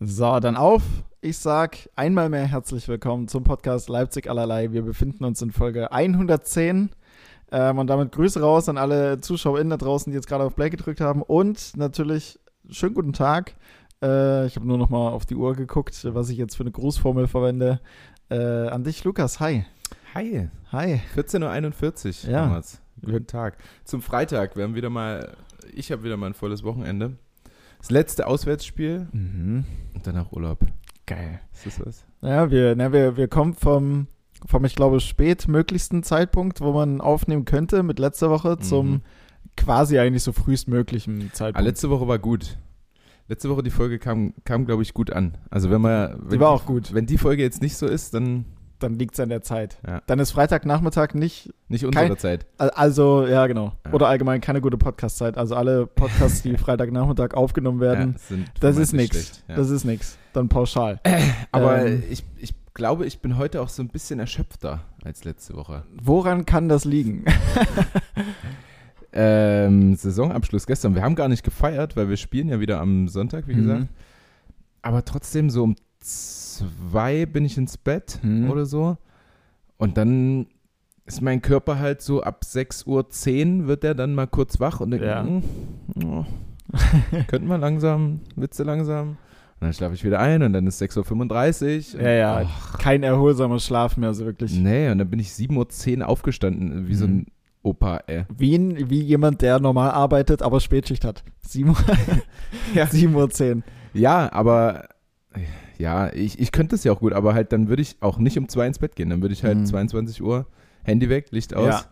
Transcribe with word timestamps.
So, 0.00 0.40
dann 0.40 0.56
auf. 0.56 0.82
Ich 1.22 1.38
sag 1.38 1.78
einmal 1.96 2.28
mehr 2.28 2.46
herzlich 2.46 2.86
willkommen 2.86 3.28
zum 3.28 3.44
Podcast 3.44 3.88
Leipzig 3.88 4.28
allerlei. 4.28 4.72
Wir 4.72 4.82
befinden 4.82 5.24
uns 5.24 5.40
in 5.42 5.50
Folge 5.50 5.90
110. 5.90 6.90
Ähm, 7.52 7.78
und 7.78 7.86
damit 7.86 8.12
Grüße 8.12 8.40
raus 8.40 8.68
an 8.68 8.76
alle 8.76 9.20
ZuschauerInnen 9.20 9.70
da 9.70 9.76
draußen, 9.76 10.10
die 10.10 10.16
jetzt 10.16 10.26
gerade 10.28 10.44
auf 10.44 10.54
Play 10.54 10.68
gedrückt 10.68 11.00
haben. 11.00 11.22
Und 11.22 11.76
natürlich 11.76 12.38
schönen 12.68 12.94
guten 12.94 13.12
Tag. 13.12 13.54
Äh, 14.02 14.46
ich 14.46 14.56
habe 14.56 14.66
nur 14.66 14.76
noch 14.78 14.90
mal 14.90 15.08
auf 15.10 15.24
die 15.24 15.36
Uhr 15.36 15.54
geguckt, 15.54 15.98
was 16.12 16.28
ich 16.28 16.36
jetzt 16.36 16.56
für 16.56 16.64
eine 16.64 16.72
Grußformel 16.72 17.26
verwende. 17.28 17.80
Äh, 18.28 18.36
an 18.68 18.84
dich, 18.84 19.02
Lukas. 19.04 19.40
Hi. 19.40 19.64
Hi. 20.14 20.48
Hi. 20.72 21.00
14.41 21.16 22.24
Uhr 22.26 22.30
Ja. 22.32 22.42
damals. 22.42 22.80
Guten 23.02 23.26
Tag. 23.26 23.56
Zum 23.84 24.02
Freitag. 24.02 24.56
Wir 24.56 24.64
haben 24.64 24.74
wieder 24.74 24.90
mal, 24.90 25.36
ich 25.72 25.90
habe 25.92 26.02
wieder 26.02 26.16
mal 26.16 26.26
ein 26.26 26.34
volles 26.34 26.64
Wochenende. 26.64 27.16
Das 27.78 27.90
letzte 27.90 28.26
Auswärtsspiel 28.26 29.06
Mhm. 29.12 29.64
und 29.94 30.06
danach 30.06 30.32
Urlaub. 30.32 30.60
Geil. 31.06 31.40
Ist 31.52 31.66
das 31.66 31.86
was? 31.86 32.04
Ja, 32.22 32.50
wir, 32.50 32.74
na, 32.76 32.92
wir, 32.92 33.16
wir 33.16 33.28
kommen 33.28 33.54
vom, 33.54 34.08
vom, 34.46 34.64
ich 34.64 34.74
glaube, 34.74 34.98
spätmöglichsten 35.00 36.02
Zeitpunkt, 36.02 36.60
wo 36.60 36.72
man 36.72 37.00
aufnehmen 37.00 37.44
könnte, 37.44 37.82
mit 37.82 37.98
letzter 37.98 38.30
Woche 38.30 38.58
zum 38.58 38.90
Mhm. 38.90 39.00
quasi 39.56 39.98
eigentlich 39.98 40.22
so 40.24 40.32
frühestmöglichen 40.32 41.28
Ah, 41.30 41.32
Zeitpunkt. 41.34 41.66
letzte 41.66 41.90
Woche 41.90 42.08
war 42.08 42.18
gut. 42.18 42.58
Letzte 43.28 43.50
Woche 43.50 43.62
die 43.62 43.70
Folge 43.70 43.98
kam, 43.98 44.34
kam 44.44 44.66
glaube 44.66 44.82
ich, 44.82 44.94
gut 44.94 45.12
an. 45.12 45.36
Also 45.50 45.70
wenn 45.70 45.80
man, 45.80 46.16
wenn 46.22 46.30
Die 46.30 46.40
war 46.40 46.50
auch 46.50 46.64
gut. 46.64 46.94
Wenn 46.94 47.06
die 47.06 47.18
Folge 47.18 47.42
jetzt 47.42 47.60
nicht 47.62 47.76
so 47.76 47.86
ist, 47.86 48.14
dann 48.14 48.44
Dann 48.78 48.94
liegt 48.98 49.14
es 49.14 49.20
an 49.20 49.30
der 49.30 49.40
Zeit. 49.42 49.78
Ja. 49.86 50.02
Dann 50.06 50.18
ist 50.18 50.32
Freitagnachmittag 50.32 51.14
nicht, 51.14 51.52
nicht 51.68 51.84
unsere 51.86 52.08
Kein- 52.08 52.18
Zeit. 52.18 52.46
al- 52.58 52.70
also, 52.70 53.26
ja, 53.26 53.46
genau. 53.46 53.72
Ja. 53.86 53.92
Oder 53.92 54.08
allgemein 54.08 54.40
keine 54.42 54.60
gute 54.60 54.76
Podcast-Zeit. 54.76 55.38
Also 55.38 55.54
alle 55.56 55.86
Podcasts, 55.86 56.42
die 56.42 56.56
Freitagnachmittag 56.58 57.32
aufgenommen 57.34 57.80
werden, 57.80 58.16
Ja, 58.28 58.36
das 58.60 58.76
ist 58.76 58.92
nichts. 58.92 59.42
Das 59.48 59.70
ist 59.70 59.84
nichts. 59.84 60.18
Dann 60.34 60.48
pauschal. 60.50 61.00
Aber 61.52 61.86
ähm, 61.86 62.02
ich, 62.10 62.24
ich 62.36 62.54
glaube, 62.74 63.06
ich 63.06 63.20
bin 63.20 63.38
heute 63.38 63.62
auch 63.62 63.70
so 63.70 63.82
ein 63.82 63.88
bisschen 63.88 64.18
erschöpfter 64.20 64.80
als 65.04 65.24
letzte 65.24 65.54
Woche. 65.56 65.84
Woran 66.02 66.44
kann 66.44 66.68
das 66.68 66.84
liegen? 66.84 67.24
Ähm, 69.18 69.94
Saisonabschluss 69.94 70.66
gestern. 70.66 70.94
Wir 70.94 71.02
haben 71.02 71.14
gar 71.14 71.28
nicht 71.28 71.42
gefeiert, 71.42 71.96
weil 71.96 72.08
wir 72.10 72.16
spielen 72.18 72.48
ja 72.48 72.60
wieder 72.60 72.80
am 72.80 73.08
Sonntag, 73.08 73.48
wie 73.48 73.54
Mhm. 73.54 73.62
gesagt. 73.62 73.86
Aber 74.82 75.04
trotzdem 75.04 75.48
so 75.48 75.62
um 75.64 75.76
zwei 76.06 77.26
bin 77.26 77.44
ich 77.44 77.56
ins 77.58 77.76
Bett 77.76 78.18
Mhm. 78.22 78.50
oder 78.50 78.66
so. 78.66 78.96
Und 79.76 79.96
dann 79.98 80.46
ist 81.04 81.20
mein 81.22 81.42
Körper 81.42 81.78
halt 81.78 82.00
so 82.02 82.22
ab 82.22 82.42
6.10 82.44 83.60
Uhr 83.62 83.66
wird 83.68 83.84
er 83.84 83.94
dann 83.94 84.14
mal 84.14 84.26
kurz 84.26 84.58
wach 84.58 84.80
und 84.80 84.90
denkt, 84.90 85.06
Ja. 85.06 85.22
"Hm, 85.24 85.42
oh, 86.04 86.24
könnte 87.28 87.46
man 87.46 87.60
langsam, 87.60 88.20
Witze 88.34 88.62
langsam. 88.64 89.10
Und 89.58 89.62
dann 89.68 89.72
schlafe 89.72 89.94
ich 89.94 90.04
wieder 90.04 90.18
ein 90.18 90.42
und 90.42 90.52
dann 90.52 90.66
ist 90.66 90.78
6.35 90.82 91.94
Uhr. 91.94 92.02
Ja, 92.02 92.10
ja. 92.10 92.40
Och, 92.42 92.78
Kein 92.78 93.02
erholsamer 93.02 93.58
Schlaf 93.58 93.96
mehr, 93.96 94.12
so 94.14 94.24
wirklich. 94.26 94.52
nee, 94.58 94.90
und 94.90 94.98
dann 94.98 95.08
bin 95.08 95.18
ich 95.20 95.30
7.10 95.30 96.00
Uhr 96.00 96.08
aufgestanden, 96.08 96.88
wie 96.88 96.94
so 96.94 97.06
Mhm. 97.06 97.12
ein 97.18 97.26
Opa, 97.62 98.00
ey. 98.06 98.24
Wie, 98.36 98.54
ein, 98.56 98.90
wie 98.90 99.00
jemand, 99.00 99.42
der 99.42 99.58
normal 99.58 99.90
arbeitet, 99.90 100.40
aber 100.40 100.60
Spätschicht 100.60 101.04
hat. 101.04 101.24
7 101.40 101.70
Uhr, 101.70 101.76
Ja. 102.74 102.86
7 102.90 103.14
Uhr 103.14 103.28
10. 103.30 103.64
Ja, 103.92 104.30
aber 104.32 104.88
ja, 105.78 106.12
ich, 106.12 106.38
ich 106.38 106.52
könnte 106.52 106.74
es 106.74 106.84
ja 106.84 106.92
auch 106.92 107.00
gut, 107.00 107.12
aber 107.12 107.34
halt 107.34 107.52
dann 107.52 107.68
würde 107.68 107.82
ich 107.82 107.96
auch 108.00 108.18
nicht 108.18 108.38
um 108.38 108.48
zwei 108.48 108.66
ins 108.66 108.78
Bett 108.78 108.96
gehen. 108.96 109.10
Dann 109.10 109.22
würde 109.22 109.32
ich 109.34 109.44
halt 109.44 109.58
Mhm. 109.58 109.66
22 109.66 110.22
Uhr, 110.22 110.46
Handy 110.84 111.08
weg, 111.08 111.26
Licht 111.30 111.54
aus 111.54 111.66
Ja. 111.66 111.82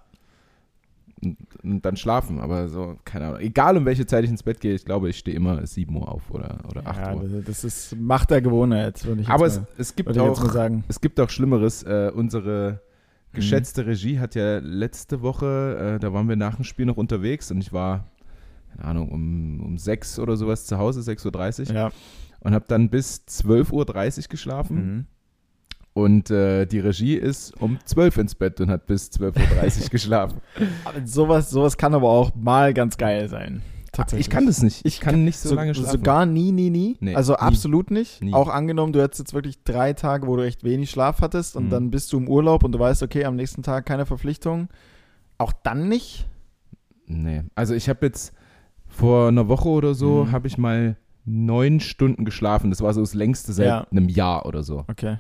und, 1.23 1.37
und 1.63 1.85
dann 1.85 1.97
schlafen. 1.97 2.41
Aber 2.41 2.69
so, 2.69 2.97
keine 3.05 3.27
Ahnung. 3.27 3.41
Egal 3.41 3.77
um 3.77 3.85
welche 3.85 4.07
Zeit 4.07 4.25
ich 4.25 4.31
ins 4.31 4.43
Bett 4.43 4.61
gehe, 4.61 4.75
ich 4.75 4.85
glaube, 4.85 5.09
ich 5.11 5.19
stehe 5.19 5.37
immer 5.37 5.67
7 5.67 5.95
Uhr 5.97 6.09
auf 6.11 6.31
oder, 6.31 6.59
oder 6.71 6.87
8 6.87 6.97
Ja, 7.01 7.15
Uhr. 7.15 7.43
das 7.45 7.65
ist 7.65 7.97
Macht 7.97 8.31
der 8.31 8.41
Gewohnheit, 8.43 9.05
würde 9.05 9.23
ich 9.23 9.29
Aber 9.29 9.47
es, 9.47 9.57
mal, 9.59 9.67
es, 9.79 9.95
gibt 9.97 10.17
auch, 10.19 10.51
sagen. 10.51 10.85
es 10.89 11.01
gibt 11.01 11.19
auch 11.21 11.31
Schlimmeres. 11.31 11.83
Äh, 11.83 12.11
unsere 12.15 12.81
Mhm. 13.33 13.37
geschätzte 13.37 13.85
Regie 13.87 14.21
hat 14.21 14.35
ja 14.37 14.59
letzte 14.59 15.21
Woche, 15.21 15.97
äh, 15.97 15.99
da 15.99 16.13
waren 16.13 16.29
wir 16.29 16.37
nach 16.37 16.55
dem 16.55 16.65
Spiel 16.65 16.87
noch 16.87 16.97
unterwegs 16.97 17.51
und 17.51 17.59
ich 17.59 17.73
war, 17.73 18.07
keine 18.77 18.85
Ahnung, 18.89 19.09
um, 19.11 19.61
um 19.61 19.77
6 19.79 20.21
oder 20.21 20.37
sowas 20.37 20.67
zu 20.67 20.79
Hause, 20.79 21.01
6.30 21.01 21.71
Uhr. 21.71 21.75
Ja. 21.75 21.91
Und 22.45 22.55
habe 22.55 22.65
dann 22.69 22.89
bis 22.91 23.25
12.30 23.29 23.73
Uhr 23.73 24.29
geschlafen. 24.29 24.77
Mhm. 24.77 25.07
Und 25.95 26.31
äh, 26.31 26.67
die 26.67 26.81
Regie 26.81 27.15
ist 27.17 27.53
um 27.61 27.79
12 27.85 28.17
ins 28.19 28.35
Bett 28.35 28.61
und 28.61 28.69
hat 28.71 28.87
bis 28.87 29.11
12.30 29.11 29.83
Uhr 29.85 29.89
geschlafen. 29.91 30.41
Aber 30.85 31.05
sowas, 31.07 31.51
sowas 31.51 31.77
kann 31.77 31.95
aber 31.95 32.09
auch 32.09 32.33
mal 32.35 32.73
ganz 32.75 32.97
geil 32.97 33.29
sein. 33.29 33.63
Ich 34.17 34.29
kann 34.29 34.45
das 34.47 34.61
nicht. 34.61 34.85
Ich 34.85 34.99
kann 34.99 35.23
nicht 35.25 35.39
so, 35.39 35.51
So, 35.51 35.55
lange 35.55 35.73
schlafen. 35.73 35.93
sogar 35.93 36.27
nie, 36.27 36.51
nie, 36.51 36.69
nie. 36.71 36.97
Nee, 36.99 37.15
also 37.15 37.35
nie. 37.35 37.39
absolut 37.39 37.93
nicht. 37.93 38.21
Nie. 38.25 38.33
Auch 38.35 38.49
angenommen, 38.49 38.93
du 38.93 39.01
hättest 39.01 39.21
jetzt 39.21 39.35
wirklich 39.35 39.63
drei 39.63 39.93
Tage, 39.93 40.27
wo 40.27 40.35
du 40.35 40.43
echt 40.45 40.65
wenig 40.65 40.91
Schlaf 40.91 41.21
hattest 41.21 41.55
und 41.55 41.67
Mhm. 41.67 41.71
dann 41.71 41.91
bist 41.93 42.13
du 42.13 42.19
im 42.19 42.27
Urlaub 42.29 42.65
und 42.65 42.73
du 42.73 42.81
weißt, 42.81 43.05
okay, 43.05 43.25
am 43.25 43.37
nächsten 43.37 43.63
Tag 43.63 43.87
keine 43.87 44.05
Verpflichtung. 44.05 44.67
Auch 45.39 45.53
dann 45.63 45.89
nicht? 45.89 46.27
Nee. 47.07 47.45
Also 47.55 47.73
ich 47.75 47.89
habe 47.89 48.05
jetzt 48.07 48.33
vor 48.89 49.29
einer 49.29 49.47
Woche 49.47 49.69
oder 49.69 49.95
so, 49.95 50.25
Mhm. 50.25 50.33
habe 50.33 50.49
ich 50.49 50.59
mal 50.59 50.97
neun 51.25 51.81
Stunden 51.81 52.25
geschlafen. 52.25 52.71
Das 52.71 52.83
war 52.83 52.93
so 52.95 53.01
das 53.01 53.15
längste 53.15 53.53
seit 53.53 53.67
Ja. 53.67 53.87
einem 53.91 54.09
Jahr 54.09 54.47
oder 54.47 54.63
so. 54.63 54.85
Okay. 54.89 55.19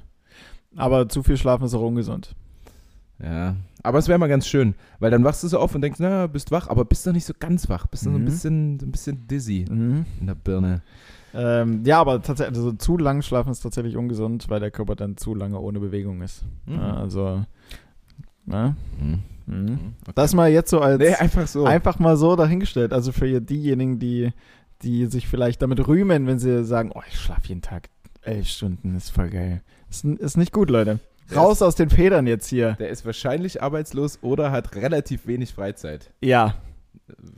Aber 0.76 1.08
zu 1.08 1.22
viel 1.22 1.36
Schlafen 1.36 1.64
ist 1.64 1.74
auch 1.74 1.82
ungesund. 1.86 2.34
Ja. 3.22 3.56
Aber 3.82 3.98
es 3.98 4.08
wäre 4.08 4.18
mal 4.18 4.28
ganz 4.28 4.46
schön, 4.46 4.74
weil 4.98 5.10
dann 5.10 5.24
wachst 5.24 5.42
du 5.44 5.48
so 5.48 5.58
auf 5.58 5.74
und 5.74 5.82
denkst, 5.82 6.00
na, 6.00 6.26
bist 6.26 6.50
wach, 6.50 6.68
aber 6.68 6.84
bist 6.84 7.06
doch 7.06 7.12
nicht 7.12 7.24
so 7.26 7.32
ganz 7.38 7.68
wach. 7.68 7.86
Bist 7.86 8.04
noch 8.06 8.12
so 8.12 8.18
ein 8.18 8.22
Mhm. 8.22 8.26
bisschen, 8.26 8.74
ein 8.82 8.90
bisschen 8.90 9.26
dizzy 9.28 9.66
Mhm. 9.70 10.04
in 10.20 10.26
der 10.26 10.34
Birne. 10.34 10.82
Ähm, 11.32 11.82
ja, 11.84 12.00
aber 12.00 12.22
tatsächlich, 12.22 12.56
also 12.56 12.72
zu 12.72 12.96
lang 12.96 13.20
schlafen 13.22 13.50
ist 13.50 13.60
tatsächlich 13.60 13.96
ungesund, 13.96 14.46
weil 14.48 14.60
der 14.60 14.70
Körper 14.70 14.94
dann 14.96 15.16
zu 15.16 15.34
lange 15.34 15.58
ohne 15.60 15.80
Bewegung 15.80 16.22
ist. 16.22 16.44
Mhm. 16.66 16.74
Ja, 16.74 16.94
also, 16.96 17.44
ne? 18.46 18.76
Mhm. 19.00 19.22
Mhm. 19.46 19.54
Mhm. 19.66 19.78
Okay. 20.02 20.12
Das 20.14 20.34
mal 20.34 20.50
jetzt 20.50 20.70
so 20.70 20.80
als 20.80 20.98
Nee, 20.98 21.14
einfach 21.14 21.46
so. 21.46 21.64
einfach 21.64 21.98
mal 21.98 22.16
so 22.16 22.34
dahingestellt. 22.36 22.92
Also 22.92 23.12
für 23.12 23.40
diejenigen, 23.40 23.98
die, 23.98 24.32
die 24.84 25.06
sich 25.06 25.26
vielleicht 25.28 25.62
damit 25.62 25.86
rühmen, 25.86 26.26
wenn 26.26 26.38
sie 26.38 26.64
sagen, 26.64 26.92
oh, 26.94 27.02
ich 27.08 27.18
schlafe 27.18 27.48
jeden 27.48 27.62
Tag 27.62 27.88
elf 28.22 28.46
Stunden, 28.46 28.94
ist 28.96 29.10
voll 29.10 29.30
geil. 29.30 29.62
Ist, 29.90 30.04
ist 30.04 30.36
nicht 30.36 30.52
gut, 30.52 30.70
Leute. 30.70 30.98
Raus 31.34 31.62
aus 31.62 31.74
den 31.74 31.88
Federn 31.90 32.26
jetzt 32.26 32.46
hier. 32.48 32.72
Der 32.78 32.90
ist 32.90 33.06
wahrscheinlich 33.06 33.62
arbeitslos 33.62 34.18
oder 34.22 34.50
hat 34.50 34.74
relativ 34.76 35.26
wenig 35.26 35.54
Freizeit, 35.54 36.10
Ja. 36.20 36.54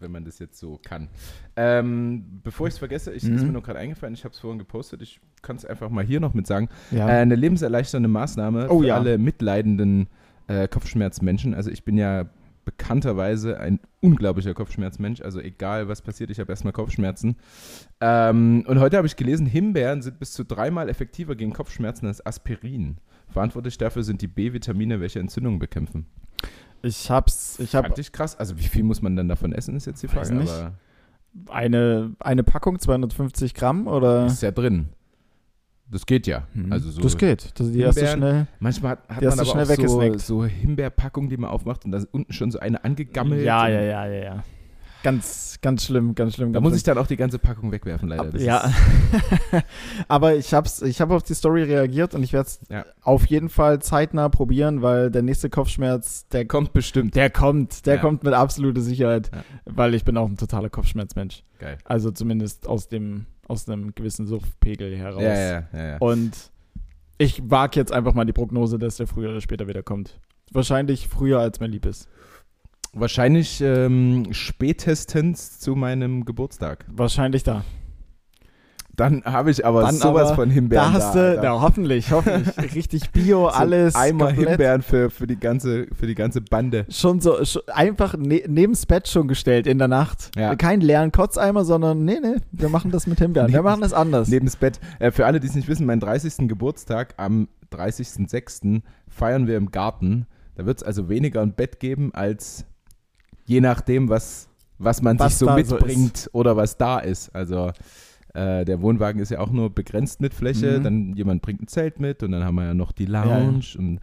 wenn 0.01 0.11
man 0.13 0.25
das 0.25 0.39
jetzt 0.39 0.59
so 0.59 0.79
kann. 0.85 1.09
Ähm, 1.57 2.41
bevor 2.43 2.67
ich 2.67 2.75
es 2.75 2.79
vergesse, 2.79 3.13
ich, 3.13 3.23
Mhm. 3.25 3.37
ist 3.37 3.45
mir 3.45 3.53
noch 3.53 3.63
gerade 3.63 3.79
eingefallen, 3.79 4.15
ich 4.15 4.25
habe 4.25 4.33
es 4.33 4.39
vorhin 4.41 4.59
gepostet, 4.59 5.03
ich 5.03 5.21
kann 5.43 5.57
es 5.57 5.65
einfach 5.65 5.89
mal 5.89 6.05
hier 6.05 6.21
noch 6.21 6.35
mit 6.35 6.47
sagen. 6.47 6.69
ja. 6.91 7.09
Äh, 7.09 7.13
eine 7.23 7.35
lebenserleichternde 7.37 8.09
Maßnahme 8.09 8.69
Oh 8.71 8.81
für 8.81 8.87
ja. 8.89 8.97
alle 8.97 9.19
mitleidenden 9.19 10.09
äh, 10.49 10.69
Kopfschmerzmenschen. 10.69 11.55
Also 11.55 11.71
ich 11.71 11.85
bin 11.85 11.97
ja 11.97 12.27
bekannterweise 12.67 13.59
ein 13.59 13.81
unglaublicher 14.01 14.53
Kopfschmerzmensch. 14.53 15.23
Also 15.23 15.41
egal, 15.41 15.89
was 15.89 16.03
passiert, 16.03 16.31
ich 16.31 16.41
habe 16.41 16.53
erstmal 16.53 16.75
Kopfschmerzen. 16.75 17.37
Ähm, 18.01 18.65
und 18.67 18.81
heute 18.81 18.99
habe 18.99 19.07
ich 19.07 19.17
gelesen, 19.17 19.47
Himbeeren 19.47 20.03
sind 20.03 20.19
bis 20.19 20.33
zu 20.33 20.45
dreimal 20.45 20.91
effektiver 20.91 21.35
gegen 21.37 21.55
Kopfschmerzen 21.55 22.07
als 22.07 22.27
Aspirin. 22.27 22.99
Verantwortlich 23.29 23.79
dafür 23.79 24.03
sind 24.03 24.21
die 24.21 24.27
B-Vitamine, 24.27 25.01
welche 25.01 25.21
Entzündungen 25.21 25.59
bekämpfen. 25.59 26.07
ich 26.83 27.11
hab's, 27.11 27.59
ich 27.61 27.75
hab 27.75 27.87
Fand 27.87 27.99
ich 27.99 28.13
krass. 28.13 28.37
Also 28.37 28.59
wie 28.59 28.69
viel 28.69 28.83
muss 28.83 29.01
man 29.01 29.17
dann 29.17 29.29
davon 29.29 29.53
essen, 29.53 29.77
ist 29.77 29.87
jetzt 29.87 30.03
die 30.03 30.09
Frage. 30.09 30.35
nicht. 30.35 30.53
Eine, 31.49 32.17
eine 32.19 32.43
Packung, 32.43 32.79
250 32.79 33.55
Gramm 33.55 33.87
oder? 33.87 34.27
ist 34.27 34.43
ja 34.43 34.51
drin. 34.51 34.89
Das 35.89 36.05
geht 36.05 36.27
ja. 36.27 36.47
Mhm. 36.53 36.73
Also 36.73 36.91
so 36.91 37.01
das 37.01 37.17
geht. 37.17 37.59
Das, 37.61 37.71
die 37.71 37.81
erste 37.81 38.01
Himbeeren- 38.03 38.17
schnell. 38.19 38.47
Manchmal 38.59 38.91
hat, 38.93 39.09
hat 39.09 39.23
Die 39.23 39.27
hast 39.27 39.37
man 39.37 39.47
aber 39.49 39.65
schnell 39.75 39.87
auch 40.15 40.19
so, 40.19 40.19
so 40.19 40.45
Himbeerpackungen, 40.45 41.31
die 41.31 41.37
man 41.37 41.51
aufmacht 41.51 41.85
und 41.85 41.93
da 41.93 41.99
ist 41.99 42.09
unten 42.13 42.33
schon 42.33 42.51
so 42.51 42.59
eine 42.59 42.83
angegammelt. 42.85 43.45
Ja, 43.45 43.69
ja, 43.69 43.81
ja, 43.83 44.07
ja, 44.07 44.25
ja. 44.25 44.45
Ganz, 45.03 45.59
ganz 45.63 45.85
schlimm, 45.85 46.17
ganz 46.17 46.35
schlimm. 46.35 46.53
Da 46.53 46.59
ganz 46.59 46.65
muss 46.65 46.71
schlimm. 46.73 46.77
ich 46.79 46.83
dann 46.83 46.99
auch 46.99 47.07
die 47.07 47.17
ganze 47.17 47.39
Packung 47.39 47.71
wegwerfen, 47.71 48.09
leider. 48.09 48.25
Das 48.33 48.43
ja. 48.43 48.69
Aber 50.09 50.35
ich 50.35 50.53
hab's, 50.53 50.83
ich 50.83 51.01
habe 51.01 51.15
auf 51.15 51.23
die 51.23 51.35
Story 51.35 51.63
reagiert 51.63 52.15
und 52.15 52.23
ich 52.25 52.33
werde 52.33 52.49
es 52.49 52.61
Ja. 52.69 52.85
auf 53.03 53.27
jeden 53.27 53.49
Fall 53.49 53.81
zeitnah 53.81 54.29
probieren, 54.29 54.83
weil 54.83 55.11
der 55.13 55.23
nächste 55.23 55.49
Kopfschmerz, 55.49 56.27
der 56.29 56.45
kommt 56.47 56.73
bestimmt. 56.73 57.15
Der 57.15 57.31
kommt, 57.31 57.87
der 57.87 57.97
Ja. 57.97 58.01
kommt 58.01 58.25
mit 58.25 58.35
absoluter 58.35 58.81
Sicherheit, 58.81 59.31
Ja. 59.33 59.43
weil 59.65 59.95
ich 59.95 60.05
bin 60.05 60.17
auch 60.17 60.29
ein 60.29 60.37
totaler 60.37 60.71
Kopfschmerzmensch. 60.71 61.45
Geil. 61.61 61.79
Also 61.85 62.11
zumindest 62.11 62.67
aus 62.67 62.89
dem 62.89 63.27
aus 63.49 63.69
einem 63.69 63.95
gewissen 63.95 64.27
Suchtpegel 64.27 64.97
heraus. 64.97 65.23
Ja, 65.23 65.35
ja, 65.35 65.69
ja, 65.73 65.87
ja. 65.87 65.97
Und 65.99 66.51
ich 67.19 67.43
wage 67.51 67.79
jetzt 67.79 67.93
einfach 67.93 68.15
mal 68.15 68.25
die 68.25 68.33
Prognose, 68.33 68.79
dass 68.79 68.97
der 68.97 69.07
früher 69.07 69.31
oder 69.31 69.41
später 69.41 69.69
wieder 69.69 69.83
kommt. 69.83 70.21
Wahrscheinlich 70.53 71.09
früher, 71.09 71.41
als 71.41 71.61
mir 71.61 71.67
lieb 71.67 71.87
ist. 71.87 72.09
Wahrscheinlich 72.93 73.61
ähm, 73.61 74.33
spätestens 74.33 75.59
zu 75.59 75.75
meinem 75.75 76.25
Geburtstag. 76.25 76.87
Wahrscheinlich 76.89 77.43
da. 77.43 77.65
Dann 78.97 79.23
habe 79.25 79.51
ich 79.51 79.65
aber 79.67 79.83
Dann 79.83 79.95
sowas 79.97 80.29
aber- 80.29 80.35
von 80.37 80.51
Himbeeren. 80.51 80.87
Da 80.87 80.93
hast 80.93 81.15
du, 81.15 81.19
Alter. 81.21 81.43
da 81.43 81.61
hoffentlich, 81.61 82.11
hoffentlich. 82.13 82.57
Richtig 82.75 83.11
Bio, 83.11 83.43
So 83.45 83.49
alles. 83.49 83.95
Einmal 83.95 84.29
komplett. 84.29 84.49
Himbeeren 84.49 84.83
für, 84.83 85.11
für, 85.11 85.27
die 85.27 85.39
ganze, 85.39 85.87
für 85.95 86.07
die 86.07 86.15
ganze 86.15 86.41
Bande. 86.41 86.87
Schon 86.89 87.21
so, 87.21 87.45
schon 87.45 87.63
einfach 87.69 88.17
ne, 88.17 88.43
neben's 88.49 88.87
Bett 88.87 89.07
schon 89.09 89.29
gestellt 89.29 89.67
in 89.67 89.79
der 89.79 89.89
Nacht. 89.89 90.31
Ja. 90.37 90.57
Kein 90.57 90.81
leeren 90.81 91.13
Kotzeimer, 91.13 91.65
sondern 91.65 92.05
nee, 92.05 92.19
nee, 92.23 92.37
wir 92.53 92.71
machen 92.71 92.91
das 92.91 93.07
mit 93.07 93.19
Himbeeren. 93.19 93.53
wir 93.53 93.63
machen 93.63 93.83
das 93.83 93.93
anders. 93.93 94.29
Neben 94.29 94.47
das 94.47 94.57
Bett. 94.57 94.81
Äh, 94.99 95.11
für 95.11 95.27
alle, 95.27 95.41
die 95.41 95.47
es 95.47 95.55
nicht 95.55 95.69
wissen, 95.69 95.85
meinen 95.87 96.01
30. 96.01 96.49
Geburtstag 96.49 97.15
am 97.19 97.49
30.06. 97.73 98.81
feiern 99.09 99.47
wir 99.47 99.57
im 99.57 99.71
Garten. 99.71 100.27
Da 100.55 100.65
wird 100.67 100.79
es 100.79 100.83
also 100.83 101.09
weniger 101.09 101.43
ein 101.43 101.53
Bett 101.53 101.81
geben, 101.81 102.15
als 102.15 102.65
je 103.45 103.61
nachdem, 103.61 104.09
was, 104.09 104.49
was 104.79 105.03
man 105.03 105.19
Was 105.19 105.33
sich 105.33 105.39
so 105.39 105.47
da 105.47 105.53
so 105.65 105.75
mitbringt 105.75 106.31
oder 106.33 106.57
was 106.57 106.77
da 106.79 106.99
ist. 106.99 107.35
Also 107.35 107.73
äh, 108.37 108.65
der 108.65 108.81
Wohnwagen 108.83 109.21
ist 109.21 109.31
ja 109.31 109.41
auch 109.41 109.51
nur 109.51 109.71
begrenzt 109.71 110.21
mit 110.21 110.35
Fläche. 110.35 110.79
Mhm. 110.79 110.85
Dann 110.85 111.15
jemand 111.17 111.43
bringt 111.43 111.63
ein 111.63 111.69
Zelt 111.69 111.99
mit 112.01 112.23
und 112.23 112.33
dann 112.33 112.45
haben 112.45 112.55
wir 112.57 112.65
ja 112.65 112.75
noch 112.75 112.93
die 112.93 113.07
Lounge. 113.07 113.65
Und 113.79 114.01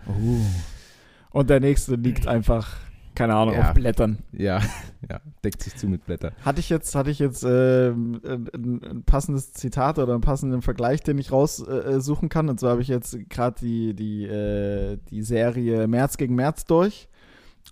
Und 1.32 1.50
der 1.50 1.60
nächste 1.60 1.96
liegt 1.96 2.28
einfach, 2.28 2.76
keine 3.16 3.36
Ahnung, 3.36 3.56
Ja. 3.56 3.70
auf 3.70 3.74
Blättern. 3.74 4.20
ja, 4.32 4.60
ja, 5.10 5.20
deckt 5.44 5.62
sich 5.64 5.76
zu 5.76 5.88
mit 5.88 6.06
Blättern. 6.06 6.34
Hatte 6.44 6.60
ich 6.60 6.70
jetzt, 6.70 6.94
hatte 6.96 7.10
ich 7.12 7.20
jetzt 7.20 7.44
ähm, 7.44 8.20
ein, 8.26 8.82
ein 8.84 9.04
passendes 9.04 9.54
Zitat 9.54 10.00
oder 10.00 10.14
einen 10.14 10.22
passenden 10.22 10.62
Vergleich, 10.62 11.02
den 11.02 11.18
ich 11.18 11.32
raussuchen 11.32 11.74
äh, 11.96 12.02
suchen 12.02 12.30
kann. 12.30 12.50
Und 12.50 12.60
zwar 12.60 12.72
habe 12.72 12.82
ich 12.82 12.88
jetzt 12.88 13.18
gerade 13.30 13.56
die, 13.62 13.94
die, 13.96 14.26
äh, 14.26 14.98
die 15.10 15.22
Serie 15.22 15.88
März 15.88 16.18
gegen 16.18 16.36
März 16.36 16.66
durch. 16.66 17.08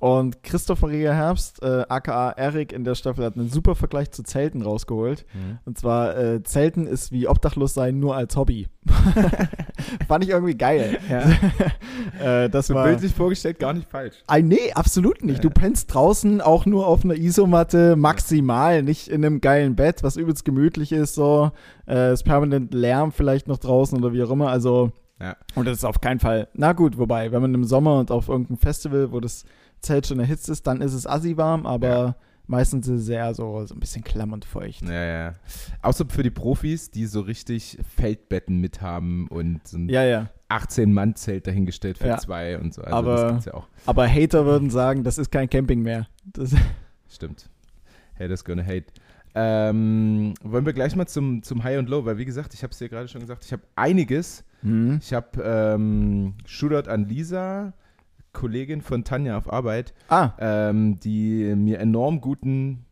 Und 0.02 0.42
Christoph 0.42 0.82
Maria 0.82 1.14
Herbst, 1.14 1.62
äh, 1.62 1.84
aka 1.88 2.32
Erik 2.32 2.74
in 2.74 2.84
der 2.84 2.96
Staffel, 2.96 3.24
hat 3.24 3.36
einen 3.38 3.50
super 3.50 3.76
Vergleich 3.76 4.10
zu 4.10 4.24
Zelten 4.24 4.64
rausgeholt. 4.64 5.26
Und 5.66 5.78
zwar, 5.78 6.18
äh, 6.18 6.42
Zelten 6.44 6.88
ist 6.88 7.12
wie 7.12 7.28
obdachlos 7.28 7.76
sein, 7.76 8.00
nur 8.00 8.16
als 8.16 8.36
Hobby. 8.36 8.68
Fand 10.08 10.24
ich 10.24 10.32
irgendwie 10.32 10.56
geil. 10.58 10.98
äh, 12.20 12.50
das 12.50 12.68
So 12.68 12.74
war. 12.74 12.86
bildlich 12.88 13.14
vorgestellt, 13.14 13.60
gar 13.60 13.74
nicht 13.74 13.88
falsch. 13.90 14.16
Ah, 14.28 14.40
nee, 14.40 14.72
absolut 14.74 15.24
nicht. 15.24 15.44
Du 15.44 15.50
pennst 15.50 15.94
draußen 15.94 16.42
auch 16.42 16.66
nur 16.66 16.88
auf 16.88 17.04
einer 17.04 17.16
Isomatte 17.16 17.96
maximal, 17.96 18.82
nicht 18.84 19.08
in 19.08 19.24
einem 19.24 19.40
geilen 19.40 19.76
Bett, 19.76 20.04
was 20.04 20.18
übelst 20.18 20.46
gemütlich 20.46 20.92
ist, 20.92 21.16
so. 21.16 21.52
Äh, 21.88 22.14
ist 22.14 22.24
permanent 22.24 22.74
Lärm 22.74 23.12
vielleicht 23.12 23.48
noch 23.48 23.58
draußen 23.58 23.98
oder 24.00 24.14
wie 24.14 24.24
auch 24.24 24.32
immer. 24.32 24.50
Also, 24.50 24.92
Ja. 25.20 25.36
und 25.56 25.68
das 25.68 25.78
ist 25.78 25.86
auf 25.86 26.02
keinen 26.02 26.20
Fall. 26.20 26.48
Na 26.54 26.74
gut, 26.74 26.98
wobei, 26.98 27.32
wenn 27.32 27.42
man 27.42 27.54
im 27.54 27.66
Sommer 27.66 28.00
und 28.00 28.10
auf 28.12 28.30
irgendeinem 28.30 28.58
Festival, 28.58 29.12
wo 29.12 29.20
das 29.20 29.46
Zelt 29.82 30.08
schon 30.08 30.20
erhitzt 30.20 30.50
ist, 30.50 30.68
dann 30.68 30.82
ist 30.82 30.94
es 30.94 31.08
assi 31.08 31.38
warm, 31.38 31.66
aber 31.66 31.88
Ja. 31.88 32.16
meistens 32.48 32.88
ist 32.88 33.02
es 33.04 33.10
eher 33.10 33.34
so, 33.34 33.66
so 33.66 33.74
ein 33.74 33.80
bisschen 33.80 34.04
klamm 34.04 34.32
und 34.34 34.46
feucht. 34.46 34.84
Ja, 34.84 35.04
ja. 35.06 35.34
Außer 35.82 36.06
für 36.10 36.24
die 36.24 36.30
Profis, 36.30 36.92
die 36.92 37.06
so 37.08 37.22
richtig 37.22 37.78
Feldbetten 37.96 38.60
mit 38.60 38.82
haben 38.82 39.28
und 39.30 39.68
so 39.68 39.78
ein 39.78 39.90
Ja, 39.90 40.04
ja. 40.04 40.30
18-Mann-Zelt 40.50 41.48
dahingestellt 41.48 41.98
für 41.98 42.08
Ja. 42.08 42.18
zwei 42.18 42.58
und 42.60 42.74
so. 42.74 42.82
Also 42.82 42.96
Aber- 42.96 43.40
ja 43.46 43.54
auch. 43.54 43.68
Aber 43.86 44.08
Hater 44.08 44.46
würden 44.46 44.70
sagen, 44.70 45.04
das 45.04 45.18
ist 45.18 45.32
kein 45.32 45.50
Camping 45.50 45.82
mehr. 45.82 46.08
Das, 46.26 46.54
Stimmt. 47.10 47.50
Haters 48.20 48.44
gonna 48.46 48.64
hate. 48.64 48.86
Ähm, 49.34 50.34
wollen 50.44 50.66
wir 50.66 50.74
gleich 50.74 50.96
mal 50.96 51.08
zum, 51.08 51.42
zum 51.42 51.64
High 51.64 51.80
und 51.80 51.90
Low, 51.90 52.04
weil 52.06 52.18
wie 52.18 52.26
gesagt, 52.26 52.54
ich 52.54 52.64
habe 52.64 52.72
es 52.72 52.78
dir 52.80 52.90
gerade 52.90 53.08
schon 53.08 53.22
gesagt, 53.22 53.46
ich 53.46 53.54
habe 53.54 53.64
einiges. 53.76 54.44
hm. 54.62 55.00
Ich 55.02 55.14
habe 55.14 55.42
ähm, 55.42 56.34
Shootout 56.46 56.90
an 56.90 57.06
Lisa, 57.08 57.74
Kollegin 58.34 58.82
von 58.82 59.04
Tanja 59.04 59.38
auf 59.38 59.52
Arbeit, 59.52 59.94
Ah, 60.10 60.32
ähm, 60.40 61.00
die 61.00 61.54
mir 61.56 61.80
enorm 61.80 62.22
guten 62.22 62.86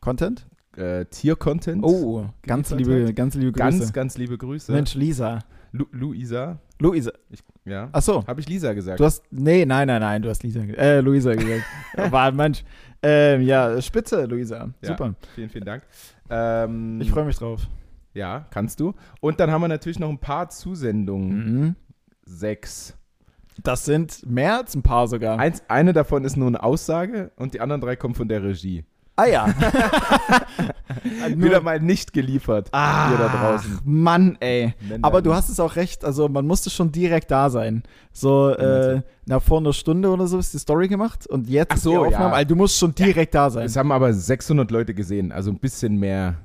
Content? 0.00 0.46
äh, 0.76 1.06
Tier-Content. 1.06 1.82
Oh, 1.84 2.26
ganz 2.46 2.70
liebe, 2.70 3.12
ganz 3.12 3.34
liebe 3.34 3.50
Grüße. 3.50 3.58
ganz, 3.78 3.92
ganz 3.92 4.16
liebe 4.16 4.38
Grüße. 4.38 4.70
Mensch, 4.72 4.94
Lisa. 4.94 5.40
Lu 5.72 5.86
Luisa. 5.90 6.60
Luisa. 6.78 7.10
Ich, 7.30 7.40
ja. 7.64 7.88
Ach 7.92 8.00
so. 8.00 8.24
Habe 8.26 8.40
ich 8.40 8.48
Lisa 8.48 8.72
gesagt? 8.74 9.00
Du 9.00 9.04
hast, 9.04 9.24
nee, 9.32 9.66
nein, 9.66 9.88
nein, 9.88 10.00
nein, 10.00 10.22
du 10.22 10.28
hast 10.28 10.42
Lisa, 10.44 10.60
äh, 10.60 11.00
Luisa 11.00 11.34
gesagt. 11.34 11.64
War, 12.12 12.30
Mensch. 12.30 12.62
Ähm, 13.02 13.42
ja, 13.42 13.80
spitze, 13.82 14.24
Luisa. 14.26 14.68
Ja. 14.80 14.88
Super. 14.88 15.14
Vielen, 15.34 15.50
vielen 15.50 15.64
Dank. 15.64 15.82
Ähm, 16.30 17.00
Ich 17.00 17.10
freue 17.10 17.24
mich 17.24 17.36
drauf. 17.36 17.66
Ja, 18.14 18.46
kannst 18.50 18.78
du. 18.80 18.94
Und 19.20 19.40
dann 19.40 19.50
haben 19.50 19.60
wir 19.60 19.68
natürlich 19.68 19.98
noch 19.98 20.08
ein 20.08 20.18
paar 20.18 20.48
Zusendungen. 20.48 21.60
Mhm. 21.60 21.74
Sechs. 22.24 22.96
Das 23.62 23.84
sind 23.84 24.24
mehr 24.28 24.58
als 24.58 24.74
ein 24.74 24.82
paar 24.82 25.08
sogar. 25.08 25.38
Eins, 25.38 25.62
eine 25.68 25.92
davon 25.92 26.24
ist 26.24 26.36
nur 26.36 26.46
eine 26.48 26.62
Aussage 26.62 27.30
und 27.36 27.54
die 27.54 27.60
anderen 27.60 27.80
drei 27.80 27.96
kommen 27.96 28.14
von 28.14 28.28
der 28.28 28.42
Regie. 28.42 28.84
ah 29.16 29.26
ja. 29.26 29.46
Wieder 31.36 31.60
mal 31.60 31.80
nicht 31.80 32.12
geliefert. 32.12 32.68
ah, 32.72 33.10
Ihr 33.12 33.18
da 33.18 33.28
draußen. 33.28 33.80
Mann, 33.84 34.36
ey. 34.40 34.74
Aber 35.02 35.22
du 35.22 35.34
hast 35.34 35.48
es 35.48 35.60
auch 35.60 35.76
recht, 35.76 36.04
also 36.04 36.28
man 36.28 36.46
musste 36.46 36.70
schon 36.70 36.92
direkt 36.92 37.30
da 37.30 37.50
sein. 37.50 37.82
So, 38.12 38.50
äh, 38.50 39.02
na, 39.26 39.40
vor 39.40 39.58
einer 39.58 39.72
Stunde 39.72 40.08
oder 40.10 40.26
so 40.26 40.38
ist 40.38 40.54
die 40.54 40.58
Story 40.58 40.88
gemacht 40.88 41.26
und 41.26 41.48
jetzt 41.48 41.72
Ach 41.72 41.76
so, 41.78 41.90
die 41.90 41.96
Aufnahme, 41.98 42.24
ja. 42.30 42.32
also 42.32 42.48
du 42.48 42.56
musst 42.56 42.78
schon 42.78 42.94
direkt 42.94 43.34
da 43.34 43.50
sein. 43.50 43.66
Es 43.66 43.76
haben 43.76 43.92
aber 43.92 44.12
600 44.12 44.70
Leute 44.70 44.94
gesehen, 44.94 45.32
also 45.32 45.50
ein 45.50 45.58
bisschen 45.58 45.96
mehr. 45.96 46.36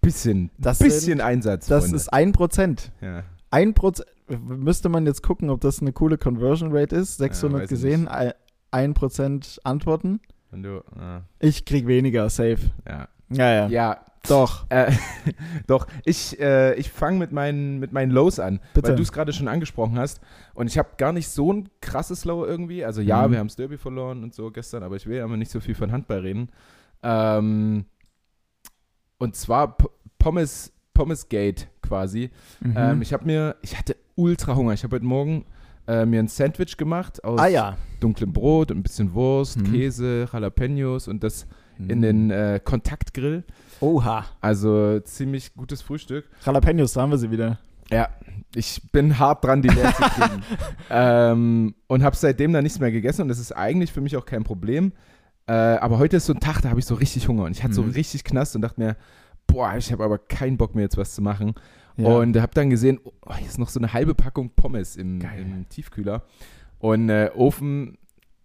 Bisschen, 0.00 0.50
Das 0.58 0.78
bisschen 0.78 1.00
sind- 1.00 1.20
Einsatz. 1.22 1.66
Das 1.66 1.84
Freunde. 1.84 1.96
ist 1.96 2.12
ein 2.12 2.32
Prozent. 2.32 2.92
ja. 3.00 3.22
Ein 3.50 3.72
Prozent, 3.72 4.08
müsste 4.28 4.88
man 4.88 5.06
jetzt 5.06 5.22
gucken, 5.22 5.50
ob 5.50 5.60
das 5.60 5.80
eine 5.80 5.92
coole 5.92 6.18
Conversion 6.18 6.70
Rate 6.76 6.96
ist. 6.96 7.18
600 7.18 7.62
weiß 7.62 7.64
ich 7.64 7.70
gesehen, 7.70 8.08
ein- 8.08 8.32
ein 8.70 8.94
Prozent 8.94 9.60
Antworten. 9.64 10.20
Und 10.50 10.62
du, 10.62 10.82
ah, 10.98 11.22
Ich 11.40 11.64
krieg 11.64 11.86
weniger, 11.86 12.28
safe. 12.30 12.58
ja. 12.88 13.08
Ja, 13.30 13.50
ja. 13.52 13.66
Ja, 13.68 14.04
Doch. 14.28 14.64
Äh, 14.70 14.90
doch, 15.66 15.86
ich, 16.04 16.38
äh, 16.40 16.74
ich 16.76 16.90
fange 16.90 17.18
mit 17.18 17.32
meinen, 17.32 17.78
mit 17.78 17.92
meinen 17.92 18.10
Lows 18.10 18.38
an, 18.38 18.60
Bitte. 18.72 18.88
weil 18.88 18.96
du 18.96 19.02
es 19.02 19.12
gerade 19.12 19.32
schon 19.34 19.48
angesprochen 19.48 19.98
hast. 19.98 20.20
Und 20.54 20.66
ich 20.68 20.78
habe 20.78 20.90
gar 20.96 21.12
nicht 21.12 21.28
so 21.28 21.52
ein 21.52 21.68
krasses 21.82 22.24
Low 22.24 22.44
irgendwie. 22.46 22.84
Also 22.84 23.00
ja, 23.02 23.26
Mhm. 23.26 23.32
wir 23.32 23.38
haben 23.40 23.48
das 23.48 23.56
Derby 23.56 23.76
verloren 23.76 24.22
und 24.22 24.32
so 24.34 24.50
gestern, 24.50 24.82
aber 24.82 24.96
ich 24.96 25.06
will 25.06 25.16
ja 25.18 25.24
immer 25.24 25.36
nicht 25.36 25.50
so 25.50 25.60
viel 25.60 25.74
von 25.74 25.92
Handball 25.92 26.20
reden. 26.20 26.48
Ähm, 27.02 27.84
und 29.18 29.36
zwar 29.36 29.76
P 29.76 29.86
Pommes, 30.18 30.72
Pommesgate 30.94 31.66
quasi. 31.82 32.30
Mhm. 32.60 32.74
Ähm, 32.76 33.02
ich 33.02 33.12
habe 33.12 33.26
mir, 33.26 33.56
ich 33.62 33.76
hatte 33.78 33.94
ultra 34.16 34.54
Hunger. 34.56 34.72
Ich 34.72 34.84
habe 34.84 34.96
heute 34.96 35.04
Morgen 35.04 35.44
äh, 35.86 36.04
mir 36.06 36.20
ein 36.20 36.28
Sandwich 36.28 36.76
gemacht 36.76 37.22
aus 37.24 37.38
ah 37.40 37.46
ja. 37.46 37.76
dunklem 38.00 38.32
Brot 38.32 38.70
und 38.70 38.78
ein 38.78 38.82
bisschen 38.82 39.12
Wurst, 39.14 39.58
Mhm. 39.58 39.72
Käse, 39.72 40.28
Jalapenos 40.32 41.08
und 41.08 41.22
das 41.22 41.46
in 41.88 42.02
den 42.02 42.30
äh, 42.30 42.60
Kontaktgrill. 42.62 43.42
Oha. 43.80 44.24
Also 44.40 45.00
ziemlich 45.00 45.54
gutes 45.54 45.82
Frühstück. 45.82 46.28
Jalapenos, 46.46 46.92
da 46.92 47.02
haben 47.02 47.10
wir 47.10 47.18
sie 47.18 47.32
wieder. 47.32 47.58
Ja, 47.90 48.08
ich 48.54 48.80
bin 48.92 49.18
hart 49.18 49.44
dran, 49.44 49.60
die 49.60 49.68
leer 49.68 49.92
zu 49.92 50.02
kriegen. 50.02 50.42
ähm, 50.88 51.74
und 51.88 52.02
habe 52.04 52.14
seitdem 52.16 52.52
dann 52.52 52.62
nichts 52.62 52.78
mehr 52.78 52.92
gegessen 52.92 53.22
und 53.22 53.28
das 53.28 53.38
ist 53.40 53.50
eigentlich 53.52 53.92
für 53.92 54.00
mich 54.00 54.16
auch 54.16 54.24
kein 54.24 54.44
Problem. 54.44 54.92
Äh, 55.46 55.52
aber 55.52 55.98
heute 55.98 56.16
ist 56.16 56.26
so 56.26 56.32
ein 56.32 56.40
Tag, 56.40 56.62
da 56.62 56.70
habe 56.70 56.78
ich 56.80 56.86
so 56.86 56.94
richtig 56.94 57.26
Hunger 57.28 57.44
und 57.44 57.50
ich 57.52 57.62
hatte 57.64 57.74
so 57.74 57.82
Mhm. 57.82 57.90
richtig 57.90 58.22
Knast 58.24 58.54
und 58.56 58.62
dachte 58.62 58.80
mir, 58.80 58.96
boah, 59.48 59.74
ich 59.76 59.90
habe 59.92 60.04
aber 60.04 60.16
keinen 60.18 60.56
Bock 60.56 60.74
mehr 60.76 60.84
jetzt 60.84 60.96
was 60.96 61.14
zu 61.14 61.20
machen. 61.22 61.54
Ja. 61.96 62.08
Und 62.08 62.36
habe 62.40 62.52
dann 62.54 62.70
gesehen, 62.70 62.98
oh, 63.04 63.34
hier 63.34 63.46
ist 63.46 63.58
noch 63.58 63.68
so 63.68 63.78
eine 63.78 63.92
halbe 63.92 64.14
Packung 64.14 64.50
Pommes 64.56 64.96
im, 64.96 65.20
im 65.20 65.68
Tiefkühler. 65.68 66.22
Und 66.78 67.08
äh, 67.08 67.30
Ofen 67.34 67.98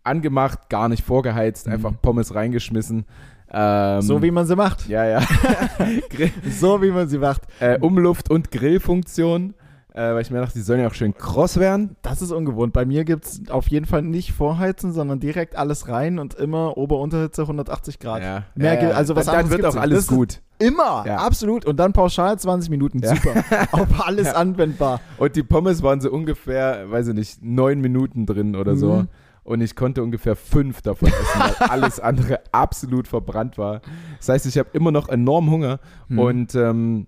angemacht, 0.03 0.69
gar 0.69 0.87
nicht 0.89 1.03
vorgeheizt, 1.03 1.67
Mhm. 1.67 1.73
einfach 1.73 1.93
Pommes 2.01 2.33
reingeschmissen. 2.35 3.05
Ähm, 3.51 4.01
so 4.01 4.21
wie 4.21 4.29
man 4.31 4.45
sie 4.45 4.55
macht. 4.55 4.87
ja, 4.87 5.05
ja. 5.05 5.21
So 6.51 6.81
wie 6.83 6.91
man 6.91 7.07
sie 7.09 7.17
macht. 7.17 7.41
äh, 7.59 7.79
Umluft- 7.79 8.29
und 8.29 8.51
Grillfunktion, 8.51 9.55
äh, 9.93 10.13
weil 10.13 10.21
ich 10.21 10.29
mir 10.31 10.39
dachte, 10.39 10.53
die 10.53 10.63
sollen 10.63 10.79
ja 10.81 10.87
auch 10.87 10.93
schön 10.93 11.15
kross 11.15 11.57
werden. 11.59 11.95
Das 12.01 12.21
ist 12.21 12.31
ungewohnt. 12.31 12.73
Bei 12.73 12.85
mir 12.85 13.05
gibt 13.05 13.25
es 13.25 13.49
auf 13.49 13.67
jeden 13.69 13.85
Fall 13.85 14.01
nicht 14.03 14.33
vorheizen, 14.33 14.93
sondern 14.93 15.19
direkt 15.19 15.55
alles 15.55 15.87
rein 15.87 16.19
und 16.19 16.35
immer 16.35 16.77
Ober-Unterhitze 16.77 17.41
180 17.41 17.99
Grad. 17.99 18.21
Ja, 18.21 18.43
Mehr 18.55 18.81
ja, 18.81 18.89
also 18.91 19.15
was 19.15 19.25
dann, 19.25 19.49
wird 19.49 19.65
auch 19.65 19.75
alles 19.75 20.07
gut. 20.07 20.41
Immer, 20.59 21.03
Ja. 21.07 21.17
absolut. 21.17 21.65
Und 21.65 21.77
dann 21.77 21.93
pauschal 21.93 22.37
20 22.37 22.69
Minuten. 22.69 22.99
Ja. 22.99 23.15
Super. 23.15 23.43
Auf 23.71 24.05
alles 24.05 24.27
Ja. 24.27 24.33
anwendbar. 24.33 24.99
Und 25.17 25.35
die 25.35 25.43
Pommes 25.43 25.81
waren 25.81 26.01
so 26.01 26.11
ungefähr, 26.11 26.91
weiß 26.91 27.07
ich 27.07 27.13
nicht, 27.15 27.41
neun 27.43 27.79
Minuten 27.81 28.25
drin 28.25 28.55
oder 28.55 28.75
so. 28.75 28.93
Mhm. 28.97 29.07
Und 29.43 29.61
ich 29.61 29.75
konnte 29.75 30.03
ungefähr 30.03 30.35
fünf 30.35 30.81
davon 30.83 31.07
essen, 31.07 31.39
weil 31.39 31.55
alles 31.69 31.99
andere 31.99 32.41
absolut 32.51 33.07
verbrannt 33.07 33.57
war. 33.57 33.81
Das 34.17 34.29
heißt, 34.29 34.45
ich 34.45 34.57
habe 34.59 34.69
immer 34.73 34.91
noch 34.91 35.09
enorm 35.09 35.49
Hunger. 35.49 35.79
Mhm. 36.09 36.19
Und 36.19 36.55
ähm, 36.55 37.07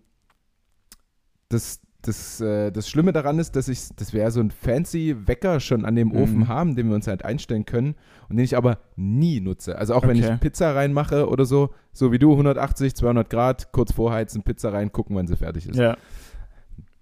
das, 1.50 1.81
das, 2.04 2.42
äh, 2.42 2.72
das 2.72 2.90
Schlimme 2.90 3.12
daran 3.14 3.38
ist, 3.40 3.56
dass 3.56 3.68
ich, 3.68 3.90
dass 3.96 4.12
wir 4.14 4.22
ja 4.22 4.32
so 4.32 4.40
einen 4.40 4.52
fancy 4.52 5.16
Wecker 5.26 5.60
schon 5.60 5.86
an 5.86 5.96
dem 5.96 6.10
Mhm. 6.10 6.16
Ofen 6.18 6.48
haben, 6.48 6.76
den 6.76 6.88
wir 6.90 6.96
uns 6.96 7.08
halt 7.08 7.24
einstellen 7.24 7.66
können 7.66 7.96
und 8.30 8.38
den 8.38 8.44
ich 8.46 8.58
aber 8.58 8.80
nie 8.96 9.40
nutze. 9.40 9.78
Also 9.78 9.94
auch 9.94 10.04
wenn 10.04 10.18
Okay. 10.18 10.34
ich 10.34 10.40
Pizza 10.40 10.74
reinmache 10.76 11.28
oder 11.30 11.46
so, 11.46 11.70
so 11.94 12.12
wie 12.12 12.20
du, 12.20 12.32
180, 12.32 12.96
200 12.96 13.30
Grad, 13.30 13.72
kurz 13.72 13.92
vorheizen, 13.92 14.44
Pizza 14.44 14.74
rein, 14.74 14.92
gucken, 14.92 15.16
wann 15.16 15.28
sie 15.28 15.38
fertig 15.38 15.68
ist. 15.70 15.78
Ja. 15.78 15.96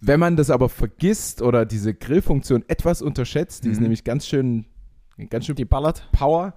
Wenn 0.01 0.20
man 0.20 0.36
das 0.38 0.50
aber 0.50 0.70
vergisst 0.70 1.41
oder 1.41 1.65
diese 1.65 1.94
Grillfunktion 1.94 2.63
etwas 2.68 3.01
unterschätzt, 3.01 3.65
die 3.65 3.70
ist 3.70 3.77
Mhm. 3.77 3.84
nämlich 3.84 4.03
ganz 4.03 4.25
schön, 4.27 4.65
ganz 5.29 5.46
schön 5.46 5.56
Die 5.56 5.65
ballert. 5.65 6.08
Power, 6.13 6.53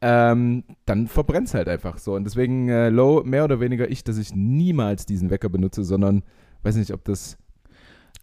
ähm, 0.00 0.62
dann 0.86 1.08
verbrennt 1.08 1.48
es 1.48 1.54
halt 1.54 1.68
einfach 1.68 1.98
so. 1.98 2.14
Und 2.14 2.24
deswegen 2.24 2.68
äh, 2.68 2.88
Low, 2.88 3.22
mehr 3.24 3.44
oder 3.44 3.58
weniger 3.60 3.90
ich, 3.90 4.04
dass 4.04 4.16
ich 4.16 4.32
niemals 4.34 5.06
diesen 5.06 5.30
Wecker 5.30 5.48
benutze, 5.48 5.82
sondern 5.82 6.22
weiß 6.62 6.76
nicht, 6.76 6.92
ob 6.92 7.04
das 7.04 7.36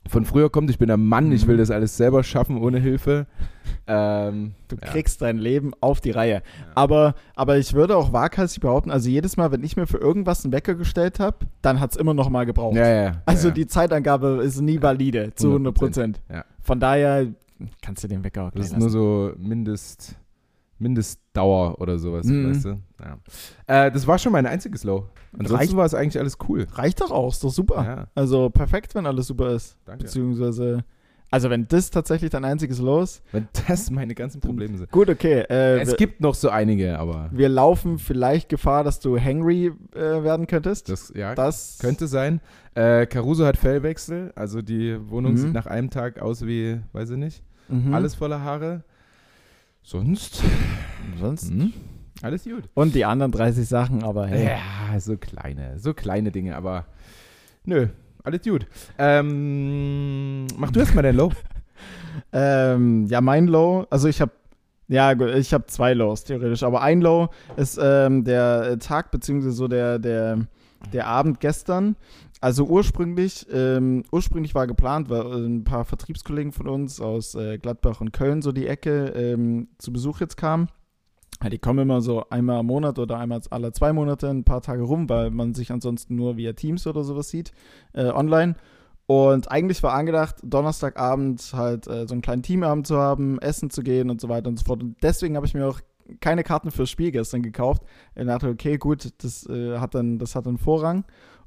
von 0.07 0.25
früher 0.25 0.50
kommt, 0.51 0.69
ich 0.69 0.77
bin 0.77 0.89
ein 0.91 1.03
Mann, 1.03 1.31
ich 1.31 1.47
will 1.47 1.55
Mhm. 1.55 1.59
das 1.59 1.71
alles 1.71 1.97
selber 1.97 2.24
schaffen 2.24 2.57
ohne 2.57 2.79
Hilfe. 2.79 3.25
Ähm, 3.88 4.53
Du 4.67 4.75
ja. 4.77 4.88
kriegst 4.91 5.21
dein 5.21 5.38
Leben 5.38 5.71
auf 5.81 6.01
die 6.01 6.12
Reihe. 6.12 6.41
Aber, 6.75 7.15
aber 7.35 7.57
ich 7.57 7.74
würde 7.74 7.95
auch 7.97 8.13
waghalsig 8.13 8.62
behaupten, 8.62 8.89
also 8.91 9.09
jedes 9.09 9.38
Mal, 9.38 9.51
wenn 9.51 9.63
ich 9.63 9.75
mir 9.77 9.85
für 9.88 9.97
irgendwas 9.97 10.43
einen 10.43 10.53
Wecker 10.53 10.75
gestellt 10.75 11.19
habe, 11.19 11.38
dann 11.62 11.79
hat 11.79 11.91
es 11.91 11.97
immer 11.97 12.13
noch 12.13 12.29
mal 12.29 12.45
gebraucht. 12.45 12.75
Ja, 12.75 12.88
ja, 12.88 13.21
Also 13.25 13.50
ja. 13.50 13.53
die 13.53 13.67
Zeitangabe 13.67 14.41
ist 14.43 14.59
nie 14.62 14.81
valide, 14.81 15.33
zu 15.35 15.50
100 15.51 15.74
Prozent. 15.75 16.21
Ja. 16.31 16.45
Von 16.62 16.79
daher 16.79 17.27
kannst 17.81 18.03
du 18.03 18.07
den 18.07 18.24
Wecker 18.24 18.43
auch 18.45 18.51
Das 18.51 18.67
ist 18.67 18.77
nur 18.77 18.89
so 18.89 19.31
Mindest, 19.38 20.15
Mindestdauer 20.77 21.79
oder 21.79 21.98
sowas, 21.98 22.25
Mhm. 22.25 22.50
weißt 22.50 22.65
du? 22.65 22.70
Ja. 23.00 23.17
Äh, 23.86 23.91
das 23.91 24.05
war 24.08 24.17
schon 24.17 24.32
mein 24.32 24.46
einziges 24.46 24.84
Low. 24.84 25.08
Ansonsten 25.34 25.55
Reicht- 25.55 25.75
war 25.75 25.86
es 25.86 25.94
eigentlich 25.94 26.20
alles 26.20 26.38
cool. 26.48 26.65
Reicht 26.74 27.01
doch 27.01 27.12
auch, 27.12 27.29
ist 27.32 27.44
doch 27.44 27.51
super. 27.51 27.84
Ja, 27.84 28.08
Also 28.15 28.50
perfekt, 28.50 28.96
wenn 28.96 29.05
alles 29.05 29.27
super 29.27 29.51
ist. 29.51 29.77
danke. 29.86 30.03
Beziehungsweise, 30.03 30.84
also 31.32 31.50
wenn 31.50 31.67
das 31.67 31.89
tatsächlich 31.91 32.29
dein 32.29 32.46
einziges 32.46 32.79
Los, 32.79 33.22
Wenn 33.32 33.48
das 33.67 33.89
meine 33.91 34.15
ganzen 34.15 34.39
Probleme 34.41 34.77
sind. 34.77 34.91
gut, 34.91 35.10
okay. 35.10 35.41
Äh, 35.50 35.79
Es 35.82 35.89
wir, 35.89 35.96
gibt 35.98 36.22
noch 36.22 36.36
so 36.36 36.50
einige, 36.50 36.98
aber 37.00 37.29
wir 37.32 37.50
laufen 37.50 37.98
vielleicht 37.98 38.50
Gefahr, 38.50 38.84
dass 38.84 39.00
du 39.00 39.20
hangry 39.20 39.72
äh, 39.94 40.00
werden 40.24 40.48
könntest. 40.48 40.89
das 40.89 41.12
ja, 41.15 41.36
Das 41.36 41.77
könnte 41.79 42.08
sein. 42.08 42.41
Äh, 42.75 43.05
Caruso 43.08 43.46
hat 43.46 43.58
Fellwechsel, 43.58 44.32
also 44.36 44.62
die 44.62 44.98
Wohnung 45.10 45.34
Mhm. 45.34 45.38
sieht 45.38 45.53
nach 45.53 45.65
einem 45.67 45.89
Tag 45.89 46.22
aus 46.22 46.46
wie, 46.46 46.79
weiß 46.94 47.12
ich 47.12 47.17
nicht, 47.17 47.44
Mhm. 47.70 47.94
alles 47.94 48.13
voller 48.15 48.41
Haare. 48.41 48.84
Sonst, 49.88 50.42
Sonst. 51.20 51.48
hm, 51.51 51.72
alles 52.24 52.44
gut. 52.44 52.63
Und 52.74 52.96
die 52.96 53.06
anderen 53.06 53.32
30 53.32 53.68
Sachen, 53.68 54.04
aber 54.04 54.25
hey. 54.25 54.46
Ja, 54.46 55.00
so 55.00 55.15
kleine, 55.15 55.77
so 55.77 55.94
kleine 55.94 56.32
Dinge, 56.32 56.56
aber 56.56 56.86
nö, 57.65 57.89
alles 58.24 58.42
gut. 58.42 58.65
Ähm, 58.98 60.48
mach 60.58 60.72
du 60.72 60.80
erst 60.80 60.96
mal 60.96 61.01
dein 61.04 61.15
Low. 61.15 61.32
Ähm, 62.32 63.08
ja, 63.08 63.20
mein 63.20 63.48
Low, 63.48 63.86
also 63.89 64.08
ich 64.08 64.22
habe, 64.22 64.32
ja 64.88 65.13
gut, 65.15 65.30
ich 65.36 65.54
habe 65.54 65.65
zwei 65.65 65.94
Lows 65.94 66.24
theoretisch, 66.24 66.63
aber 66.63 66.82
ein 66.82 67.01
Low 67.01 67.27
ist 67.58 67.77
ähm, 67.82 68.24
der 68.24 68.80
Tag 68.80 69.12
beziehungsweise 69.12 69.54
so 69.54 69.68
der, 69.68 70.00
der, 70.00 70.39
der 70.94 71.08
Abend 71.08 71.42
gestern. 71.42 71.98
Also 72.42 72.65
ursprünglich, 72.65 73.48
ähm, 73.51 74.04
ursprünglich 74.12 74.54
war 74.56 74.68
geplant, 74.68 75.10
weil 75.10 75.22
äh, 75.22 75.46
ein 75.46 75.63
paar 75.63 75.86
Vertriebskollegen 75.86 76.51
von 76.51 76.68
uns 76.68 77.00
aus 77.00 77.36
äh, 77.36 77.58
Gladbach 77.58 78.01
und 78.01 78.12
Köln 78.12 78.42
so 78.42 78.51
die 78.51 78.68
Ecke 78.68 79.08
ähm, 79.08 79.70
zu 79.77 79.92
Besuch 79.92 80.20
jetzt 80.20 80.38
kamen. 80.38 80.68
Ja, 81.44 81.50
die 81.50 81.60
kommen 81.60 81.80
immer 81.80 82.01
so 82.01 82.30
einmal 82.30 82.62
im 82.62 82.68
Monat 82.68 82.98
oder 83.00 83.18
einmal 83.18 83.42
alle 83.50 83.74
zwei 83.74 83.94
Monate 83.94 84.30
ein 84.30 84.44
paar 84.44 84.62
Tage 84.62 84.84
rum, 84.84 85.10
weil 85.10 85.32
man 85.32 85.54
sich 85.54 85.72
ansonsten 85.72 86.15
nur 86.15 86.38
via 86.38 86.54
Teams 86.54 86.88
oder 86.88 87.04
sowas 87.04 87.30
sieht, 87.30 87.51
äh, 87.94 88.06
online. 88.06 88.56
Und 89.08 89.51
eigentlich 89.51 89.84
war 89.84 89.94
angedacht, 89.94 90.38
Donnerstagabend 90.44 91.54
halt 91.54 91.88
äh, 91.88 92.08
so 92.08 92.13
einen 92.13 92.22
kleinen 92.22 92.42
Teamabend 92.42 92.88
zu 92.88 92.98
haben, 92.98 93.39
essen 93.39 93.70
zu 93.70 93.84
gehen 93.84 94.10
und 94.10 94.20
so 94.20 94.30
weiter 94.30 94.50
und 94.50 94.58
so 94.58 94.65
fort. 94.65 94.82
Und 94.82 94.96
deswegen 95.04 95.36
habe 95.36 95.46
ich 95.46 95.54
mir 95.54 95.68
auch 95.68 95.80
keine 96.22 96.44
Karten 96.44 96.72
fürs 96.72 96.89
Spiel 96.89 97.12
gestern 97.12 97.44
gekauft. 97.44 97.84
Ich 98.15 98.25
dachte, 98.25 98.50
okay, 98.50 98.77
gut, 98.77 99.13
das, 99.20 99.48
äh, 99.48 99.77
hat, 99.77 99.94
dann, 99.96 100.18
das 100.18 100.36
hat 100.36 100.46
dann 100.46 100.58
Vorrang. 100.58 101.04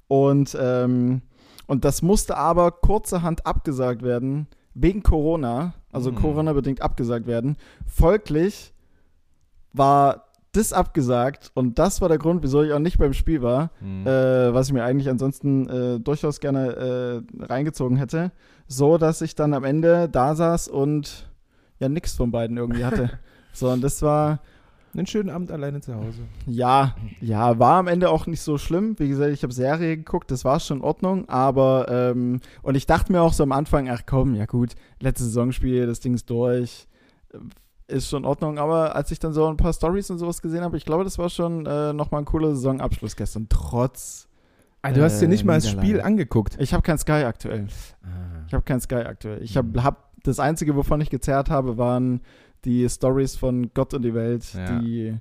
Und, 0.09 0.57
ähm, 0.61 1.23
und 1.67 1.85
das 1.85 2.03
musste 2.03 2.37
aber 2.37 2.71
kurzerhand 2.73 3.47
abgesagt 3.47 4.03
werden, 4.03 4.47
wegen 4.75 5.03
Corona, 5.03 5.75
also 5.93 6.11
Mhm. 6.13 6.17
Corona-bedingt 6.17 6.83
abgesagt 6.83 7.27
werden. 7.27 7.57
Folglich 7.87 8.73
war 9.73 10.25
das 10.53 10.73
abgesagt 10.73 11.51
und 11.55 11.79
das 11.79 12.01
war 12.01 12.09
der 12.09 12.17
Grund, 12.19 12.43
wieso 12.43 12.63
ich 12.63 12.73
auch 12.73 12.79
nicht 12.79 12.99
beim 12.99 13.13
Spiel 13.13 13.43
war 13.43 13.71
Hm. 13.81 14.07
äh, 14.07 14.55
was 14.55 14.69
ich 14.69 14.73
mir 14.73 14.83
eigentlich 14.83 15.11
ansonsten 15.11 15.69
äh, 15.69 16.01
durchaus 16.01 16.41
gerne 16.41 17.23
äh, 17.39 17.45
reingezogen 17.45 17.99
hätte, 17.99 18.33
so 18.67 18.97
dass 18.97 19.21
ich 19.21 19.35
dann 19.35 19.53
am 19.53 19.65
Ende 19.65 20.09
da 20.09 20.35
saß 20.35 20.69
und 20.69 21.31
ja 21.81 21.89
nichts 21.89 22.15
von 22.15 22.31
beiden 22.31 22.57
irgendwie 22.57 22.85
hatte. 22.85 23.11
so, 23.53 23.69
und 23.69 23.83
das 23.83 24.01
war, 24.03 24.41
Einen 24.95 25.07
schönen 25.07 25.31
Abend 25.31 25.51
alleine 25.53 25.81
zu 25.81 25.95
Hause. 25.95 26.21
ja, 26.47 26.95
ja, 27.21 27.59
war 27.59 27.79
am 27.79 27.87
Ende 27.89 28.11
auch 28.11 28.27
nicht 28.27 28.41
so 28.41 28.59
schlimm. 28.59 28.99
Wie 28.99 29.09
gesagt, 29.09 29.33
ich 29.33 29.43
habe 29.43 29.53
Serie 29.53 29.97
geguckt, 29.97 30.31
das 30.31 30.45
war 30.45 30.59
schon 30.61 30.79
in 30.79 30.85
Ordnung, 30.85 31.29
aber, 31.29 31.87
ähm, 31.91 32.41
und 32.63 32.75
ich 32.77 32.87
dachte 32.87 33.13
mir 33.13 33.21
auch 33.23 33.33
so 33.33 33.43
am 33.43 33.53
Anfang, 33.53 33.89
ach 33.91 34.03
komm, 34.07 34.35
ja 34.35 34.47
gut, 34.47 34.75
letztes 35.01 35.27
Saisonspiel, 35.29 35.87
das 35.87 36.01
Ding 36.01 36.15
ist 36.15 36.29
durch, 36.31 36.87
ist 37.87 38.09
schon 38.09 38.23
in 38.23 38.29
Ordnung, 38.29 38.59
aber 38.59 38.95
als 38.97 39.11
ich 39.11 39.19
dann 39.19 39.33
so 39.33 39.47
ein 39.47 39.57
paar 39.57 39.73
Stories 39.73 40.11
und 40.11 40.19
sowas 40.19 40.43
gesehen 40.43 40.63
habe, 40.63 40.77
ich 40.77 40.85
glaube, 40.85 41.05
das 41.05 41.19
war 41.19 41.29
schon 41.29 41.65
äh, 41.67 41.93
nochmal 41.93 42.23
ein 42.23 42.27
cooler 42.27 42.55
Saisonabschluss 42.55 43.17
gestern, 43.17 43.47
trotz 43.49 44.27
Ah, 44.81 44.93
du 44.93 45.03
hast 45.03 45.19
dir 45.21 45.25
Äh, 45.27 45.29
nicht 45.29 45.45
mal 45.45 45.55
das. 45.57 45.69
Spiel 45.69 46.01
angeguckt. 46.01 46.57
Ich 46.61 46.73
habe 46.73 46.83
kein 46.85 46.99
Sky 46.99 47.25
aktuell. 47.25 47.67
Ah. 48.05 48.45
Ich 48.47 48.55
habe 48.55 48.63
kein 48.63 48.81
Sky 48.81 48.95
aktuell. 48.95 49.43
Ich 49.43 49.57
habe 49.57 49.67
Mhm. 49.67 49.83
hab, 49.83 50.13
das 50.23 50.39
einzige, 50.39 50.77
wovon 50.77 51.01
ich 51.01 51.11
gezerrt 51.11 51.51
habe, 51.51 51.79
waren 51.79 52.21
die 52.65 52.89
Stories 52.89 53.37
von 53.37 53.71
Gott 53.75 53.95
und 53.95 54.03
die 54.03 54.15
Welt, 54.15 54.45
Ja. 54.55 54.79
die 54.81 55.17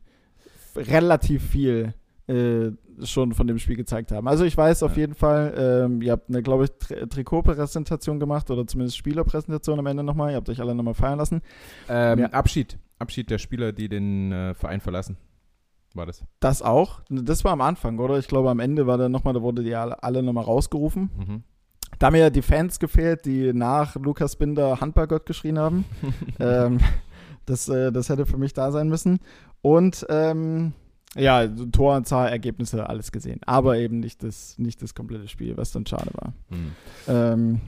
relativ 0.75 1.43
viel 1.43 1.93
äh, 2.27 2.71
schon 3.05 3.31
von 3.33 3.47
dem 3.47 3.57
Spiel 3.57 3.77
gezeigt 3.77 4.11
haben. 4.11 4.27
Also 4.27 4.43
ich 4.43 4.57
weiß 4.57 4.83
auf 4.83 4.91
Ja. 4.95 5.01
jeden 5.01 5.13
Fall, 5.15 5.53
ähm, 5.57 6.01
ihr 6.01 6.11
habt 6.11 6.27
eine, 6.29 6.41
glaube 6.43 6.65
ich, 6.65 6.71
Tri 6.77 7.07
Trikotpräsentation 7.07 8.19
gemacht 8.19 8.51
oder 8.51 8.67
zumindest 8.67 8.97
Spielerpräsentation 8.97 9.79
am 9.79 9.85
Ende 9.85 10.03
nochmal. 10.03 10.31
Ihr 10.31 10.35
habt 10.35 10.49
euch 10.49 10.59
alle 10.59 10.75
nochmal 10.75 10.93
feiern 10.93 11.19
lassen. 11.19 11.41
Ähm, 11.87 12.19
Ja. 12.19 12.25
Abschied. 12.31 12.77
Abschied 12.99 13.29
der 13.29 13.37
Spieler, 13.37 13.71
die 13.71 13.87
den 13.87 14.31
äh, 14.33 14.53
Verein 14.55 14.81
verlassen. 14.81 15.15
War 15.93 16.05
das. 16.05 16.23
Das 16.41 16.61
auch. 16.61 16.99
Das 17.09 17.45
war 17.45 17.53
am 17.53 17.61
Anfang, 17.61 17.97
oder? 17.99 18.19
Ich 18.19 18.27
glaube, 18.27 18.49
am 18.49 18.59
Ende 18.59 18.85
war 18.87 18.97
dann 18.97 19.11
nochmal, 19.13 19.33
da 19.33 19.41
wurde 19.41 19.63
die 19.63 19.73
alle, 19.73 20.03
alle 20.03 20.21
nochmal 20.21 20.43
rausgerufen. 20.43 21.09
Mhm. 21.17 21.43
Da 21.99 22.07
haben 22.07 22.13
mir 22.13 22.19
ja 22.19 22.29
die 22.29 22.41
Fans 22.41 22.77
gefehlt, 22.79 23.25
die 23.25 23.53
nach 23.53 23.95
Lukas 23.95 24.35
Binder 24.35 24.81
Handballgott 24.81 25.25
geschrien 25.25 25.57
haben. 25.57 25.85
ähm, 26.39 26.79
das, 27.47 27.67
äh, 27.69 27.91
das 27.91 28.09
hätte 28.09 28.25
für 28.27 28.37
mich 28.37 28.53
da 28.53 28.71
sein 28.71 28.87
müssen. 28.89 29.19
Und 29.61 30.05
ähm, 30.09 30.73
ja, 31.15 31.47
so 31.53 31.65
Toranzahl, 31.65 32.29
Ergebnisse, 32.29 32.87
alles 32.87 33.11
gesehen. 33.11 33.39
Aber 33.45 33.77
eben 33.77 33.99
nicht 33.99 34.21
das, 34.23 34.57
nicht 34.59 34.81
das 34.83 34.93
komplette 34.93 35.27
Spiel, 35.27 35.57
was 35.57 35.71
dann 35.71 35.85
schade 35.85 36.11
war. 36.13 36.33
Hm. 36.49 36.71
Ähm, 37.07 37.59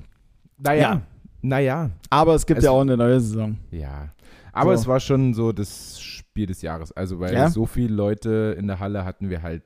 Naja. 0.57 0.81
Ja. 0.81 1.01
Naja. 1.41 1.89
aber 2.09 2.35
es 2.35 2.45
gibt 2.45 2.59
Es- 2.59 2.65
ja 2.65 2.71
auch 2.71 2.81
eine 2.81 2.97
neue 2.97 3.19
Saison. 3.19 3.57
Ja. 3.71 4.09
Aber 4.51 4.75
So. 4.75 4.81
es 4.81 4.87
war 4.87 4.99
schon 4.99 5.33
so 5.33 5.51
das 5.53 5.99
Spiel 6.01 6.45
des 6.47 6.61
Jahres. 6.61 6.91
Also, 6.91 7.19
weil 7.19 7.33
Ja? 7.33 7.49
so 7.49 7.65
viele 7.65 7.93
Leute 7.95 8.55
in 8.59 8.67
der 8.67 8.79
Halle 8.79 9.05
hatten 9.05 9.29
wir 9.29 9.41
halt 9.41 9.63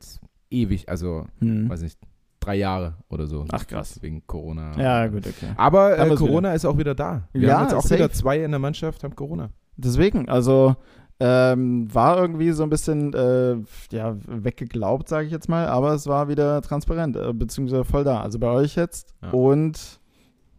ewig, 0.51 0.87
also, 0.87 1.25
Hm. 1.39 1.67
weiß 1.69 1.81
nicht, 1.81 1.97
drei 2.39 2.55
Jahre 2.57 2.95
oder 3.09 3.25
so. 3.25 3.45
Ach, 3.51 3.65
krass. 3.65 4.01
Wegen 4.01 4.27
Corona. 4.27 4.77
Ja, 4.77 5.07
gut, 5.07 5.25
okay. 5.25 5.53
Aber 5.55 5.97
äh, 5.97 6.15
Corona 6.15 6.53
ist 6.53 6.65
auch 6.65 6.77
wieder 6.77 6.93
da. 6.93 7.27
Wir 7.33 7.47
Ja, 7.47 7.55
haben 7.57 7.63
jetzt 7.63 7.73
auch 7.73 7.81
safe. 7.81 7.95
wieder 7.95 8.11
zwei 8.11 8.43
in 8.43 8.51
der 8.51 8.59
Mannschaft, 8.59 9.03
haben 9.03 9.15
Corona. 9.15 9.49
Deswegen, 9.77 10.29
also 10.29 10.75
ähm, 11.19 11.93
war 11.93 12.17
irgendwie 12.17 12.51
so 12.51 12.63
ein 12.63 12.69
bisschen 12.69 13.13
äh, 13.13 13.55
ja, 13.91 14.15
weggeglaubt, 14.27 15.07
sage 15.07 15.25
ich 15.27 15.31
jetzt 15.31 15.47
mal, 15.47 15.67
aber 15.67 15.93
es 15.93 16.07
war 16.07 16.27
wieder 16.27 16.61
transparent, 16.61 17.15
äh, 17.15 17.33
beziehungsweise 17.33 17.85
voll 17.85 18.03
da. 18.03 18.21
Also 18.21 18.39
bei 18.39 18.49
euch 18.49 18.75
jetzt 18.75 19.13
Ja. 19.21 19.29
und 19.31 19.99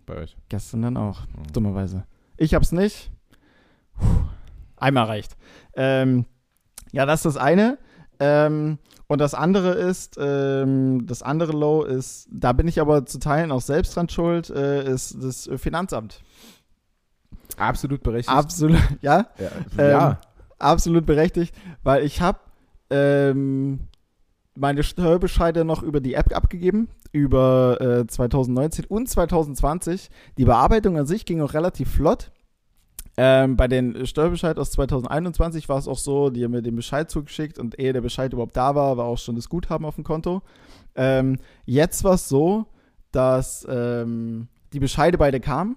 Bei 0.06 0.16
euch. 0.22 0.36
gestern 0.48 0.82
dann 0.82 0.96
auch. 0.96 1.20
Mhm. 1.22 1.52
dummerweise. 1.52 2.04
Ich 2.36 2.54
hab's 2.54 2.72
nicht. 2.72 3.10
Puh, 3.98 4.04
einmal 4.76 5.04
reicht. 5.06 5.36
Ähm, 5.74 6.24
ja, 6.92 7.04
das 7.06 7.24
ist 7.24 7.34
das 7.34 7.42
eine. 7.42 7.78
Ähm, 8.20 8.78
und 9.08 9.20
das 9.20 9.34
andere 9.34 9.72
ist, 9.72 10.16
ähm, 10.20 11.04
das 11.06 11.22
andere 11.22 11.52
Low 11.52 11.82
ist, 11.82 12.28
da 12.32 12.52
bin 12.52 12.68
ich 12.68 12.80
aber 12.80 13.04
zu 13.06 13.18
Teilen 13.18 13.50
auch 13.52 13.60
selbst 13.60 13.96
dran 13.96 14.08
schuld, 14.08 14.50
äh, 14.50 14.88
ist 14.90 15.16
das 15.22 15.50
Finanzamt. 15.56 16.22
Absolut 17.56 18.02
berechtigt. 18.02 18.36
Absolut, 18.36 18.80
ja, 19.00 19.26
ja. 19.38 19.50
Ähm, 19.78 19.90
ja. 19.90 20.20
absolut 20.58 21.06
berechtigt, 21.06 21.54
weil 21.82 22.04
ich 22.04 22.20
habe 22.20 22.38
ähm, 22.90 23.80
meine 24.56 24.82
Steuerbescheide 24.82 25.64
noch 25.64 25.82
über 25.82 26.00
die 26.00 26.14
App 26.14 26.34
abgegeben, 26.34 26.88
über 27.12 27.80
äh, 27.80 28.06
2019 28.06 28.86
und 28.86 29.08
2020. 29.08 30.10
Die 30.38 30.44
Bearbeitung 30.44 30.98
an 30.98 31.06
sich 31.06 31.26
ging 31.26 31.40
auch 31.40 31.54
relativ 31.54 31.90
flott. 31.90 32.30
Ähm, 33.16 33.56
bei 33.56 33.68
den 33.68 34.06
Steuerbescheid 34.06 34.58
aus 34.58 34.72
2021 34.72 35.68
war 35.68 35.78
es 35.78 35.86
auch 35.86 35.98
so, 35.98 36.30
die 36.30 36.42
haben 36.44 36.50
mir 36.50 36.62
den 36.62 36.74
Bescheid 36.74 37.08
zugeschickt 37.08 37.58
und 37.58 37.78
ehe 37.78 37.92
der 37.92 38.00
Bescheid 38.00 38.32
überhaupt 38.32 38.56
da 38.56 38.74
war, 38.74 38.96
war 38.96 39.04
auch 39.04 39.18
schon 39.18 39.36
das 39.36 39.48
Guthaben 39.48 39.86
auf 39.86 39.94
dem 39.94 40.02
Konto. 40.02 40.42
Ähm, 40.96 41.38
jetzt 41.64 42.02
war 42.02 42.14
es 42.14 42.28
so, 42.28 42.66
dass 43.12 43.64
ähm, 43.70 44.48
die 44.72 44.80
Bescheide 44.80 45.16
beide 45.18 45.38
kamen, 45.38 45.76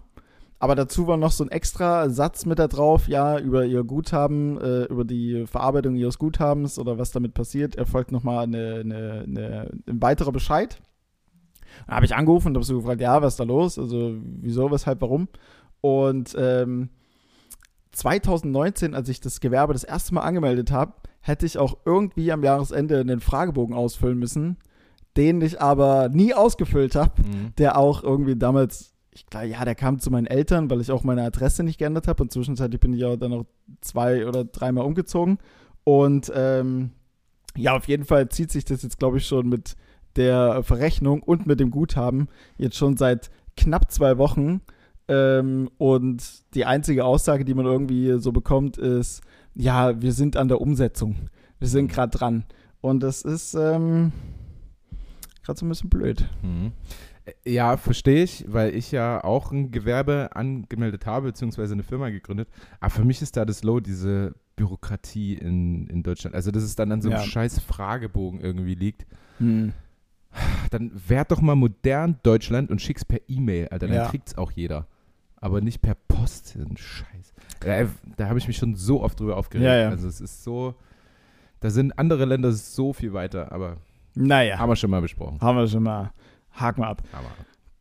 aber 0.59 0.75
dazu 0.75 1.07
war 1.07 1.17
noch 1.17 1.31
so 1.31 1.43
ein 1.43 1.51
extra 1.51 2.09
Satz 2.09 2.45
mit 2.45 2.57
da 2.59 2.67
drauf, 2.67 3.07
ja, 3.07 3.37
über 3.39 3.65
ihr 3.65 3.83
Guthaben, 3.83 4.59
äh, 4.59 4.83
über 4.85 5.05
die 5.05 5.45
Verarbeitung 5.45 5.95
ihres 5.95 6.17
Guthabens 6.17 6.79
oder 6.79 6.97
was 6.97 7.11
damit 7.11 7.33
passiert, 7.33 7.75
erfolgt 7.75 8.11
nochmal 8.11 8.43
eine, 8.43 8.75
eine, 8.81 9.23
eine, 9.27 9.69
ein 9.87 10.01
weiterer 10.01 10.31
Bescheid. 10.31 10.79
Da 11.85 11.95
habe 11.95 12.05
ich 12.05 12.15
angerufen 12.15 12.47
und 12.49 12.55
habe 12.55 12.65
so 12.65 12.77
gefragt, 12.77 13.01
ja, 13.01 13.21
was 13.21 13.33
ist 13.33 13.39
da 13.39 13.43
los? 13.43 13.77
Also, 13.77 14.15
wieso, 14.41 14.71
weshalb, 14.71 15.01
warum? 15.01 15.27
Und 15.81 16.33
ähm, 16.37 16.89
2019, 17.91 18.93
als 18.93 19.09
ich 19.09 19.19
das 19.21 19.39
Gewerbe 19.39 19.73
das 19.73 19.83
erste 19.83 20.13
Mal 20.13 20.21
angemeldet 20.21 20.71
habe, 20.71 20.93
hätte 21.19 21.45
ich 21.45 21.57
auch 21.57 21.77
irgendwie 21.85 22.31
am 22.31 22.43
Jahresende 22.43 22.99
einen 22.99 23.19
Fragebogen 23.19 23.75
ausfüllen 23.75 24.17
müssen, 24.17 24.57
den 25.17 25.41
ich 25.41 25.61
aber 25.61 26.09
nie 26.09 26.33
ausgefüllt 26.33 26.95
habe, 26.95 27.21
Mhm. 27.21 27.53
der 27.57 27.77
auch 27.77 28.03
irgendwie 28.03 28.35
damals, 28.35 28.93
ich 29.17 29.25
glaube, 29.25 29.47
ja, 29.47 29.65
der 29.65 29.75
kam 29.75 29.99
zu 29.99 30.11
meinen 30.11 30.27
Eltern, 30.27 30.69
weil 30.69 30.79
ich 30.79 30.91
auch 30.91 31.03
meine 31.03 31.23
Adresse 31.23 31.63
nicht 31.63 31.79
geändert 31.79 32.07
habe 32.07 32.23
und 32.23 32.31
zwischenzeitlich 32.31 32.79
bin 32.79 32.93
ich 32.93 33.03
auch 33.03 33.15
dann 33.17 33.31
noch 33.31 33.45
zwei 33.81 34.27
oder 34.27 34.43
dreimal 34.45 34.85
umgezogen 34.85 35.39
und 35.83 36.31
ähm, 36.35 36.91
ja, 37.55 37.75
auf 37.75 37.87
jeden 37.87 38.05
Fall 38.05 38.29
zieht 38.29 38.51
sich 38.51 38.65
das 38.65 38.83
jetzt, 38.83 38.99
glaube 38.99 39.17
ich, 39.17 39.25
schon 39.25 39.49
mit 39.49 39.75
der 40.15 40.61
Verrechnung 40.63 41.23
und 41.23 41.47
mit 41.47 41.59
dem 41.59 41.71
Guthaben 41.71 42.27
jetzt 42.57 42.77
schon 42.77 42.97
seit 42.97 43.29
knapp 43.55 43.91
zwei 43.91 44.17
Wochen. 44.17 44.61
Ähm, 45.07 45.69
und 45.77 46.23
die 46.53 46.65
einzige 46.65 47.05
Aussage, 47.05 47.45
die 47.45 47.53
man 47.53 47.65
irgendwie 47.65 48.19
so 48.19 48.31
bekommt, 48.31 48.77
ist, 48.77 49.21
ja, 49.55 50.01
wir 50.01 50.11
sind 50.11 50.37
an 50.37 50.49
der 50.49 50.61
Umsetzung. 50.61 51.29
Wir 51.59 51.67
sind 51.67 51.91
gerade 51.91 52.15
dran. 52.15 52.43
Und 52.81 53.01
das 53.01 53.23
ist 53.23 53.53
ähm, 53.55 54.11
gerade 55.43 55.59
so 55.59 55.65
ein 55.65 55.69
bisschen 55.69 55.89
blöd. 55.89 56.27
Mhm. 56.43 56.73
Äh, 57.27 57.51
Ja, 57.51 57.77
verstehe 57.77 58.23
ich, 58.23 58.45
weil 58.47 58.73
ich 58.75 58.91
ja 58.91 59.23
auch 59.23 59.51
ein 59.51 59.71
Gewerbe 59.71 60.29
angemeldet 60.33 61.05
habe, 61.05 61.27
beziehungsweise 61.27 61.73
eine 61.73 61.83
Firma 61.83 62.09
gegründet. 62.09 62.47
Aber 62.79 62.89
für 62.89 63.05
mich 63.05 63.21
ist 63.21 63.37
da 63.37 63.45
das 63.45 63.63
Low, 63.63 63.79
diese 63.79 64.33
Bürokratie 64.55 65.33
in, 65.35 65.87
in 65.87 66.03
Deutschland. 66.03 66.35
Also, 66.35 66.51
dass 66.51 66.63
es 66.63 66.75
dann 66.75 66.91
an 66.91 67.01
so 67.01 67.09
einem 67.09 67.19
Ja. 67.19 67.23
scheiß 67.25 67.59
Fragebogen 67.59 68.41
irgendwie 68.41 68.75
liegt. 68.75 69.05
Hm. 69.39 69.73
Dann 70.71 70.91
werd 71.07 71.31
doch 71.31 71.41
mal 71.41 71.55
modern 71.55 72.17
Deutschland 72.23 72.69
und 72.69 72.81
schick's 72.81 73.05
per 73.05 73.19
E-Mail, 73.27 73.69
Alter. 73.69 73.87
Dann 73.87 73.95
Ja. 73.97 74.09
kriegt's 74.09 74.37
auch 74.37 74.51
jeder. 74.51 74.87
Aber 75.39 75.61
nicht 75.61 75.81
per 75.81 75.95
Post. 75.95 76.55
ein 76.55 76.75
Scheiß. 76.77 77.33
Da, 77.59 77.87
da 78.17 78.27
habe 78.29 78.39
ich 78.39 78.47
mich 78.47 78.57
schon 78.57 78.75
so 78.75 79.01
oft 79.03 79.19
drüber 79.19 79.37
aufgeregt. 79.37 79.65
Ja, 79.65 79.75
ja. 79.75 79.89
Also, 79.89 80.07
es 80.07 80.19
ist 80.21 80.43
so. 80.43 80.75
Da 81.59 81.69
sind 81.69 81.97
andere 81.97 82.25
Länder 82.25 82.51
so 82.51 82.93
viel 82.93 83.13
weiter, 83.13 83.51
aber 83.51 83.77
Naja, 84.15 84.57
haben 84.59 84.69
wir 84.69 84.75
schon 84.75 84.89
mal 84.91 85.01
besprochen. 85.01 85.39
haben 85.41 85.57
wir 85.57 85.67
schon 85.67 85.83
mal. 85.83 86.11
Haken 86.59 86.81
wir 86.81 86.87
ab. 86.87 87.01
Aber 87.13 87.27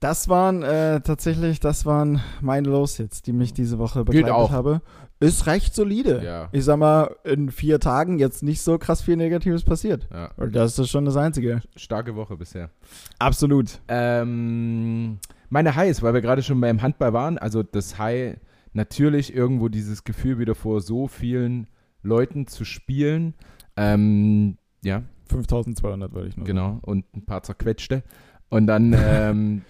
Das 0.00 0.28
waren 0.28 0.62
äh, 0.62 1.00
tatsächlich, 1.00 1.61
das 1.61 1.87
waren 1.87 2.21
meine 2.40 2.68
Los 2.68 2.99
jetzt, 2.99 3.26
die 3.26 3.33
mich 3.33 3.52
diese 3.52 3.78
Woche 3.78 4.04
begleitet 4.04 4.50
habe. 4.50 4.83
Ist 5.18 5.47
recht 5.47 5.75
solide. 5.75 6.23
Ja. 6.23 6.49
Ich 6.52 6.64
sag 6.64 6.76
mal, 6.78 7.16
in 7.25 7.50
vier 7.50 7.80
Tagen 7.80 8.18
jetzt 8.18 8.42
nicht 8.42 8.61
so 8.61 8.76
krass 8.76 9.00
viel 9.00 9.16
Negatives 9.16 9.64
passiert. 9.64 10.06
ja, 10.12 10.30
Und 10.37 10.54
das 10.54 10.78
ist 10.78 10.90
schon 10.90 11.06
das 11.06 11.16
Einzige. 11.16 11.62
starke 11.75 12.14
Woche 12.16 12.37
bisher. 12.37 12.71
Absolut. 13.18 13.80
Ähm, 13.88 15.18
meine 15.49 15.75
Highs, 15.75 16.02
weil 16.02 16.12
wir 16.12 16.21
gerade 16.21 16.42
schon 16.42 16.61
beim 16.61 16.83
Handball 16.83 17.14
waren, 17.14 17.38
also 17.38 17.62
das 17.62 17.99
High, 17.99 18.37
natürlich 18.75 19.35
irgendwo 19.35 19.68
dieses 19.71 20.04
Gefühl 20.04 20.38
wieder 20.38 20.54
vor 20.54 20.83
so 20.83 21.09
vielen 21.09 21.66
Leuten 22.02 22.47
zu 22.47 22.66
spielen. 22.66 23.33
Ähm, 23.76 24.59
ja, 24.85 25.02
5200 25.30 26.12
würde 26.12 26.28
ich 26.28 26.37
nur 26.37 26.47
genau. 26.47 26.78
Und 26.83 27.06
ein 27.16 27.25
paar 27.25 27.42
zerquetschte. 27.42 28.02
Und 28.49 28.67
dann 28.67 28.95
ähm, 28.99 29.62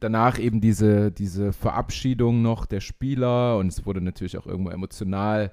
danach 0.00 0.38
eben 0.38 0.60
diese, 0.60 1.10
diese 1.10 1.52
Verabschiedung 1.52 2.42
noch 2.42 2.66
der 2.66 2.80
Spieler 2.80 3.58
und 3.58 3.68
es 3.68 3.86
wurde 3.86 4.00
natürlich 4.00 4.38
auch 4.38 4.46
irgendwo 4.46 4.70
emotional. 4.70 5.52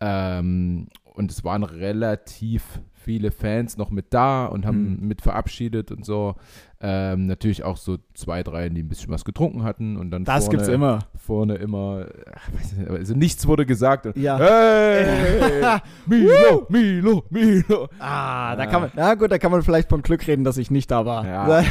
Ähm, 0.00 0.88
und 1.18 1.30
es 1.30 1.44
waren 1.44 1.62
relativ 1.64 2.80
viele 2.94 3.30
Fans 3.30 3.76
noch 3.78 3.90
mit 3.90 4.06
da 4.12 4.46
und 4.46 4.66
haben 4.66 4.98
Mhm. 5.00 5.08
mit 5.08 5.22
verabschiedet 5.22 5.90
und 5.92 6.04
so. 6.04 6.34
Ähm, 6.80 7.26
natürlich 7.26 7.64
auch 7.64 7.76
so 7.76 7.96
zwei, 8.14 8.42
drei, 8.42 8.68
die 8.68 8.82
ein 8.82 8.88
bisschen 8.88 9.10
was 9.10 9.24
getrunken 9.24 9.64
hatten 9.64 9.96
und 9.96 10.10
dann 10.10 10.24
Das 10.24 10.44
vorne, 10.44 10.58
gibt's 10.58 10.68
immer. 10.72 10.98
vorne 11.16 11.54
immer, 11.56 12.06
nicht, 12.52 12.90
also 12.90 13.14
nichts 13.14 13.46
wurde 13.48 13.64
gesagt. 13.66 14.06
Und, 14.06 14.16
Ja. 14.16 14.38
Hey, 14.38 15.78
Milo, 16.06 16.66
Milo, 16.68 17.24
Milo. 17.30 17.88
Ah, 17.98 18.54
da 18.56 18.64
Ja. 18.64 18.70
kann 18.70 18.80
man, 18.82 18.90
na 18.94 19.14
gut, 19.14 19.30
da 19.32 19.38
kann 19.38 19.50
man 19.52 19.62
vielleicht 19.62 19.88
vom 19.88 20.02
Glück 20.02 20.26
reden, 20.26 20.44
dass 20.44 20.58
ich 20.58 20.70
nicht 20.70 20.90
da 20.90 21.06
war. 21.06 21.26
Ja. 21.26 21.64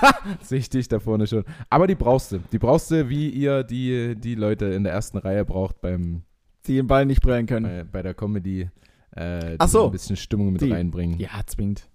Sichtig 0.42 0.88
da 0.88 0.98
vorne 0.98 1.26
schon. 1.26 1.44
Aber 1.68 1.86
die 1.86 1.94
brauchst 1.94 2.32
du. 2.32 2.38
Die 2.52 2.58
brauchst 2.58 2.90
du, 2.90 3.08
wie 3.08 3.28
ihr 3.28 3.62
die, 3.64 4.16
die 4.16 4.34
Leute 4.34 4.66
in 4.66 4.84
der 4.84 4.92
ersten 4.92 5.18
Reihe 5.18 5.44
braucht 5.44 5.80
beim, 5.80 6.22
Die 6.70 6.76
den 6.76 6.86
Ball 6.86 7.04
nicht 7.04 7.20
brillen 7.20 7.46
können. 7.46 7.64
bei, 7.66 7.84
bei 7.84 8.02
der 8.02 8.14
Comedy. 8.14 8.70
Äh, 9.12 9.56
so. 9.66 9.86
ein 9.86 9.90
bisschen 9.92 10.16
Stimmung 10.16 10.52
mit 10.52 10.60
Die. 10.62 10.70
reinbringen. 10.70 11.18
Ja, 11.18 11.40
zwingt. 11.46 11.88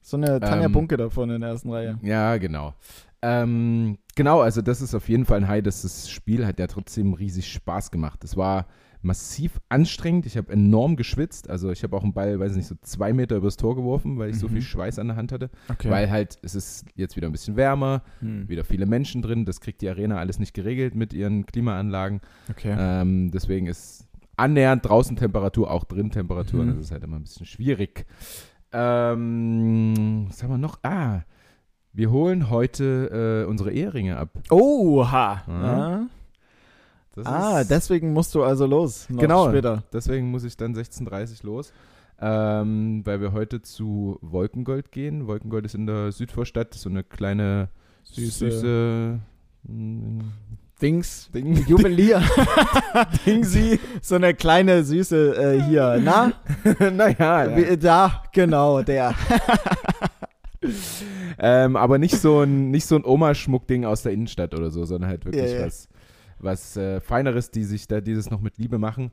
So 0.00 0.16
eine 0.16 0.40
Tanja 0.40 0.66
Ähm, 0.66 0.72
Bunke 0.72 0.96
da 0.96 1.10
vorne 1.10 1.34
in 1.36 1.42
der 1.42 1.50
ersten 1.50 1.70
Reihe. 1.70 1.98
Ja, 2.02 2.36
genau. 2.38 2.74
Ähm, 3.20 3.98
genau, 4.16 4.40
also 4.40 4.62
das 4.62 4.80
ist 4.80 4.94
auf 4.94 5.08
jeden 5.08 5.26
Fall 5.26 5.38
ein 5.38 5.48
High, 5.48 5.62
dass 5.62 5.82
das 5.82 6.10
Spiel 6.10 6.44
hat 6.46 6.58
ja 6.58 6.66
trotzdem 6.66 7.12
riesig 7.12 7.52
Spaß 7.52 7.90
gemacht. 7.90 8.24
Es 8.24 8.36
war 8.36 8.66
massiv 9.02 9.60
anstrengend. 9.68 10.26
Ich 10.26 10.36
habe 10.36 10.52
enorm 10.52 10.96
geschwitzt. 10.96 11.50
Also 11.50 11.70
ich 11.70 11.82
habe 11.82 11.96
auch 11.96 12.02
einen 12.04 12.14
Ball, 12.14 12.40
weiß 12.40 12.56
nicht, 12.56 12.66
so 12.68 12.74
zwei 12.82 13.12
Meter 13.12 13.36
übers 13.36 13.56
Tor 13.56 13.76
geworfen, 13.76 14.18
weil 14.18 14.30
ich 14.30 14.38
so 14.38 14.48
Mhm. 14.48 14.52
viel 14.52 14.62
Schweiß 14.62 14.98
an 14.98 15.08
der 15.08 15.16
Hand 15.16 15.30
hatte. 15.30 15.50
Okay. 15.68 15.90
Weil 15.90 16.10
halt, 16.10 16.38
es 16.42 16.54
ist 16.54 16.86
jetzt 16.96 17.16
wieder 17.16 17.28
ein 17.28 17.32
bisschen 17.32 17.56
wärmer, 17.56 18.02
hm. 18.20 18.48
wieder 18.48 18.64
viele 18.64 18.86
Menschen 18.86 19.20
drin. 19.22 19.44
Das 19.44 19.60
kriegt 19.60 19.82
die 19.82 19.88
Arena 19.88 20.16
alles 20.18 20.38
nicht 20.38 20.54
geregelt 20.54 20.94
mit 20.94 21.12
ihren 21.12 21.46
Klimaanlagen. 21.46 22.20
Okay. 22.50 22.74
Ähm, 22.78 23.30
deswegen 23.32 23.66
ist 23.66 24.06
annähernd 24.36 24.84
draußen 24.86 25.16
Temperatur, 25.16 25.70
auch 25.70 25.84
drin 25.84 26.10
Temperatur. 26.10 26.64
Mhm. 26.64 26.68
Das 26.76 26.78
ist 26.86 26.90
halt 26.92 27.04
immer 27.04 27.16
ein 27.16 27.22
bisschen 27.22 27.46
schwierig. 27.46 28.06
Ähm, 28.72 30.26
was 30.28 30.42
haben 30.42 30.50
wir 30.50 30.58
noch? 30.58 30.78
Ah, 30.82 31.20
wir 31.92 32.10
holen 32.10 32.48
heute 32.50 33.42
äh, 33.44 33.48
unsere 33.50 33.72
Eheringe 33.72 34.16
ab. 34.16 34.30
Oha. 34.50 35.42
Ja. 35.46 36.06
Das 37.14 37.26
Ah, 37.26 37.64
deswegen 37.64 38.14
musst 38.14 38.34
du 38.34 38.42
also 38.42 38.64
los. 38.66 39.08
Noch 39.10 39.20
Genau. 39.20 39.48
Später. 39.50 39.82
Deswegen 39.92 40.30
muss 40.30 40.44
ich 40.44 40.56
dann 40.56 40.74
16.30 40.74 41.44
los, 41.44 41.74
ähm, 42.18 43.02
weil 43.04 43.20
wir 43.20 43.32
heute 43.32 43.60
zu 43.60 44.18
Wolkengold 44.22 44.90
gehen. 44.92 45.26
Wolkengold 45.26 45.66
ist 45.66 45.74
in 45.74 45.86
der 45.86 46.10
Südvorstadt, 46.12 46.72
so 46.72 46.88
eine 46.88 47.04
kleine, 47.04 47.68
Süße- 48.06 48.50
süße, 48.50 49.20
mm, 49.64 50.20
Dings. 50.82 51.30
Ding. 51.32 51.64
Juwelier. 51.66 52.20
Dingsi. 53.26 53.78
So 54.00 54.16
eine 54.16 54.34
kleine 54.34 54.82
Süße 54.82 55.36
äh, 55.36 55.62
hier. 55.62 56.00
Na? 56.02 56.32
naja, 56.90 57.56
ja. 57.56 57.76
Da, 57.76 58.22
genau, 58.32 58.82
der. 58.82 59.14
ähm, 61.38 61.76
aber 61.76 61.98
nicht 61.98 62.16
so 62.16 62.40
ein, 62.42 62.70
nicht 62.70 62.86
so 62.86 62.96
ein 62.96 63.04
Oma-Schmuckding 63.04 63.84
aus 63.84 64.02
der 64.02 64.12
Innenstadt 64.12 64.54
oder 64.54 64.70
so, 64.70 64.84
sondern 64.84 65.10
halt 65.10 65.24
wirklich 65.24 65.50
Ja, 65.52 65.58
ja. 65.60 65.66
was, 65.66 65.88
was 66.40 66.76
äh, 66.76 67.00
Feineres, 67.00 67.50
die 67.52 67.64
sich 67.64 67.86
da 67.86 68.00
dieses 68.00 68.30
noch 68.30 68.40
mit 68.40 68.58
Liebe 68.58 68.78
machen. 68.78 69.12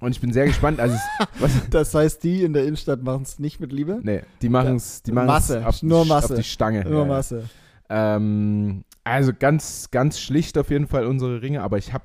Und 0.00 0.12
ich 0.12 0.20
bin 0.20 0.32
sehr 0.32 0.46
gespannt. 0.46 0.80
Also, 0.80 0.96
was, 1.38 1.68
Das 1.70 1.94
heißt, 1.94 2.22
die 2.24 2.42
in 2.42 2.52
der 2.52 2.64
Innenstadt 2.64 3.02
machen 3.02 3.22
es 3.22 3.38
nicht 3.38 3.60
mit 3.60 3.72
Liebe? 3.72 4.00
nee, 4.02 4.22
die 4.40 4.48
machen 4.48 4.76
es 4.76 5.02
die 5.02 5.12
machen's 5.12 5.28
Masse, 5.28 5.66
auf, 5.66 5.82
nur 5.82 6.04
Masse. 6.04 6.34
auf 6.34 6.38
die 6.38 6.44
Stange. 6.44 6.82
Nur 6.84 6.92
ja, 6.92 6.98
ja. 7.00 7.04
Masse. 7.04 7.44
Ähm, 7.88 8.84
also 9.04 9.32
ganz, 9.38 9.90
ganz 9.90 10.18
schlicht 10.20 10.56
auf 10.58 10.70
jeden 10.70 10.86
Fall 10.86 11.06
unsere 11.06 11.42
Ringe, 11.42 11.62
aber 11.62 11.78
ich 11.78 11.92
habe, 11.92 12.04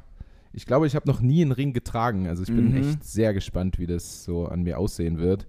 ich 0.54 0.66
glaube, 0.66 0.88
ich 0.88 0.96
habe 0.96 1.08
noch 1.08 1.22
nie 1.22 1.42
einen 1.42 1.52
Ring 1.52 1.74
getragen. 1.74 2.28
Also 2.28 2.44
ich 2.44 2.50
bin 2.50 2.70
Mhm. 2.72 2.78
echt 2.78 3.04
sehr 3.04 3.34
gespannt, 3.34 3.78
wie 3.80 3.88
das 3.88 4.24
so 4.24 4.48
an 4.48 4.64
mir 4.64 4.80
aussehen 4.80 5.18
wird. 5.20 5.48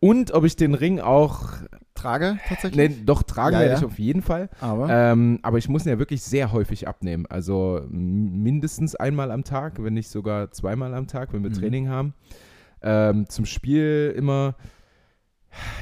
Und 0.00 0.30
ob 0.32 0.44
ich 0.44 0.54
den 0.54 0.74
Ring 0.74 1.00
auch, 1.00 1.50
Trage 1.94 2.38
tatsächlich? 2.48 2.90
nee, 2.90 2.96
doch 3.04 3.24
tragen 3.24 3.54
Ja, 3.54 3.58
werde 3.60 3.72
ja. 3.72 3.78
ich 3.80 3.84
auf 3.84 3.98
jeden 3.98 4.22
Fall. 4.22 4.48
Aber. 4.60 4.88
Ähm, 4.88 5.40
aber 5.42 5.58
ich 5.58 5.68
muss 5.68 5.84
ihn 5.84 5.88
ja 5.90 5.98
wirklich 5.98 6.22
sehr 6.22 6.52
häufig 6.52 6.86
abnehmen. 6.86 7.26
Also 7.26 7.82
mindestens 7.90 8.94
einmal 8.94 9.32
am 9.32 9.42
Tag, 9.42 9.82
wenn 9.82 9.94
nicht 9.94 10.08
sogar 10.08 10.52
zweimal 10.52 10.94
am 10.94 11.08
Tag, 11.08 11.32
wenn 11.32 11.42
wir 11.42 11.50
Mhm. 11.50 11.54
Training 11.54 11.88
haben. 11.88 12.14
Ähm, 12.80 13.28
zum 13.28 13.44
Spiel 13.44 14.14
immer. 14.16 14.54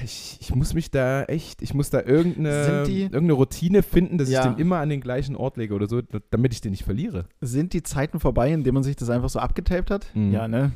Ich, 0.05 0.39
ich 0.41 0.55
muss 0.55 0.75
mich 0.75 0.91
da 0.91 1.25
echt, 1.25 1.63
ich 1.63 1.75
muss 1.75 1.91
da 1.91 2.01
irgendeine, 2.03 2.85
irgendeine 2.89 3.33
Routine 3.33 3.83
finden, 3.83 4.19
dass 4.19 4.29
Ja. 4.31 4.41
ich 4.41 4.47
den 4.55 4.59
immer 4.59 4.79
an 4.79 4.89
den 4.89 5.01
gleichen 5.01 5.37
Ort 5.37 5.57
lege 5.57 5.75
oder 5.75 5.87
so, 5.89 6.01
damit 6.31 6.53
ich 6.53 6.61
den 6.61 6.71
nicht 6.71 6.85
verliere. 6.85 7.27
Sind 7.41 7.73
die 7.73 7.83
Zeiten 7.83 8.21
vorbei, 8.21 8.53
in 8.53 8.65
denen 8.65 8.75
man 8.75 8.83
sich 8.83 8.97
das 8.97 9.11
einfach 9.11 9.29
so 9.29 9.39
abgetaped 9.39 9.91
hat? 9.91 10.07
Mhm. 10.15 10.33
Ja, 10.33 10.49
ne? 10.49 10.73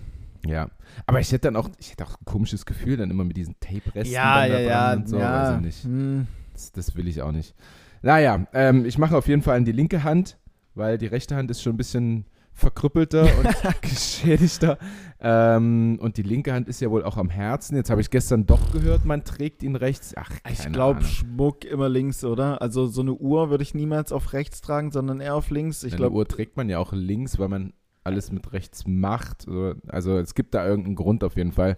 Ja. 0.47 0.71
Aber 1.07 1.21
ich 1.21 1.31
hätte 1.33 1.49
dann 1.49 1.57
auch, 1.57 1.69
ich 1.79 1.91
hätte 1.93 2.05
auch 2.05 2.13
ein 2.21 2.25
komisches 2.25 2.65
Gefühl 2.67 2.97
dann 2.97 3.11
immer 3.11 3.25
mit 3.25 3.37
diesen 3.37 3.57
Tape-Resten 3.61 4.13
Ja, 4.13 4.45
ja, 4.47 4.59
ja. 4.59 4.93
und 4.95 5.09
so, 5.09 5.19
ja. 5.19 5.43
weiß 5.51 5.57
ich 5.57 5.65
nicht. 5.65 5.85
Hm. 5.85 6.27
Das, 6.53 6.73
das 6.73 6.97
will 6.97 7.09
ich 7.09 7.21
auch 7.23 7.33
nicht. 7.33 7.55
Naja, 8.03 8.47
ähm, 8.55 8.87
ich 8.87 8.97
mache 8.99 9.17
auf 9.17 9.29
jeden 9.29 9.43
Fall 9.43 9.57
an 9.59 9.65
die 9.67 9.73
linke 9.73 10.03
Hand, 10.05 10.39
weil 10.75 10.97
die 10.99 11.07
rechte 11.07 11.37
Hand 11.37 11.51
ist 11.51 11.63
schon 11.63 11.75
ein 11.75 11.79
bisschen 11.79 12.25
verkrüppelter 12.61 13.23
und 13.23 13.83
geschädigter. 13.83 14.79
Ähm, 15.19 15.99
und 16.01 16.17
die 16.17 16.23
linke 16.23 16.53
Hand 16.53 16.69
ist 16.69 16.81
ja 16.81 16.91
wohl 16.91 17.03
auch 17.05 17.17
am 17.17 17.29
Herzen. 17.29 17.77
Jetzt 17.77 17.91
habe 17.91 18.01
ich 18.01 18.11
gestern 18.11 18.47
doch 18.47 18.73
gehört, 18.73 19.05
man 19.05 19.25
trägt 19.25 19.63
ihn 19.63 19.77
rechts. 19.77 20.15
Ach, 20.17 20.31
Ich 20.51 20.71
glaube. 20.73 21.03
Schmuck 21.03 21.65
immer 21.65 21.89
links, 21.89 22.25
oder? 22.25 22.63
Also 22.63 22.87
so 22.87 23.01
eine 23.03 23.13
Uhr 23.15 23.51
würde 23.51 23.63
ich 23.63 23.75
niemals 23.75 24.13
auf 24.13 24.33
rechts 24.33 24.61
tragen, 24.61 24.91
sondern 24.93 25.21
eher 25.21 25.35
auf 25.35 25.51
links. 25.51 25.83
Ich 25.83 25.93
Eine 25.93 25.99
glaube, 25.99 26.17
Uhr 26.17 26.27
trägt 26.29 26.57
man 26.57 26.69
ja 26.69 26.79
auch 26.79 26.93
links, 26.93 27.39
weil 27.39 27.49
man 27.49 27.73
alles 28.05 28.33
mit 28.33 28.53
rechts 28.53 28.87
macht. 28.87 29.43
So, 29.43 29.75
Also 29.89 30.17
es 30.19 30.35
gibt 30.35 30.55
da 30.55 30.67
irgendeinen 30.67 30.97
Grund 30.97 31.23
auf 31.25 31.37
jeden 31.37 31.53
Fall. 31.53 31.77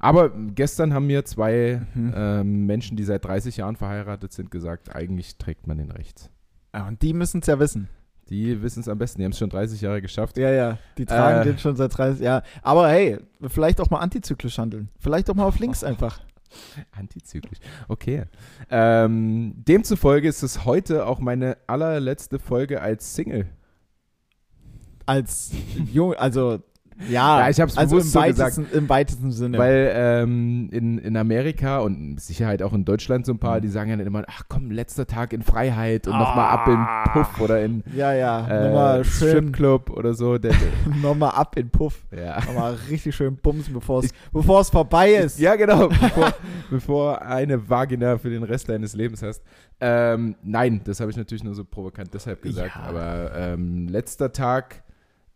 Aber 0.00 0.30
gestern 0.30 0.94
haben 0.94 1.06
mir 1.06 1.24
zwei 1.26 1.82
Mhm. 1.94 2.12
ähm, 2.16 2.66
Menschen, 2.66 2.96
die 2.96 3.04
seit 3.04 3.24
30 3.24 3.58
Jahren 3.58 3.76
verheiratet 3.76 4.32
sind, 4.32 4.50
gesagt, 4.50 4.94
eigentlich 4.96 5.36
trägt 5.36 5.66
man 5.66 5.76
den 5.78 5.90
rechts. 5.90 6.30
ja, 6.74 6.88
und 6.88 7.02
die 7.02 7.12
müssen 7.12 7.40
es 7.42 7.46
ja 7.46 7.58
wissen. 7.60 7.88
Die 8.30 8.62
wissen 8.62 8.80
es 8.80 8.88
am 8.88 8.96
besten. 8.96 9.18
Die 9.18 9.24
haben 9.24 9.32
es 9.32 9.38
schon 9.38 9.50
30 9.50 9.80
Jahre 9.80 10.00
geschafft. 10.00 10.38
Ja, 10.38 10.50
ja, 10.50 10.78
die 10.96 11.04
tragen 11.04 11.40
Äh. 11.40 11.44
den 11.44 11.58
schon 11.58 11.76
seit 11.76 11.96
30 11.98 12.22
Jahren. 12.22 12.42
Aber 12.62 12.88
hey, 12.88 13.18
vielleicht 13.48 13.80
auch 13.80 13.90
mal 13.90 13.98
antizyklisch 13.98 14.56
handeln. 14.58 14.88
Vielleicht 14.98 15.28
auch 15.28 15.34
mal 15.34 15.44
auf 15.44 15.58
links 15.58 15.82
einfach. 15.82 16.20
Antizyklisch. 16.92 17.58
Okay. 17.88 18.24
Ähm, 18.70 19.54
demzufolge 19.56 20.28
ist 20.28 20.42
es 20.42 20.64
heute 20.64 21.06
auch 21.06 21.18
meine 21.18 21.56
allerletzte 21.66 22.38
Folge 22.38 22.80
als 22.80 23.14
Single. 23.14 23.46
Als 25.06 25.50
jung, 25.92 26.14
also 26.14 26.62
ja, 27.08 27.40
Ja, 27.40 27.48
ich 27.50 27.60
hab's 27.60 27.76
also 27.78 27.96
im 27.96 27.98
bewusst 28.00 28.12
so 28.12 28.20
weitesten, 28.20 28.66
im 28.72 28.88
weitesten 28.88 29.30
Sinne. 29.32 29.58
Weil 29.58 29.90
ähm, 29.94 30.68
in, 30.72 30.98
in 30.98 31.16
Amerika 31.16 31.78
und 31.80 32.10
mit 32.10 32.20
Sicherheit 32.20 32.62
auch 32.62 32.72
in 32.72 32.84
Deutschland 32.84 33.26
so 33.26 33.32
ein 33.32 33.38
paar, 33.38 33.58
Mhm. 33.58 33.62
die 33.62 33.68
sagen 33.68 33.90
ja 33.90 33.96
dann 33.96 34.06
immer, 34.06 34.24
ach 34.26 34.42
komm, 34.48 34.70
letzter 34.70 35.06
Tag 35.06 35.32
in 35.32 35.42
Freiheit 35.42 36.06
und 36.06 36.18
nochmal 36.18 36.46
Ah. 36.50 36.54
ab 36.54 36.68
in 36.68 37.12
Puff 37.12 37.40
oder 37.40 37.62
in 37.64 37.82
ja, 37.94 38.12
ja, 38.12 38.46
äh, 38.48 38.66
nochmal 38.68 39.04
Stripclub 39.04 39.90
oder 39.90 40.14
so. 40.14 40.36
Nochmal 41.02 41.30
ab 41.30 41.56
in 41.56 41.70
Puff. 41.70 42.06
ja. 42.16 42.38
Nochmal 42.40 42.76
richtig 42.90 43.14
schön 43.14 43.36
bumsen, 43.36 43.74
bevor 43.74 44.02
es 44.04 44.10
bevor 44.32 44.60
es 44.60 44.70
vorbei 44.70 45.12
ist. 45.14 45.38
Ja, 45.38 45.56
genau, 45.56 45.88
bevor, 46.00 46.32
bevor 46.70 47.22
eine 47.22 47.68
Vagina 47.68 48.18
für 48.18 48.30
den 48.30 48.42
Rest 48.42 48.68
deines 48.68 48.94
Lebens 48.94 49.22
hast. 49.22 49.42
Ähm, 49.80 50.36
nein, 50.42 50.80
das 50.84 51.00
habe 51.00 51.10
ich 51.10 51.16
natürlich 51.16 51.42
nur 51.44 51.54
so 51.54 51.64
provokant 51.64 52.12
deshalb 52.12 52.42
gesagt. 52.42 52.74
Ja. 52.76 52.82
Aber 52.82 53.30
ähm, 53.34 53.88
letzter 53.88 54.32
Tag 54.32 54.82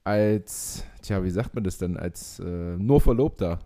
als, 0.05 0.85
tja, 1.03 1.23
wie 1.25 1.31
sagt 1.31 1.55
man 1.55 1.65
das 1.65 1.79
denn? 1.79 1.97
Als 1.97 2.39
äh, 2.39 2.77
nur 2.77 3.01
Verlobter. 3.01 3.59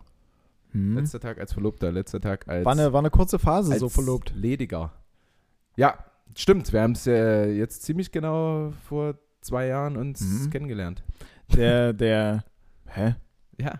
Hm. 0.71 0.97
Letzter 0.97 1.19
Tag 1.19 1.39
als 1.39 1.53
Verlobter, 1.53 1.91
letzter 1.91 2.21
Tag 2.21 2.47
als, 2.47 2.65
War, 2.65 2.73
eine, 2.73 2.93
war 2.93 2.99
eine 2.99 3.09
kurze 3.09 3.39
Phase 3.39 3.77
so 3.77 3.89
verlobt. 3.89 4.33
Lediger. 4.35 4.91
Ja, 5.75 5.95
stimmt. 6.35 6.71
Wir 6.71 6.81
haben 6.81 6.93
es 6.93 7.07
äh, 7.07 7.51
jetzt 7.51 7.83
ziemlich 7.83 8.11
genau 8.11 8.71
vor 8.87 9.15
zwei 9.41 9.67
Jahren 9.67 9.97
uns 9.97 10.21
Mhm. 10.21 10.49
kennengelernt. 10.49 11.03
Der, 11.55 11.93
der, 11.93 12.43
hä? 12.87 13.15
Ja. 13.59 13.73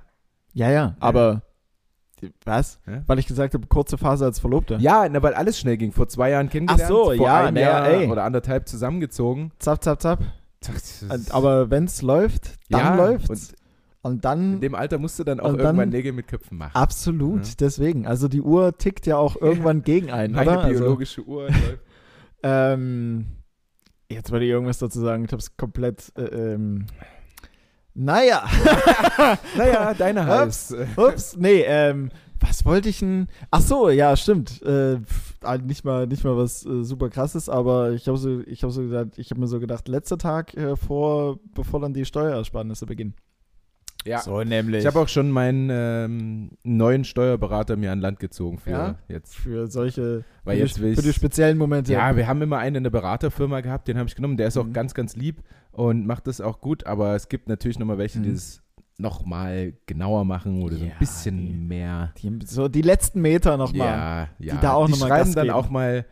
Ja, 0.53 0.71
ja, 0.71 0.95
aber 0.99 1.43
was? 2.43 2.79
Ja. 2.85 3.03
Weil 3.07 3.19
ich 3.19 3.27
gesagt 3.27 3.53
habe, 3.53 3.65
kurze 3.67 3.97
Phase 3.97 4.25
als 4.25 4.39
Verlobter. 4.39 4.77
Ja, 4.79 5.07
na, 5.07 5.21
weil 5.21 5.33
alles 5.35 5.57
schnell 5.59 5.77
ging. 5.77 5.91
Vor 5.93 6.09
zwei 6.09 6.31
Jahren 6.31 6.49
kennengelernt. 6.49 6.89
so, 6.89 7.05
vor 7.05 7.13
ja, 7.15 7.45
einem 7.45 7.53
na 7.53 7.61
ja, 7.61 7.69
Jahr 7.69 7.87
ey. 8.01 8.07
oder 8.09 8.23
anderthalb 8.23 8.67
zusammengezogen. 8.67 9.51
Zap, 9.59 9.81
zap, 9.83 10.01
zap. 10.01 10.19
Aber 11.31 11.69
wenn 11.69 11.85
es 11.85 12.01
läuft, 12.01 12.55
dann 12.69 12.79
Ja, 12.81 12.95
läuft's. 12.95 13.29
und 13.29 13.59
Und, 14.01 14.23
dann 14.25 14.53
In 14.55 14.61
dem 14.61 14.75
Alter 14.75 14.97
musst 14.97 15.19
du 15.19 15.25
dann 15.25 15.39
auch 15.41 15.49
Und 15.49 15.57
dann- 15.57 15.65
irgendwann 15.67 15.89
Nägel 15.89 16.13
mit 16.13 16.27
Köpfen 16.27 16.57
machen. 16.57 16.73
absolut, 16.73 17.45
Ja. 17.45 17.53
deswegen. 17.59 18.07
Also 18.07 18.27
die 18.29 18.41
Uhr 18.41 18.77
tickt 18.77 19.05
ja 19.05 19.17
auch 19.17 19.35
irgendwann 19.41 19.81
gegen 19.83 20.09
einen, 20.11 20.33
Meine 20.35 20.51
oder? 20.51 20.61
Also, 20.63 20.79
biologische 20.79 21.21
Uhr 21.25 21.43
läuft. 21.47 21.79
ähm, 22.43 23.25
jetzt 24.09 24.31
wollte 24.31 24.45
ich 24.45 24.51
irgendwas 24.51 24.77
dazu 24.79 25.01
sagen. 25.01 25.25
Ich 25.25 25.31
habe 25.33 25.41
es 25.41 25.57
komplett. 25.57 26.13
Äh, 26.17 26.23
ähm, 26.53 26.85
naja. 27.93 28.43
Naja, 29.57 29.93
deine 29.93 30.25
heißt. 30.25 30.75
Ups, 30.95 31.35
nee, 31.37 31.63
ähm, 31.67 32.09
was 32.49 32.65
wollte 32.65 32.89
ich 32.89 32.99
denn? 32.99 33.27
Ach 33.51 33.61
so, 33.61 33.89
ja, 33.89 34.15
stimmt. 34.17 34.61
Äh, 34.63 34.97
nicht 35.65 35.85
mal, 35.85 36.07
nicht 36.07 36.23
mal 36.23 36.35
was 36.35 36.65
äh, 36.65 36.83
super 36.83 37.09
krasses, 37.09 37.47
aber 37.47 37.91
ich 37.91 38.07
habe 38.07 38.17
so, 38.17 38.41
ich 38.41 38.63
habe 38.63 38.73
so 38.73 38.81
gesagt, 38.81 39.17
ich 39.17 39.29
habe 39.31 39.39
mir 39.39 39.47
so 39.47 39.59
gedacht, 39.59 39.87
letzter 39.87 40.17
Tag 40.17 40.55
äh, 40.57 40.75
vor, 40.75 41.39
bevor 41.53 41.79
dann 41.79 41.93
die 41.93 42.05
Steuerersparnisse 42.05 42.85
beginnen. 42.85 43.13
Ja. 44.05 44.19
So 44.19 44.41
nämlich. 44.43 44.79
Ich 44.81 44.87
habe 44.87 44.99
auch 44.99 45.09
schon 45.09 45.29
meinen 45.29 45.69
ähm, 45.69 46.51
neuen 46.63 47.03
Steuerberater 47.03 47.75
mir 47.75 47.91
an 47.91 47.99
Land 47.99 48.19
gezogen 48.19 48.57
für 48.57 48.69
Ja? 48.71 48.95
jetzt. 49.09 49.35
für 49.35 49.67
solche, 49.67 50.23
Weil 50.45 50.55
für, 50.57 50.63
jetzt 50.63 50.77
die, 50.77 50.95
für 50.95 51.01
die 51.01 51.11
speziellen 51.13 51.57
Momente. 51.57 51.91
Ja, 51.93 52.15
wir 52.15 52.25
haben 52.27 52.41
immer 52.41 52.59
einen 52.59 52.77
in 52.77 52.83
der 52.83 52.91
Beraterfirma 52.91 53.59
gehabt, 53.59 53.87
den 53.89 53.97
habe 53.97 54.07
ich 54.07 54.15
genommen. 54.15 54.37
Der 54.37 54.47
ist 54.47 54.57
auch 54.57 54.65
Mhm. 54.65 54.73
ganz, 54.73 54.93
ganz 54.93 55.17
lieb 55.17 55.43
und 55.73 56.07
macht 56.07 56.27
das 56.27 56.39
auch 56.39 56.61
gut. 56.61 56.85
Aber 56.87 57.13
es 57.15 57.27
gibt 57.27 57.49
natürlich 57.49 57.77
nochmal 57.77 57.97
welche, 57.97 58.19
die 58.21 58.29
Mhm. 58.29 58.35
es 58.35 58.61
nochmal 58.99 59.73
genauer 59.85 60.25
machen 60.25 60.61
oder 60.61 60.75
so 60.75 60.85
Ja, 60.85 60.91
ein 60.91 60.99
bisschen 60.99 61.37
die- 61.47 61.53
mehr. 61.53 62.13
die, 62.21 62.39
so 62.45 62.67
die 62.67 62.81
letzten 62.81 63.21
Meter 63.21 63.57
nochmal. 63.57 64.29
Ja, 64.39 64.53
ja. 64.53 64.55
da 64.61 64.73
auch 64.73 64.85
die 64.87 64.91
noch 64.91 65.07
schreiben 65.07 65.33
dann 65.33 65.49
auch 65.51 65.69
mal 65.69 66.05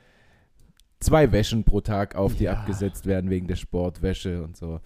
zwei 1.00 1.32
Wäschen 1.32 1.64
pro 1.64 1.82
Tag 1.82 2.16
auf, 2.16 2.36
die 2.36 2.46
Ja. 2.46 2.54
abgesetzt 2.54 3.06
werden 3.06 3.30
wegen 3.30 3.48
der 3.48 3.56
Sportwäsche 3.56 4.44
und 4.44 4.58
so. 4.58 4.80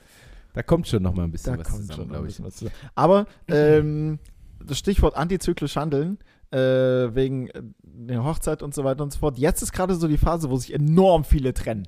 Da 0.53 0.63
kommt 0.63 0.87
schon 0.87 1.03
noch 1.03 1.13
mal 1.13 1.23
ein 1.23 1.31
bisschen 1.31 1.53
Da 1.53 1.59
was 1.59 1.69
kommt 1.69 1.85
zusammen, 1.87 2.09
glaube 2.09 2.27
ich. 2.27 2.35
zusammen. 2.35 2.71
Aber 2.95 3.25
ähm, 3.47 4.19
das 4.65 4.77
Stichwort 4.77 5.15
antizyklisch 5.15 5.75
handeln, 5.77 6.17
äh, 6.51 6.57
wegen 6.57 7.47
äh, 7.49 7.61
der 7.83 8.23
Hochzeit 8.25 8.61
und 8.61 8.73
so 8.75 8.83
weiter 8.83 9.03
und 9.03 9.13
so 9.13 9.19
fort. 9.19 9.37
Jetzt 9.37 9.61
ist 9.61 9.71
gerade 9.71 9.95
so 9.95 10.07
die 10.09 10.17
Phase, 10.17 10.49
wo 10.49 10.57
sich 10.57 10.73
enorm 10.73 11.23
viele 11.23 11.53
trennen. 11.53 11.87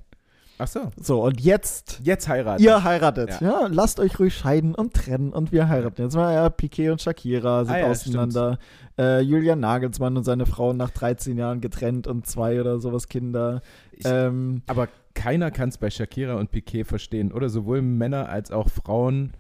Ach 0.60 0.68
so. 0.68 0.92
So, 1.02 1.24
und 1.24 1.42
jetzt, 1.42 2.00
Jetzt 2.04 2.28
heiraten. 2.28 2.62
ihr 2.64 2.84
heiratet. 2.84 3.42
Ja. 3.42 3.62
Ja. 3.62 3.68
lasst 3.72 4.00
euch 4.00 4.20
ruhig 4.20 4.36
scheiden 4.36 4.76
und 4.76 4.94
trennen 4.94 5.34
und 5.34 5.52
wir 5.52 5.68
heiraten. 5.68 6.02
Jetzt 6.02 6.16
mal 6.16 6.34
ja, 6.34 6.50
Piquet 6.50 6.90
und 6.92 7.02
Shakira 7.02 7.66
sind 7.66 7.74
Ah 7.74 7.80
ja, 7.80 7.88
auseinander. 7.88 8.60
Äh, 8.98 9.22
Julian 9.22 9.60
Nagelsmann 9.60 10.16
und 10.16 10.24
seine 10.24 10.46
Frau 10.46 10.72
nach 10.74 10.92
13 10.92 11.38
Jahren 11.38 11.60
getrennt 11.60 12.06
und 12.08 12.28
zwei 12.28 12.62
oder 12.62 12.80
sowas 12.80 13.08
Kinder. 13.08 13.62
Ich- 13.92 14.06
ähm, 14.06 14.62
Aber 14.68 14.88
keiner 15.16 15.50
kann 15.52 15.70
es 15.70 15.78
bei 15.80 15.90
Shakira 15.90 16.36
und 16.36 16.52
Piquet 16.52 16.84
verstehen, 16.86 17.32
oder? 17.32 17.50
Sowohl 17.50 17.82
Männer 17.82 18.30
als 18.30 18.52
auch 18.52 18.70
Frauen. 18.70 19.34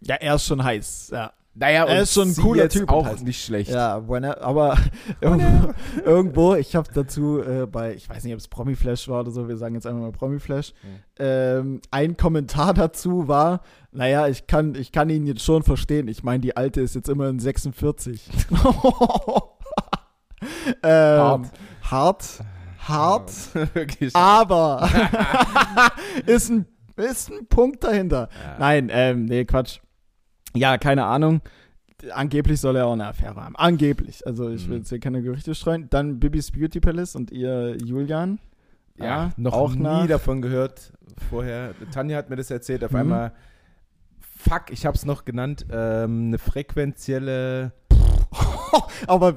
ja, 0.00 0.14
er 0.16 0.34
ist 0.36 0.46
schon 0.46 0.64
heiß. 0.64 1.10
Ja. 1.12 1.32
Naja, 1.56 1.84
Er 1.84 2.02
ist 2.02 2.12
schon 2.14 2.28
ein 2.30 2.34
cooler 2.36 2.68
Typ 2.68 2.90
auch 2.90 3.06
halt. 3.06 3.22
nicht 3.22 3.44
schlecht. 3.44 3.70
Ja, 3.70 4.00
bueno, 4.00 4.34
aber 4.40 4.76
irgendwo, 5.20 5.72
irgendwo, 6.04 6.54
ich 6.56 6.74
habe 6.74 6.88
dazu 6.92 7.40
äh, 7.40 7.66
bei, 7.66 7.94
ich 7.94 8.08
weiß 8.08 8.24
nicht, 8.24 8.32
ob 8.32 8.40
es 8.40 8.48
Promiflash 8.48 9.08
war 9.08 9.20
oder 9.20 9.30
so, 9.30 9.46
wir 9.48 9.56
sagen 9.56 9.74
jetzt 9.76 9.86
einfach 9.86 10.00
mal 10.00 10.10
Promiflash, 10.12 10.72
Mhm. 10.82 10.88
ähm, 11.20 11.80
ein 11.92 12.16
Kommentar 12.16 12.74
dazu 12.74 13.28
war, 13.28 13.60
naja, 13.92 14.26
ich 14.26 14.48
kann, 14.48 14.74
ich 14.74 14.90
kann 14.90 15.08
ihn 15.10 15.26
jetzt 15.28 15.44
schon 15.44 15.62
verstehen. 15.62 16.08
Ich 16.08 16.24
meine, 16.24 16.40
die 16.40 16.56
alte 16.56 16.80
ist 16.80 16.96
jetzt 16.96 17.08
immerhin 17.08 17.38
46. 17.38 18.28
ähm, 20.82 21.50
hart. 21.82 22.24
Hart. 22.78 23.30
Wirklich. 23.74 24.14
Aber 24.14 24.88
ist, 26.26 26.50
ein, 26.50 26.66
ist 26.96 27.30
ein 27.30 27.46
Punkt 27.46 27.82
dahinter. 27.84 28.28
Ja. 28.44 28.56
Nein, 28.58 28.88
ähm, 28.92 29.24
nee, 29.26 29.44
Quatsch. 29.44 29.78
Ja, 30.56 30.78
keine 30.78 31.04
Ahnung. 31.04 31.40
Angeblich 32.12 32.60
soll 32.60 32.76
er 32.76 32.86
auch 32.86 32.92
eine 32.92 33.06
Affäre 33.06 33.36
haben. 33.42 33.56
Angeblich. 33.56 34.26
Also 34.26 34.50
ich 34.50 34.64
will 34.68 34.76
Mhm. 34.76 34.80
jetzt 34.82 34.88
hier 34.90 35.00
keine 35.00 35.22
Gerüchte 35.22 35.54
streuen. 35.54 35.88
Dann 35.90 36.20
Bibis 36.20 36.50
Beauty 36.50 36.80
Palace 36.80 37.16
und 37.16 37.30
ihr 37.30 37.76
Julian. 37.82 38.38
Ja, 38.98 39.30
noch 39.36 39.54
auch 39.54 39.74
nie 39.74 39.82
nach. 39.82 40.06
davon 40.06 40.40
gehört 40.42 40.92
vorher. 41.30 41.74
Tanja 41.92 42.16
hat 42.18 42.30
mir 42.30 42.36
das 42.36 42.50
erzählt. 42.50 42.84
Auf 42.84 42.92
Mhm. 42.92 42.98
einmal, 42.98 43.32
fuck, 44.20 44.70
ich 44.70 44.86
habe 44.86 44.96
es 44.96 45.04
noch 45.04 45.24
genannt, 45.24 45.66
ähm, 45.70 46.28
eine 46.28 46.38
frequenzielle. 46.38 47.72
Aber 49.06 49.34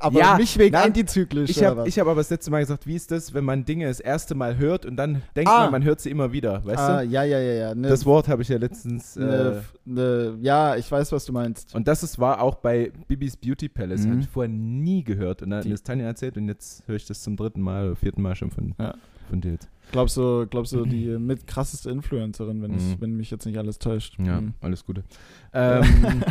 aber 0.00 0.18
Ja, 0.18 0.36
nicht 0.36 0.58
wegen 0.58 0.72
nein, 0.72 0.86
antizyklisch. 0.86 1.50
Ich 1.50 1.62
habe 1.64 1.84
hab 1.88 2.06
aber 2.06 2.14
das 2.20 2.30
letzte 2.30 2.50
Mal 2.50 2.60
gesagt, 2.60 2.86
wie 2.86 2.96
ist 2.96 3.10
das, 3.10 3.32
wenn 3.34 3.44
man 3.44 3.64
Dinge 3.64 3.86
das 3.86 4.00
erste 4.00 4.34
Mal 4.34 4.56
hört 4.58 4.86
und 4.86 4.96
dann 4.96 5.22
denkt 5.36 5.50
Ah. 5.50 5.62
man, 5.62 5.72
man 5.72 5.84
hört 5.84 6.00
sie 6.00 6.10
immer 6.10 6.32
wieder, 6.32 6.64
weißt 6.64 6.78
ah, 6.78 7.00
du? 7.02 7.06
ja, 7.08 7.22
ja, 7.24 7.38
ja, 7.40 7.52
ja. 7.52 7.74
Ne, 7.74 7.88
Das 7.88 8.04
Wort 8.06 8.28
habe 8.28 8.42
ich 8.42 8.48
ja 8.48 8.58
letztens. 8.58 9.16
Äh, 9.16 9.20
ne, 9.20 9.64
ne, 9.84 10.38
ja, 10.40 10.76
ich 10.76 10.90
weiß, 10.90 11.12
was 11.12 11.24
du 11.24 11.32
meinst. 11.32 11.74
und 11.74 11.86
das 11.88 12.02
ist, 12.02 12.18
war 12.18 12.40
auch 12.40 12.56
bei 12.56 12.92
Bibis 13.08 13.36
Beauty 13.36 13.68
Palace. 13.68 14.04
Mhm. 14.06 14.10
Habe 14.10 14.20
ich 14.20 14.28
vorher 14.28 14.50
nie 14.52 15.02
gehört. 15.04 15.42
Und 15.42 15.50
dann 15.50 15.58
hat 15.58 15.64
Die- 15.64 15.68
mir 15.68 15.74
das 15.74 15.82
Tanja 15.82 16.06
erzählt 16.06 16.36
und 16.36 16.48
jetzt 16.48 16.86
höre 16.86 16.96
ich 16.96 17.06
das 17.06 17.22
zum 17.22 17.36
dritten 17.36 17.60
Mal 17.60 17.86
oder 17.86 17.96
vierten 17.96 18.22
Mal 18.22 18.34
schon 18.34 18.50
von, 18.50 18.74
Ja. 18.78 18.94
Von 19.30 19.40
dir 19.40 19.52
jetzt. 19.52 19.68
Glaubst 19.92 20.16
du, 20.16 20.46
glaubst 20.46 20.72
du, 20.72 20.84
die 20.84 21.06
mit 21.18 21.46
krasseste 21.46 21.90
Influencerin, 21.90 22.62
wenn, 22.62 22.74
ich, 22.76 22.82
Mhm. 22.82 23.00
wenn 23.00 23.16
mich 23.16 23.30
jetzt 23.30 23.44
nicht 23.46 23.58
alles 23.58 23.78
täuscht. 23.78 24.18
Ja, 24.20 24.40
Mhm. 24.42 24.54
alles 24.60 24.84
Gute. 24.84 25.02
Ähm, 25.52 26.22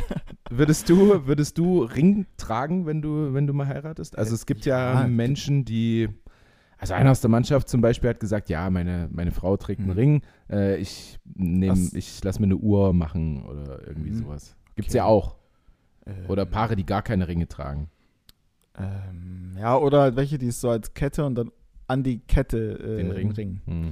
würdest, 0.50 0.88
du, 0.90 1.26
würdest 1.28 1.58
du 1.58 1.84
Ring 1.84 2.26
tragen, 2.38 2.86
wenn 2.86 3.02
du, 3.02 3.34
wenn 3.34 3.48
du 3.48 3.54
mal 3.54 3.68
heiratest? 3.68 4.18
Also 4.18 4.34
es 4.36 4.46
gibt 4.46 4.66
ja, 4.66 5.02
Ja. 5.02 5.08
Menschen, 5.08 5.66
die. 5.66 6.08
Also 6.78 6.94
einer 6.94 7.12
aus 7.12 7.20
der 7.20 7.30
Mannschaft 7.30 7.68
zum 7.68 7.82
Beispiel 7.82 8.12
hat 8.12 8.22
gesagt, 8.22 8.48
ja, 8.50 8.70
meine, 8.70 9.10
meine 9.12 9.32
Frau 9.32 9.58
trägt 9.58 9.82
einen 9.82 9.90
Mhm. 9.90 9.96
Ring, 9.98 10.22
äh, 10.50 10.78
ich 10.78 11.20
nehm, 11.36 11.72
Was? 11.72 11.94
ich 11.94 12.24
lasse 12.24 12.40
mir 12.40 12.46
eine 12.46 12.56
Uhr 12.56 12.94
machen 12.94 13.44
oder 13.46 13.86
irgendwie 13.86 14.12
Mhm. 14.12 14.16
sowas. 14.20 14.56
Gibt's 14.78 14.92
Okay. 14.92 15.00
ja 15.00 15.04
auch. 15.06 15.36
Ähm, 16.06 16.14
Oder 16.30 16.46
Paare, 16.46 16.78
die 16.78 16.86
gar 16.86 17.02
keine 17.02 17.28
Ringe 17.28 17.50
tragen. 17.50 17.90
Ähm, 18.78 19.58
ja, 19.60 19.78
oder 19.78 20.02
halt 20.04 20.16
welche, 20.16 20.38
die 20.38 20.48
es 20.48 20.62
so 20.62 20.70
als 20.70 20.94
Kette 20.94 21.26
und 21.26 21.36
dann 21.36 21.52
an 21.90 22.04
die 22.04 22.20
Kette 22.20 22.80
äh, 22.80 22.98
Den 22.98 23.12
Ring. 23.12 23.32
Ring. 23.32 23.62
Hm. 23.66 23.92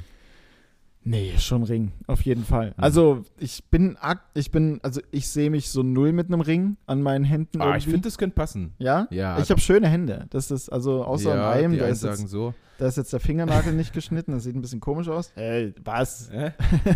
Nee, 1.03 1.33
schon 1.37 1.63
Ring, 1.63 1.93
auf 2.07 2.21
jeden 2.23 2.43
Fall. 2.43 2.67
Mhm. 2.71 2.83
Also 2.83 3.23
ich 3.39 3.63
bin, 3.71 3.97
ich 4.33 4.51
bin, 4.51 4.79
also 4.83 4.99
ich 5.11 5.29
sehe 5.29 5.49
mich 5.49 5.69
so 5.69 5.81
null 5.81 6.11
mit 6.11 6.27
einem 6.27 6.41
Ring 6.41 6.75
an 6.85 7.01
meinen 7.01 7.23
Händen. 7.23 7.61
Ah, 7.61 7.77
ich 7.77 7.85
finde, 7.85 8.01
das 8.01 8.17
könnte 8.17 8.35
passen. 8.35 8.73
ja? 8.77 9.07
Ja, 9.09 9.39
Ich 9.39 9.49
habe 9.49 9.61
schöne 9.61 9.87
Hände. 9.87 10.25
Das 10.31 10.51
ist 10.51 10.67
also 10.67 11.05
außer 11.05 11.33
ja, 11.33 11.51
einem, 11.51 11.71
die 11.71 11.77
da 11.77 11.87
ist, 11.87 12.01
sagen 12.01 12.23
jetzt, 12.23 12.29
so. 12.31 12.53
da 12.77 12.87
ist 12.87 12.97
jetzt 12.97 13.13
der 13.13 13.21
Fingernagel 13.21 13.71
nicht 13.73 13.93
geschnitten. 13.93 14.33
Das 14.33 14.43
sieht 14.43 14.53
ein 14.55 14.61
bisschen 14.61 14.81
komisch 14.81 15.07
aus. 15.07 15.31
Hey, 15.35 15.73
was? 15.81 16.27
Äh? 16.29 16.51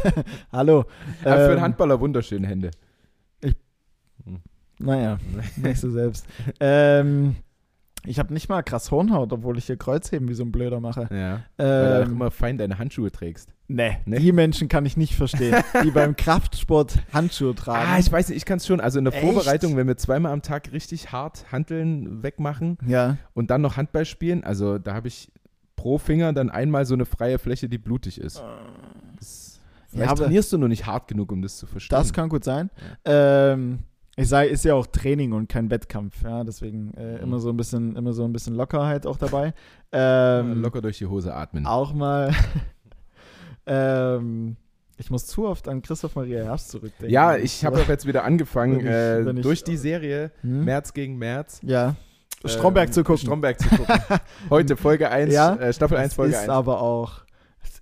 Hallo. 0.52 0.84
Aber 1.24 1.36
für 1.38 1.44
einen 1.46 1.54
Ähm, 1.58 1.62
Handballer 1.62 2.00
wunderschöne 2.02 2.48
Hände. 2.48 2.72
Naja, 4.80 5.20
nicht 5.58 5.80
so 5.80 5.90
selbst. 5.92 6.26
ähm, 6.60 7.36
Ich 8.06 8.18
habe 8.18 8.34
nicht 8.34 8.50
mal 8.50 8.64
krass 8.64 8.90
Hornhaut, 8.90 9.32
obwohl 9.32 9.58
ich 9.60 9.66
hier 9.66 9.78
Kreuzheben 9.78 10.28
wie 10.28 10.34
so 10.34 10.44
ein 10.44 10.52
Blöder 10.52 10.80
mache. 10.80 11.08
Ja. 11.12 11.42
Weil 11.58 11.86
du 11.88 12.00
auch 12.02 12.06
Ähm, 12.08 12.12
immer 12.14 12.32
fein 12.32 12.58
deine 12.58 12.80
Handschuhe 12.80 13.12
trägst. 13.12 13.50
nee, 13.68 13.98
Nee? 14.06 14.18
die 14.20 14.32
Menschen 14.32 14.68
kann 14.70 14.86
ich 14.88 14.98
nicht 14.98 15.14
verstehen, 15.16 15.56
die 15.84 15.92
beim 15.92 16.16
Kraftsport 16.16 16.98
Handschuhe 17.14 17.54
tragen. 17.54 17.88
Ah, 17.92 18.00
ich 18.00 18.12
weiß 18.12 18.30
nicht, 18.30 18.38
ich 18.38 18.46
kann 18.46 18.58
es 18.58 18.66
schon. 18.66 18.80
Also 18.80 18.98
in 18.98 19.06
der 19.06 19.14
Echt? 19.14 19.24
Vorbereitung, 19.24 19.78
wenn 19.78 19.88
wir 19.88 19.98
zweimal 19.98 20.32
am 20.34 20.42
Tag 20.42 20.72
richtig 20.72 21.12
hart 21.12 21.46
Hanteln 21.52 22.24
wegmachen 22.24 22.80
ja. 22.88 23.18
und 23.34 23.52
dann 23.52 23.62
noch 23.62 23.78
Handball 23.78 24.06
spielen, 24.06 24.44
also 24.44 24.80
da 24.80 24.94
habe 24.96 25.08
ich 25.08 25.32
pro 25.76 25.98
Finger 26.00 26.34
dann 26.34 26.50
einmal 26.50 26.86
so 26.86 26.96
eine 26.96 27.06
freie 27.06 27.38
Fläche, 27.40 27.70
die 27.70 27.78
blutig 27.78 28.20
ist. 28.20 28.42
Das, 29.20 29.62
vielleicht 29.90 30.10
aber- 30.12 30.22
trainierst 30.24 30.52
du 30.54 30.58
nur 30.58 30.70
nicht 30.70 30.86
hart 30.88 31.08
genug, 31.08 31.32
um 31.32 31.42
das 31.44 31.58
zu 31.58 31.68
verstehen. 31.68 31.98
Das 31.98 32.14
kann 32.14 32.30
gut 32.30 32.44
sein. 32.44 32.70
Ähm, 33.06 33.80
ich 34.18 34.28
sage, 34.28 34.50
ist 34.50 34.66
ja 34.66 34.74
auch 34.76 34.88
Training 34.88 35.32
und 35.34 35.48
kein 35.50 35.70
Wettkampf, 35.70 36.22
ja, 36.24 36.44
deswegen 36.44 36.94
äh, 36.96 37.14
Mhm. 37.18 37.24
immer 37.24 37.40
so 37.40 37.50
ein 37.50 37.58
bisschen, 37.58 37.96
immer 37.96 38.14
so 38.14 38.24
ein 38.26 38.34
bisschen 38.34 38.56
Lockerheit 38.56 39.06
auch 39.06 39.18
dabei. 39.18 39.54
Ähm, 39.94 40.62
locker 40.62 40.82
durch 40.82 41.00
die 41.00 41.06
Hose 41.08 41.34
atmen. 41.36 41.66
auch 41.66 41.94
mal. 41.94 42.32
ähm, 43.66 44.56
ich 44.98 45.10
muss 45.10 45.26
zu 45.28 45.48
oft 45.48 45.68
an 45.68 45.82
Christoph 45.82 46.16
Maria 46.16 46.44
Herbst 46.46 46.70
zurückdenken. 46.70 47.10
Ja, 47.10 47.36
ich 47.36 47.66
habe 47.66 47.80
auch 47.82 47.88
jetzt 47.88 48.06
wieder 48.06 48.24
angefangen, 48.24 48.78
Wenn 48.78 48.86
ich- 48.86 48.92
äh, 48.92 49.26
wenn 49.26 49.38
ich- 49.38 49.44
durch 49.44 49.64
die 49.64 49.78
Serie 49.78 50.32
Hm? 50.42 50.64
März 50.66 50.94
gegen 50.94 51.18
März. 51.18 51.60
Ja. 51.64 51.96
Stromberg 52.46 52.88
ähm, 52.88 52.94
zu 52.94 53.04
gucken. 53.04 53.18
Stromberg 53.20 53.60
zu 53.60 53.70
gucken. 53.70 53.96
Heute 54.50 54.78
Folge 54.78 55.10
1, 55.10 55.34
Ja, 55.34 55.56
äh, 55.56 55.74
Staffel 55.74 55.98
1, 55.98 56.12
Es 56.12 56.16
Folge 56.16 56.34
ist 56.34 56.40
1. 56.42 56.50
aber 56.50 56.82
auch. 56.82 57.22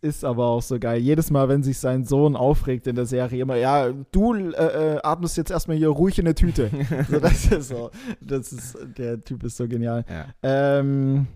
Ist 0.02 0.24
aber 0.24 0.48
auch 0.48 0.62
so 0.62 0.80
geil. 0.80 1.02
Jedes 1.02 1.30
Mal, 1.30 1.50
wenn 1.50 1.62
sich 1.62 1.78
sein 1.78 2.06
Sohn 2.06 2.38
aufregt 2.38 2.88
in 2.88 2.96
der 2.96 3.06
Serie, 3.06 3.42
immer, 3.42 3.58
ja, 3.58 3.92
du 3.92 4.34
äh, 4.34 4.96
äh, 4.96 5.00
atmest 5.04 5.36
jetzt 5.36 5.52
erstmal 5.52 5.76
hier 5.76 5.90
ruhig 5.90 6.18
in 6.20 6.26
der 6.26 6.36
Tüte. 6.36 6.72
so, 7.10 7.20
das 7.20 7.46
ist 7.48 7.68
so. 7.68 7.92
Das 8.22 8.54
ist, 8.54 8.78
der 8.98 9.22
Typ 9.24 9.44
ist 9.44 9.58
so 9.58 9.68
genial. 9.68 10.06
Ja. 10.10 10.28
Ähm, 10.42 11.28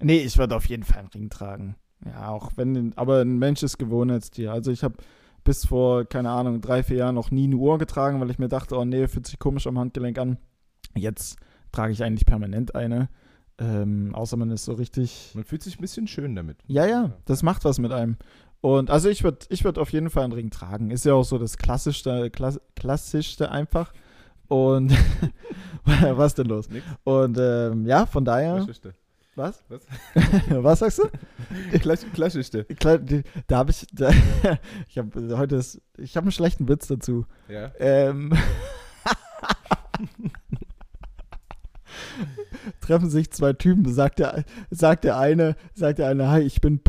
nee, 0.00 0.18
ich 0.18 0.38
würde 0.38 0.54
auf 0.54 0.66
jeden 0.66 0.84
Fall 0.84 1.00
einen 1.00 1.08
Ring 1.08 1.28
tragen. 1.28 1.74
Ja, 2.06 2.28
auch 2.28 2.52
wenn, 2.54 2.92
aber 2.96 3.22
ein 3.22 3.38
Mensch 3.38 3.64
ist 3.64 3.78
Gewohnheitstier. 3.78 4.52
Also 4.52 4.70
ich 4.70 4.84
habe 4.84 4.94
bis 5.42 5.66
vor, 5.66 6.04
keine 6.04 6.30
Ahnung, 6.30 6.60
drei, 6.60 6.84
vier 6.84 6.98
Jahren 6.98 7.16
noch 7.16 7.32
nie 7.32 7.44
eine 7.44 7.56
Uhr 7.56 7.78
getragen, 7.78 8.20
weil 8.20 8.30
ich 8.30 8.38
mir 8.38 8.48
dachte, 8.48 8.76
oh 8.76 8.84
nee, 8.84 9.08
fühlt 9.08 9.26
sich 9.26 9.38
komisch 9.38 9.66
am 9.66 9.78
Handgelenk 9.78 10.18
an. 10.18 10.38
Jetzt 10.94 11.36
trage 11.72 11.92
ich 11.92 12.02
eigentlich 12.04 12.26
permanent 12.26 12.76
eine. 12.76 13.08
Ähm, 13.58 14.14
außer 14.14 14.36
man 14.36 14.50
ist 14.50 14.64
so 14.64 14.72
richtig. 14.72 15.30
Man 15.34 15.44
fühlt 15.44 15.62
sich 15.62 15.78
ein 15.78 15.80
bisschen 15.80 16.06
schön 16.08 16.34
damit. 16.34 16.58
Ja, 16.66 16.86
ja, 16.86 17.12
das 17.24 17.42
macht 17.42 17.64
was 17.64 17.78
mit 17.78 17.92
einem. 17.92 18.16
Und 18.60 18.90
also 18.90 19.08
ich 19.08 19.22
würde 19.22 19.46
ich 19.50 19.62
würd 19.64 19.78
auf 19.78 19.90
jeden 19.90 20.10
Fall 20.10 20.24
einen 20.24 20.32
Ring 20.32 20.50
tragen. 20.50 20.90
Ist 20.90 21.04
ja 21.04 21.14
auch 21.14 21.24
so 21.24 21.38
das 21.38 21.56
Klassischste, 21.58 22.30
Klass, 22.30 22.60
Klassischste 22.76 23.50
einfach. 23.50 23.92
Und 24.48 24.92
was 25.84 26.34
denn 26.34 26.46
los? 26.46 26.68
Nix. 26.68 26.84
Und 27.04 27.36
ähm, 27.38 27.86
ja, 27.86 28.06
von 28.06 28.24
daher. 28.24 28.54
Klassischste. 28.56 28.94
Was? 29.36 29.64
Was? 29.68 29.82
Was 30.62 30.78
sagst 30.78 30.98
du? 31.00 31.78
Klass- 31.80 32.06
Klassischste. 32.12 32.64
Die- 32.64 33.22
Da 33.48 33.56
habe 33.58 33.72
ich, 33.72 33.84
da, 33.92 34.10
ich 34.88 34.96
habe 34.96 35.36
heute, 35.36 35.56
ist, 35.56 35.80
ich 35.98 36.16
habe 36.16 36.24
einen 36.26 36.32
schlechten 36.32 36.68
Witz 36.68 36.86
dazu. 36.86 37.26
Ja. 37.48 37.72
Ähm, 37.80 38.32
treffen 42.84 43.10
sich 43.10 43.30
zwei 43.30 43.52
Typen, 43.52 43.92
sagt 43.92 44.18
der, 44.18 44.44
sagt 44.70 45.04
der 45.04 45.18
eine, 45.18 45.56
sagt 45.74 45.98
der 45.98 46.08
eine, 46.08 46.28
hi, 46.30 46.40
ich 46.40 46.60
bin 46.60 46.80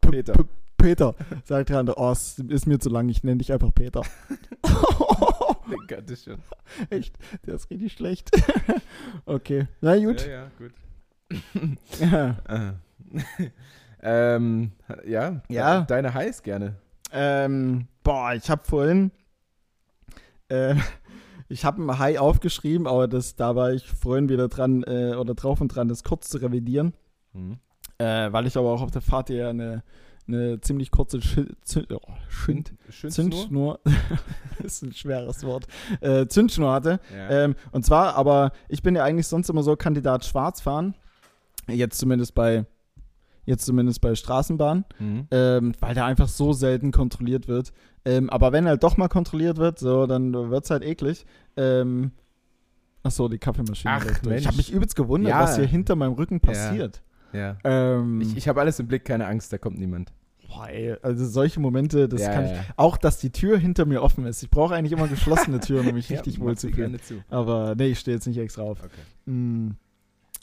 Peter. 0.00 0.34
Peter. 0.78 1.14
Sagt 1.44 1.68
der 1.70 1.78
andere, 1.78 1.96
oh, 1.98 2.10
es 2.10 2.38
ist 2.38 2.66
mir 2.66 2.78
zu 2.80 2.88
lang, 2.88 3.08
ich 3.08 3.22
nenne 3.22 3.38
dich 3.38 3.52
einfach 3.52 3.72
Peter. 3.74 4.02
Ich 6.10 6.24
schon. 6.24 6.38
Echt, 6.90 7.16
der 7.46 7.54
ist 7.54 7.70
richtig 7.70 7.92
schlecht. 7.92 8.30
okay, 9.24 9.68
na 9.80 9.96
gut. 9.96 10.26
Ja, 10.26 10.32
ja, 10.32 10.50
gut. 10.58 10.72
Ja. 12.00 12.36
Ah. 12.46 12.72
ähm, 14.02 14.72
ja, 15.06 15.40
Ja. 15.48 15.78
de- 15.80 15.86
deine 15.86 16.12
Heiß 16.12 16.42
gerne. 16.42 16.76
Ähm, 17.12 17.86
boah, 18.02 18.34
ich 18.34 18.50
habe 18.50 18.62
vorhin, 18.64 19.10
äh, 20.48 20.74
ich 21.52 21.64
habe 21.64 21.82
ein 21.82 21.98
High 21.98 22.18
aufgeschrieben, 22.18 22.86
aber 22.86 23.06
das, 23.08 23.36
da 23.36 23.54
war 23.54 23.72
ich 23.72 23.86
vorhin 23.86 24.28
wieder 24.28 24.48
dran 24.48 24.82
äh, 24.84 25.14
oder 25.14 25.34
drauf 25.34 25.60
und 25.60 25.68
dran, 25.68 25.88
das 25.88 26.02
kurz 26.04 26.28
zu 26.30 26.38
revidieren, 26.38 26.94
Hm. 27.32 27.58
äh, 27.98 28.32
weil 28.32 28.46
ich 28.46 28.56
aber 28.56 28.70
auch 28.70 28.82
auf 28.82 28.90
der 28.90 29.02
Fahrt 29.02 29.28
hier 29.28 29.48
eine, 29.48 29.82
eine 30.26 30.60
ziemlich 30.60 30.90
kurze 30.90 31.18
oh, 31.18 31.98
Schind 32.28 32.74
Schindschnur? 32.88 33.10
Zündschnur, 33.10 33.80
ist 34.62 34.82
ein 34.82 34.92
schweres 34.92 35.44
Wort, 35.44 35.66
äh, 36.00 36.26
Zündschnur 36.26 36.72
hatte. 36.72 37.00
Ja. 37.14 37.44
Ähm, 37.44 37.54
und 37.70 37.84
zwar, 37.84 38.14
aber 38.16 38.52
ich 38.68 38.82
bin 38.82 38.96
ja 38.96 39.04
eigentlich 39.04 39.26
sonst 39.26 39.48
immer 39.50 39.62
so 39.62 39.76
Kandidat 39.76 40.24
schwarz 40.24 40.60
fahren, 40.60 40.94
jetzt 41.68 41.98
zumindest 41.98 42.34
bei, 42.34 42.66
jetzt 43.44 43.66
zumindest 43.66 44.00
bei 44.00 44.14
Straßenbahn 44.14 44.84
Mhm. 44.98 45.26
ähm, 45.30 45.72
weil 45.80 45.94
der 45.94 46.04
einfach 46.04 46.28
so 46.28 46.52
selten 46.52 46.92
kontrolliert 46.92 47.48
wird. 47.48 47.72
Ähm, 48.04 48.30
aber 48.30 48.52
wenn 48.52 48.66
halt 48.66 48.82
doch 48.82 48.96
mal 48.96 49.08
kontrolliert 49.08 49.58
wird, 49.58 49.78
so, 49.78 50.06
dann 50.06 50.32
wird 50.50 50.64
es 50.64 50.70
halt 50.70 50.82
eklig. 50.82 51.24
Ähm, 51.56 52.12
Achso, 53.04 53.28
die 53.28 53.38
Kaffeemaschine. 53.38 53.94
Ach, 53.94 54.04
durch. 54.04 54.16
Ich 54.18 54.22
Mensch. 54.24 54.46
habe 54.46 54.56
mich 54.56 54.72
übelst 54.72 54.94
gewundert, 54.94 55.30
Ja. 55.30 55.40
was 55.40 55.56
hier 55.56 55.66
hinter 55.66 55.96
meinem 55.96 56.12
Rücken 56.12 56.40
passiert. 56.40 57.02
ja. 57.32 57.56
Ähm, 57.64 58.20
Ich, 58.20 58.36
ich 58.36 58.48
habe 58.48 58.60
alles 58.60 58.78
im 58.78 58.86
Blick, 58.86 59.04
keine 59.04 59.26
Angst, 59.26 59.52
da 59.52 59.58
kommt 59.58 59.78
niemand. 59.78 60.12
boah, 60.48 60.68
ey, 60.68 60.94
also 61.02 61.26
solche 61.26 61.58
Momente, 61.60 62.08
das 62.08 62.20
ja, 62.20 62.32
kann 62.32 62.46
ja. 62.46 62.52
ich. 62.52 62.58
Auch, 62.76 62.96
dass 62.98 63.18
die 63.18 63.30
Tür 63.30 63.58
hinter 63.58 63.86
mir 63.86 64.02
offen 64.02 64.24
ist. 64.26 64.42
Ich 64.42 64.50
brauche 64.50 64.74
eigentlich 64.74 64.92
immer 64.92 65.08
geschlossene 65.08 65.58
Türen, 65.60 65.88
um 65.88 65.94
mich 65.94 66.08
Ja, 66.10 66.16
richtig 66.20 66.38
wohl 66.40 66.56
zu 66.56 66.68
fühlen. 66.70 66.98
Aber 67.30 67.74
nee, 67.74 67.86
ich 67.88 67.98
stehe 67.98 68.16
jetzt 68.16 68.26
nicht 68.26 68.38
extra 68.38 68.62
auf. 68.62 68.78
Okay. 68.84 69.30
Mm. 69.32 69.70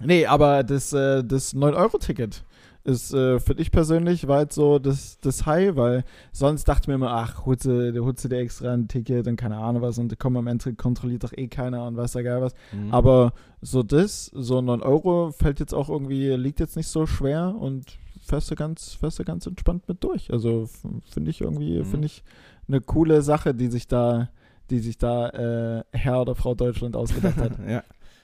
Nee, 0.04 0.26
aber 0.26 0.64
das, 0.64 0.92
äh, 0.94 1.24
das 1.24 1.54
9-Euro-Ticket 1.56 2.44
ist 2.90 3.14
äh, 3.14 3.40
für 3.40 3.56
dich 3.56 3.72
persönlich 3.72 4.28
war 4.28 4.42
jetzt 4.42 4.56
so 4.56 4.80
das, 4.80 5.20
das 5.20 5.46
High, 5.46 5.76
weil 5.76 6.04
sonst 6.32 6.66
dachte 6.68 6.90
mir 6.90 6.96
immer, 6.96 7.12
ach, 7.12 7.46
holst 7.46 7.66
du, 7.66 8.04
holst 8.04 8.24
du 8.26 8.30
dir 8.30 8.40
extra 8.40 8.74
ein 8.74 8.88
Ticket 8.88 9.28
und 9.28 9.36
keine 9.36 9.58
Ahnung 9.58 9.82
was 9.82 9.98
und 10.00 10.18
komm 10.20 10.36
am 10.38 10.48
Ende 10.48 10.74
kontrolliert 10.74 11.24
doch 11.24 11.34
eh 11.34 11.48
keiner 11.48 11.86
und 11.88 11.96
weiß 11.98 12.16
ja 12.16 12.22
geil 12.22 12.42
was. 12.42 12.54
Mhm. 12.72 12.94
Aber 12.94 13.34
so 13.62 13.84
das, 13.84 14.26
so 14.34 14.62
9 14.62 14.82
Euro 14.82 15.32
fällt 15.32 15.60
jetzt 15.60 15.74
auch 15.74 15.90
irgendwie, 15.90 16.30
liegt 16.32 16.60
jetzt 16.60 16.76
nicht 16.76 16.88
so 16.88 17.06
schwer 17.06 17.56
und 17.58 17.98
fährst 18.22 18.52
du 18.52 18.56
ganz, 18.56 18.94
fährst 18.94 19.20
du 19.20 19.24
ganz 19.24 19.46
entspannt 19.46 19.88
mit 19.88 20.04
durch. 20.04 20.32
Also 20.32 20.68
finde 21.10 21.32
ich 21.32 21.42
irgendwie, 21.42 21.80
Mhm. 21.80 21.86
finde 21.86 22.06
ich 22.08 22.24
eine 22.68 22.82
coole 22.82 23.22
Sache, 23.22 23.54
die 23.54 23.68
sich 23.68 23.88
da, 23.88 24.30
die 24.70 24.80
sich 24.80 24.98
da 24.98 25.30
äh, 25.30 25.84
Herr 25.92 26.22
oder 26.22 26.36
Frau 26.36 26.54
Deutschland 26.56 26.96
ausgedacht 26.96 27.38
hat. 27.38 27.54
ja. 27.68 27.84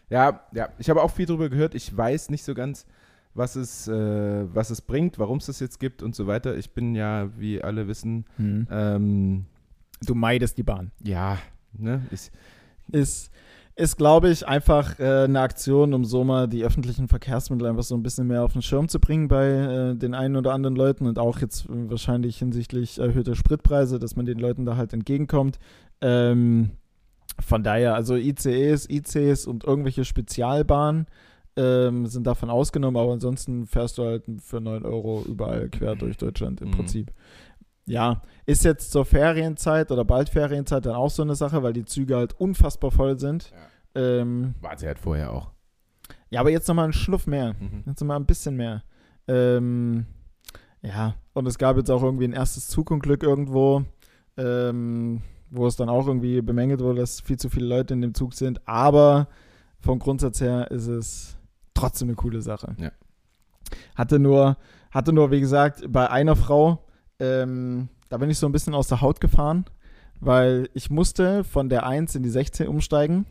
ja, 0.09 0.41
ja. 0.53 0.69
Ich 0.77 0.89
habe 0.89 1.01
auch 1.01 1.11
viel 1.11 1.25
drüber 1.25 1.49
gehört. 1.49 1.73
Ich 1.75 1.95
weiß 1.95 2.29
nicht 2.29 2.43
so 2.43 2.53
ganz, 2.53 2.85
was 3.35 3.55
es, 3.55 3.87
äh, 3.87 4.45
was 4.53 4.69
es 4.71 4.81
bringt, 4.81 5.19
warum 5.19 5.37
es 5.37 5.45
das 5.45 5.59
jetzt 5.59 5.79
gibt 5.79 6.01
und 6.01 6.15
so 6.15 6.25
weiter. 6.25 6.57
Ich 6.57 6.71
bin 6.71 6.95
ja, 6.95 7.29
wie 7.37 7.61
alle 7.61 7.87
wissen, 7.87 8.25
Hm. 8.37 8.67
ähm, 8.71 9.45
Du 10.05 10.15
meidest 10.15 10.57
die 10.57 10.63
Bahn. 10.63 10.91
ja, 11.03 11.37
ne, 11.73 12.01
ich, 12.11 12.31
ist, 12.91 13.31
ist 13.75 13.97
glaube 13.97 14.29
ich, 14.29 14.47
einfach 14.47 14.99
äh, 14.99 15.23
eine 15.23 15.39
Aktion, 15.41 15.93
um 15.93 16.05
so 16.05 16.23
mal 16.23 16.47
die 16.47 16.63
öffentlichen 16.63 17.07
Verkehrsmittel 17.07 17.67
einfach 17.67 17.83
so 17.83 17.95
ein 17.95 18.03
bisschen 18.03 18.27
mehr 18.27 18.43
auf 18.43 18.53
den 18.53 18.61
Schirm 18.61 18.87
zu 18.87 18.99
bringen 18.99 19.27
bei 19.27 19.47
äh, 19.47 19.95
den 19.95 20.13
einen 20.13 20.35
oder 20.35 20.53
anderen 20.53 20.75
Leuten 20.75 21.05
und 21.07 21.17
auch 21.19 21.39
jetzt 21.39 21.65
äh, 21.65 21.89
wahrscheinlich 21.89 22.37
hinsichtlich 22.37 22.99
erhöhter 22.99 23.35
Spritpreise, 23.35 23.99
dass 23.99 24.15
man 24.15 24.25
den 24.25 24.39
Leuten 24.39 24.65
da 24.65 24.75
halt 24.77 24.93
entgegenkommt. 24.93 25.59
Ähm, 26.01 26.71
von 27.45 27.63
daher, 27.63 27.95
also 27.95 28.15
ICEs, 28.15 28.89
ICs 28.89 29.45
und 29.47 29.63
irgendwelche 29.65 30.05
Spezialbahnen 30.05 31.07
ähm, 31.57 32.05
sind 32.07 32.27
davon 32.27 32.49
ausgenommen, 32.49 32.97
aber 33.01 33.13
ansonsten 33.13 33.65
fährst 33.65 33.97
du 33.97 34.03
halt 34.03 34.23
für 34.41 34.59
9 34.59 34.83
Euro 34.85 35.23
überall 35.25 35.69
quer 35.69 35.95
durch 35.95 36.17
Deutschland 36.17 36.61
im 36.61 36.69
Mhm. 36.69 36.73
Prinzip. 36.73 37.11
Ja, 37.87 38.21
ist 38.45 38.65
jetzt 38.65 38.91
zur 38.91 39.05
Ferienzeit 39.05 39.91
oder 39.91 40.03
bald 40.03 40.29
Ferienzeit 40.29 40.85
dann 40.85 40.95
auch 40.95 41.11
so 41.11 41.21
eine 41.21 41.35
Sache, 41.35 41.61
weil 41.63 41.73
die 41.73 41.85
Züge 41.85 42.15
halt 42.17 42.33
unfassbar 42.39 42.89
voll 42.91 43.19
sind. 43.19 43.51
Ähm, 43.93 44.55
war 44.59 44.77
sie 44.77 44.87
halt 44.87 44.99
vorher 44.99 45.31
auch. 45.31 45.51
ja, 46.29 46.39
aber 46.41 46.49
jetzt 46.49 46.67
nochmal 46.67 46.85
einen 46.85 46.93
Schnuff 46.93 47.27
mehr. 47.27 47.53
Mhm. 47.53 47.83
Jetzt 47.85 48.01
nochmal 48.01 48.17
ein 48.19 48.25
bisschen 48.25 48.55
mehr. 48.57 48.83
Ähm, 49.27 50.05
ja, 50.81 51.15
und 51.33 51.47
es 51.47 51.57
gab 51.57 51.77
jetzt 51.77 51.89
auch 51.91 52.03
irgendwie 52.03 52.25
ein 52.25 52.33
erstes 52.33 52.67
Zugunglück 52.67 53.23
irgendwo, 53.23 53.83
ähm, 54.37 55.21
wo 55.49 55.67
es 55.67 55.75
dann 55.75 55.87
auch 55.89 56.07
irgendwie 56.07 56.41
bemängelt 56.41 56.81
wurde, 56.81 56.99
dass 57.01 57.21
viel 57.21 57.37
zu 57.37 57.49
viele 57.49 57.67
Leute 57.67 57.93
in 57.93 58.01
dem 58.01 58.13
Zug 58.13 58.33
sind. 58.33 58.67
Aber 58.67 59.27
vom 59.79 59.99
Grundsatz 59.99 60.41
her 60.41 60.69
ist 60.71 60.87
es 60.87 61.34
trotzdem 61.75 62.07
eine 62.07 62.15
coole 62.15 62.41
Sache. 62.41 62.75
Ja. 62.79 62.91
Hatte 63.95 64.17
nur, 64.17 64.57
hatte 64.91 65.13
nur, 65.13 65.29
wie 65.29 65.39
gesagt, 65.39 65.83
bei 65.91 66.09
einer 66.09 66.35
Frau, 66.35 66.83
ähm, 67.19 67.89
da 68.09 68.17
bin 68.17 68.29
ich 68.29 68.39
so 68.39 68.47
ein 68.47 68.51
bisschen 68.51 68.73
aus 68.73 68.87
der 68.87 69.01
Haut 69.01 69.21
gefahren, 69.21 69.65
weil 70.19 70.69
ich 70.73 70.89
musste 70.89 71.43
von 71.43 71.69
der 71.69 71.85
1 71.85 72.15
in 72.15 72.23
die 72.23 72.29
16 72.29 72.67
umsteigen. 72.67 73.25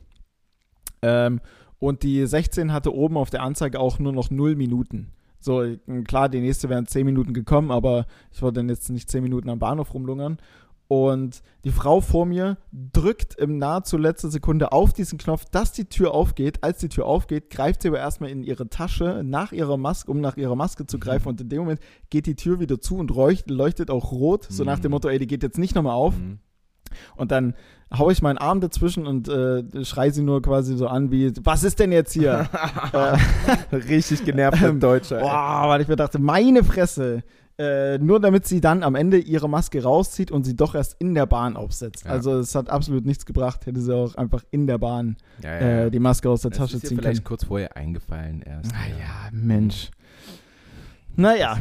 Ähm, 1.03 1.41
und 1.79 2.03
die 2.03 2.27
16 2.27 2.73
hatte 2.73 2.95
oben 2.95 3.17
auf 3.17 3.31
der 3.31 3.43
Anzeige 3.43 3.81
auch 3.81 3.99
nur 3.99 4.13
noch 4.13 4.31
0 4.31 4.57
Minuten. 4.57 5.13
So, 5.39 5.63
klar, 6.07 6.31
die 6.31 6.41
nächste 6.41 6.71
wären 6.71 6.87
10 6.87 7.05
Minuten 7.05 7.35
gekommen, 7.35 7.71
aber 7.71 8.07
ich 8.33 8.41
wollte 8.41 8.61
dann 8.61 8.71
jetzt 8.71 8.89
nicht 8.89 9.11
10 9.11 9.23
Minuten 9.23 9.51
am 9.51 9.59
Bahnhof 9.59 9.93
rumlungern. 9.93 10.39
Und 10.87 11.43
die 11.65 11.71
Frau 11.71 12.01
vor 12.01 12.27
mir 12.27 12.59
drückt 12.73 13.35
im 13.37 13.57
nahezu 13.59 13.97
letzter 13.97 14.29
Sekunde 14.31 14.73
auf 14.73 14.93
diesen 14.93 15.19
Knopf, 15.19 15.47
dass 15.51 15.73
die 15.73 15.87
Tür 15.87 16.13
aufgeht. 16.13 16.63
Als 16.63 16.79
die 16.79 16.91
Tür 16.91 17.07
aufgeht, 17.07 17.49
greift 17.51 17.83
sie 17.83 17.89
aber 17.89 17.99
erstmal 17.99 18.31
in 18.31 18.43
ihre 18.43 18.69
Tasche 18.69 19.23
nach 19.25 19.53
ihrer 19.53 19.79
Maske, 19.79 20.11
um 20.11 20.21
nach 20.21 20.37
ihrer 20.37 20.57
Maske 20.57 20.87
zu 20.87 20.99
greifen. 20.99 21.29
Und 21.29 21.41
in 21.41 21.49
dem 21.49 21.61
Moment 21.61 21.81
geht 22.11 22.27
die 22.27 22.37
Tür 22.37 22.61
wieder 22.61 22.81
zu 22.81 22.97
und 22.97 23.11
leuchtet, 23.11 23.91
auch 23.91 24.13
rot, 24.13 24.47
so 24.51 24.65
nach 24.65 24.79
dem 24.79 24.91
Motto, 24.91 25.09
ey, 25.09 25.19
die 25.19 25.27
geht 25.27 25.43
jetzt 25.43 25.59
nicht 25.59 25.75
nochmal 25.75 25.95
auf. 25.95 26.17
Mhm. 26.19 26.39
Und 27.17 27.33
dann 27.33 27.55
haue 27.97 28.13
ich 28.13 28.23
meinen 28.23 28.39
Arm 28.39 28.61
dazwischen 28.61 29.07
und 29.07 29.29
äh, 29.29 29.85
schrei 29.85 30.11
sie 30.11 30.23
nur 30.23 30.43
quasi 30.43 30.77
so 30.77 30.87
an 30.87 31.11
wie, 31.11 31.33
was 31.43 31.65
ist 31.65 31.79
denn 31.79 31.93
jetzt 31.93 32.13
hier? 32.13 32.49
äh, 32.93 33.77
Richtig 33.77 34.25
genervter 34.25 34.69
Ähm, 34.69 34.81
Deutscher. 34.81 35.21
Boah, 35.21 35.65
weil 35.67 35.81
ich 35.81 35.89
mir 35.89 35.97
dachte, 35.97 36.19
meine 36.19 36.63
Fresse. 36.65 37.23
Äh, 37.57 37.99
nur 37.99 38.19
damit 38.19 38.47
sie 38.49 38.61
dann 38.61 38.83
am 38.83 38.97
Ende 38.97 39.17
ihre 39.19 39.49
Maske 39.49 39.81
rauszieht 39.83 40.33
und 40.33 40.43
sie 40.45 40.57
doch 40.57 40.75
erst 40.75 40.97
in 40.99 41.15
der 41.15 41.27
Bahn 41.27 41.57
aufsetzt. 41.57 42.05
Ja. 42.05 42.11
Also 42.11 42.39
es 42.39 42.55
hat 42.57 42.69
absolut 42.69 43.07
nichts 43.07 43.27
gebracht, 43.27 43.67
hätte 43.67 43.81
sie 43.81 43.95
auch 43.95 44.17
einfach 44.17 44.43
in 44.51 44.67
der 44.67 44.79
Bahn 44.79 45.17
Ja, 45.41 45.53
ja, 45.55 45.61
äh, 45.85 45.91
die 45.93 46.01
Maske 46.01 46.29
aus 46.29 46.43
der 46.43 46.51
Das 46.51 46.59
Tasche 46.59 46.77
ist 46.79 46.87
ziehen 46.87 46.99
vielleicht 46.99 47.19
können. 47.19 47.25
kurz 47.29 47.45
vorher 47.45 47.77
eingefallen 47.77 48.43
erst. 48.43 48.73
Naja, 48.73 49.29
Mensch. 49.31 49.91
Naja, 51.17 51.59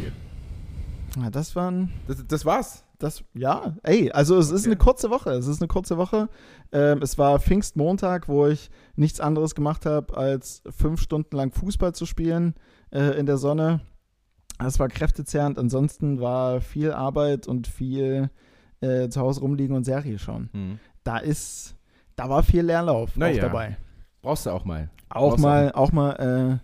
ja, 1.15 1.29
das 1.29 1.55
waren, 1.55 1.91
Das, 2.07 2.25
das 2.27 2.43
war's. 2.43 2.83
das, 2.97 3.23
ja, 3.35 3.75
ey, 3.83 4.11
also 4.11 4.37
es 4.39 4.49
ist 4.49 4.61
Okay. 4.61 4.69
eine 4.69 4.77
kurze 4.77 5.09
Woche. 5.11 5.29
Es 5.33 5.45
ist 5.45 5.61
eine 5.61 5.67
kurze 5.67 5.97
Woche. 5.97 6.27
Ähm, 6.71 7.03
es 7.03 7.19
war 7.19 7.37
Pfingstmontag, 7.39 8.27
wo 8.27 8.47
ich 8.47 8.71
nichts 8.95 9.19
anderes 9.19 9.53
gemacht 9.53 9.85
habe, 9.85 10.17
als 10.17 10.63
fünf 10.75 11.01
Stunden 11.01 11.35
lang 11.35 11.51
Fußball 11.51 11.93
zu 11.93 12.07
spielen 12.07 12.55
äh, 12.91 13.15
in 13.19 13.27
der 13.27 13.37
Sonne. 13.37 13.81
Das 14.63 14.79
war 14.79 14.87
kräftezehrend. 14.87 15.57
Ansonsten 15.59 16.19
war 16.19 16.61
viel 16.61 16.91
Arbeit 16.91 17.47
und 17.47 17.67
viel 17.67 18.29
äh, 18.81 19.09
zu 19.09 19.21
Hause 19.21 19.41
rumliegen 19.41 19.75
und 19.75 19.83
Serie 19.83 20.17
schauen. 20.19 20.49
Hm. 20.53 20.79
Da 21.03 21.17
ist, 21.17 21.75
da 22.15 22.29
war 22.29 22.43
viel 22.43 22.61
Leerlauf 22.63 23.11
Na 23.15 23.27
auch 23.27 23.31
ja. 23.31 23.41
dabei. 23.43 23.77
Brauchst 24.21 24.45
du 24.45 24.51
auch 24.51 24.65
mal. 24.65 24.89
Auch 25.09 25.29
Brauchst 25.31 25.43
mal, 25.43 25.71
auch 25.73 25.91
mal, 25.91 26.61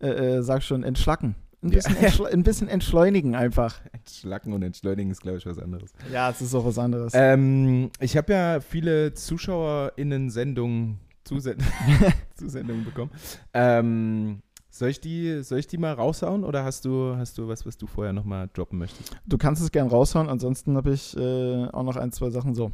äh, 0.00 0.06
äh, 0.06 0.36
äh, 0.38 0.42
sag 0.42 0.62
schon, 0.62 0.82
entschlacken. 0.84 1.34
Ein 1.62 1.68
Ja. 1.70 1.76
bisschen, 1.76 1.96
entschle 1.96 2.26
ein 2.28 2.42
bisschen 2.42 2.68
entschleunigen 2.68 3.34
einfach. 3.36 3.80
Entschlacken 3.92 4.52
und 4.52 4.62
entschleunigen 4.62 5.10
ist, 5.12 5.20
glaube 5.20 5.38
ich, 5.38 5.46
was 5.46 5.58
anderes. 5.58 5.92
Ja, 6.12 6.30
es 6.30 6.40
ist 6.40 6.54
auch 6.54 6.64
was 6.64 6.78
anderes. 6.78 7.12
Ähm, 7.14 7.90
ich 8.00 8.16
habe 8.16 8.32
ja 8.32 8.60
viele 8.60 9.14
ZuschauerInnen-Sendungen, 9.14 10.98
Zusend 11.24 11.62
Zusendungen 12.34 12.84
bekommen. 12.84 13.10
Ähm, 13.54 14.42
soll, 14.74 14.88
ich 14.88 15.00
die, 15.00 15.42
soll 15.42 15.58
ich 15.58 15.66
die 15.66 15.76
mal 15.76 15.92
raushauen 15.92 16.44
oder 16.44 16.64
hast 16.64 16.86
du, 16.86 17.14
hast 17.16 17.36
du 17.36 17.46
was, 17.46 17.66
was 17.66 17.76
du 17.76 17.86
vorher 17.86 18.14
nochmal 18.14 18.48
droppen 18.52 18.78
möchtest? 18.78 19.14
Du 19.26 19.36
kannst 19.36 19.60
es 19.62 19.70
gern 19.70 19.88
raushauen, 19.88 20.30
ansonsten 20.30 20.76
habe 20.76 20.92
ich 20.92 21.14
äh, 21.16 21.66
auch 21.66 21.82
noch 21.82 21.96
ein, 21.96 22.10
zwei 22.10 22.30
Sachen 22.30 22.54
so. 22.54 22.72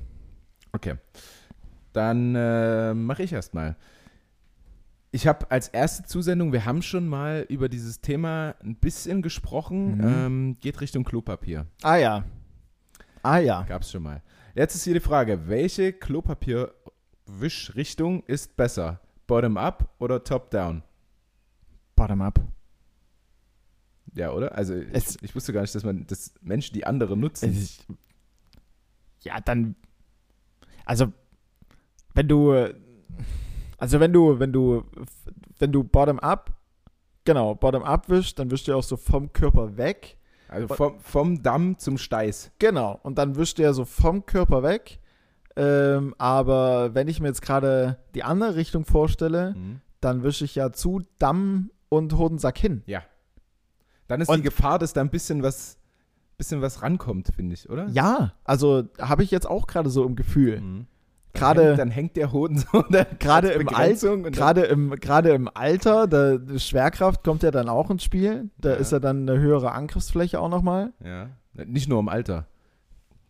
Okay. 0.72 0.94
Dann 1.92 2.36
äh, 2.36 2.94
mache 2.94 3.24
ich 3.24 3.32
erst 3.32 3.52
mal. 3.54 3.74
Ich 5.10 5.26
habe 5.26 5.50
als 5.50 5.66
erste 5.68 6.04
Zusendung, 6.04 6.52
wir 6.52 6.64
haben 6.66 6.82
schon 6.82 7.08
mal 7.08 7.44
über 7.48 7.68
dieses 7.68 8.00
Thema 8.00 8.54
ein 8.62 8.76
bisschen 8.76 9.20
gesprochen, 9.22 9.96
Mhm. 9.96 10.04
ähm, 10.04 10.56
geht 10.60 10.80
Richtung 10.80 11.02
Klopapier. 11.02 11.66
Ah 11.82 11.96
ja. 11.96 12.22
Ah 13.22 13.38
ja. 13.38 13.62
Gab 13.62 13.82
es 13.82 13.90
schon 13.90 14.04
mal. 14.04 14.22
Jetzt 14.54 14.76
ist 14.76 14.84
hier 14.84 14.94
die 14.94 15.00
Frage, 15.00 15.48
welche 15.48 15.92
Klopapierwischrichtung 15.94 18.22
ist 18.24 18.56
besser? 18.56 19.00
Bottom-up 19.26 19.88
oder 19.98 20.22
top-down? 20.22 20.82
Bottom 21.98 22.22
up. 22.22 22.40
Ja, 24.14 24.32
oder? 24.32 24.54
Also 24.56 24.74
ich, 24.74 24.88
Es- 24.92 25.18
ich 25.20 25.34
wusste 25.34 25.52
gar 25.52 25.60
nicht, 25.62 25.74
dass 25.74 25.84
man 25.84 26.06
dass 26.06 26.32
Menschen 26.40 26.74
die 26.74 26.86
andere 26.86 27.16
nutzen. 27.16 27.52
Ich, 27.52 27.84
ja, 29.22 29.40
dann. 29.40 29.74
Also, 30.84 31.12
wenn 32.14 32.28
du. 32.28 32.52
Also, 33.76 34.00
wenn 34.00 34.12
du, 34.12 34.38
wenn 34.40 34.52
du, 34.52 34.84
wenn 35.58 35.70
du 35.70 35.84
bottom 35.84 36.18
up, 36.18 36.52
genau, 37.24 37.54
bottom 37.54 37.82
up 37.84 38.08
wischst, 38.08 38.38
dann 38.38 38.50
wischst 38.50 38.66
du 38.66 38.72
ja 38.72 38.76
auch 38.78 38.82
so 38.82 38.96
vom 38.96 39.32
Körper 39.32 39.76
weg. 39.76 40.16
Also 40.48 40.74
vom, 40.74 40.98
vom 41.00 41.42
Damm 41.42 41.78
zum 41.78 41.98
Steiß. 41.98 42.52
Genau. 42.58 42.98
Und 43.02 43.18
dann 43.18 43.36
wischst 43.36 43.58
du 43.58 43.62
ja 43.62 43.72
so 43.74 43.84
vom 43.84 44.24
Körper 44.24 44.62
weg. 44.62 44.98
Ähm, 45.56 46.14
aber 46.16 46.94
wenn 46.94 47.06
ich 47.06 47.20
mir 47.20 47.28
jetzt 47.28 47.42
gerade 47.42 47.98
die 48.14 48.22
andere 48.24 48.56
Richtung 48.56 48.84
vorstelle, 48.86 49.54
Mhm. 49.54 49.80
dann 50.00 50.22
wische 50.22 50.44
ich 50.46 50.54
ja 50.54 50.72
zu 50.72 51.02
Damm 51.18 51.70
und 51.88 52.16
Hodensack 52.16 52.58
hin. 52.58 52.82
Ja. 52.86 53.02
Dann 54.06 54.20
ist 54.20 54.28
Und- 54.28 54.38
die 54.38 54.42
Gefahr, 54.42 54.78
dass 54.78 54.92
da 54.92 55.00
ein 55.00 55.10
bisschen 55.10 55.42
was, 55.42 55.76
bisschen 56.36 56.62
was 56.62 56.82
rankommt, 56.82 57.28
finde 57.34 57.54
ich, 57.54 57.68
oder? 57.68 57.88
Ja, 57.88 58.32
also 58.44 58.84
habe 59.00 59.22
ich 59.22 59.30
jetzt 59.30 59.46
auch 59.48 59.66
gerade 59.66 59.90
so 59.90 60.04
im 60.04 60.16
Gefühl. 60.16 60.60
Mhm. 60.60 60.86
Gerade- 61.34 61.76
Dann 61.76 61.90
hängt, 61.90 62.16
der 62.16 62.32
Hoden 62.32 62.58
so 62.58 62.82
Gerade 63.18 63.48
im, 63.50 63.60
Al 63.60 63.64
Begrenzung 63.66 64.12
und 64.18 64.22
dann- 64.24 64.32
gerade, 64.32 64.62
im, 64.62 64.90
gerade 64.96 65.30
im 65.30 65.48
Alter, 65.52 66.06
die 66.38 66.58
Schwerkraft 66.58 67.22
kommt 67.22 67.42
ja 67.42 67.50
dann 67.50 67.68
auch 67.68 67.90
ins 67.90 68.02
Spiel. 68.02 68.50
Da 68.58 68.70
Ja. 68.70 68.74
ist 68.76 68.92
ja 68.92 68.98
dann 68.98 69.28
eine 69.28 69.38
höhere 69.38 69.72
Angriffsfläche 69.72 70.40
auch 70.40 70.48
nochmal. 70.48 70.92
Ja. 71.04 71.28
Nicht 71.66 71.88
nur 71.88 72.00
im 72.00 72.08
Alter. 72.08 72.46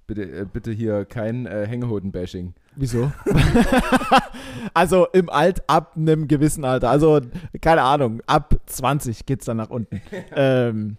Bitte, 0.08 0.22
äh, 0.22 0.46
bitte 0.50 0.72
hier 0.72 1.04
kein 1.04 1.44
äh, 1.44 1.66
Hängehoden-Bashing. 1.66 2.54
Wieso? 2.76 3.12
also 4.74 5.06
im 5.12 5.28
Alt 5.28 5.68
ab 5.68 5.96
einem 5.96 6.28
gewissen 6.28 6.64
Alter. 6.64 6.88
Also, 6.88 7.20
keine 7.60 7.82
Ahnung, 7.82 8.22
ab 8.26 8.58
20 8.64 9.26
geht's 9.26 9.44
dann 9.44 9.58
nach 9.58 9.68
unten. 9.68 10.00
ähm, 10.34 10.96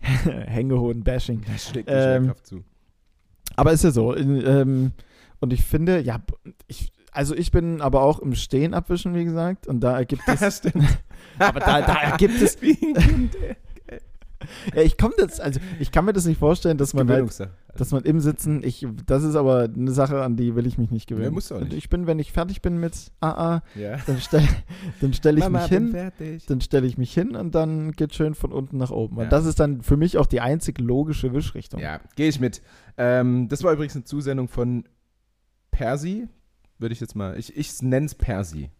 Hängehoden-Bashing. 0.24 1.44
Da 1.46 1.58
schlägt 1.58 1.88
Ähm, 1.88 2.24
Schwerkraft 2.24 2.46
zu. 2.48 2.64
Aber 3.54 3.72
ist 3.72 3.84
ja 3.84 3.92
so. 3.92 4.16
Ähm, 4.16 4.90
und 5.38 5.52
ich 5.52 5.64
finde, 5.64 6.00
ja, 6.00 6.20
ich, 6.66 6.90
also 7.12 7.36
ich 7.36 7.52
bin 7.52 7.80
aber 7.80 8.02
auch 8.02 8.18
im 8.18 8.34
Stehen 8.34 8.74
abwischen, 8.74 9.14
wie 9.14 9.24
gesagt. 9.24 9.68
Und 9.68 9.78
da 9.78 9.96
ergibt 9.96 10.22
es. 10.26 10.62
aber 11.38 11.60
da, 11.60 11.82
da 11.82 11.94
ergibt 11.94 12.42
es. 12.42 12.58
Ja, 14.74 14.82
ich 14.82 14.96
komme 14.96 15.14
jetzt, 15.18 15.40
also 15.40 15.60
ich 15.80 15.90
kann 15.90 16.04
mir 16.04 16.12
das 16.12 16.24
nicht 16.24 16.38
vorstellen, 16.38 16.78
dass 16.78 16.94
man 16.94 17.08
halt. 17.08 17.50
Dass 17.80 17.92
man 17.92 18.02
im 18.04 18.20
Sitzen, 18.20 18.62
ich, 18.64 18.86
das 19.06 19.22
ist 19.22 19.34
aber 19.36 19.68
eine 19.74 19.92
Sache, 19.92 20.22
an 20.22 20.36
die 20.36 20.54
will 20.56 20.66
ich 20.66 20.78
mich 20.78 20.90
nicht 20.90 21.06
gewöhnen. 21.06 21.28
Nee, 21.28 21.34
musst 21.34 21.50
du 21.50 21.54
auch 21.54 21.60
Und 21.60 21.68
nicht. 21.68 21.78
Ich 21.78 21.88
bin, 21.88 22.06
wenn 22.06 22.18
ich 22.18 22.32
fertig 22.32 22.60
bin 22.62 22.78
mit 22.78 23.12
AA, 23.20 23.62
Ja. 23.74 23.98
dann 24.06 24.20
stelle 24.20 24.48
dann 25.00 25.12
stell 25.14 25.38
ich 25.38 25.44
Mama, 25.44 25.60
mich 25.60 25.68
hin, 25.68 25.90
fertig. 25.90 26.46
dann 26.46 26.60
stelle 26.60 26.86
ich 26.86 26.98
mich 26.98 27.12
hin 27.14 27.36
und 27.36 27.54
dann 27.54 27.92
geht 27.92 28.14
schön 28.14 28.34
von 28.34 28.52
unten 28.52 28.76
nach 28.78 28.90
oben. 28.90 29.16
Und 29.16 29.24
Ja. 29.24 29.28
das 29.30 29.46
ist 29.46 29.60
dann 29.60 29.82
für 29.82 29.96
mich 29.96 30.18
auch 30.18 30.26
die 30.26 30.40
einzig 30.40 30.78
logische 30.80 31.32
Wischrichtung. 31.32 31.80
Ja, 31.80 32.00
gehe 32.16 32.28
ich 32.28 32.40
mit. 32.40 32.60
Ähm, 32.96 33.48
das 33.48 33.62
war 33.62 33.72
übrigens 33.72 33.94
eine 33.94 34.04
Zusendung 34.04 34.48
von 34.48 34.84
Persi. 35.70 36.28
Würde 36.78 36.92
ich 36.92 37.00
jetzt 37.00 37.14
mal. 37.16 37.38
Ich, 37.38 37.56
ich 37.56 37.82
nenne 37.82 38.06
es 38.06 38.14
Persi. 38.14 38.70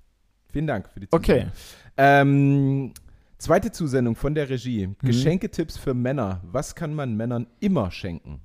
Vielen 0.53 0.67
Dank 0.67 0.89
für 0.89 1.01
die 1.01 1.09
Zusendung. 1.09 1.49
Okay. 1.51 1.51
Ähm, 1.97 2.93
zweite 3.39 3.71
Zusendung 3.73 4.15
von 4.17 4.35
der 4.35 4.49
Regie. 4.49 4.87
Mhm. 4.89 4.97
Geschenketipps 5.07 5.77
für 5.77 5.95
Männer. 5.95 6.41
Was 6.51 6.75
kann 6.75 6.95
man 6.95 7.17
Männern 7.17 7.47
immer 7.61 7.91
schenken? 7.91 8.41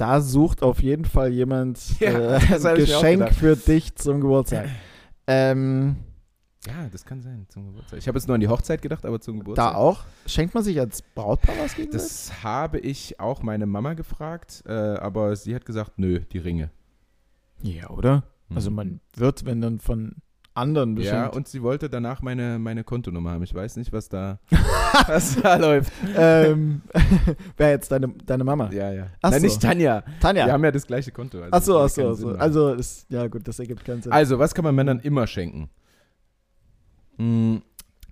Da 0.00 0.22
sucht 0.22 0.62
auf 0.62 0.82
jeden 0.82 1.04
Fall 1.04 1.30
jemand 1.30 1.78
Ja, 2.00 2.36
äh, 2.38 2.66
ein 2.66 2.74
Geschenk 2.76 3.34
für 3.34 3.54
dich 3.54 3.94
zum 3.96 4.22
Geburtstag. 4.22 4.68
ähm, 5.26 5.96
Ja, 6.66 6.88
das 6.90 7.04
kann 7.04 7.20
sein 7.20 7.44
zum 7.50 7.66
Geburtstag. 7.66 7.98
Ich 7.98 8.08
habe 8.08 8.16
jetzt 8.16 8.26
nur 8.26 8.34
an 8.34 8.40
die 8.40 8.48
Hochzeit 8.48 8.80
gedacht, 8.80 9.04
aber 9.04 9.20
zum 9.20 9.40
Geburtstag. 9.40 9.72
da 9.74 9.78
auch. 9.78 10.04
Schenkt 10.26 10.54
man 10.54 10.64
sich 10.64 10.80
als 10.80 11.02
Brautpaar 11.02 11.54
was 11.62 11.74
gegenseitig? 11.74 12.08
Das 12.08 12.42
habe 12.42 12.78
ich 12.78 13.20
auch 13.20 13.42
meine 13.42 13.66
Mama 13.66 13.92
gefragt, 13.92 14.62
äh, 14.66 14.72
aber 14.72 15.36
sie 15.36 15.54
hat 15.54 15.66
gesagt, 15.66 15.98
nö, 15.98 16.20
die 16.32 16.38
Ringe. 16.38 16.70
Ja, 17.62 17.90
oder? 17.90 18.24
Mhm. 18.48 18.56
Also 18.56 18.70
man 18.70 19.00
wird, 19.14 19.44
wenn 19.44 19.60
dann 19.60 19.80
von 19.80 20.16
anderen 20.54 20.96
Ja, 20.96 21.12
beschenkt. 21.12 21.36
und 21.36 21.48
sie 21.48 21.62
wollte 21.62 21.88
danach 21.88 22.22
meine, 22.22 22.58
meine 22.58 22.84
Kontonummer 22.84 23.30
haben. 23.32 23.42
Ich 23.44 23.54
weiß 23.54 23.76
nicht, 23.76 23.92
was 23.92 24.08
da, 24.08 24.38
was 25.06 25.40
da 25.40 25.56
läuft. 25.56 25.92
ähm, 26.16 26.82
wer 27.56 27.70
jetzt 27.70 27.90
deine, 27.92 28.08
deine 28.26 28.44
Mama? 28.44 28.70
Ja, 28.72 28.92
ja. 28.92 29.06
Ach 29.22 29.30
Nein, 29.30 29.40
so. 29.40 29.46
nicht 29.46 29.62
Tanja. 29.62 30.02
Tanja. 30.20 30.46
Wir 30.46 30.52
haben 30.52 30.64
ja 30.64 30.72
das 30.72 30.86
gleiche 30.86 31.12
Konto. 31.12 31.40
Also 31.42 31.50
ach 31.52 31.62
so, 31.62 31.78
ach 31.80 31.88
so, 31.88 32.10
ach 32.10 32.16
so. 32.16 32.28
Also 32.38 32.72
ist, 32.74 33.06
ja 33.10 33.26
gut, 33.28 33.46
das 33.46 33.58
ergibt 33.58 33.84
keinen 33.84 34.02
Sinn. 34.02 34.12
also, 34.12 34.38
was 34.38 34.54
kann 34.54 34.64
man 34.64 34.74
Männern 34.74 34.98
immer 35.00 35.26
schenken? 35.26 35.70
Hm, 37.18 37.62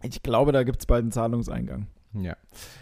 ich 0.02 0.22
glaube, 0.22 0.52
da 0.52 0.62
gibt 0.62 0.80
es 0.80 0.86
bald 0.86 1.02
einen 1.02 1.12
Zahlungseingang. 1.12 1.86
ja. 2.14 2.36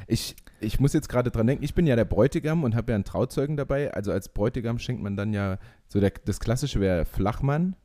Ich, 0.07 0.37
ich 0.61 0.81
muss 0.81 0.93
jetzt 0.93 1.09
gerade 1.09 1.31
dran 1.31 1.47
denken, 1.47 1.65
ich 1.65 1.75
bin 1.75 1.87
ja 1.87 1.97
der 1.97 2.05
Bräutigam 2.07 2.65
und 2.65 2.75
habe 2.75 2.93
ja 2.93 2.95
einen 2.97 3.05
Trauzeugen 3.05 3.57
dabei. 3.57 3.93
Also 3.93 4.11
als 4.13 4.29
Bräutigam 4.31 4.79
schenkt 4.79 5.03
man 5.03 5.17
dann 5.17 5.33
ja, 5.33 5.59
so 5.89 6.01
der, 6.01 6.13
das 6.25 6.41
Klassische 6.41 6.81
wäre 6.81 7.05
Flachmann. 7.05 7.77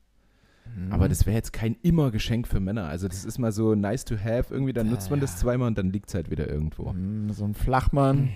Mhm. 0.76 0.92
Aber 0.92 1.10
das 1.10 1.26
wäre 1.26 1.36
jetzt 1.36 1.54
kein 1.54 1.76
immer 1.82 2.12
Geschenk 2.12 2.48
für 2.48 2.60
Männer. 2.60 2.86
Also 2.88 3.08
das 3.08 3.26
ist 3.26 3.38
mal 3.40 3.52
so 3.52 3.76
nice 3.76 4.06
to 4.06 4.16
have. 4.18 4.54
Irgendwie, 4.54 4.74
dann 4.74 4.88
Ja, 4.88 4.92
nutzt 4.94 5.10
man 5.10 5.20
das 5.20 5.38
zweimal 5.38 5.68
und 5.68 5.78
dann 5.78 5.92
liegt 5.92 6.10
es 6.10 6.16
halt 6.16 6.30
wieder 6.32 6.48
irgendwo. 6.50 6.94
Mhm, 6.94 7.32
So 7.34 7.44
ein 7.46 7.54
Flachmann. 7.54 8.30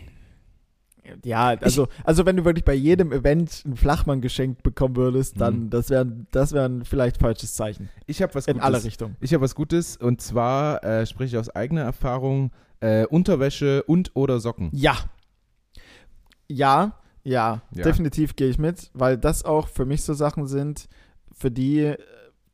Ja, 1.23 1.49
also, 1.61 1.87
also 2.03 2.25
wenn 2.25 2.35
du 2.35 2.45
wirklich 2.45 2.65
bei 2.65 2.73
jedem 2.73 3.11
Event 3.11 3.61
einen 3.63 3.75
Flachmann 3.75 4.21
geschenkt 4.21 4.63
bekommen 4.63 4.95
würdest, 4.95 5.39
dann 5.39 5.65
Mhm. 5.65 5.69
das 5.69 5.91
wäre 5.91 6.11
das 6.31 6.51
wär 6.51 6.65
ein 6.67 6.83
vielleicht 6.83 7.19
falsches 7.19 7.53
Zeichen. 7.53 7.89
Ich 8.07 8.23
habe 8.23 8.33
was 8.33 8.47
In 8.47 8.53
Gutes. 8.55 8.65
alle 8.65 8.83
Richtungen. 8.83 9.15
Ich 9.21 9.31
habe 9.33 9.43
was 9.43 9.53
Gutes 9.53 9.97
und 9.97 10.19
zwar 10.19 10.83
äh, 10.83 11.05
spreche 11.05 11.35
ich 11.35 11.39
aus 11.39 11.49
eigener 11.55 11.81
Erfahrung: 11.83 12.51
äh, 12.79 13.05
Unterwäsche 13.05 13.83
und 13.83 14.15
oder 14.15 14.39
Socken. 14.39 14.69
Ja. 14.73 14.95
Ja, 16.47 16.93
Ja, 17.23 17.61
Ja. 17.71 17.83
definitiv 17.83 18.35
gehe 18.35 18.49
ich 18.49 18.57
mit, 18.59 18.89
weil 18.93 19.17
das 19.17 19.45
auch 19.45 19.67
für 19.67 19.85
mich 19.85 20.03
so 20.03 20.13
Sachen 20.13 20.45
sind, 20.47 20.87
für 21.31 21.49
die, 21.51 21.93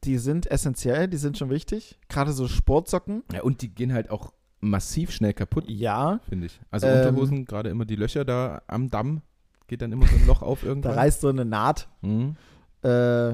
die 0.04 0.18
sind 0.18 0.50
essentiell, 0.50 1.08
die 1.08 1.18
sind 1.18 1.38
schon 1.38 1.50
wichtig. 1.50 2.00
Gerade 2.10 2.34
so 2.34 2.48
Sportsocken. 2.48 3.24
Ja, 3.34 3.44
und 3.44 3.62
die 3.62 3.70
gehen 3.74 3.94
halt 3.94 4.10
auch 4.10 4.34
massiv 4.60 5.12
schnell 5.12 5.34
kaputt, 5.34 5.66
Ja, 5.68 6.20
finde 6.28 6.48
ich. 6.48 6.60
Also 6.70 6.88
Ähm, 6.88 6.98
Unterhosen, 7.08 7.46
gerade 7.46 7.70
immer 7.70 7.86
die 7.86 7.96
Löcher 7.96 8.26
da 8.26 8.62
am 8.68 8.90
Damm, 8.90 9.22
geht 9.68 9.82
dann 9.82 9.92
immer 9.92 10.06
so 10.08 10.16
ein 10.16 10.28
Loch 10.28 10.42
auf 10.42 10.62
da 10.62 10.68
irgendwann. 10.68 10.94
reißt 10.94 11.22
so 11.22 11.30
eine 11.30 11.46
Naht. 11.46 11.88
Mhm. 12.02 12.36
Äh, 12.84 13.34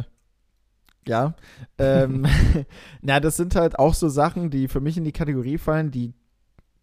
ja. 1.08 1.36
Ähm, 1.78 2.26
na, 3.02 3.20
das 3.20 3.38
sind 3.38 3.56
halt 3.56 3.80
auch 3.80 3.94
so 3.94 4.10
Sachen, 4.10 4.50
die 4.50 4.68
für 4.68 4.82
mich 4.82 4.98
in 4.98 5.04
die 5.06 5.12
Kategorie 5.14 5.58
fallen, 5.58 5.92
die 5.92 6.14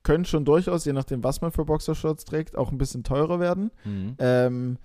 können 0.03 0.25
schon 0.27 0.45
durchaus, 0.45 0.85
je 0.85 0.93
nachdem, 0.93 1.25
was 1.25 1.41
man 1.41 1.51
für 1.51 1.65
Boxershorts 1.65 2.25
trägt, 2.27 2.57
auch 2.57 2.71
ein 2.73 2.79
bisschen 2.79 3.05
teurer 3.05 3.41
werden. 3.41 3.71
Mhm. 3.85 4.17
Ähm, 4.19 4.79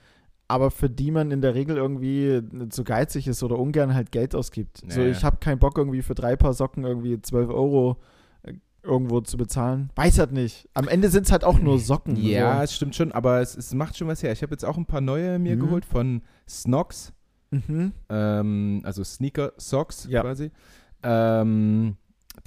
aber 0.50 0.72
für 0.72 0.89
die 0.89 1.12
man 1.12 1.32
in 1.32 1.41
der 1.41 1.56
Regel 1.56 1.78
irgendwie 1.78 2.41
zu 2.70 2.84
geizig 2.84 3.28
ist 3.28 3.41
oder 3.43 3.58
ungern 3.58 3.93
halt 3.93 4.12
Geld 4.12 4.36
ausgibt. 4.36 4.82
so, 4.89 5.00
Ja, 5.00 5.06
ja. 5.06 5.12
ich 5.12 5.24
habe 5.24 5.38
keinen 5.38 5.60
Bock 5.60 5.78
irgendwie 5.78 6.02
für 6.02 6.16
drei 6.16 6.36
Paar 6.36 6.54
Socken 6.54 6.84
irgendwie 6.84 7.22
12 7.22 7.50
Euro 7.50 7.97
äh, 8.43 8.54
irgendwo 8.84 9.22
zu 9.22 9.38
bezahlen. 9.38 9.91
Weiß 9.95 10.18
halt 10.20 10.32
nicht. 10.32 10.68
Am 10.74 10.88
Ende 10.88 11.10
sind 11.10 11.26
es 11.28 11.32
halt 11.32 11.43
auch 11.45 11.60
nur 11.60 11.78
Socken. 11.80 12.16
Ja, 12.18 12.58
So. 12.58 12.64
es 12.64 12.76
stimmt 12.76 12.95
schon, 12.95 13.12
aber 13.12 13.39
es, 13.41 13.56
es 13.56 13.74
macht 13.74 13.95
schon 13.97 14.08
was 14.08 14.24
her. 14.24 14.32
Ich 14.34 14.41
habe 14.41 14.52
jetzt 14.52 14.66
auch 14.66 14.76
ein 14.78 14.86
paar 14.86 15.02
neue 15.02 15.38
mir 15.39 15.56
Mhm. 15.56 15.60
geholt 15.62 15.86
von 15.86 16.22
Snox, 16.47 17.14
Mhm. 17.52 17.93
ähm, 18.10 18.82
also 18.84 19.04
Sneaker 19.04 19.54
Socks 19.58 20.08
Ja. 20.10 20.22
quasi. 20.22 20.52
Ähm, 21.04 21.95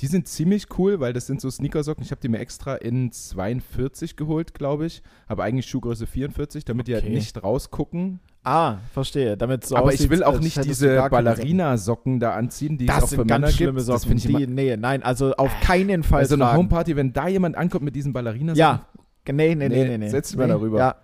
die 0.01 0.07
sind 0.07 0.26
ziemlich 0.28 0.66
cool, 0.78 1.01
weil 1.01 1.12
das 1.12 1.26
sind 1.26 1.40
so 1.40 1.51
Sneakersocken. 1.51 2.03
Ich 2.05 2.11
habe 2.11 2.20
die 2.20 2.28
mir 2.28 2.38
extra 2.38 2.74
in 2.76 3.12
42 3.12 4.16
geholt, 4.16 4.55
glaube 4.55 4.86
ich. 4.86 5.03
Habe 5.28 5.43
eigentlich 5.45 5.66
Schuhgröße 5.66 6.07
44, 6.07 6.64
damit 6.64 6.88
die 6.88 6.95
halt 6.95 7.05
Okay. 7.05 7.14
nicht 7.14 7.43
rausgucken. 7.43 8.20
Ah, 8.45 8.78
verstehe. 8.93 9.36
Damit 9.36 9.64
so 9.64 9.76
Aber 9.76 9.93
ich 9.95 10.11
will 10.11 10.24
auch 10.24 10.40
nicht 10.40 10.64
diese. 10.64 11.09
Ballerina-Socken 11.09 12.18
da 12.20 12.32
anziehen, 12.34 12.78
die 12.78 12.88
es 12.88 12.95
Das 12.95 13.05
auch 13.05 13.09
für 13.09 13.16
sind 13.16 13.26
Männer 13.26 13.40
ganz 13.47 13.55
schlimme 13.55 13.72
gibt. 13.74 13.86
Socken. 13.86 13.95
Das 13.95 14.05
finde 14.05 14.18
ich 14.18 14.26
die, 14.36 14.43
immer, 14.45 14.53
nee, 14.53 14.76
nein, 14.76 15.03
also 15.03 15.32
auf 15.34 15.53
keinen 15.61 16.03
Fall 16.03 16.22
bei 16.22 16.26
so 16.26 16.34
einer 16.34 16.47
tragen. 16.47 16.59
Homeparty, 16.59 16.97
wenn 16.97 17.12
da 17.12 17.28
jemand 17.28 17.57
ankommt 17.57 17.84
mit 17.84 17.95
diesen 17.95 18.12
Ballerina-Socken, 18.12 18.59
Ja, 18.59 18.86
nee, 19.32 19.55
nee, 19.55 19.55
nee, 19.55 19.68
Nee, 19.68 19.84
nee. 19.88 19.99
nee. 19.99 20.09
setz 20.09 20.28
dich 20.30 20.38
mal 20.38 20.49
darüber. 20.49 20.78
Ja. 20.78 20.97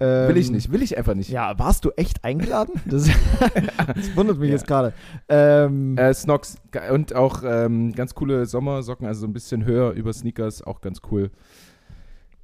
Will 0.00 0.36
ich 0.38 0.46
Ähm, 0.48 0.54
nicht, 0.54 0.72
will 0.72 0.82
ich 0.82 0.96
einfach 0.96 1.14
nicht. 1.14 1.28
Ja, 1.30 1.58
warst 1.58 1.84
du 1.84 1.90
echt 1.96 2.24
eingeladen? 2.24 2.74
Das, 2.86 3.04
das 3.94 4.16
wundert 4.16 4.38
mich 4.38 4.48
Ja. 4.48 4.54
jetzt 4.56 4.66
gerade. 4.66 4.92
Ähm, 5.28 5.96
Äh, 5.98 6.12
Snox 6.14 6.56
und 6.92 7.14
auch 7.14 7.42
ähm, 7.44 7.92
ganz 7.92 8.14
coole 8.14 8.46
Sommersocken, 8.46 9.06
also 9.06 9.20
so 9.22 9.26
ein 9.26 9.32
bisschen 9.32 9.64
höher 9.64 9.92
über 9.92 10.12
Sneakers, 10.12 10.62
auch 10.62 10.80
ganz 10.80 11.00
cool. 11.10 11.30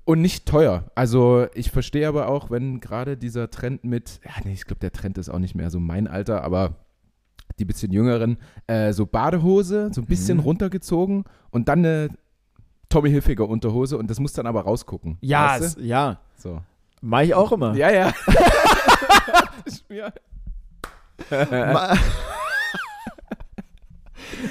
Und 0.04 0.20
nicht 0.20 0.46
teuer. 0.46 0.84
Also 0.94 1.46
ich 1.54 1.70
verstehe 1.72 2.06
aber 2.06 2.28
auch, 2.28 2.50
wenn 2.50 2.78
gerade 2.80 3.16
dieser 3.16 3.50
Trend 3.50 3.82
mit, 3.84 4.20
ja 4.24 4.30
nee, 4.44 4.52
ich 4.52 4.64
glaube, 4.66 4.78
der 4.80 4.92
Trend 4.92 5.18
ist 5.18 5.28
auch 5.28 5.40
nicht 5.40 5.54
mehr 5.56 5.68
so 5.70 5.80
mein 5.80 6.06
Alter, 6.06 6.44
aber 6.44 6.76
die 7.58 7.64
bisschen 7.64 7.90
jüngeren, 7.90 8.36
äh, 8.66 8.92
so 8.92 9.06
Badehose, 9.06 9.90
so 9.92 10.02
ein 10.02 10.06
bisschen 10.06 10.36
Mhm. 10.38 10.44
runtergezogen 10.44 11.24
und 11.50 11.68
dann 11.68 11.78
eine 11.80 12.08
Tommy 12.88 13.10
Hilfiger 13.10 13.48
Unterhose 13.48 13.98
und 13.98 14.08
das 14.10 14.20
muss 14.20 14.32
dann 14.32 14.46
aber 14.46 14.60
rausgucken. 14.62 15.16
ja, 15.22 15.58
weißt 15.58 15.78
es, 15.78 15.84
ja. 15.84 16.20
du? 16.36 16.40
so. 16.40 16.62
Mach 17.00 17.20
ich 17.22 17.34
auch 17.34 17.52
immer. 17.52 17.74
Ja, 17.76 17.90
ja. 17.90 18.12
Mir- 19.88 20.12
Ma- 21.30 21.96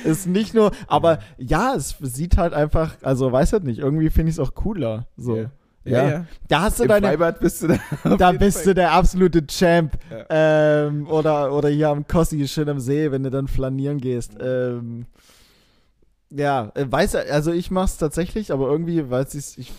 ist 0.03 0.27
nicht 0.27 0.53
nur, 0.53 0.71
aber 0.87 1.19
ja, 1.37 1.73
es 1.75 1.95
sieht 2.01 2.37
halt 2.37 2.53
einfach, 2.53 2.95
also 3.01 3.31
weiß 3.31 3.53
halt 3.53 3.63
nicht, 3.63 3.79
irgendwie 3.79 4.09
finde 4.09 4.29
ich 4.29 4.35
es 4.35 4.39
auch 4.39 4.53
cooler. 4.55 5.07
So. 5.17 5.37
Ja. 5.37 5.43
Ja. 5.43 6.03
Ja, 6.03 6.09
ja. 6.09 6.25
Da 6.47 6.61
hast 6.61 6.79
du 6.79 6.83
Im 6.83 6.89
deine, 6.89 7.07
Freibad 7.07 7.39
bist 7.39 7.61
du 7.61 7.67
da. 7.67 7.77
da 8.17 8.31
bist 8.31 8.57
Fall. 8.57 8.65
du 8.65 8.73
der 8.73 8.91
absolute 8.93 9.45
Champ. 9.45 9.95
Ähm, 10.29 11.07
oder, 11.07 11.53
oder 11.53 11.69
hier 11.69 11.89
am 11.89 12.07
Kossi, 12.07 12.47
schön 12.47 12.69
am 12.69 12.79
See, 12.79 13.11
wenn 13.11 13.21
du 13.21 13.29
dann 13.29 13.47
flanieren 13.47 13.99
gehst. 13.99 14.35
Ähm, 14.39 15.05
ja, 16.31 16.71
äh, 16.73 16.85
weiß, 16.91 17.13
also 17.15 17.51
ich 17.51 17.69
mach's 17.69 17.97
tatsächlich, 17.97 18.51
aber 18.51 18.67
irgendwie, 18.67 19.11
weil 19.11 19.25
es 19.25 19.35
ich, 19.57 19.71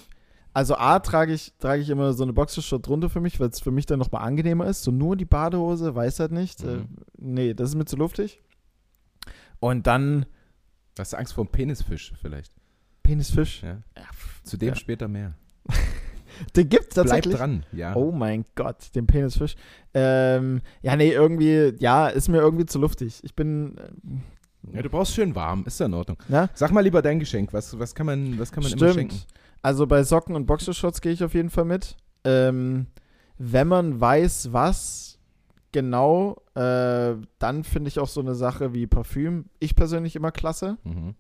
also 0.57 0.74
A 0.76 0.98
trage 1.00 1.32
ich, 1.34 1.52
trage 1.59 1.82
ich 1.82 1.90
immer 1.90 2.12
so 2.14 2.22
eine 2.22 2.32
Boxershort 2.32 2.86
drunter 2.86 3.11
für 3.11 3.20
mich, 3.20 3.38
weil 3.38 3.48
es 3.50 3.61
für 3.61 3.70
mich 3.70 3.84
dann 3.86 3.98
nochmal 3.98 4.22
angenehmer 4.26 4.66
ist. 4.66 4.82
So 4.84 4.90
nur 4.90 5.14
die 5.16 5.24
Badehose, 5.26 5.94
weiß 5.94 6.20
halt 6.20 6.32
nicht. 6.32 6.62
Äh, 6.62 6.76
Mhm. 6.78 6.88
nee, 7.18 7.54
das 7.54 7.70
ist 7.70 7.74
mir 7.74 7.84
zu 7.84 7.96
luftig. 7.96 8.40
Und 9.61 9.86
dann 9.86 10.26
Hast 10.98 11.12
du 11.12 11.18
Angst 11.18 11.34
vor 11.34 11.44
dem 11.44 11.50
Penisfisch 11.52 12.14
vielleicht? 12.22 12.52
Penisfisch. 13.02 13.62
Ja. 13.62 13.82
Ja, 13.96 14.04
Zu 14.44 14.57
dem 14.57 14.70
Ja. 14.70 14.74
später 14.76 15.09
mehr. 15.09 15.34
Den 16.57 16.68
gibt's 16.68 16.94
Bleib 16.94 17.07
tatsächlich. 17.07 17.34
dran, 17.36 17.64
ja. 17.72 17.94
Oh 17.96 18.12
mein 18.12 18.44
Gott, 18.54 18.94
den 18.94 19.07
Penisfisch. 19.07 19.57
Ähm, 19.94 20.61
ja, 20.82 20.96
nee, 20.96 21.11
irgendwie, 21.12 21.74
ja, 21.78 22.09
ist 22.09 22.28
mir 22.28 22.38
irgendwie 22.38 22.66
zu 22.66 22.78
luftig. 22.78 23.20
Ich 23.24 23.34
bin, 23.34 23.76
äh, 23.78 24.76
ja. 24.76 24.82
Du 24.82 24.88
brauchst 24.90 25.14
schön 25.14 25.34
warm, 25.34 25.64
ist 25.66 25.80
ja 25.80 25.86
in 25.86 25.94
Ordnung. 25.94 26.18
na, 26.28 26.48
Sag 26.54 26.72
mal 26.72 26.80
lieber 26.82 27.00
dein 27.02 27.20
Geschenk. 27.20 27.52
Was, 27.54 27.78
was 27.78 27.94
kann 27.94 28.04
man, 28.07 28.38
was 28.38 28.52
kann 28.52 28.62
man 28.62 28.72
immer 28.72 28.92
schenken? 28.92 29.16
Also 29.66 29.86
bei 29.88 30.04
Socken 30.04 30.36
und 30.36 30.46
Boxershorts 30.46 31.00
gehe 31.00 31.10
ich 31.12 31.24
auf 31.24 31.34
jeden 31.34 31.50
Fall 31.50 31.64
mit. 31.64 31.96
Ähm, 32.24 32.86
wenn 33.36 33.66
man 33.66 34.00
weiß, 34.00 34.52
was 34.52 35.18
genau, 35.72 36.36
äh, 36.54 37.14
dann 37.40 37.64
finde 37.64 37.88
ich 37.88 37.98
auch 37.98 38.06
so 38.08 38.20
eine 38.20 38.36
Sache 38.36 38.74
wie 38.74 38.86
Parfüm. 38.86 39.46
Ich 39.58 39.74
persönlich 39.74 40.14
immer 40.14 40.30
klasse. 40.30 40.78
Mhm. 40.84 41.14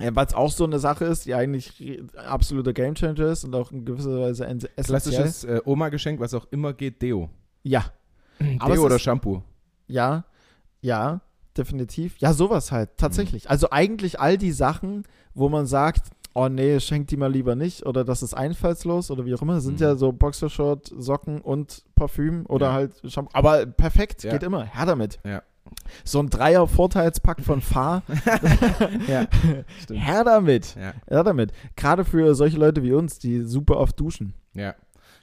Äh, 0.00 0.10
Weil 0.14 0.26
es 0.26 0.34
auch 0.34 0.50
so 0.50 0.64
eine 0.64 0.80
Sache 0.80 1.04
ist, 1.04 1.26
die 1.26 1.34
eigentlich 1.34 2.02
absoluter 2.16 2.72
Gamechanger 2.72 3.26
ist 3.26 3.44
und 3.44 3.54
auch 3.54 3.70
in 3.70 3.84
gewisser 3.84 4.20
Weise 4.20 4.46
en- 4.46 4.56
essentiell. 4.58 4.84
Klassisches 4.84 5.44
äh, 5.44 5.60
Oma-Geschenk, 5.64 6.18
was 6.18 6.34
auch 6.34 6.46
immer 6.50 6.72
geht, 6.72 7.00
Deo. 7.02 7.30
Ja, 7.62 7.84
Deo 8.40 8.84
oder 8.84 8.96
ist- 8.96 9.02
Shampoo. 9.02 9.42
Ja, 9.86 10.24
ja, 10.80 11.20
definitiv. 11.56 12.16
Ja, 12.18 12.32
sowas 12.32 12.72
halt, 12.72 12.90
tatsächlich. 12.96 13.48
Also 13.48 13.68
eigentlich 13.70 14.18
all 14.18 14.38
die 14.38 14.50
Sachen, 14.52 15.04
wo 15.34 15.48
man 15.48 15.66
sagt, 15.66 16.10
oh 16.34 16.48
nee, 16.48 16.78
schenk 16.80 17.08
die 17.08 17.16
mal 17.16 17.30
lieber 17.30 17.54
nicht 17.54 17.84
oder 17.86 18.04
das 18.04 18.22
ist 18.22 18.34
einfallslos 18.34 19.10
oder 19.10 19.24
wie 19.26 19.34
auch 19.34 19.42
immer, 19.42 19.60
sind 19.60 19.80
Mhm. 19.80 19.86
ja 19.86 19.94
so 19.96 20.12
Boxershort, 20.12 20.90
Socken 20.96 21.40
und 21.40 21.84
Parfüm 21.94 22.44
oder 22.48 22.66
Ja. 22.68 22.72
halt 22.72 22.92
Shampoo. 23.06 23.30
Aber 23.34 23.66
perfekt, 23.66 24.22
Ja. 24.24 24.32
geht 24.32 24.42
immer. 24.42 24.64
Her 24.64 24.86
damit. 24.86 25.18
Ja. 25.24 25.42
So 26.04 26.18
ein 26.20 26.28
Dreier-Vorteilspack 26.30 27.40
von 27.42 27.60
Fahr. 27.72 28.02
ja. 29.08 29.26
Her 29.90 30.24
damit. 30.24 30.74
Ja, 30.76 30.92
Her 31.08 31.24
damit. 31.24 31.52
Gerade 31.76 32.04
für 32.04 32.34
solche 32.34 32.58
Leute 32.58 32.82
wie 32.82 32.92
uns, 32.92 33.18
die 33.18 33.40
super 33.42 33.78
oft 33.78 33.98
duschen. 33.98 34.34
ja, 34.54 34.74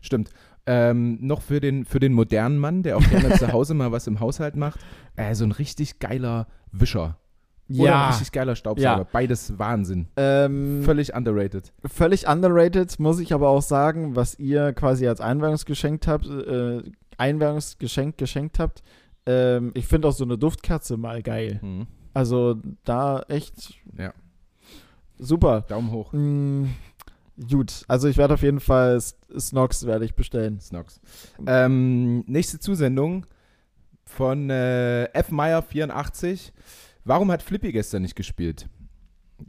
stimmt. 0.01 0.30
Ähm, 0.66 1.18
noch 1.22 1.41
für 1.41 1.60
den, 1.60 1.84
für 1.86 1.99
den 1.99 2.14
modernen 2.14 2.60
Mann, 2.60 2.84
der 2.84 2.97
auch 2.97 3.10
gerne 3.10 3.30
zu 3.39 3.51
Hause 3.51 3.74
mal 3.74 3.91
was 3.91 4.05
im 4.05 4.20
Haushalt 4.20 4.55
macht, 4.55 4.80
äh, 5.16 5.34
so 5.34 5.43
ein 5.43 5.51
richtig 5.51 5.97
geiler 5.99 6.47
Wischer. 6.72 7.18
Oder 7.78 8.03
ein 8.05 8.09
richtig 8.11 8.32
geiler 8.32 8.55
Staubsauger. 8.55 8.97
Ja. 8.99 9.07
Beides 9.11 9.57
Wahnsinn. 9.59 10.07
ähm, 10.17 10.82
Völlig 10.84 11.13
underrated. 11.15 11.72
Völlig 11.86 12.28
underrated, 12.28 12.99
muss 12.99 13.20
ich 13.20 13.34
aber 13.34 13.49
auch 13.49 13.61
sagen, 13.61 14.15
was 14.15 14.38
ihr 14.39 14.74
quasi 14.74 15.07
als 15.07 15.22
Einweihungsgeschenk 15.22 16.07
habt, 16.07 16.26
äh, 16.28 16.82
Einweihungsgeschenk 17.17 18.17
geschenkt 18.17 18.59
habt. 18.59 18.82
Ähm, 19.26 19.72
ich 19.76 19.86
finde 19.88 20.07
auch 20.07 20.13
so 20.13 20.24
eine 20.24 20.38
Duftkerze 20.38 20.97
mal 20.97 21.22
geil. 21.22 21.59
Mhm. 21.61 21.88
Also 22.13 22.55
da 22.86 23.22
echt 23.28 23.76
Ja. 23.97 24.13
super. 25.20 25.61
Daumen 25.67 25.91
hoch. 25.91 26.11
Mm, 26.13 26.65
gut, 27.51 27.84
also 27.88 28.07
ich 28.07 28.17
werde 28.17 28.34
auf 28.34 28.41
jeden 28.41 28.59
Fall 28.59 28.99
Snox 29.38 29.86
werde 29.86 30.05
ich 30.05 30.15
bestellen. 30.15 30.59
Snox. 30.59 30.99
Ähm, 31.45 32.24
nächste 32.26 32.59
Zusendung 32.59 33.26
von 34.05 34.49
äh, 34.49 35.05
F. 35.13 35.30
Meyer 35.32 35.61
84. 35.61 36.51
Warum 37.10 37.32
hat 37.32 37.41
Flippy 37.41 37.72
gestern 37.72 38.03
nicht 38.03 38.16
gespielt? 38.16 38.70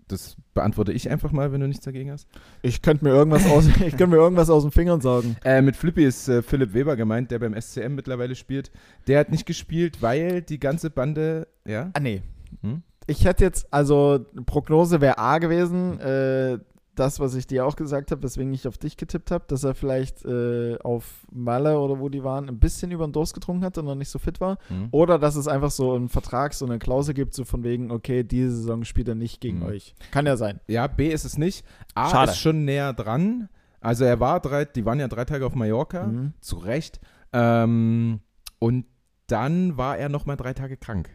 Das 0.09 0.39
beantworte 0.55 0.93
ich 0.93 1.11
einfach 1.11 1.31
mal, 1.31 1.53
wenn 1.53 1.61
du 1.61 1.69
nichts 1.69 1.85
dagegen 1.85 2.11
hast. 2.11 2.27
Ich 2.63 2.81
könnte 2.81 3.05
mir 3.05 3.11
irgendwas 3.11 3.45
aus, 3.45 3.67
ich 3.85 3.99
könnte 3.99 4.07
mir 4.07 4.17
irgendwas 4.17 4.49
aus 4.49 4.63
den 4.63 4.73
Fingern 4.73 5.03
saugen. 5.03 5.37
Äh, 5.45 5.61
mit 5.61 5.77
Flippy 5.77 6.07
ist 6.07 6.27
äh, 6.31 6.41
Philipp 6.41 6.73
Weber 6.73 6.97
gemeint, 6.97 7.31
der 7.31 7.39
beim 7.39 7.55
SCM 7.55 7.97
mittlerweile 7.97 8.35
spielt. 8.35 8.71
Der 9.09 9.19
hat 9.19 9.31
nicht 9.31 9.45
gespielt, 9.45 10.01
weil 10.01 10.41
die 10.41 10.59
ganze 10.59 10.89
Bande, 10.89 11.49
ja? 11.67 11.91
Ah 11.93 12.01
nee. 12.01 12.23
Hm? 12.63 12.83
Ich 13.07 13.27
hätte 13.27 13.45
jetzt, 13.45 13.71
also 13.71 14.25
Prognose 14.47 15.03
wäre 15.03 15.19
A 15.19 15.37
gewesen, 15.37 16.01
äh, 16.01 16.59
das, 16.95 17.21
was 17.21 17.35
ich 17.35 17.47
dir 17.47 17.65
auch 17.65 17.77
gesagt 17.77 18.11
habe, 18.11 18.23
weswegen 18.23 18.53
ich 18.53 18.67
auf 18.69 18.77
dich 18.77 18.97
getippt 18.97 19.31
habe, 19.31 19.45
dass 19.49 19.65
er 19.65 19.75
vielleicht 19.75 20.25
äh, 20.25 20.77
auf 20.83 21.25
Malle 21.33 21.79
oder 21.79 21.99
wo 22.01 22.09
die 22.09 22.25
waren, 22.25 22.49
ein 22.49 22.59
bisschen 22.59 22.91
über 22.91 23.07
den 23.07 23.13
Durst 23.13 23.33
getrunken 23.35 23.65
hat 23.65 23.79
und 23.79 23.85
noch 23.87 23.95
nicht 23.95 24.09
so 24.11 24.19
fit 24.19 24.41
war. 24.41 24.59
Hm? 24.69 24.89
Oder 24.91 25.19
dass 25.19 25.37
es 25.37 25.49
einfach 25.49 25.71
so 25.71 25.95
einen 25.95 26.09
Vertrag, 26.09 26.53
so 26.55 26.67
eine 26.67 26.79
Klausel 26.79 27.15
gibt, 27.15 27.33
so 27.35 27.45
von 27.45 27.63
wegen, 27.65 27.91
okay, 27.91 28.25
diese 28.25 28.55
Saison 28.57 28.85
spielt 28.85 29.09
er 29.09 29.15
nicht 29.15 29.41
gegen 29.41 29.59
Mhm. 29.61 29.67
euch. 29.67 29.95
Kann 30.11 30.27
ja 30.27 30.37
sein. 30.37 30.61
Ja, 30.69 30.87
B 30.89 31.09
ist 31.11 31.25
es 31.25 31.39
nicht. 31.39 31.65
A 31.95 32.11
Schade. 32.11 32.33
ist 32.33 32.39
schon 32.39 32.65
näher 32.65 32.93
dran. 32.93 33.49
Also 33.81 34.05
er 34.05 34.21
war 34.21 34.41
drei, 34.41 34.65
die 34.67 34.85
waren 34.85 35.01
ja 35.01 35.09
drei 35.09 35.25
Tage 35.25 35.47
auf 35.47 35.55
Mallorca, 35.55 36.07
Mhm. 36.07 36.35
zu 36.41 36.57
Recht. 36.57 37.01
Ähm, 37.33 38.21
und 38.59 38.85
dann 39.29 39.77
war 39.79 39.97
er 39.97 40.09
noch 40.09 40.27
mal 40.27 40.37
drei 40.37 40.53
Tage 40.55 40.77
krank 40.77 41.09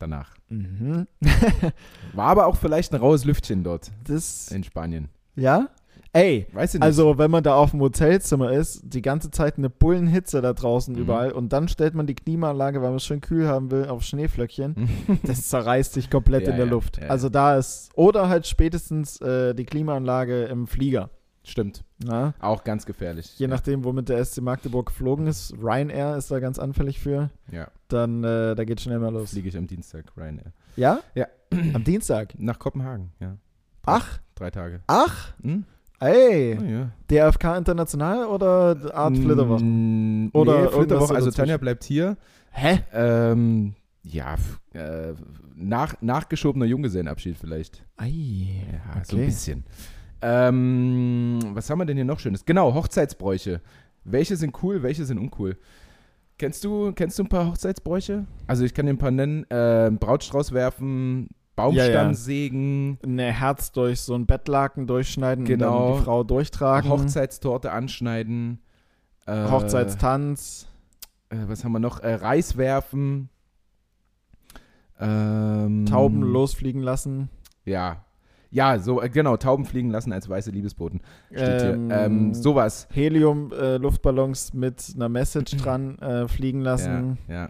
danach. 0.00 0.34
Mhm. 0.48 1.06
War 2.14 2.26
aber 2.28 2.46
auch 2.46 2.56
vielleicht 2.56 2.92
ein 2.92 3.00
raues 3.00 3.24
Lüftchen 3.24 3.62
dort 3.62 3.90
Das, 4.04 4.50
in 4.50 4.64
Spanien. 4.64 5.08
ja? 5.36 5.68
Ey, 6.12 6.48
Weiß 6.52 6.74
ich 6.74 6.80
nicht. 6.80 6.84
also 6.84 7.18
wenn 7.18 7.30
man 7.30 7.44
da 7.44 7.54
auf 7.54 7.70
dem 7.70 7.78
Hotelzimmer 7.80 8.50
ist, 8.50 8.80
die 8.82 9.00
ganze 9.00 9.30
Zeit 9.30 9.58
eine 9.58 9.70
Bullenhitze 9.70 10.42
da 10.42 10.52
draußen 10.54 10.92
Mhm. 10.96 11.00
überall 11.02 11.30
und 11.30 11.52
dann 11.52 11.68
stellt 11.68 11.94
man 11.94 12.08
die 12.08 12.16
Klimaanlage, 12.16 12.82
weil 12.82 12.88
man 12.88 12.96
es 12.96 13.04
schön 13.04 13.20
kühl 13.20 13.46
haben 13.46 13.70
will, 13.70 13.86
auf 13.86 14.02
Schneeflöckchen. 14.02 14.88
Das 15.22 15.48
zerreißt 15.48 15.92
sich 15.92 16.10
komplett 16.10 16.46
Ja, 16.46 16.50
in 16.50 16.56
der 16.56 16.66
ja, 16.66 16.72
Luft. 16.72 16.98
ja. 17.00 17.06
Also 17.10 17.28
da 17.28 17.56
ist, 17.56 17.90
oder 17.94 18.28
halt 18.28 18.48
spätestens 18.48 19.20
äh, 19.20 19.54
die 19.54 19.64
Klimaanlage 19.64 20.46
im 20.46 20.66
Flieger. 20.66 21.10
Stimmt. 21.50 21.82
Na? 21.98 22.32
Auch 22.40 22.62
ganz 22.62 22.86
gefährlich. 22.86 23.36
Je 23.38 23.48
nachdem, 23.48 23.82
womit 23.84 24.08
der 24.08 24.24
SC 24.24 24.40
Magdeburg 24.40 24.86
geflogen 24.86 25.26
ist. 25.26 25.52
Ryanair 25.60 26.16
ist 26.16 26.30
da 26.30 26.38
ganz 26.38 26.58
anfällig 26.60 27.00
für. 27.00 27.30
Ja, 27.50 27.68
Dann, 27.88 28.22
äh, 28.22 28.54
da 28.54 28.64
geht 28.64 28.80
schnell 28.80 29.00
mal 29.00 29.12
los. 29.12 29.30
fliege 29.30 29.48
ich 29.48 29.56
am 29.56 29.66
Dienstag, 29.66 30.04
Ryanair. 30.16 30.52
Ja? 30.76 31.00
Ja. 31.14 31.26
Am 31.74 31.82
Dienstag. 31.82 32.34
Nach 32.38 32.58
Kopenhagen, 32.60 33.10
ja. 33.18 33.36
Ach, 33.84 34.20
Drei 34.36 34.50
Tage. 34.52 34.80
ach, 34.86 35.34
Hm? 35.42 35.64
ey. 35.98 36.56
Oh, 36.60 36.64
ja. 36.64 36.90
DFK 37.10 37.56
International 37.58 38.26
oder 38.26 38.94
Art 38.94 39.16
Flitterwochen? 39.18 40.26
Mm, 40.26 40.30
Oder 40.32 40.52
nee, 40.52 40.58
irgendwas 40.60 40.76
Flitterwochen. 40.78 41.16
Also. 41.16 41.30
Tanja 41.32 41.56
bleibt 41.56 41.82
hier. 41.82 42.16
Hä? 42.52 42.80
Ähm, 42.92 43.74
ja, 44.04 44.36
äh, 44.72 45.14
nach, 45.56 45.94
nachgeschobener 46.00 46.66
Junggesellenabschied 46.66 47.36
vielleicht. 47.36 47.84
Ei, 47.96 48.62
Ja, 48.72 49.04
so 49.04 49.16
ein 49.16 49.22
okay. 49.22 49.26
bisschen. 49.26 49.64
Ähm, 50.22 51.38
was 51.54 51.70
haben 51.70 51.78
wir 51.78 51.86
denn 51.86 51.96
hier 51.96 52.04
noch 52.04 52.18
Schönes? 52.18 52.44
Genau, 52.44 52.74
Hochzeitsbräuche. 52.74 53.60
Welche 54.04 54.36
sind 54.36 54.54
cool, 54.62 54.82
welche 54.82 55.04
sind 55.04 55.18
uncool? 55.18 55.56
Kennst 56.38 56.64
du, 56.64 56.92
kennst 56.92 57.18
du 57.18 57.24
ein 57.24 57.28
paar 57.28 57.46
Hochzeitsbräuche? 57.48 58.26
Also 58.46 58.64
ich 58.64 58.72
kann 58.74 58.86
dir 58.86 58.92
ein 58.92 58.98
paar 58.98 59.10
nennen. 59.10 59.44
Ähm, 59.50 59.98
Brautstrauß 59.98 60.52
werfen, 60.52 61.28
Baumstamm 61.54 61.86
Ja, 61.86 62.02
ja. 62.08 62.14
sägen, 62.14 62.98
Ne 63.04 63.30
Herz 63.32 63.72
durch 63.72 64.00
so 64.00 64.14
ein 64.14 64.24
Bettlaken 64.26 64.86
durchschneiden 64.86 65.44
und 65.44 65.48
Genau. 65.48 65.88
dann 65.90 65.98
die 65.98 66.04
Frau 66.04 66.24
durchtragen. 66.24 66.90
Hochzeitstorte 66.90 67.72
anschneiden. 67.72 68.60
Äh, 69.26 69.50
Hochzeitstanz. 69.50 70.66
Äh, 71.28 71.36
was 71.46 71.62
haben 71.64 71.72
wir 71.72 71.78
noch? 71.78 72.00
Äh, 72.00 72.14
Reis 72.14 72.56
werfen. 72.56 73.28
Ähm, 74.98 75.86
Tauben 75.86 76.22
losfliegen 76.22 76.82
lassen. 76.82 77.28
Ja. 77.64 78.04
Ja, 78.50 78.78
so, 78.80 79.00
äh, 79.00 79.08
genau, 79.08 79.36
Tauben 79.36 79.64
fliegen 79.64 79.90
lassen 79.90 80.12
als 80.12 80.28
weiße 80.28 80.50
Liebesboten. 80.50 81.00
Steht 81.30 81.62
Ähm, 81.62 81.86
hier. 81.88 81.96
Ähm, 82.00 82.34
sowas. 82.34 82.88
Helium-Luftballons 82.92 84.54
mit 84.54 84.92
einer 84.94 85.08
Message 85.08 85.56
dran 85.56 85.98
äh, 85.98 86.28
fliegen 86.28 86.60
lassen. 86.60 87.18
Ja, 87.28 87.34
ja. 87.34 87.48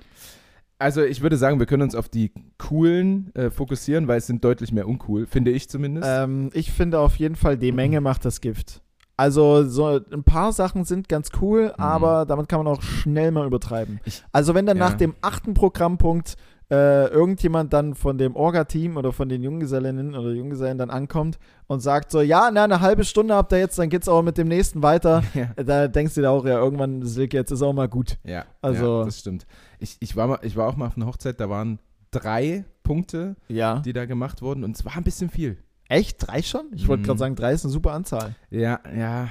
Also 0.78 1.02
ich 1.02 1.20
würde 1.20 1.36
sagen, 1.36 1.58
wir 1.58 1.66
können 1.66 1.82
uns 1.82 1.94
auf 1.94 2.08
die 2.08 2.32
coolen 2.56 3.34
äh, 3.34 3.50
fokussieren, 3.50 4.08
weil 4.08 4.16
es 4.18 4.26
sind 4.26 4.42
deutlich 4.44 4.72
mehr 4.72 4.88
uncool, 4.88 5.26
finde 5.26 5.50
ich 5.50 5.68
zumindest. 5.68 6.08
Ähm, 6.10 6.48
ich 6.54 6.72
finde 6.72 7.00
auf 7.00 7.16
jeden 7.16 7.36
Fall, 7.36 7.58
die 7.58 7.72
Menge 7.72 8.00
macht 8.00 8.24
das 8.24 8.40
Gift. 8.40 8.80
Also 9.18 9.64
so 9.68 10.00
ein 10.10 10.24
paar 10.24 10.50
Sachen 10.52 10.86
sind 10.86 11.10
ganz 11.10 11.28
cool, 11.42 11.74
aber 11.76 12.24
damit 12.24 12.48
kann 12.48 12.64
man 12.64 12.74
auch 12.74 12.80
schnell 12.80 13.30
mal 13.32 13.46
übertreiben. 13.46 13.96
Mhm. 13.96 14.00
Ich- 14.06 14.24
also 14.32 14.54
wenn 14.54 14.64
dann 14.64 14.78
ja. 14.78 14.88
nach 14.88 14.94
dem 14.94 15.14
achten 15.20 15.52
Programmpunkt 15.52 16.36
äh, 16.70 17.06
irgendjemand 17.08 17.72
dann 17.72 17.94
von 17.94 18.16
dem 18.16 18.36
Orga-Team 18.36 18.96
oder 18.96 19.12
von 19.12 19.28
den 19.28 19.42
Junggesellinnen 19.42 20.14
oder 20.14 20.30
Junggesellen 20.30 20.78
dann 20.78 20.90
ankommt 20.90 21.38
und 21.66 21.80
sagt 21.80 22.10
so, 22.12 22.20
ja, 22.20 22.50
na, 22.52 22.64
eine 22.64 22.80
halbe 22.80 23.04
Stunde 23.04 23.34
habt 23.34 23.52
ihr 23.52 23.58
jetzt, 23.58 23.78
dann 23.78 23.88
geht's 23.88 24.08
auch 24.08 24.22
mit 24.22 24.38
dem 24.38 24.46
nächsten 24.48 24.82
weiter. 24.82 25.22
ja, 25.34 25.48
Da 25.62 25.88
denkst 25.88 26.14
du 26.14 26.20
dir 26.20 26.30
auch, 26.30 26.44
ja, 26.46 26.58
irgendwann, 26.58 27.02
Silke, 27.04 27.36
jetzt 27.36 27.50
ist 27.50 27.62
auch 27.62 27.72
mal 27.72 27.88
gut. 27.88 28.18
ja, 28.24 28.44
Also- 28.62 29.00
ja, 29.00 29.04
das 29.04 29.18
stimmt. 29.18 29.46
Ich, 29.80 29.96
ich, 30.00 30.14
war 30.16 30.26
mal, 30.28 30.38
ich 30.42 30.56
war 30.56 30.68
auch 30.68 30.76
mal 30.76 30.86
auf 30.86 30.96
einer 30.96 31.06
Hochzeit, 31.06 31.40
da 31.40 31.50
waren 31.50 31.80
drei 32.12 32.64
Punkte, 32.82 33.36
Ja. 33.48 33.80
die 33.80 33.92
da 33.92 34.04
gemacht 34.04 34.42
wurden 34.42 34.62
und 34.64 34.76
es 34.76 34.84
war 34.84 34.96
ein 34.96 35.04
bisschen 35.04 35.30
viel. 35.30 35.58
Echt? 35.88 36.24
Drei 36.26 36.40
schon? 36.42 36.66
Ich 36.72 36.86
wollte 36.86 37.02
Mhm. 37.02 37.06
gerade 37.06 37.18
sagen, 37.18 37.34
drei 37.36 37.52
ist 37.52 37.64
eine 37.64 37.72
super 37.72 37.92
Anzahl. 37.92 38.36
Ja, 38.50 38.78
ja. 38.96 39.28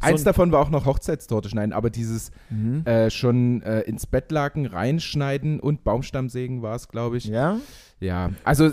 So 0.00 0.06
Eins 0.06 0.20
ein- 0.22 0.24
davon 0.24 0.52
war 0.52 0.60
auch 0.60 0.70
noch 0.70 0.86
Hochzeitstorte 0.86 1.48
schneiden, 1.48 1.72
aber 1.72 1.90
dieses 1.90 2.30
äh, 2.84 3.10
schon 3.10 3.62
äh, 3.62 3.80
ins 3.80 4.06
Bettlaken 4.06 4.66
reinschneiden 4.66 5.60
und 5.60 5.84
Baumstammsägen 5.84 6.62
war 6.62 6.74
es, 6.76 6.88
glaube 6.88 7.16
ich. 7.16 7.24
Ja? 7.24 7.58
Ja, 8.00 8.30
also 8.44 8.66
ja. 8.66 8.72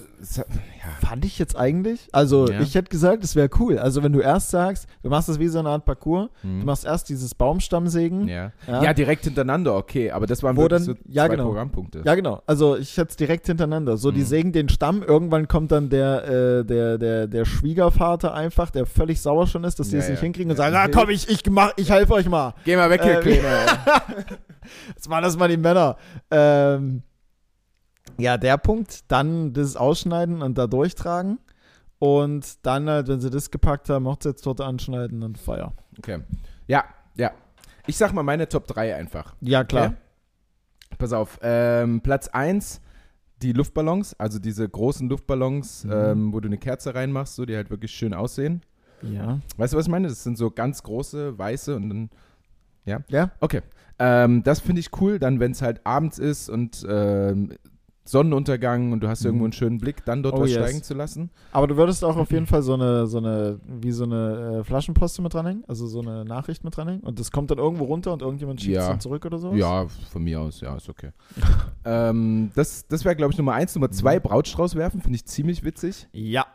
Fand 1.01 1.25
ich 1.25 1.39
jetzt 1.39 1.55
eigentlich. 1.57 2.09
Also, 2.11 2.47
Ja. 2.47 2.61
ich 2.61 2.75
hätte 2.75 2.89
gesagt, 2.89 3.23
es 3.23 3.35
wäre 3.35 3.49
cool. 3.59 3.79
Also, 3.79 4.03
wenn 4.03 4.13
du 4.13 4.19
erst 4.19 4.51
sagst, 4.51 4.87
du 5.01 5.09
machst 5.09 5.29
das 5.29 5.39
wie 5.39 5.47
so 5.47 5.57
eine 5.59 5.69
Art 5.69 5.83
Parcours, 5.85 6.29
Hm. 6.41 6.59
du 6.59 6.65
machst 6.65 6.85
erst 6.85 7.09
dieses 7.09 7.33
Baumstammsägen. 7.33 8.27
ja. 8.27 8.51
Ja. 8.67 8.83
Ja. 8.83 8.93
direkt 8.93 9.23
hintereinander, 9.23 9.75
okay, 9.75 10.11
aber 10.11 10.27
das 10.27 10.43
waren 10.43 10.55
Wo 10.57 10.61
wirklich 10.61 10.85
dann- 10.85 10.95
so 10.95 11.01
ja, 11.09 11.25
zwei 11.25 11.35
genau. 11.35 11.45
Programmpunkte. 11.45 12.01
Ja, 12.05 12.13
genau. 12.13 12.43
Also, 12.45 12.77
ich 12.77 12.95
hätte 12.97 13.09
es 13.09 13.15
direkt 13.15 13.47
hintereinander. 13.47 13.97
So, 13.97 14.11
die 14.11 14.21
Mhm. 14.21 14.25
sägen 14.25 14.51
den 14.51 14.69
Stamm. 14.69 15.01
Irgendwann 15.01 15.47
kommt 15.47 15.71
dann 15.71 15.89
der, 15.89 16.23
äh, 16.59 16.65
der, 16.65 16.97
der, 16.99 17.27
der 17.27 17.45
Schwiegervater 17.45 18.33
einfach, 18.35 18.69
der 18.69 18.85
völlig 18.85 19.21
sauer 19.21 19.47
schon 19.47 19.63
ist, 19.63 19.79
dass 19.79 19.89
sie 19.89 19.97
Ja, 19.97 20.03
es 20.03 20.09
nicht 20.09 20.19
hinkriegen 20.21 20.51
und 20.51 20.57
sagen: 20.57 20.75
Ah, 20.75 20.87
komm, 20.87 21.09
ich, 21.09 21.27
ich, 21.29 21.41
mach, 21.49 21.71
ich 21.77 21.89
helfe 21.89 22.13
euch 22.13 22.29
mal. 22.29 22.53
Geh 22.63 22.75
mal 22.75 22.89
weg 22.91 23.01
hier, 23.03 23.19
Äh, 23.19 23.21
Kleiner. 23.21 24.01
Jetzt 24.95 25.09
waren 25.09 25.23
das 25.23 25.35
mal 25.37 25.47
die 25.49 25.57
Männer. 25.57 25.97
Ähm, 26.31 27.01
ja, 28.17 28.37
der 28.37 28.57
Punkt, 28.57 29.11
dann 29.11 29.53
das 29.53 29.75
Ausschneiden 29.75 30.41
und 30.41 30.57
da 30.57 30.67
durchtragen. 30.67 31.39
Und 31.99 32.65
dann 32.65 32.89
halt, 32.89 33.07
wenn 33.07 33.21
sie 33.21 33.29
das 33.29 33.51
gepackt 33.51 33.89
haben, 33.89 34.05
Hochzeitstorte 34.07 34.65
anschneiden 34.65 35.23
und 35.23 35.37
Feier. 35.37 35.73
Okay. 35.97 36.19
Ja, 36.67 36.83
ja. 37.15 37.31
Ich 37.87 37.97
sag 37.97 38.13
mal 38.13 38.23
meine 38.23 38.49
Top 38.49 38.67
3 38.67 38.95
einfach. 38.95 39.35
Ja, 39.41 39.63
klar. 39.63 39.85
Okay? 39.87 39.95
Pass 40.97 41.13
auf. 41.13 41.39
Ähm, 41.41 42.01
Platz 42.01 42.27
1, 42.27 42.81
die 43.41 43.53
Luftballons, 43.53 44.13
also 44.19 44.39
diese 44.39 44.67
großen 44.67 45.07
Luftballons, 45.09 45.85
Mhm. 45.85 45.91
ähm, 45.93 46.33
wo 46.33 46.39
du 46.39 46.47
eine 46.47 46.57
Kerze 46.57 46.93
reinmachst, 46.95 47.35
so, 47.35 47.45
die 47.45 47.55
halt 47.55 47.69
wirklich 47.69 47.91
schön 47.91 48.13
aussehen. 48.13 48.61
Ja. 49.01 49.39
Weißt 49.57 49.73
du, 49.73 49.77
was 49.77 49.85
ich 49.85 49.91
meine? 49.91 50.07
Das 50.07 50.23
sind 50.23 50.37
so 50.37 50.51
ganz 50.51 50.83
große, 50.83 51.37
weiße 51.37 51.75
und 51.75 51.89
dann. 51.89 52.09
Ja? 53.09 53.31
Okay. 53.39 53.61
Ähm, 53.99 54.43
das 54.43 54.59
finde 54.59 54.79
ich 54.81 54.89
cool, 54.99 55.19
dann, 55.19 55.39
wenn 55.39 55.51
es 55.51 55.61
halt 55.61 55.85
abends 55.85 56.19
ist 56.19 56.49
und 56.49 56.85
ähm, 56.89 57.53
Sonnenuntergang 58.07 58.91
und 58.91 59.01
du 59.01 59.07
hast 59.07 59.21
Mhm. 59.21 59.25
irgendwo 59.27 59.43
einen 59.45 59.53
schönen 59.53 59.77
Blick, 59.79 60.05
dann 60.05 60.21
dort 60.23 60.35
Oh, 60.37 60.41
was 60.41 60.51
yes. 60.51 60.59
steigen 60.59 60.83
zu 60.83 60.93
lassen. 60.93 61.31
Aber 61.51 61.65
du 61.67 61.75
würdest 61.75 62.03
auch 62.05 62.15
auf 62.17 62.31
jeden 62.31 62.45
Fall 62.47 62.61
so 62.61 62.73
eine, 62.75 63.07
so 63.07 63.17
eine, 63.17 63.59
wie 63.67 63.91
so 63.91 64.03
eine 64.03 64.59
äh, 64.59 64.63
Flaschenposte 64.63 65.21
mit 65.23 65.33
dranhängen, 65.33 65.63
also 65.67 65.87
so 65.87 66.01
eine 66.01 66.23
Nachricht 66.23 66.63
mit 66.63 66.77
dranhängen 66.77 67.01
und 67.01 67.19
das 67.19 67.31
kommt 67.31 67.49
dann 67.51 67.57
irgendwo 67.57 67.85
runter 67.85 68.13
und 68.13 68.21
irgendjemand 68.21 68.61
schiebt 68.61 68.77
es 68.77 68.83
Ja. 68.83 68.89
dann 68.89 68.99
zurück 68.99 69.25
oder 69.25 69.39
so? 69.39 69.53
Ja, 69.53 69.87
von 70.11 70.23
mir 70.23 70.39
aus, 70.39 70.61
ja, 70.61 70.75
ist 70.75 70.87
okay. 70.87 71.11
ähm, 71.85 72.51
das 72.55 72.87
das 72.87 73.03
wäre, 73.05 73.15
glaube 73.15 73.31
ich, 73.33 73.37
Nummer 73.37 73.53
eins. 73.53 73.73
Nummer 73.75 73.89
zwei, 73.91 74.19
Brautstrauß 74.19 74.75
werfen, 74.75 75.01
finde 75.01 75.15
ich 75.15 75.25
ziemlich 75.25 75.63
witzig. 75.63 76.07
Ja. 76.13 76.45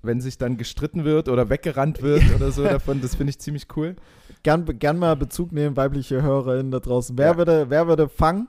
Wenn 0.00 0.20
sich 0.20 0.38
dann 0.38 0.56
gestritten 0.56 1.04
wird 1.04 1.28
oder 1.28 1.50
weggerannt 1.50 2.02
wird 2.02 2.22
oder 2.36 2.52
so 2.52 2.62
davon, 2.64 3.00
das 3.00 3.16
finde 3.16 3.30
ich 3.30 3.40
ziemlich 3.40 3.66
cool. 3.76 3.96
Gern, 4.44 4.64
gern 4.78 4.96
mal 4.98 5.16
Bezug 5.16 5.50
nehmen, 5.50 5.76
weibliche 5.76 6.22
HörerInnen 6.22 6.70
da 6.70 6.78
draußen. 6.78 7.18
Wer, 7.18 7.32
Ja. 7.32 7.36
würde, 7.36 7.66
wer 7.68 7.88
würde 7.88 8.08
fangen 8.08 8.46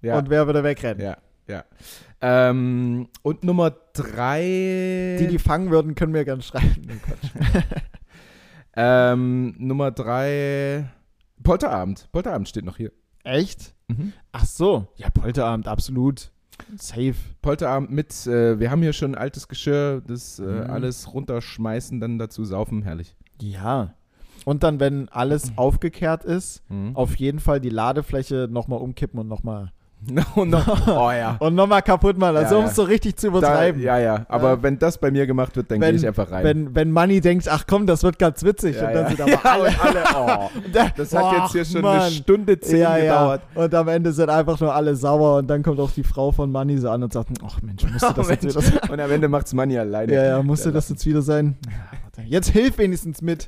Ja, 0.00 0.16
und 0.18 0.30
wer 0.30 0.46
würde 0.46 0.62
wegrennen? 0.62 1.02
ja, 1.02 1.16
ja. 1.52 1.64
Ähm, 2.20 3.08
und 3.22 3.44
Nummer 3.44 3.70
drei. 3.92 5.16
Die, 5.20 5.26
die 5.28 5.38
fangen 5.38 5.70
würden, 5.70 5.94
können 5.94 6.12
mir 6.12 6.24
gern 6.24 6.42
schreiben. 6.42 6.86
Ähm, 8.74 9.54
Nummer 9.58 9.90
drei. 9.90 10.86
Polterabend. 11.42 12.08
Polterabend 12.12 12.48
steht 12.48 12.64
noch 12.64 12.76
hier. 12.76 12.90
Echt? 13.24 13.74
Mhm. 13.88 14.12
Ach 14.32 14.44
so. 14.46 14.88
Ja, 14.96 15.10
Polterabend, 15.10 15.68
absolut. 15.68 16.30
Safe. 16.78 17.14
Polterabend 17.42 17.90
mit, 17.90 18.26
äh, 18.26 18.58
wir 18.58 18.70
haben 18.70 18.80
hier 18.82 18.92
schon 18.92 19.14
altes 19.14 19.48
Geschirr, 19.48 20.00
das 20.06 20.38
äh, 20.38 20.42
Mhm. 20.44 20.70
alles 20.70 21.12
runterschmeißen, 21.12 22.00
dann 22.00 22.18
dazu 22.18 22.44
saufen, 22.44 22.82
herrlich. 22.82 23.14
Ja. 23.40 23.94
Und 24.44 24.62
dann, 24.62 24.80
wenn 24.80 25.08
alles 25.10 25.52
aufgekehrt 25.56 26.24
ist, 26.24 26.62
Mhm. 26.70 26.96
auf 26.96 27.16
jeden 27.16 27.40
Fall 27.40 27.60
die 27.60 27.68
Ladefläche 27.68 28.48
nochmal 28.50 28.80
umkippen 28.80 29.18
und 29.20 29.28
nochmal 29.28 29.72
No, 30.10 30.44
no. 30.44 30.60
Oh 30.88 31.10
ja. 31.12 31.36
und 31.38 31.54
noch 31.54 31.68
mal 31.68 31.80
kaputt 31.80 32.18
machen. 32.18 32.36
Also 32.36 32.56
Ja, 32.56 32.60
um 32.60 32.66
es 32.66 32.74
so 32.74 32.82
richtig 32.82 33.16
zu 33.16 33.30
Da, 33.30 33.38
übertreiben. 33.38 33.80
ja, 33.80 33.98
ja. 33.98 34.26
Aber 34.28 34.60
wenn 34.62 34.76
das 34.78 34.98
bei 34.98 35.12
mir 35.12 35.26
gemacht 35.28 35.54
wird, 35.54 35.70
dann 35.70 35.78
gehe 35.80 35.92
ich 35.92 36.04
einfach 36.06 36.28
rein. 36.30 36.42
Wenn, 36.42 36.74
wenn 36.74 36.90
Money 36.90 37.20
denkt, 37.20 37.46
ach 37.48 37.64
komm, 37.68 37.86
das 37.86 38.02
wird 38.02 38.18
ganz 38.18 38.42
witzig. 38.42 38.76
und 38.78 38.92
dann 38.92 39.08
sind 39.08 39.20
aber 39.20 39.44
alle. 39.52 39.68
und 39.68 39.80
alle 39.84 40.02
oh, 40.16 40.50
Und 40.64 40.74
das 40.96 41.14
hat 41.14 41.32
jetzt 41.42 41.52
hier 41.52 41.64
schon 41.64 41.82
Mann. 41.82 42.00
eine 42.00 42.10
Stunde 42.10 42.58
zehn 42.58 42.84
gedauert. 42.96 43.42
Und 43.54 43.72
am 43.74 43.86
Ende 43.88 44.12
sind 44.12 44.28
einfach 44.28 44.58
nur 44.58 44.74
alle 44.74 44.96
sauer 44.96 45.38
und 45.38 45.46
dann 45.48 45.62
kommt 45.62 45.78
auch 45.78 45.92
die 45.92 46.02
Frau 46.04 46.32
von 46.32 46.50
Money 46.50 46.78
so 46.78 46.90
an 46.90 47.04
und 47.04 47.12
sagt, 47.12 47.28
ach 47.46 47.62
Mensch, 47.62 47.84
musste 47.84 48.08
Oh, 48.08 48.12
das 48.16 48.28
jetzt 48.28 48.42
Mensch. 48.42 48.56
wieder 48.56 48.64
sein? 48.80 48.90
Und 48.90 48.98
am 49.00 49.10
Ende 49.10 49.28
macht's 49.28 49.54
Money 49.54 49.78
alleine. 49.78 50.12
Ja, 50.12 50.24
ja, 50.24 50.42
musste 50.42 50.72
das 50.72 50.88
jetzt 50.88 51.06
wieder 51.06 51.22
sein? 51.22 51.56
Jetzt 52.26 52.48
hilf 52.50 52.76
wenigstens 52.78 53.22
mit. 53.22 53.46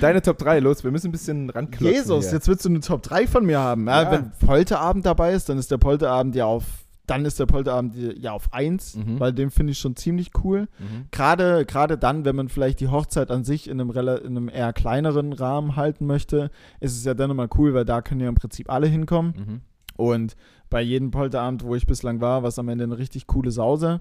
Deine 0.00 0.22
Top 0.22 0.38
3, 0.38 0.60
los, 0.60 0.84
wir 0.84 0.90
müssen 0.90 1.08
ein 1.08 1.12
bisschen 1.12 1.50
ranklotzen 1.50 1.94
Jesus, 1.94 2.24
hier. 2.26 2.34
jetzt 2.34 2.48
willst 2.48 2.64
du 2.64 2.68
eine 2.68 2.80
Top 2.80 3.02
3 3.02 3.26
von 3.26 3.44
mir 3.46 3.58
haben. 3.58 3.86
Ja, 3.86 4.02
Ja. 4.02 4.10
Wenn 4.12 4.30
Polterabend 4.46 5.06
dabei 5.06 5.32
ist, 5.32 5.48
dann 5.48 5.58
ist 5.58 5.70
der 5.70 5.78
Polterabend 5.78 6.34
ja 6.34 6.46
auf, 6.46 6.64
dann 7.06 7.24
ist 7.24 7.38
der 7.40 7.46
Polterabend 7.46 7.94
ja 8.18 8.32
auf 8.32 8.52
1, 8.52 8.96
Mhm. 8.96 9.20
weil 9.20 9.32
den 9.32 9.50
finde 9.50 9.72
ich 9.72 9.78
schon 9.78 9.96
ziemlich 9.96 10.30
cool. 10.44 10.68
Mhm. 10.78 11.06
Gerade, 11.10 11.64
gerade 11.66 11.98
dann, 11.98 12.24
wenn 12.24 12.36
man 12.36 12.48
vielleicht 12.48 12.80
die 12.80 12.88
Hochzeit 12.88 13.30
an 13.30 13.44
sich 13.44 13.68
in 13.68 13.80
einem, 13.80 13.90
in 13.90 13.98
einem 14.08 14.48
eher 14.48 14.72
kleineren 14.72 15.32
Rahmen 15.32 15.76
halten 15.76 16.06
möchte, 16.06 16.50
ist 16.80 16.96
es 16.96 17.04
ja 17.04 17.14
dann 17.14 17.30
immer 17.30 17.48
cool, 17.58 17.74
weil 17.74 17.84
da 17.84 18.02
können 18.02 18.20
ja 18.20 18.28
im 18.28 18.34
Prinzip 18.36 18.70
alle 18.70 18.86
hinkommen. 18.86 19.34
Mhm. 19.36 19.60
Und 19.96 20.36
bei 20.70 20.80
jedem 20.80 21.10
Polterabend, 21.10 21.64
wo 21.64 21.74
ich 21.74 21.86
bislang 21.86 22.20
war, 22.20 22.42
war 22.42 22.48
es 22.48 22.58
am 22.58 22.68
Ende 22.68 22.84
eine 22.84 22.96
richtig 22.98 23.26
coole 23.26 23.50
Sause. 23.50 24.00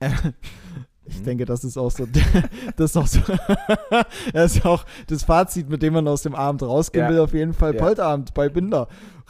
Ich 1.08 1.20
Mhm. 1.20 1.24
denke, 1.24 1.44
das 1.44 1.62
ist 1.64 1.76
auch 1.76 1.90
so, 1.90 2.06
das 2.76 2.90
ist 2.90 2.96
auch 2.96 3.06
so, 3.06 3.20
das 4.32 4.56
ist 4.56 4.66
auch 4.66 4.84
das 5.06 5.22
Fazit, 5.24 5.68
mit 5.68 5.82
dem 5.82 5.94
man 5.94 6.08
aus 6.08 6.22
dem 6.22 6.34
Abend 6.34 6.62
rausgehen 6.62 7.04
Ja. 7.06 7.10
will, 7.12 7.20
auf 7.20 7.32
jeden 7.34 7.54
Fall. 7.54 7.74
Ja. 7.74 7.80
Polterabend 7.82 8.34
bei 8.34 8.48
Binder. 8.48 8.88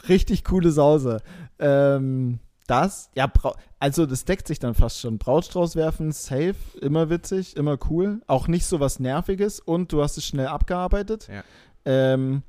Richtig 0.09 0.43
coole 0.43 0.71
Sause. 0.71 1.21
Ähm, 1.59 2.39
das, 2.67 3.09
ja, 3.15 3.31
also 3.79 4.05
das 4.05 4.25
deckt 4.25 4.47
sich 4.47 4.59
dann 4.59 4.73
fast 4.73 4.99
schon. 4.99 5.17
Brautstrauß 5.17 5.75
werfen, 5.77 6.11
safe, 6.11 6.55
immer 6.81 7.09
witzig, 7.09 7.55
immer 7.55 7.77
cool. 7.89 8.21
Auch 8.27 8.47
nicht 8.47 8.65
so 8.65 8.79
was 8.79 8.99
Nerviges 8.99 9.59
und 9.59 9.91
du 9.93 10.01
hast 10.03 10.17
es 10.17 10.25
schnell 10.25 10.47
abgearbeitet. 10.47 11.29
Ja. 11.29 11.43
Ähm, 11.85 12.43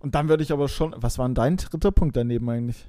und 0.00 0.14
dann 0.14 0.28
würde 0.28 0.42
ich 0.42 0.52
aber 0.52 0.68
schon, 0.68 0.94
was 0.98 1.16
war 1.18 1.26
denn 1.28 1.34
dein 1.34 1.56
dritter 1.56 1.92
Punkt 1.92 2.16
daneben 2.16 2.48
eigentlich? 2.50 2.84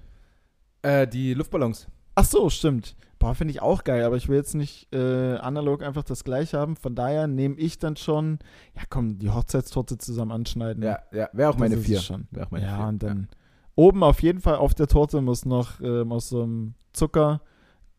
Äh, 0.82 1.08
die 1.08 1.34
Luftballons. 1.34 1.88
Ach 2.16 2.26
so, 2.26 2.50
stimmt. 2.50 2.96
Boah, 3.24 3.36
finde 3.36 3.52
ich 3.52 3.62
auch 3.62 3.86
geil, 3.86 4.04
aber 4.04 4.18
ich 4.18 4.28
will 4.28 4.36
jetzt 4.36 4.54
nicht 4.54 4.94
äh, 4.94 5.36
analog 5.38 5.82
einfach 5.82 6.04
das 6.04 6.26
gleich 6.26 6.54
haben. 6.54 6.76
Von 6.76 6.94
daher 6.94 7.28
nehme 7.28 7.56
ich 7.56 7.80
dann 7.80 7.96
schon, 7.96 8.40
ja 8.76 8.82
komm, 8.90 9.18
die 9.18 9.30
Hochzeitstorte 9.30 9.98
zusammen 9.98 10.32
anschneiden. 10.34 10.84
Ja, 10.84 11.00
ja, 11.14 11.30
wäre 11.32 11.50
auch 11.50 11.58
meine 11.58 11.78
vier. 11.78 12.02
Wäre 12.32 12.46
auch 12.48 12.52
meine 12.52 12.66
ja, 12.66 12.76
vier. 12.78 12.88
und 12.88 13.02
dann 13.04 13.28
oben 13.76 14.04
auf 14.04 14.22
jeden 14.22 14.42
Fall 14.42 14.56
auf 14.56 14.74
der 14.74 14.88
Torte 14.88 15.22
muss 15.22 15.46
noch 15.46 15.80
ähm, 15.80 16.12
aus 16.12 16.28
so 16.28 16.44
einem 16.44 16.74
Zucker, 16.92 17.40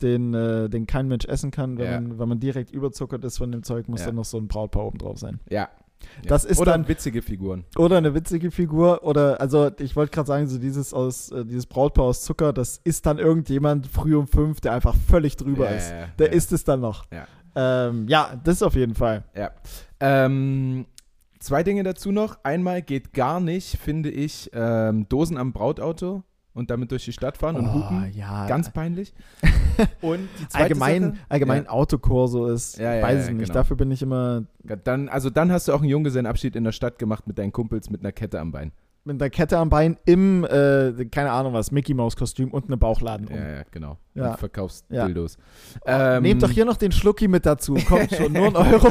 den, 0.03 0.35
äh, 0.35 0.69
den 0.69 0.87
kein 0.87 1.09
Mensch 1.09 1.25
essen 1.25 1.51
kann, 1.51 1.79
wenn, 1.79 1.87
Ja. 1.87 2.01
man, 2.01 2.19
wenn 2.19 2.29
man 2.29 2.41
direkt 2.41 2.71
überzuckert 2.71 3.25
ist 3.25 3.39
von 3.39 3.51
dem 3.51 3.63
Zeug, 3.63 3.89
muss 3.89 4.01
Ja. 4.01 4.07
dann 4.09 4.17
noch 4.17 4.27
so 4.27 4.37
ein 4.37 4.47
Brautpaar 4.47 4.85
oben 4.85 4.99
drauf 4.99 5.19
sein. 5.19 5.41
Ja. 5.49 5.71
Ja. 6.23 6.29
Das 6.29 6.45
ist 6.45 6.59
Oder 6.59 6.73
dann- 6.73 6.89
witzige 6.89 7.23
Figuren. 7.23 7.65
Oder 7.77 7.99
eine 7.99 8.15
witzige 8.15 8.51
Figur 8.51 9.03
oder 9.05 9.41
also 9.41 9.71
ich 9.79 9.97
wollte 9.97 10.13
gerade 10.13 10.27
sagen, 10.27 10.47
so 10.47 10.59
dieses 10.59 10.93
aus 10.95 11.31
äh, 11.33 11.45
dieses 11.45 11.67
Brautpaar 11.67 12.07
aus 12.07 12.23
Zucker, 12.23 12.53
das 12.53 12.79
ist 12.85 13.07
dann 13.07 13.19
irgendjemand 13.19 13.87
früh 13.87 14.15
um 14.17 14.27
fünf, 14.27 14.61
der 14.61 14.73
einfach 14.73 14.95
völlig 15.09 15.37
drüber 15.37 15.71
Ja, 15.71 15.77
ist. 15.77 15.91
ja. 15.91 16.07
Der 16.19 16.33
ist 16.33 16.53
es 16.53 16.65
dann 16.65 16.81
noch. 16.81 17.05
Ja. 17.11 17.27
Ähm, 17.57 18.09
ja, 18.09 18.41
das 18.43 18.63
auf 18.63 18.75
jeden 18.75 18.95
Fall. 18.95 19.25
Ja. 19.37 19.51
Ähm, 20.01 20.87
zwei 21.39 21.63
Dinge 21.63 21.83
dazu 21.83 22.11
noch. 22.13 22.39
Einmal 22.43 22.83
geht 22.83 23.13
gar 23.13 23.41
nicht, 23.41 23.79
finde 23.79 24.11
ich, 24.11 24.51
ähm, 24.53 25.09
Dosen 25.09 25.37
am 25.39 25.53
Brautauto 25.53 26.23
und 26.55 26.71
damit 26.71 26.91
durch 26.91 27.05
die 27.05 27.13
Stadt 27.13 27.37
fahren 27.37 27.57
und 27.57 27.73
hupen. 27.75 28.05
Oh, 28.05 28.17
ja. 28.17 28.47
Ganz 28.47 28.73
peinlich. 28.73 29.13
Und 30.01 30.29
die 30.41 30.47
zweite 30.49 30.63
allgemein, 30.65 31.03
Sache, 31.03 31.15
allgemein 31.29 31.65
Ja. 31.65 31.71
Autokorso 31.71 32.47
ist, 32.47 32.79
Ja, 32.79 32.95
ja, 32.95 33.03
weiß 33.03 33.25
ich 33.29 33.35
nicht. 33.35 33.47
genau. 33.49 33.55
Dafür 33.55 33.77
bin 33.77 33.91
ich 33.91 34.03
immer 34.03 34.45
Dann, 34.85 35.09
also 35.09 35.31
dann 35.31 35.51
hast 35.51 35.67
du 35.67 35.73
auch 35.73 35.81
einen 35.81 35.89
Junggesellenabschied 35.91 36.55
in 36.55 36.63
der 36.65 36.71
Stadt 36.73 36.99
gemacht 37.01 37.27
mit 37.27 37.39
deinen 37.39 37.51
Kumpels 37.51 37.91
mit 37.91 38.01
einer 38.03 38.13
Kette 38.13 38.39
am 38.39 38.53
Bein. 38.53 38.71
mit 39.03 39.21
der 39.21 39.31
Kette 39.31 39.59
am 39.59 39.69
Bein 39.71 39.97
im, 40.05 40.45
äh, 40.45 41.05
keine 41.11 41.33
Ahnung 41.33 41.53
was, 41.55 41.73
Mickey 41.73 41.93
Maus 41.93 42.15
Kostüm 42.15 42.51
und 42.53 42.67
eine 42.67 42.77
Bauchladen 42.77 43.27
um. 43.27 43.35
Ja, 43.37 43.49
ja, 43.57 43.63
genau. 43.73 43.99
Ja. 44.15 44.31
Und 44.31 44.39
verkaufst. 44.39 44.87
Dildos. 44.91 45.37
Oh, 45.81 45.81
Ähm, 45.87 46.23
Nehmt 46.23 46.43
doch 46.43 46.51
hier 46.51 46.65
noch 46.65 46.77
den 46.77 46.93
Schlucki 46.93 47.27
mit 47.27 47.45
dazu. 47.45 47.75
Kommt 47.75 48.15
schon, 48.15 48.33
nur 48.33 48.47
ein 48.47 48.57
Euro. 48.73 48.89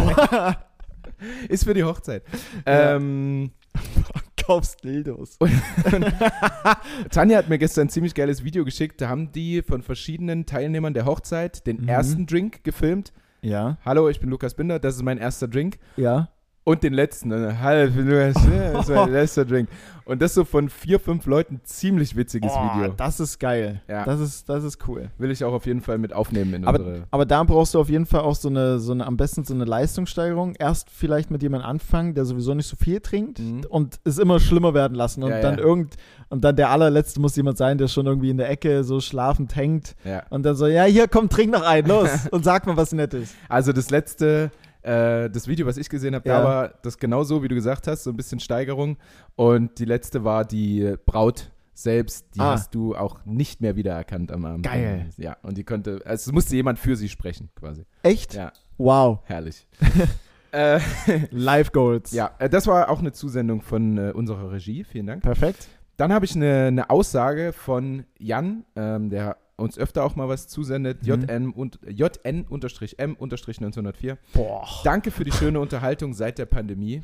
Ist 1.47 1.63
für 1.63 1.73
die 1.73 1.83
Hochzeit. 1.85 2.23
Ähm, 2.65 3.51
Kaufst 4.45 4.83
Dildos. 4.83 5.37
Tanja 7.11 7.37
hat 7.37 7.49
mir 7.49 7.57
gestern 7.57 7.87
ein 7.87 7.89
ziemlich 7.89 8.13
geiles 8.13 8.43
Video 8.43 8.65
geschickt. 8.65 8.99
Da 9.01 9.09
haben 9.09 9.31
die 9.31 9.61
von 9.61 9.81
verschiedenen 9.81 10.45
Teilnehmern 10.45 10.93
der 10.93 11.05
Hochzeit 11.05 11.65
den 11.67 11.81
Mhm. 11.81 11.87
ersten 11.87 12.25
Drink 12.25 12.63
gefilmt. 12.63 13.13
Ja, 13.41 13.77
Hallo, 13.83 14.07
ich 14.09 14.19
bin 14.21 14.29
Lukas 14.29 14.53
Binder, 14.53 14.79
das 14.79 14.95
ist 14.95 15.03
mein 15.03 15.17
erster 15.17 15.47
Drink. 15.47 15.77
ja. 15.97 16.29
Und 16.65 16.81
den 16.81 16.93
letzten. 16.93 17.27
ne? 17.27 17.59
Hallo, 17.61 17.89
ich 17.89 17.93
bin 17.93 18.07
Lukas, 18.07 18.35
ja, 18.45 18.71
das 18.71 18.87
ist 18.87 18.95
mein 18.95 19.11
letzter 19.11 19.43
Drink. 19.43 19.67
Und 20.05 20.21
das 20.21 20.33
so 20.33 20.45
von 20.45 20.69
vier, 20.69 20.97
fünf 20.99 21.25
Leuten. 21.25 21.59
Ziemlich 21.65 22.15
witziges 22.15 22.51
Oh, 22.55 22.59
Video. 22.79 22.93
das 22.95 23.19
ist 23.19 23.37
geil. 23.39 23.81
Ja. 23.89 24.05
Das, 24.05 24.19
ist, 24.21 24.47
das 24.47 24.63
ist 24.63 24.77
cool. 24.87 25.09
Will 25.17 25.31
ich 25.31 25.43
auch 25.43 25.51
auf 25.53 25.65
jeden 25.65 25.81
Fall 25.81 25.97
mit 25.97 26.13
aufnehmen 26.13 26.53
in 26.53 26.65
Aber, 26.65 26.79
unsere. 26.79 27.03
aber 27.11 27.25
da 27.25 27.43
brauchst 27.43 27.73
du 27.73 27.79
auf 27.79 27.89
jeden 27.89 28.05
Fall 28.05 28.21
auch 28.21 28.35
so 28.35 28.47
eine, 28.49 28.79
so 28.79 28.93
eine, 28.93 29.05
am 29.05 29.17
besten 29.17 29.43
so 29.43 29.53
eine 29.53 29.65
Leistungssteigerung. 29.65 30.55
Erst 30.57 30.89
vielleicht 30.89 31.31
mit 31.31 31.41
jemandem 31.41 31.69
anfangen, 31.69 32.15
der 32.15 32.23
sowieso 32.25 32.53
nicht 32.53 32.67
so 32.67 32.75
viel 32.77 33.01
trinkt 33.01 33.39
Mhm. 33.39 33.65
und 33.69 33.99
es 34.05 34.17
immer 34.17 34.39
schlimmer 34.39 34.73
werden 34.73 34.95
lassen. 34.95 35.21
Und 35.23 35.31
Ja, 35.31 35.41
dann 35.41 35.57
ja. 35.57 35.63
irgend, 35.63 35.95
und 36.29 36.43
dann 36.45 36.55
der 36.55 36.69
allerletzte 36.69 37.19
muss 37.19 37.35
jemand 37.35 37.57
sein, 37.57 37.77
der 37.77 37.87
schon 37.89 38.05
irgendwie 38.05 38.29
in 38.29 38.37
der 38.37 38.49
Ecke 38.49 38.83
so 38.85 38.99
schlafend 39.01 39.55
hängt. 39.55 39.95
Ja. 40.05 40.23
Und 40.29 40.43
dann 40.43 40.55
so, 40.55 40.67
ja, 40.67 40.83
hier, 40.83 41.07
komm, 41.09 41.27
trink 41.29 41.51
noch 41.51 41.63
einen, 41.63 41.87
los. 41.87 42.09
und 42.31 42.43
sag 42.45 42.65
mal 42.67 42.75
was 42.77 42.91
Nettes. 42.93 43.35
Also 43.49 43.71
das 43.73 43.89
letzte, 43.89 44.51
äh, 44.83 45.29
das 45.29 45.47
Video, 45.47 45.65
was 45.65 45.77
ich 45.77 45.89
gesehen 45.89 46.13
habe, 46.15 46.27
Ja. 46.27 46.39
da 46.39 46.43
war 46.45 46.73
das 46.83 46.97
genau 46.97 47.23
so, 47.23 47.41
wie 47.43 47.47
du 47.47 47.55
gesagt 47.55 47.87
hast, 47.87 48.03
so 48.03 48.09
ein 48.11 48.15
bisschen 48.17 48.39
Steigerung. 48.39 48.97
Und 49.35 49.79
die 49.79 49.85
letzte 49.85 50.23
war 50.23 50.45
die 50.45 50.95
Braut 51.05 51.51
selbst, 51.73 52.35
die 52.35 52.39
Ah. 52.39 52.51
hast 52.51 52.75
du 52.75 52.95
auch 52.95 53.25
nicht 53.25 53.59
mehr 53.61 53.75
wiedererkannt 53.75 54.31
am 54.31 54.45
Abend. 54.45 54.65
Geil. 54.65 55.09
Ja, 55.17 55.37
und 55.41 55.57
die 55.57 55.63
konnte, 55.63 56.01
also 56.05 56.29
es 56.29 56.31
musste 56.31 56.55
jemand 56.55 56.77
für 56.79 56.95
sie 56.95 57.09
sprechen, 57.09 57.49
quasi. 57.55 57.85
Echt? 58.03 58.35
Ja, 58.35 58.51
Wow. 58.77 59.19
herrlich. 59.25 59.65
äh, 60.51 60.79
Live 61.31 61.71
Goals. 61.71 62.11
ja, 62.11 62.31
äh, 62.39 62.49
das 62.49 62.67
war 62.67 62.89
auch 62.89 62.99
eine 62.99 63.11
Zusendung 63.11 63.61
von 63.61 63.97
äh, 63.97 64.11
unserer 64.11 64.51
Regie, 64.51 64.83
vielen 64.83 65.07
Dank. 65.07 65.23
Perfekt. 65.23 65.67
Dann 65.97 66.11
habe 66.11 66.25
ich 66.25 66.35
eine, 66.35 66.65
eine 66.67 66.89
Aussage 66.89 67.53
von 67.53 68.05
Jan, 68.19 68.65
ähm, 68.75 69.09
der 69.09 69.37
uns 69.55 69.77
öfter 69.77 70.03
auch 70.03 70.15
mal 70.15 70.27
was 70.27 70.47
zusendet, 70.47 71.03
Mhm. 71.03 71.07
JN 71.27 71.49
und 71.51 71.79
JN-M-1904. 71.87 74.17
Boah. 74.33 74.67
Danke 74.83 75.11
für 75.11 75.23
die 75.23 75.31
schöne 75.31 75.59
Unterhaltung 75.59 76.13
seit 76.13 76.37
der 76.37 76.45
Pandemie. 76.45 77.03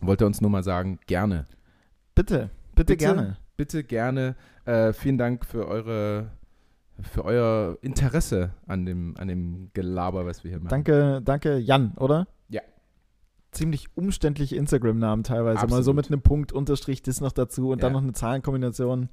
Wollte 0.00 0.26
uns 0.26 0.40
nur 0.40 0.50
mal 0.50 0.62
sagen, 0.62 0.98
gerne. 1.06 1.46
Bitte, 2.14 2.50
bitte, 2.74 2.92
Bitte? 2.92 2.96
gerne. 2.96 3.36
Bitte 3.56 3.84
gerne. 3.84 4.36
Äh, 4.64 4.92
vielen 4.92 5.18
Dank 5.18 5.46
für 5.46 5.66
eure 5.66 6.30
für 7.02 7.26
euer 7.26 7.76
Interesse 7.82 8.52
an 8.66 8.86
dem, 8.86 9.14
an 9.18 9.28
dem 9.28 9.68
Gelaber, 9.74 10.24
was 10.24 10.44
wir 10.44 10.52
hier 10.52 10.60
machen. 10.60 10.70
Danke, 10.70 11.20
danke, 11.22 11.58
Jan, 11.58 11.92
oder? 11.98 12.26
Ja. 12.48 12.62
Ziemlich 13.52 13.88
umständliche 13.94 14.56
Instagram-Namen 14.56 15.22
teilweise. 15.22 15.56
Mal 15.56 15.62
Absolut. 15.64 15.84
so 15.84 15.92
mit 15.92 16.06
einem 16.10 16.22
Punkt, 16.22 16.54
Unterstrich, 16.54 17.02
das 17.02 17.20
noch 17.20 17.32
dazu 17.32 17.68
und 17.68 17.82
dann 17.82 17.92
Ja. 17.92 17.98
noch 17.98 18.02
eine 18.02 18.14
Zahlenkombination. 18.14 19.10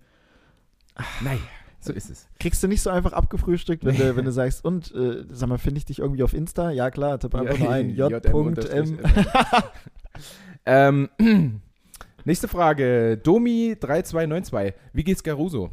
Naja, 1.22 1.40
so 1.84 1.94
ist 1.94 2.10
es. 2.10 2.28
Kriegst 2.40 2.64
du 2.64 2.68
nicht 2.68 2.82
so 2.82 2.90
einfach 2.90 3.14
abgefrühstückt, 3.14 3.84
wenn, 3.86 3.98
du, 3.98 4.16
wenn 4.16 4.26
du 4.26 4.32
sagst, 4.32 4.64
und, 4.64 4.94
äh, 4.94 5.24
sag 5.30 5.50
mal, 5.50 5.58
finde 5.58 5.80
ich 5.80 5.86
dich 5.86 6.00
irgendwie 6.00 6.24
auf 6.24 6.34
Insta? 6.34 6.72
Ja, 6.72 6.92
klar, 6.92 7.20
tipp 7.20 7.36
einfach 7.36 7.58
nur 7.58 7.70
ein. 7.70 7.90
J.M. 7.96 9.00
ähm, 10.66 11.10
nächste 12.26 12.48
Frage. 12.48 13.20
Domi3292. 13.24 14.74
Wie 14.94 15.04
geht's 15.04 15.24
Caruso? 15.24 15.72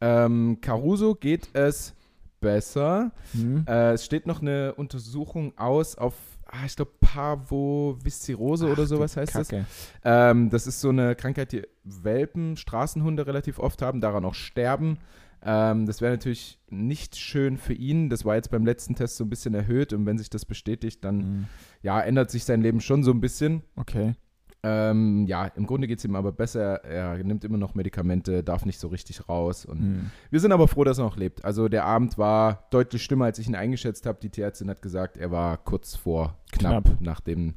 Ähm, 0.00 0.58
Caruso 0.60 1.14
geht 1.14 1.48
es 1.52 1.94
besser. 2.40 3.12
Hm. 3.32 3.64
Äh, 3.66 3.92
es 3.92 4.04
steht 4.04 4.26
noch 4.26 4.40
eine 4.40 4.74
Untersuchung 4.74 5.56
aus 5.58 5.96
auf, 5.96 6.14
ah, 6.52 6.64
ich 6.66 6.76
glaube, 6.76 6.92
Parvoviscerose 7.00 8.70
oder 8.70 8.86
sowas 8.86 9.16
heißt 9.16 9.34
das. 9.34 9.48
Kacke. 9.48 9.66
Ähm, 10.04 10.50
das 10.50 10.66
ist 10.66 10.80
so 10.80 10.88
eine 10.90 11.14
Krankheit, 11.14 11.52
die 11.52 11.62
Welpen, 11.84 12.56
Straßenhunde 12.56 13.26
relativ 13.26 13.58
oft 13.58 13.82
haben, 13.82 14.00
daran 14.00 14.24
auch 14.24 14.34
sterben. 14.34 14.98
Ähm, 15.42 15.86
das 15.86 16.00
wäre 16.00 16.12
natürlich 16.12 16.58
nicht 16.68 17.16
schön 17.16 17.56
für 17.56 17.72
ihn. 17.72 18.10
Das 18.10 18.24
war 18.24 18.34
jetzt 18.36 18.50
beim 18.50 18.66
letzten 18.66 18.94
Test 18.94 19.16
so 19.16 19.24
ein 19.24 19.30
bisschen 19.30 19.54
erhöht 19.54 19.92
und 19.92 20.04
wenn 20.06 20.18
sich 20.18 20.28
das 20.28 20.44
bestätigt, 20.44 21.02
dann 21.04 21.20
Hm. 21.20 21.44
ja, 21.82 22.00
ändert 22.00 22.30
sich 22.30 22.44
sein 22.44 22.60
Leben 22.60 22.80
schon 22.80 23.02
so 23.02 23.10
ein 23.10 23.20
bisschen. 23.20 23.62
Okay. 23.76 24.14
Ähm, 24.62 25.26
ja, 25.26 25.46
im 25.46 25.66
Grunde 25.66 25.86
geht 25.86 25.98
es 26.00 26.04
ihm 26.04 26.14
aber 26.16 26.32
besser. 26.32 26.84
Er 26.84 27.16
nimmt 27.24 27.44
immer 27.44 27.56
noch 27.56 27.74
Medikamente, 27.74 28.42
darf 28.44 28.66
nicht 28.66 28.78
so 28.78 28.88
richtig 28.88 29.28
raus. 29.28 29.64
Und 29.64 29.78
Hm. 29.80 30.10
wir 30.30 30.38
sind 30.40 30.52
aber 30.52 30.68
froh, 30.68 30.84
dass 30.84 30.98
er 30.98 31.04
noch 31.04 31.16
lebt. 31.16 31.44
Also 31.44 31.68
der 31.68 31.84
Abend 31.86 32.18
war 32.18 32.66
deutlich 32.70 33.02
schlimmer, 33.02 33.24
als 33.24 33.38
ich 33.38 33.48
ihn 33.48 33.54
eingeschätzt 33.54 34.04
habe. 34.04 34.18
Die 34.20 34.28
Tierärztin 34.28 34.68
hat 34.68 34.82
gesagt, 34.82 35.16
er 35.16 35.30
war 35.30 35.56
kurz 35.56 35.96
vor 35.96 36.36
knapp, 36.52 36.84
Knapp. 36.84 37.00
nachdem 37.00 37.54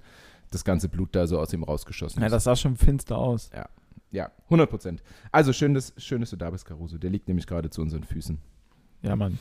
das 0.51 0.64
ganze 0.64 0.88
Blut 0.88 1.10
da 1.16 1.28
so 1.28 1.39
aus 1.39 1.51
ihm 1.51 1.64
rausgeschossen 1.64 2.22
Ja, 2.22 2.28
ist. 2.28 2.32
das 2.32 2.43
sah 2.45 2.56
schon 2.56 2.78
finster 2.78 3.18
aus. 3.18 3.49
ja, 4.12 4.32
100 4.45 4.70
Prozent. 4.70 5.04
Also 5.32 5.51
schön 5.51 5.74
dass, 5.74 5.93
schön, 5.97 6.22
dass 6.22 6.30
du 6.30 6.36
da 6.38 6.49
bist, 6.51 6.64
Caruso. 6.66 6.97
Der 6.97 7.10
liegt 7.10 7.28
nämlich 7.28 7.47
gerade 7.47 7.70
zu 7.70 7.82
unseren 7.82 8.04
Füßen. 8.04 8.38
Ja, 9.01 9.16
Mann. 9.18 9.39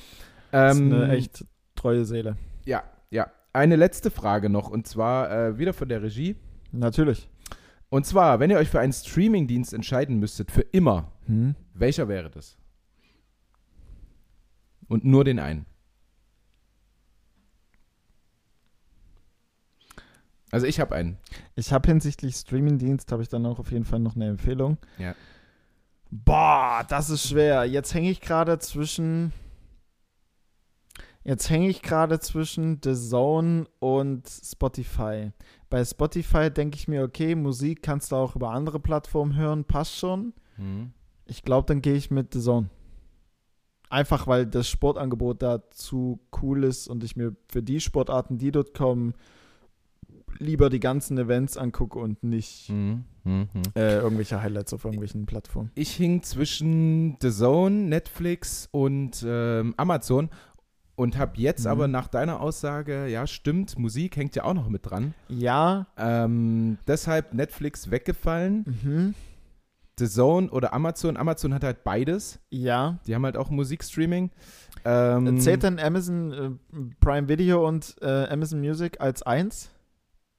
Das 0.50 0.76
Ähm, 0.78 0.90
ist 0.90 0.94
eine 1.02 1.12
echt 1.14 1.44
treue 1.76 2.04
Seele. 2.04 2.36
Ja, 2.64 2.82
ja. 3.10 3.30
Eine 3.52 3.76
letzte 3.76 4.10
Frage 4.10 4.48
noch 4.48 4.68
und 4.70 4.86
zwar 4.86 5.30
äh, 5.30 5.58
wieder 5.58 5.74
von 5.74 5.88
der 5.88 6.02
Regie. 6.02 6.36
Natürlich. 6.72 7.28
Und 7.92 8.06
zwar, 8.06 8.40
wenn 8.40 8.48
ihr 8.48 8.56
euch 8.56 8.70
für 8.70 8.80
einen 8.80 8.94
Streamingdienst 8.94 9.74
entscheiden 9.74 10.18
müsstet, 10.18 10.50
für 10.50 10.62
immer, 10.62 11.12
Hm. 11.26 11.54
welcher 11.74 12.08
wäre 12.08 12.30
das? 12.30 12.56
Und 14.88 15.04
nur 15.04 15.24
den 15.24 15.38
einen. 15.38 15.66
Also 20.50 20.64
ich 20.66 20.80
habe 20.80 20.94
einen. 20.94 21.18
Ich 21.54 21.70
habe 21.70 21.86
hinsichtlich 21.86 22.34
Streamingdienst, 22.36 23.12
habe 23.12 23.22
ich 23.22 23.28
dann 23.28 23.44
auch 23.44 23.58
auf 23.58 23.70
jeden 23.70 23.84
Fall 23.84 23.98
noch 24.00 24.16
eine 24.16 24.26
Empfehlung. 24.28 24.78
Ja. 24.96 25.14
Boah, 26.10 26.86
das 26.88 27.10
ist 27.10 27.28
schwer. 27.28 27.66
Jetzt 27.66 27.92
hänge 27.92 28.10
ich 28.10 28.22
gerade 28.22 28.58
zwischen. 28.58 29.34
Jetzt 31.24 31.50
hänge 31.50 31.68
ich 31.68 31.82
gerade 31.82 32.18
zwischen 32.20 32.80
The 32.82 32.94
Zone 32.94 33.66
und 33.78 34.28
Spotify. 34.28 35.30
Bei 35.70 35.84
Spotify 35.84 36.50
denke 36.50 36.76
ich 36.76 36.88
mir, 36.88 37.04
okay, 37.04 37.34
Musik 37.34 37.82
kannst 37.82 38.10
du 38.12 38.16
auch 38.16 38.34
über 38.34 38.50
andere 38.50 38.80
Plattformen 38.80 39.36
hören, 39.36 39.64
passt 39.64 39.96
schon. 39.96 40.32
Mhm. 40.56 40.92
Ich 41.26 41.42
glaube, 41.44 41.66
dann 41.66 41.80
gehe 41.80 41.94
ich 41.94 42.10
mit 42.10 42.32
The 42.34 42.40
Zone. 42.40 42.68
einfach 43.88 44.26
weil 44.26 44.46
das 44.46 44.68
Sportangebot 44.68 45.42
da 45.42 45.68
zu 45.70 46.18
cool 46.40 46.64
ist 46.64 46.88
und 46.88 47.04
ich 47.04 47.14
mir 47.14 47.36
für 47.50 47.62
die 47.62 47.78
Sportarten, 47.80 48.38
die 48.38 48.50
dort 48.50 48.72
kommen, 48.74 49.12
lieber 50.38 50.70
die 50.70 50.80
ganzen 50.80 51.18
Events 51.18 51.56
angucke 51.58 51.98
und 51.98 52.22
nicht 52.24 52.70
Mhm. 52.70 53.04
Mhm. 53.24 53.48
äh, 53.76 53.98
irgendwelche 53.98 54.40
Highlights 54.42 54.72
auf 54.74 54.84
irgendwelchen 54.84 55.26
Plattformen. 55.26 55.70
Ich 55.74 55.92
hing 55.92 56.22
zwischen 56.22 57.16
The 57.20 57.30
Zone, 57.30 57.76
Netflix 57.88 58.68
und 58.72 59.22
ähm, 59.26 59.74
Amazon 59.76 60.30
und 60.94 61.16
habe 61.18 61.32
jetzt 61.36 61.64
Mhm. 61.64 61.70
aber 61.70 61.88
nach 61.88 62.08
deiner 62.08 62.40
Aussage, 62.40 63.06
ja 63.06 63.26
stimmt, 63.26 63.78
Musik 63.78 64.16
hängt 64.16 64.36
ja 64.36 64.44
auch 64.44 64.54
noch 64.54 64.68
mit 64.68 64.88
dran. 64.90 65.14
Ja, 65.28 65.86
Ähm, 65.96 66.78
deshalb 66.86 67.32
Netflix 67.34 67.90
weggefallen, 67.90 68.64
mhm. 68.82 69.14
The 69.98 70.08
Zone 70.08 70.50
oder 70.50 70.72
Amazon. 70.72 71.16
Amazon 71.18 71.52
hat 71.54 71.64
halt 71.64 71.84
beides. 71.84 72.40
ja. 72.50 72.98
Die 73.06 73.14
haben 73.14 73.24
halt 73.24 73.36
auch 73.36 73.50
Musikstreaming. 73.50 74.30
Ähm, 74.84 75.38
Zählt 75.38 75.62
dann 75.64 75.78
Amazon 75.78 76.32
äh, 76.32 76.50
Prime 77.00 77.28
Video 77.28 77.66
und 77.68 77.94
äh, 78.00 78.26
Amazon 78.28 78.60
Music 78.60 79.00
als 79.00 79.22
eins? 79.22 79.70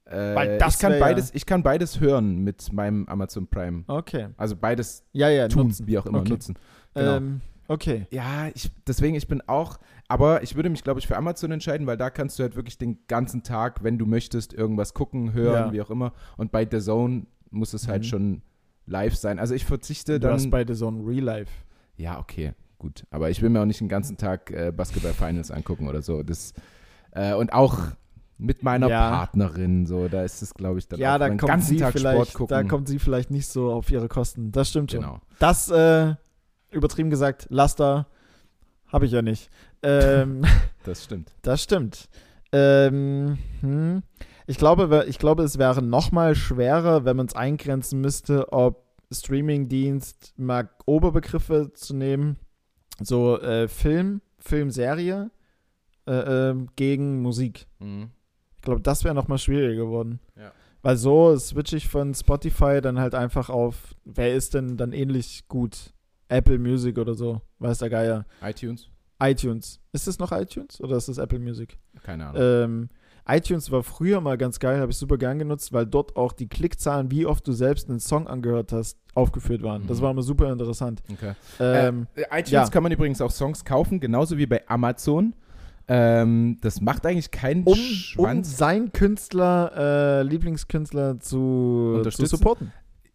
äh, 0.06 0.34
Weil 0.34 0.58
das 0.58 0.74
ich 0.74 0.80
kann 0.80 0.90
wär 0.92 0.98
ja- 0.98 1.04
beides, 1.06 1.34
ich 1.34 1.46
kann 1.46 1.62
beides 1.62 2.00
hören 2.00 2.38
mit 2.40 2.72
meinem 2.72 3.06
Amazon 3.08 3.46
Prime. 3.46 3.84
Okay. 3.86 4.28
Also 4.36 4.54
beides 4.56 5.04
Ja, 5.12 5.28
ja, 5.30 5.48
tun, 5.48 5.68
nutzen. 5.68 5.86
wie 5.86 5.98
auch 5.98 6.06
immer 6.06 6.18
Okay. 6.20 6.30
nutzen. 6.30 6.56
Genau. 6.94 7.16
Ähm, 7.16 7.40
okay. 7.68 8.06
Ja, 8.10 8.48
ich, 8.54 8.70
deswegen, 8.86 9.14
ich 9.14 9.28
bin 9.28 9.40
auch, 9.46 9.78
aber 10.08 10.42
ich 10.42 10.54
würde 10.56 10.70
mich, 10.70 10.82
glaube 10.84 11.00
ich, 11.00 11.06
für 11.06 11.16
Amazon 11.16 11.50
entscheiden, 11.50 11.86
weil 11.86 11.96
da 11.96 12.10
kannst 12.10 12.38
du 12.38 12.42
halt 12.42 12.56
wirklich 12.56 12.78
den 12.78 12.98
ganzen 13.08 13.42
Tag, 13.42 13.82
wenn 13.82 13.98
du 13.98 14.06
möchtest, 14.06 14.52
irgendwas 14.52 14.94
gucken, 14.94 15.32
hören, 15.32 15.66
Ja. 15.68 15.72
wie 15.72 15.82
auch 15.82 15.90
immer. 15.90 16.12
Und 16.36 16.52
bei 16.52 16.66
The 16.70 16.80
Zone 16.80 17.26
muss 17.50 17.72
es 17.74 17.88
halt 17.88 18.02
Mhm. 18.02 18.06
schon 18.08 18.42
live 18.86 19.14
sein. 19.16 19.38
Also 19.38 19.54
ich 19.54 19.64
verzichte 19.64 20.20
Du 20.20 20.30
hast 20.30 20.42
dann. 20.44 20.50
beide 20.50 20.74
so 20.74 20.88
ein 20.90 21.00
Real 21.06 21.24
Life. 21.24 21.50
Ja, 21.96 22.18
okay, 22.18 22.52
gut. 22.78 23.04
Aber 23.10 23.30
ich 23.30 23.40
will 23.40 23.48
mir 23.50 23.60
auch 23.62 23.66
nicht 23.66 23.80
den 23.80 23.88
ganzen 23.88 24.16
Tag 24.16 24.50
äh, 24.50 24.72
Basketball-Finals 24.72 25.50
angucken 25.50 25.88
oder 25.88 26.02
so. 26.02 26.22
Das, 26.22 26.52
äh, 27.12 27.34
und 27.34 27.52
auch 27.52 27.78
mit 28.36 28.64
meiner 28.64 28.88
Ja. 28.88 29.10
Partnerin, 29.10 29.86
so, 29.86 30.08
da 30.08 30.22
ist 30.24 30.42
es, 30.42 30.52
glaube 30.54 30.80
ich, 30.80 30.88
dann 30.88 30.98
Ja, 30.98 31.14
auch 31.14 31.18
da 31.20 31.28
kommt 31.28 31.40
ganzen 31.46 31.68
sie 31.68 31.76
Tag 31.76 31.90
Sport 31.96 32.00
vielleicht, 32.00 32.34
gucken. 32.34 32.48
da 32.56 32.62
kommt 32.64 32.88
sie 32.88 32.98
vielleicht 32.98 33.30
nicht 33.30 33.46
so 33.46 33.72
auf 33.72 33.90
ihre 33.92 34.08
Kosten. 34.08 34.50
Das 34.50 34.68
stimmt 34.70 34.90
schon. 34.90 35.00
genau. 35.02 35.20
Das, 35.38 35.70
äh, 35.70 36.14
übertrieben 36.74 37.10
gesagt, 37.10 37.46
Laster 37.50 38.06
habe 38.88 39.06
ich 39.06 39.12
ja 39.12 39.22
nicht. 39.22 39.50
Ähm, 39.82 40.44
Das 40.84 41.04
stimmt. 41.04 41.32
das 41.42 41.62
stimmt. 41.62 42.08
Ähm, 42.52 43.38
hm. 43.60 44.02
Ich 44.46 44.58
glaube, 44.58 45.06
ich 45.08 45.18
glaube, 45.18 45.42
es 45.42 45.58
wäre 45.58 45.80
noch 45.80 46.12
mal 46.12 46.34
schwerer, 46.34 47.04
wenn 47.04 47.16
man 47.16 47.26
es 47.26 47.34
eingrenzen 47.34 48.00
müsste, 48.00 48.52
ob 48.52 48.84
Streamingdienst 49.10 50.34
mal 50.36 50.68
Oberbegriffe 50.86 51.72
zu 51.72 51.94
nehmen, 51.94 52.36
so 53.00 53.40
äh, 53.40 53.68
Film, 53.68 54.20
Filmserie 54.38 55.30
äh, 56.06 56.50
ähm, 56.50 56.68
gegen 56.76 57.22
Musik. 57.22 57.66
Mhm. 57.78 58.10
Ich 58.56 58.62
glaube, 58.62 58.82
das 58.82 59.04
wäre 59.04 59.14
noch 59.14 59.28
mal 59.28 59.38
schwieriger 59.38 59.84
geworden. 59.84 60.20
Ja. 60.36 60.52
Weil 60.82 60.98
so 60.98 61.34
switche 61.38 61.76
ich 61.76 61.88
von 61.88 62.14
Spotify 62.14 62.80
dann 62.82 63.00
halt 63.00 63.14
einfach 63.14 63.48
auf, 63.48 63.94
wer 64.04 64.34
ist 64.34 64.52
denn 64.52 64.76
dann 64.76 64.92
ähnlich 64.92 65.48
gut? 65.48 65.93
Apple 66.28 66.58
Music 66.58 66.98
oder 66.98 67.14
so, 67.14 67.40
weiß 67.58 67.78
der 67.78 67.90
Geier. 67.90 68.26
iTunes? 68.42 68.88
iTunes. 69.22 69.80
Ist 69.92 70.06
das 70.06 70.18
noch 70.18 70.32
iTunes 70.32 70.80
oder 70.80 70.96
ist 70.96 71.08
das 71.08 71.18
Apple 71.18 71.38
Music? 71.38 71.78
Keine 72.02 72.26
Ahnung. 72.26 72.42
Ähm, 72.42 72.88
iTunes 73.26 73.70
war 73.70 73.82
früher 73.82 74.20
mal 74.20 74.36
ganz 74.36 74.58
geil, 74.58 74.80
habe 74.80 74.90
ich 74.90 74.98
super 74.98 75.16
gern 75.16 75.38
genutzt, 75.38 75.72
weil 75.72 75.86
dort 75.86 76.14
auch 76.16 76.32
die 76.32 76.46
Klickzahlen, 76.48 77.10
wie 77.10 77.24
oft 77.24 77.46
du 77.46 77.52
selbst 77.52 77.88
einen 77.88 78.00
Song 78.00 78.26
angehört 78.26 78.72
hast, 78.72 78.98
aufgeführt 79.14 79.62
waren. 79.62 79.86
Das 79.86 79.98
Mhm. 79.98 80.02
war 80.02 80.10
immer 80.10 80.22
super 80.22 80.52
interessant. 80.52 81.02
okay. 81.10 81.32
Ähm, 81.60 82.06
Äh, 82.16 82.22
iTunes 82.32 82.50
ja. 82.50 82.68
kann 82.68 82.82
man 82.82 82.92
übrigens 82.92 83.20
auch 83.22 83.30
Songs 83.30 83.64
kaufen, 83.64 83.98
genauso 84.00 84.36
wie 84.36 84.46
bei 84.46 84.68
Amazon. 84.68 85.34
Ähm, 85.86 86.58
das 86.60 86.80
macht 86.80 87.06
eigentlich 87.06 87.30
keinen 87.30 87.62
um, 87.64 87.72
um 87.72 87.78
Schwanz. 87.78 88.56
seinen 88.56 88.92
Künstler, 88.92 89.72
äh, 90.20 90.22
Lieblingskünstler 90.22 91.20
zu, 91.20 91.28
zu 91.92 91.94
Unterstützen? 91.98 92.36
supporten. 92.36 92.72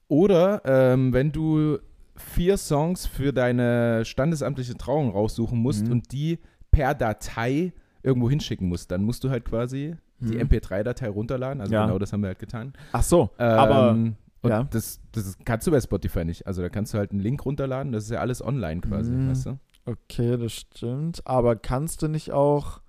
Oder 0.07 0.62
ähm, 0.66 1.14
wenn 1.14 1.32
du 1.32 1.78
vier 2.20 2.57
Songs 2.57 3.05
für 3.05 3.34
deine 3.34 4.03
standesamtliche 4.05 4.76
Trauung 4.78 5.09
raussuchen 5.11 5.57
musst 5.59 5.86
Mhm. 5.86 5.91
und 5.93 6.11
die 6.11 6.39
per 6.72 6.93
Datei 6.93 7.74
irgendwo 8.03 8.30
hinschicken 8.30 8.67
musst, 8.70 8.91
dann 8.91 9.03
musst 9.03 9.24
du 9.24 9.30
halt 9.30 9.45
quasi 9.45 9.95
die 10.20 10.36
Mhm. 10.36 10.41
MP3-Datei 10.41 11.07
runterladen. 11.09 11.61
Also 11.61 11.74
Ja. 11.74 11.86
genau 11.86 11.97
das 11.99 12.11
haben 12.13 12.22
wir 12.22 12.28
halt 12.28 12.39
getan. 12.39 12.74
Ach 12.91 13.03
so, 13.03 13.30
aber 13.38 13.91
Ähm, 13.91 14.15
und 14.41 14.49
ja. 14.49 14.63
das, 14.65 14.99
das 15.11 15.38
kannst 15.45 15.65
du 15.67 15.72
bei 15.72 15.80
Spotify 15.82 16.24
nicht. 16.26 16.45
Also 16.47 16.61
da 16.61 16.70
kannst 16.70 16.93
du 16.93 16.97
halt 16.97 17.11
einen 17.11 17.20
Link 17.22 17.45
runterladen, 17.45 17.91
das 17.91 18.03
ist 18.05 18.11
ja 18.11 18.20
alles 18.20 18.41
online 18.43 18.82
quasi, 18.82 19.11
Mhm. 19.11 19.30
weißt 19.30 19.45
du? 19.47 19.59
okay, 19.86 20.38
das 20.38 20.53
stimmt. 20.53 21.26
Aber 21.26 21.55
kannst 21.55 22.01
du 22.01 22.07
nicht 22.07 22.32
auch. 22.32 22.82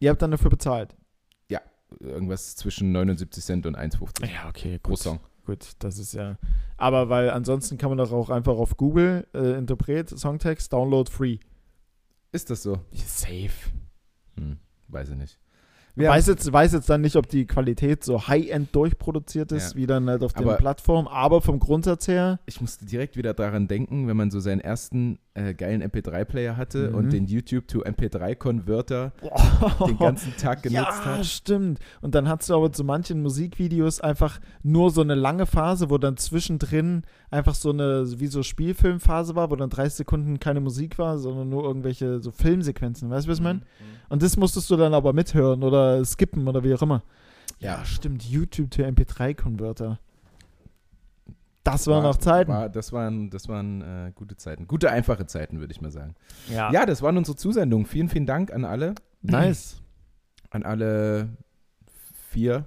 Ihr 0.00 0.10
habt 0.10 0.20
dann 0.22 0.30
dafür 0.32 0.50
bezahlt. 0.50 0.94
Irgendwas 2.00 2.56
zwischen 2.56 2.90
79 2.90 3.44
Cent 3.44 3.64
und 3.64 3.76
1,50 3.76 4.26
Ja, 4.26 4.48
okay, 4.48 4.76
pro 4.80 4.96
Song. 4.96 5.20
Gut, 5.46 5.70
das 5.78 5.98
ist 5.98 6.12
ja. 6.12 6.36
Aber 6.76 7.08
weil 7.08 7.30
ansonsten 7.30 7.78
kann 7.78 7.88
man 7.88 7.98
doch 7.98 8.12
auch 8.12 8.30
einfach 8.30 8.56
auf 8.56 8.76
Google 8.76 9.26
äh, 9.32 9.56
Interpret, 9.56 10.10
Songtext, 10.10 10.72
Download 10.72 11.10
free. 11.10 11.38
Ist 12.32 12.50
das 12.50 12.62
so? 12.64 12.80
Safe. 12.92 13.48
Hm, 14.36 14.58
weiß 14.88 15.10
ich 15.10 15.16
nicht. 15.16 15.38
Weiß 15.98 16.26
jetzt, 16.26 16.52
weiß 16.52 16.74
jetzt 16.74 16.90
dann 16.90 17.00
nicht, 17.00 17.16
ob 17.16 17.26
die 17.26 17.46
Qualität 17.46 18.04
so 18.04 18.28
high-end 18.28 18.74
durchproduziert 18.76 19.50
ist, 19.52 19.72
Ja. 19.72 19.76
wie 19.78 19.86
dann 19.86 20.10
halt 20.10 20.22
auf 20.22 20.34
den 20.34 20.42
Aber- 20.46 20.56
Plattformen, 20.58 21.08
aber 21.08 21.40
vom 21.40 21.58
Grundsatz 21.58 22.06
her. 22.06 22.38
Ich 22.44 22.60
musste 22.60 22.84
direkt 22.84 23.16
wieder 23.16 23.32
daran 23.32 23.66
denken, 23.66 24.06
wenn 24.06 24.16
man 24.16 24.30
so 24.30 24.38
seinen 24.40 24.60
ersten 24.60 25.18
äh, 25.36 25.54
geilen 25.54 25.82
MP3-Player 25.82 26.56
hatte 26.56 26.88
Mhm. 26.88 26.94
und 26.94 27.12
den 27.12 27.26
YouTube 27.26 27.68
to 27.68 27.82
MP3-Converter 27.84 29.12
den 29.86 29.98
ganzen 29.98 30.36
Tag 30.36 30.62
genutzt 30.62 30.86
ja, 30.88 31.04
hat. 31.04 31.26
stimmt. 31.26 31.78
Und 32.00 32.14
dann 32.14 32.28
hast 32.28 32.48
du 32.48 32.54
aber 32.56 32.72
zu 32.72 32.82
manchen 32.84 33.22
Musikvideos 33.22 34.00
einfach 34.00 34.40
nur 34.62 34.90
so 34.90 35.00
eine 35.02 35.14
lange 35.14 35.46
Phase, 35.46 35.90
wo 35.90 35.98
dann 35.98 36.16
zwischendrin 36.16 37.02
einfach 37.30 37.54
so 37.54 37.70
eine, 37.70 38.04
wie 38.18 38.26
so 38.26 38.42
Spielfilmphase 38.42 39.34
war, 39.36 39.50
wo 39.50 39.56
dann 39.56 39.70
30 39.70 39.94
Sekunden 39.94 40.40
keine 40.40 40.60
Musik 40.60 40.98
war, 40.98 41.18
sondern 41.18 41.48
nur 41.48 41.64
irgendwelche 41.64 42.20
so 42.20 42.30
Filmsequenzen. 42.30 43.10
Weißt 43.10 43.26
du, 43.26 43.30
was 43.30 43.38
ich 43.38 43.44
meine? 43.44 43.60
Und 44.08 44.22
das 44.22 44.36
musstest 44.36 44.70
du 44.70 44.76
dann 44.76 44.94
aber 44.94 45.12
mithören 45.12 45.62
oder 45.62 46.04
skippen 46.04 46.46
oder 46.48 46.64
wie 46.64 46.74
auch 46.74 46.82
immer. 46.82 47.02
Ja, 47.58 47.84
stimmt. 47.84 48.22
YouTube 48.24 48.70
to 48.70 48.82
MP3-Converter. 48.82 49.98
Das 51.66 51.86
waren 51.88 52.02
noch 52.04 52.16
Zeiten. 52.16 52.52
War, 52.52 52.68
das 52.68 52.92
waren, 52.92 53.28
das 53.30 53.48
waren 53.48 53.82
äh, 53.82 54.12
gute 54.14 54.36
Zeiten. 54.36 54.66
Gute, 54.66 54.90
einfache 54.90 55.26
Zeiten, 55.26 55.58
würde 55.58 55.72
ich 55.72 55.80
mal 55.80 55.90
sagen. 55.90 56.14
ja. 56.48 56.70
Ja, 56.72 56.86
das 56.86 57.02
waren 57.02 57.16
unsere 57.18 57.36
Zusendungen. 57.36 57.86
Vielen, 57.86 58.08
vielen 58.08 58.26
Dank 58.26 58.52
an 58.52 58.64
alle. 58.64 58.94
Nice. 59.22 59.82
An 60.50 60.62
alle 60.62 61.28
vier. 62.30 62.66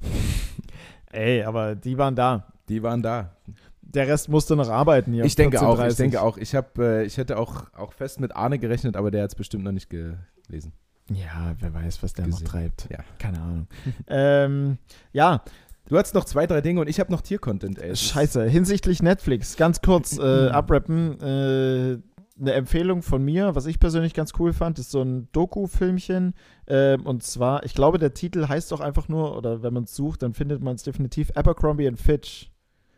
Ey, 1.12 1.42
aber 1.42 1.74
die 1.74 1.98
waren 1.98 2.16
da. 2.16 2.46
Die 2.70 2.82
waren 2.82 3.02
da. 3.02 3.36
Der 3.82 4.08
Rest 4.08 4.30
musste 4.30 4.56
noch 4.56 4.70
arbeiten 4.70 5.12
hier. 5.12 5.24
ich 5.24 5.34
denke 5.34 5.60
auch, 5.60 5.78
ich 5.78 5.92
14:30. 5.92 5.96
denke 5.96 6.22
auch. 6.22 6.38
Ich, 6.38 6.54
hab, 6.54 6.78
äh, 6.78 7.04
ich 7.04 7.18
hätte 7.18 7.36
auch, 7.36 7.64
auch 7.74 7.92
fest 7.92 8.20
mit 8.20 8.34
Arne 8.34 8.58
gerechnet, 8.58 8.96
aber 8.96 9.10
der 9.10 9.24
hat 9.24 9.30
es 9.30 9.34
bestimmt 9.34 9.64
noch 9.64 9.72
nicht 9.72 9.90
gelesen. 9.90 10.72
Ja, 11.10 11.54
wer 11.58 11.74
weiß, 11.74 12.02
was 12.02 12.14
der 12.14 12.24
Gesehen. 12.26 12.44
noch 12.44 12.50
treibt. 12.52 12.88
Ja. 12.88 13.00
Keine 13.18 13.40
Ahnung. 13.40 13.66
ähm, 14.06 14.78
ja, 15.12 15.42
Du 15.88 15.98
hattest 15.98 16.14
noch 16.14 16.24
zwei, 16.24 16.46
drei 16.46 16.60
Dinge 16.60 16.80
und 16.80 16.88
ich 16.88 17.00
habe 17.00 17.10
noch 17.10 17.20
Tier-Content, 17.20 17.78
ey. 17.80 17.96
Scheiße. 17.96 18.44
Hinsichtlich 18.44 19.02
Netflix, 19.02 19.56
ganz 19.56 19.80
kurz 19.80 20.18
äh, 20.18 20.48
abrappen. 20.48 21.20
Äh, 21.20 21.98
eine 22.40 22.52
Empfehlung 22.54 23.02
von 23.02 23.22
mir, 23.24 23.54
was 23.54 23.66
ich 23.66 23.78
persönlich 23.80 24.14
ganz 24.14 24.32
cool 24.38 24.52
fand, 24.52 24.78
ist 24.78 24.90
so 24.92 25.02
ein 25.02 25.28
Doku-Filmchen. 25.32 26.34
Ähm, 26.68 27.04
und 27.04 27.22
zwar, 27.22 27.64
ich 27.64 27.74
glaube, 27.74 27.98
der 27.98 28.14
Titel 28.14 28.46
heißt 28.48 28.70
doch 28.72 28.80
einfach 28.80 29.08
nur, 29.08 29.36
oder 29.36 29.62
wenn 29.62 29.74
man 29.74 29.84
es 29.84 29.94
sucht, 29.94 30.22
dann 30.22 30.32
findet 30.32 30.62
man 30.62 30.76
es 30.76 30.84
definitiv 30.84 31.30
Abercrombie 31.34 31.88
and 31.88 31.98
Fitch. 32.00 32.50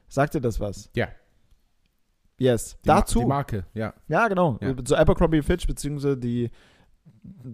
Sagt 0.08 0.34
dir 0.34 0.40
das 0.40 0.60
was? 0.60 0.90
Ja. 0.94 1.08
Yes. 2.38 2.76
Die 2.84 2.88
Ma- 2.88 2.94
Dazu. 2.96 3.20
Die 3.20 3.24
Marke, 3.26 3.64
ja. 3.74 3.94
Ja, 4.08 4.28
genau. 4.28 4.58
Ja. 4.60 4.74
So 4.84 4.94
Abercrombie 4.96 5.42
Fitch, 5.42 5.66
beziehungsweise 5.66 6.18
die 6.18 6.50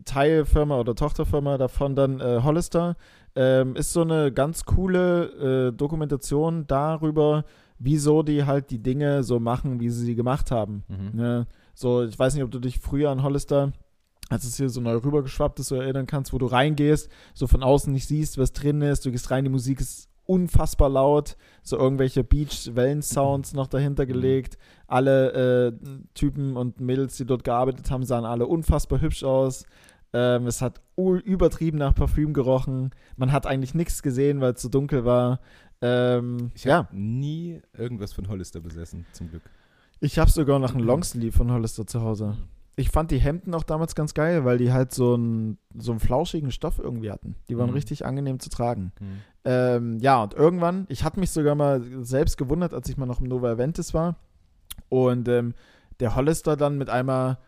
Teilfirma 0.04 0.78
oder 0.78 0.94
Tochterfirma 0.94 1.58
davon 1.58 1.94
dann 1.94 2.20
äh, 2.20 2.40
Hollister, 2.42 2.96
ähm, 3.36 3.76
ist 3.76 3.92
so 3.92 4.02
eine 4.02 4.32
ganz 4.32 4.64
coole 4.64 5.68
äh, 5.68 5.72
Dokumentation 5.72 6.66
darüber, 6.66 7.44
wieso 7.78 8.22
die 8.22 8.44
halt 8.44 8.70
die 8.70 8.82
Dinge 8.82 9.22
so 9.22 9.38
machen, 9.38 9.80
wie 9.80 9.90
sie 9.90 10.04
sie 10.04 10.14
gemacht 10.14 10.50
haben. 10.50 10.82
Mhm. 10.88 11.10
Ne? 11.20 11.46
So, 11.74 12.02
ich 12.04 12.18
weiß 12.18 12.34
nicht, 12.34 12.42
ob 12.42 12.50
du 12.50 12.58
dich 12.58 12.78
früher 12.80 13.10
an 13.10 13.22
Hollister, 13.22 13.72
als 14.28 14.44
es 14.44 14.56
hier 14.56 14.68
so 14.68 14.80
neu 14.80 14.96
rübergeschwappt 14.96 15.60
ist, 15.60 15.68
so 15.68 15.76
erinnern 15.76 16.06
kannst, 16.06 16.32
wo 16.32 16.38
du 16.38 16.46
reingehst, 16.46 17.08
so 17.34 17.46
von 17.46 17.62
außen 17.62 17.92
nicht 17.92 18.06
siehst, 18.08 18.36
was 18.36 18.52
drin 18.52 18.82
ist, 18.82 19.06
du 19.06 19.10
gehst 19.12 19.30
rein, 19.30 19.44
die 19.44 19.50
Musik 19.50 19.80
ist 19.80 20.08
unfassbar 20.26 20.90
laut, 20.90 21.36
so 21.62 21.78
irgendwelche 21.78 22.22
Beach-Wellen-Sounds 22.22 23.54
noch 23.54 23.66
dahinter 23.66 24.04
Mhm. 24.04 24.08
gelegt. 24.08 24.58
Alle 24.86 25.68
äh, 25.68 25.72
Typen 26.14 26.56
und 26.56 26.80
Mädels, 26.80 27.16
die 27.16 27.24
dort 27.24 27.44
gearbeitet 27.44 27.90
haben, 27.90 28.04
sahen 28.04 28.24
alle 28.24 28.46
unfassbar 28.46 29.00
hübsch 29.00 29.24
aus. 29.24 29.64
Ähm, 30.12 30.46
es 30.46 30.62
hat 30.62 30.80
übertrieben 30.96 31.78
nach 31.78 31.94
Parfüm 31.94 32.32
gerochen. 32.32 32.90
Man 33.16 33.30
hat 33.32 33.46
eigentlich 33.46 33.74
nichts 33.74 34.02
gesehen, 34.02 34.40
weil 34.40 34.54
es 34.54 34.62
so 34.62 34.68
dunkel 34.68 35.04
war. 35.04 35.40
Ähm, 35.82 36.50
Ich 36.54 36.64
ja, 36.64 36.78
habe 36.78 36.96
nie 36.98 37.60
irgendwas 37.76 38.12
von 38.12 38.28
Hollister 38.28 38.60
besessen, 38.60 39.06
zum 39.12 39.28
Glück. 39.30 39.42
ich 40.00 40.18
habe 40.18 40.30
sogar 40.30 40.58
noch 40.58 40.74
einen 40.74 40.84
Longsleeve 40.84 41.36
von 41.36 41.52
Hollister 41.52 41.86
zu 41.86 42.00
Hause. 42.02 42.36
ich 42.76 42.90
fand 42.90 43.10
die 43.10 43.18
Hemden 43.18 43.54
auch 43.54 43.64
damals 43.64 43.94
ganz 43.96 44.14
geil, 44.14 44.44
weil 44.44 44.56
die 44.58 44.72
halt 44.72 44.92
so 44.94 45.14
einen, 45.14 45.58
so 45.76 45.90
einen 45.92 45.98
flauschigen 46.00 46.50
Stoff 46.52 46.78
irgendwie 46.78 47.10
hatten. 47.10 47.34
Die 47.48 47.58
waren 47.58 47.68
Mhm. 47.70 47.74
richtig 47.74 48.06
angenehm 48.06 48.38
zu 48.40 48.50
tragen. 48.50 48.92
Hm. 49.00 49.06
Ähm, 49.44 49.98
ja, 50.00 50.22
und 50.22 50.32
irgendwann, 50.34 50.86
ich 50.88 51.02
hatte 51.04 51.18
mich 51.20 51.30
sogar 51.32 51.54
mal 51.56 51.82
selbst 52.04 52.38
gewundert, 52.38 52.72
als 52.74 52.88
ich 52.88 52.96
mal 52.96 53.06
noch 53.06 53.20
im 53.20 53.26
Nova 53.26 53.50
Aventis 53.50 53.94
war 53.94 54.16
und 54.88 55.28
ähm, 55.28 55.54
der 56.00 56.14
Hollister 56.14 56.56
dann 56.56 56.78
mit 56.78 56.88
einmal 56.88 57.38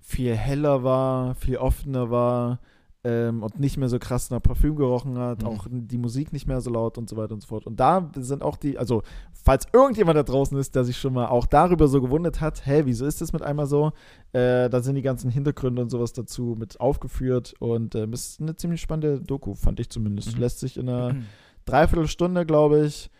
viel 0.00 0.34
heller 0.34 0.82
war, 0.82 1.34
viel 1.36 1.56
offener 1.58 2.10
war 2.10 2.58
ähm, 3.04 3.42
und 3.42 3.58
nicht 3.58 3.76
mehr 3.78 3.88
so 3.88 3.98
krass 3.98 4.30
nach 4.30 4.42
Parfüm 4.42 4.76
gerochen 4.76 5.16
hat, 5.18 5.42
Mhm. 5.42 5.48
auch 5.48 5.66
die 5.70 5.96
Musik 5.98 6.32
nicht 6.32 6.46
mehr 6.46 6.60
so 6.60 6.70
laut 6.70 6.98
und 6.98 7.08
so 7.08 7.16
weiter 7.16 7.32
und 7.34 7.40
so 7.40 7.48
fort. 7.48 7.66
Und 7.66 7.80
da 7.80 8.10
sind 8.16 8.42
auch 8.42 8.56
die, 8.56 8.76
also 8.76 9.02
falls 9.32 9.66
irgendjemand 9.72 10.18
da 10.18 10.22
draußen 10.22 10.58
ist, 10.58 10.74
der 10.74 10.84
sich 10.84 10.98
schon 10.98 11.14
mal 11.14 11.26
auch 11.28 11.46
darüber 11.46 11.88
so 11.88 12.02
gewundert 12.02 12.40
hat, 12.42 12.66
hä, 12.66 12.82
wieso 12.84 13.06
ist 13.06 13.20
das 13.22 13.32
mit 13.32 13.40
einmal 13.42 13.66
so? 13.66 13.92
Äh, 14.32 14.68
da 14.68 14.80
sind 14.82 14.96
die 14.96 15.02
ganzen 15.02 15.30
Hintergründe 15.30 15.80
und 15.80 15.88
sowas 15.90 16.12
dazu 16.12 16.56
mit 16.58 16.78
aufgeführt 16.80 17.54
und 17.58 17.94
ähm, 17.94 18.12
ist 18.12 18.40
eine 18.40 18.54
ziemlich 18.56 18.82
spannende 18.82 19.20
Doku, 19.22 19.54
fand 19.54 19.80
ich 19.80 19.88
zumindest. 19.88 20.34
Mhm. 20.34 20.40
Lässt 20.40 20.60
sich 20.60 20.76
in 20.76 20.88
einer 20.88 21.14
Dreiviertelstunde, 21.64 22.44
glaube 22.44 22.84
ich, 22.84 23.10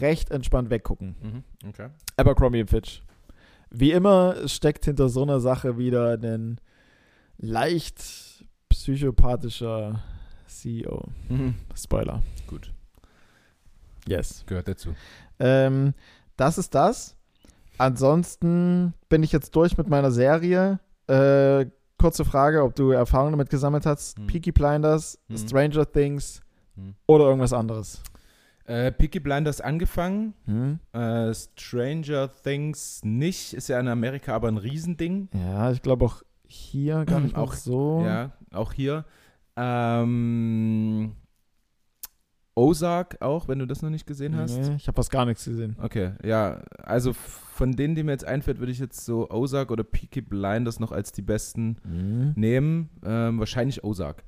recht 0.00 0.30
entspannt 0.30 0.70
weggucken. 0.70 1.14
Mhm. 1.22 1.68
Okay. 1.68 1.88
Abercrombie 2.16 2.64
Fitch. 2.66 3.02
Wie 3.70 3.92
immer 3.92 4.48
steckt 4.48 4.84
hinter 4.86 5.08
so 5.08 5.22
einer 5.22 5.40
Sache 5.40 5.76
wieder 5.78 6.14
ein 6.18 6.60
leicht 7.38 8.44
psychopathischer 8.68 10.02
CEO. 10.46 11.04
Mhm. 11.28 11.54
Spoiler. 11.76 12.22
Gut, 12.46 12.72
Yes. 14.06 14.44
gehört 14.46 14.68
dazu. 14.68 14.94
Ähm, 15.38 15.92
das 16.36 16.56
ist 16.58 16.74
das. 16.74 17.16
Ansonsten 17.76 18.94
bin 19.08 19.22
ich 19.22 19.32
jetzt 19.32 19.54
durch 19.54 19.76
mit 19.76 19.88
meiner 19.88 20.10
Serie. 20.10 20.80
Äh, 21.06 21.66
kurze 21.98 22.24
Frage, 22.24 22.62
ob 22.64 22.74
du 22.74 22.90
Erfahrungen 22.90 23.32
damit 23.32 23.50
gesammelt 23.50 23.86
hast. 23.86 24.18
Hm. 24.18 24.26
Peaky 24.26 24.52
Blinders, 24.52 25.18
Hm. 25.28 25.36
Stranger 25.36 25.90
Things 25.90 26.40
Hm. 26.74 26.94
oder 27.06 27.24
irgendwas 27.26 27.52
anderes. 27.52 28.02
Äh, 28.68 28.92
Peaky 28.92 29.18
Blinders 29.20 29.62
angefangen, 29.62 30.34
Hm? 30.44 30.78
äh, 30.92 31.32
Stranger 31.34 32.30
Things 32.42 33.00
nicht, 33.02 33.54
ist 33.54 33.68
ja 33.68 33.80
in 33.80 33.88
Amerika 33.88 34.34
aber 34.34 34.48
ein 34.48 34.58
Riesending. 34.58 35.28
Ja, 35.32 35.70
ich 35.72 35.80
glaube 35.80 36.04
auch 36.04 36.22
hier 36.46 37.06
gar 37.06 37.20
nicht 37.20 37.34
auch 37.34 37.54
so. 37.54 38.02
Ja, 38.04 38.32
auch 38.52 38.74
hier. 38.74 39.06
Ähm, 39.56 41.12
Ozark 42.54 43.22
auch, 43.22 43.46
wenn 43.48 43.58
du 43.60 43.66
das 43.66 43.82
noch 43.82 43.90
nicht 43.90 44.06
gesehen 44.06 44.36
hast. 44.36 44.58
Nee, 44.58 44.74
ich 44.76 44.88
habe 44.88 44.96
fast 44.96 45.10
gar 45.12 45.24
nichts 45.24 45.44
gesehen. 45.44 45.76
Okay, 45.80 46.12
ja, 46.24 46.60
also 46.82 47.12
von 47.12 47.72
denen, 47.72 47.94
die 47.94 48.02
mir 48.02 48.12
jetzt 48.12 48.24
einfällt, 48.26 48.58
würde 48.58 48.72
ich 48.72 48.80
jetzt 48.80 49.04
so 49.04 49.30
Ozark 49.30 49.70
oder 49.70 49.84
Peaky 49.84 50.20
Blinders 50.22 50.80
noch 50.80 50.90
als 50.92 51.12
die 51.12 51.22
besten 51.22 51.76
Hm. 51.84 52.32
nehmen. 52.34 52.90
Ähm, 53.04 53.38
wahrscheinlich 53.38 53.84
Ozark. 53.84 54.24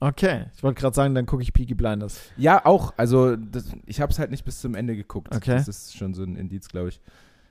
Okay, 0.00 0.46
ich 0.54 0.62
wollte 0.62 0.80
gerade 0.80 0.94
sagen, 0.94 1.14
dann 1.14 1.26
gucke 1.26 1.42
ich 1.42 1.52
Peaky 1.52 1.74
Blinders. 1.74 2.20
Ja, 2.36 2.64
auch. 2.64 2.94
Also 2.96 3.34
das, 3.36 3.72
ich 3.86 4.00
habe 4.00 4.12
es 4.12 4.18
halt 4.18 4.30
nicht 4.30 4.44
bis 4.44 4.60
zum 4.60 4.74
Ende 4.74 4.94
geguckt. 4.94 5.34
Okay. 5.34 5.56
Das 5.56 5.66
ist 5.66 5.96
schon 5.96 6.14
so 6.14 6.22
ein 6.22 6.36
Indiz, 6.36 6.68
glaube 6.68 6.90
ich. 6.90 7.00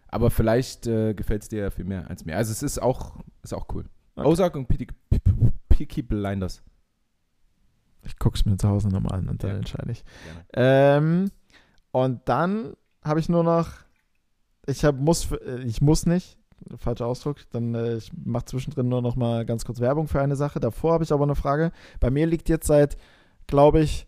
Aber 0.08 0.32
vielleicht 0.32 0.88
äh, 0.88 1.14
gefällt 1.14 1.44
es 1.44 1.50
dir 1.50 1.60
ja 1.64 1.70
viel 1.70 1.84
mehr 1.84 2.10
als 2.10 2.24
mir. 2.24 2.38
Also 2.38 2.52
es 2.54 2.64
ist 2.64 2.82
auch, 2.82 3.18
ist 3.44 3.54
auch 3.54 3.68
cool. 3.74 3.86
Okay. 4.16 4.28
Ozark 4.28 4.56
und 4.56 4.68
Peaky, 4.68 4.88
Peaky 5.68 6.02
Blinders. 6.02 6.64
Ich 8.04 8.18
gucke 8.18 8.38
es 8.38 8.46
mir 8.46 8.56
zu 8.58 8.70
Hause 8.70 8.88
nochmal 8.88 9.20
an 9.20 9.28
und 9.28 9.44
dann 9.44 9.52
Ja. 9.52 9.58
entscheide 9.58 9.92
ich. 9.92 10.06
Ähm, 10.54 11.30
und 11.92 12.22
dann 12.30 12.74
habe 13.04 13.20
ich 13.20 13.28
nur 13.28 13.44
noch, 13.44 13.70
ich 14.66 14.86
hab, 14.86 14.96
muss, 14.96 15.30
äh, 15.32 15.60
ich 15.66 15.82
muss 15.82 16.06
nicht, 16.06 16.38
falscher 16.78 17.06
Ausdruck, 17.08 17.38
dann 17.52 17.76
äh, 17.76 17.96
ich 17.98 18.12
mache 18.26 18.46
zwischendrin 18.46 18.88
nur 18.90 19.02
noch 19.02 19.16
mal 19.16 19.46
ganz 19.46 19.66
kurz 19.66 19.80
Werbung 19.80 20.08
für 20.08 20.22
eine 20.22 20.36
Sache. 20.36 20.60
Davor 20.60 20.94
habe 20.94 21.04
ich 21.04 21.12
aber 21.12 21.24
eine 21.24 21.36
Frage. 21.36 21.72
Bei 22.00 22.10
mir 22.10 22.26
liegt 22.28 22.50
jetzt 22.50 22.68
seit, 22.68 22.98
glaube 23.48 23.82
ich, 23.82 24.08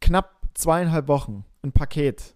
knapp 0.00 0.40
zweieinhalb 0.54 1.08
Wochen 1.08 1.44
ein 1.62 1.72
Paket, 1.72 2.34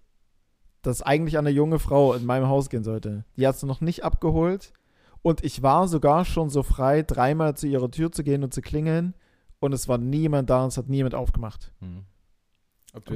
das 0.82 1.02
eigentlich 1.02 1.38
an 1.38 1.46
eine 1.46 1.54
junge 1.54 1.78
Frau 1.78 2.14
in 2.14 2.24
meinem 2.26 2.48
Haus 2.48 2.68
gehen 2.70 2.84
sollte. 2.84 3.24
Die 3.36 3.46
hat 3.46 3.56
es 3.56 3.62
noch 3.62 3.80
nicht 3.80 4.04
abgeholt 4.04 4.72
und 5.22 5.44
ich 5.44 5.62
war 5.62 5.88
sogar 5.88 6.24
schon 6.24 6.50
so 6.50 6.62
frei, 6.62 7.02
dreimal 7.02 7.56
zu 7.56 7.66
ihrer 7.66 7.90
Tür 7.90 8.12
zu 8.12 8.22
gehen 8.24 8.42
und 8.44 8.52
zu 8.54 8.60
klingeln 8.62 9.14
und 9.58 9.72
es 9.72 9.88
war 9.88 9.98
niemand 9.98 10.48
da 10.50 10.62
und 10.62 10.68
es 10.68 10.78
hat 10.78 10.88
niemand 10.88 11.14
aufgemacht. 11.14 11.72
Hm. 11.80 12.04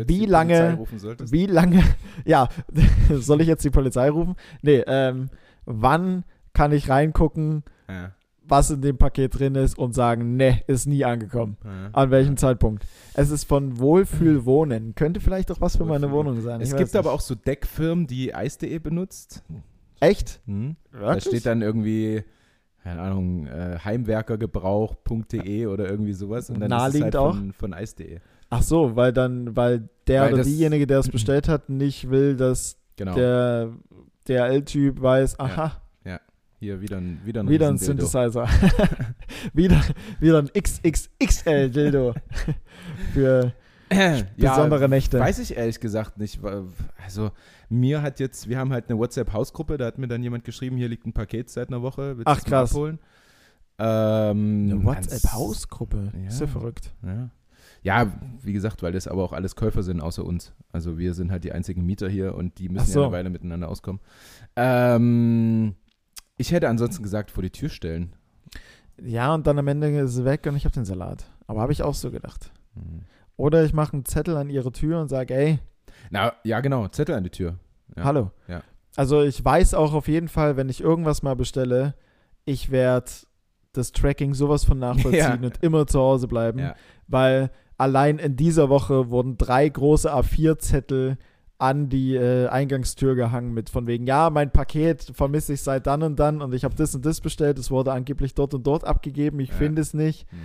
Wie 0.07 0.27
lange- 0.27 0.55
Polizei 0.55 0.75
rufen 0.75 0.99
solltest? 0.99 1.33
Wie 1.33 1.47
lange, 1.47 1.83
ja, 2.25 2.49
soll 3.11 3.41
ich 3.41 3.49
jetzt 3.49 3.65
die 3.65 3.71
Polizei 3.71 4.09
rufen? 4.11 4.37
Nee, 4.63 4.85
ähm, 4.87 5.31
wann 5.67 6.25
kann 6.53 6.73
ich 6.73 6.89
reingucken, 6.89 7.63
Ja, 7.89 8.13
was 8.47 8.71
in 8.71 8.83
dem 8.83 8.99
Paket 8.99 9.39
drin 9.39 9.55
ist 9.55 9.79
und 9.79 9.95
sagen, 9.95 10.37
ne, 10.37 10.61
ist 10.67 10.87
nie 10.87 11.03
angekommen? 11.05 11.57
ja. 11.65 11.89
An 11.93 12.11
welchem 12.11 12.37
Zeitpunkt? 12.37 12.85
Es 13.15 13.31
ist 13.31 13.45
von 13.45 13.79
Wohlfühlwohnen. 13.79 14.95
Könnte 14.95 15.21
vielleicht 15.21 15.51
auch 15.51 15.61
was 15.63 15.77
für 15.79 15.87
meine 15.87 16.11
Wohnung 16.11 16.41
sein. 16.43 16.61
Es 16.61 16.69
ich 16.71 16.77
gibt 16.77 16.89
weiß 16.91 16.97
aber 16.97 17.09
nicht. 17.11 17.15
auch 17.17 17.21
so 17.23 17.35
Deckfirmen, 17.35 18.07
die 18.07 18.35
Eis.de 18.35 18.79
benutzt. 18.81 19.43
Echt? 20.01 20.41
Hm? 20.47 20.77
Da 20.93 21.19
steht 21.21 21.47
dann 21.47 21.63
irgendwie, 21.63 22.23
keine 22.83 23.01
Ahnung, 23.01 23.47
äh, 23.47 23.79
heimwerkergebrauch.de 23.83 25.67
oder 25.67 25.89
irgendwie 25.91 26.13
sowas. 26.13 26.51
Und 26.51 26.61
dann 26.61 26.71
Naheliegend 26.71 27.15
ist 27.15 27.15
es 27.15 27.21
halt 27.25 27.35
von, 27.37 27.53
von 27.53 27.73
Eis.de. 27.75 28.19
Ach 28.51 28.63
so, 28.63 28.95
weil 28.97 29.13
dann, 29.13 29.57
weil 29.57 29.89
der 30.07 30.23
Weil 30.23 30.35
oder 30.35 30.43
diejenige, 30.45 30.87
der 30.87 30.99
es 30.99 31.09
bestellt 31.09 31.49
hat, 31.49 31.69
nicht 31.69 32.11
will, 32.11 32.37
dass 32.37 32.77
Genau. 32.97 33.15
der 33.15 33.71
DRL-Typ 34.29 35.01
weiß, 35.01 35.39
aha, 35.39 35.81
Hier 36.61 36.81
wieder 36.81 36.97
ein, 36.97 37.21
wieder 37.25 37.43
ein, 37.43 37.49
wieder 37.49 37.69
ein. 37.69 37.77
Synthesizer. 37.79 38.49
wieder, 39.53 39.83
wieder 40.21 40.39
ein 40.39 40.49
XXXL-Dildo. 40.57 42.15
Für 43.13 43.53
besondere 44.37 44.89
Nächte. 44.89 45.21
Weiß 45.21 45.39
ich 45.41 45.57
ehrlich 45.57 45.79
gesagt 45.81 46.19
nicht. 46.19 46.41
Also 47.05 47.33
mir 47.69 48.01
hat 48.03 48.19
jetzt, 48.21 48.49
wir 48.49 48.59
haben 48.59 48.73
halt 48.73 48.89
eine 48.89 48.99
WhatsApp-Hausgruppe, 48.99 49.77
da 49.77 49.87
hat 49.87 49.99
mir 49.99 50.09
dann 50.09 50.23
jemand 50.23 50.45
geschrieben, 50.45 50.77
hier 50.77 50.89
liegt 50.89 51.07
ein 51.07 51.13
Paket 51.13 51.51
seit 51.51 51.69
einer 51.69 51.83
Woche, 51.83 52.17
willst 52.17 52.27
mal 52.27 52.37
krass. 52.37 52.71
abholen? 52.73 52.99
Ähm, 53.79 54.71
Eine 54.71 54.85
WhatsApp-Hausgruppe. 54.85 56.13
Ist 56.27 56.41
ja 56.41 56.47
Ja. 56.47 56.53
verrückt. 56.53 56.93
Ja. 57.03 57.31
Ja, 57.85 58.11
wie 58.43 58.53
gesagt, 58.55 58.83
weil 58.83 58.93
das 58.93 59.07
aber 59.07 59.23
auch 59.23 59.33
alles 59.33 59.55
Käufer 59.57 59.83
sind 59.83 60.01
außer 60.01 60.25
uns. 60.25 60.53
Also 60.73 60.99
wir 60.99 61.13
sind 61.15 61.31
halt 61.31 61.45
die 61.45 61.53
einzigen 61.53 61.85
Mieter 61.87 62.09
hier 62.09 62.35
und 62.35 62.59
die 62.59 62.69
müssen 62.71 62.91
so. 62.91 63.01
ja 63.01 63.07
eine 63.07 63.13
Weile 63.15 63.31
miteinander 63.31 63.69
auskommen. 63.69 64.01
Ähm, 64.57 65.75
ich 66.37 66.51
hätte 66.53 66.69
ansonsten 66.69 67.03
gesagt, 67.03 67.31
vor 67.31 67.43
die 67.43 67.51
Tür 67.51 67.69
stellen. 67.69 68.15
Ja, 69.01 69.35
und 69.35 69.47
dann 69.47 69.59
am 69.59 69.69
Ende 69.69 69.89
ist 70.01 70.17
es 70.17 70.25
weg 70.25 70.47
und 70.47 70.57
ich 70.57 70.65
habe 70.65 70.75
den 70.75 70.85
Salat. 70.85 71.27
Aber 71.47 71.61
habe 71.61 71.73
ich 71.73 71.83
auch 71.83 71.95
so 71.95 72.11
gedacht. 72.11 72.51
Hm. 72.75 73.03
Oder 73.37 73.65
ich 73.65 73.73
mache 73.73 73.93
einen 73.93 74.05
Zettel 74.05 74.37
an 74.37 74.49
ihre 74.51 74.73
Tür 74.73 75.01
und 75.01 75.09
sage, 75.09 75.35
ey, 75.35 75.59
Na, 76.11 76.33
ja 76.45 76.61
genau, 76.61 76.89
Zettel 76.89 77.15
an 77.17 77.25
die 77.25 77.31
Tür. 77.31 77.59
Ja. 77.97 78.05
hallo. 78.05 78.31
Ja. 78.49 78.63
Also 78.97 79.23
ich 79.23 79.45
weiß 79.45 79.75
auch 79.75 79.93
auf 79.93 80.09
jeden 80.09 80.29
Fall, 80.29 80.57
wenn 80.57 80.69
ich 80.69 80.81
irgendwas 80.81 81.23
mal 81.23 81.37
bestelle, 81.37 81.95
ich 82.45 82.71
werde 82.71 83.11
das 83.73 83.93
Tracking 83.93 84.33
sowas 84.35 84.65
von 84.65 84.79
nachvollziehen 84.87 85.19
Ja. 85.43 85.47
und 85.47 85.63
immer 85.63 85.87
zu 85.87 85.99
Hause 85.99 86.29
bleiben. 86.29 86.71
Weil 87.09 87.51
allein 87.79 88.19
in 88.19 88.37
dieser 88.37 88.69
Woche 88.69 89.11
wurden 89.11 89.37
drei 89.39 89.69
große 89.69 90.13
A4-Zettel 90.13 91.17
an 91.59 91.89
die 91.89 92.15
äh, 92.17 92.49
Eingangstür 92.49 93.15
gehangen 93.15 93.55
mit 93.55 93.71
von 93.71 93.87
wegen, 93.87 94.07
ja, 94.07 94.29
mein 94.31 94.51
Paket 94.51 95.13
vermisse 95.15 95.53
ich 95.55 95.63
seit 95.63 95.87
dann 95.87 96.03
und 96.03 96.19
dann 96.19 96.43
und 96.43 96.53
ich 96.53 96.65
habe 96.65 96.75
das 96.75 96.95
und 96.95 97.07
das 97.07 97.21
bestellt, 97.21 97.59
es 97.59 97.71
wurde 97.71 97.93
angeblich 97.93 98.35
dort 98.35 98.55
und 98.55 98.67
dort 98.67 98.85
abgegeben, 98.85 99.39
ich 99.41 99.51
Ja. 99.51 99.55
finde 99.55 99.81
es 99.83 99.95
nicht. 99.95 100.29
Hm. 100.31 100.39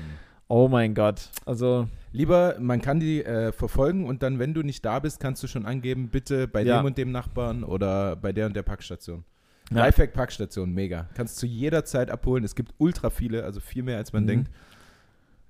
Oh 0.47 0.67
mein 0.67 0.95
Gott. 0.95 1.29
Also, 1.45 1.87
Lieber, 2.11 2.55
man 2.59 2.81
kann 2.81 2.99
die 2.99 3.23
äh, 3.23 3.51
verfolgen 3.51 4.05
und 4.07 4.23
dann, 4.23 4.39
wenn 4.39 4.55
du 4.55 4.63
nicht 4.63 4.83
da 4.83 4.97
bist, 4.99 5.19
kannst 5.19 5.43
du 5.43 5.47
schon 5.47 5.67
angeben, 5.67 6.09
bitte 6.09 6.47
bei 6.47 6.63
Ja. 6.63 6.79
dem 6.81 6.85
und 6.87 6.97
dem 6.97 7.11
Nachbarn 7.11 7.63
oder 7.63 8.15
bei 8.15 8.31
der 8.31 8.47
und 8.47 8.55
der 8.55 8.63
Packstation. 8.63 9.23
Ja. 9.69 9.77
Lifehack 9.85 10.13
Packstation, 10.13 10.71
mega. 10.73 11.07
Kannst 11.13 11.37
zu 11.37 11.45
jeder 11.45 11.85
Zeit 11.85 12.09
abholen. 12.09 12.43
Es 12.43 12.55
gibt 12.55 12.73
ultra 12.79 13.11
viele, 13.11 13.43
also 13.43 13.59
viel 13.59 13.83
mehr 13.83 13.97
als 13.97 14.11
man 14.13 14.23
Mhm. 14.23 14.27
denkt. 14.27 14.51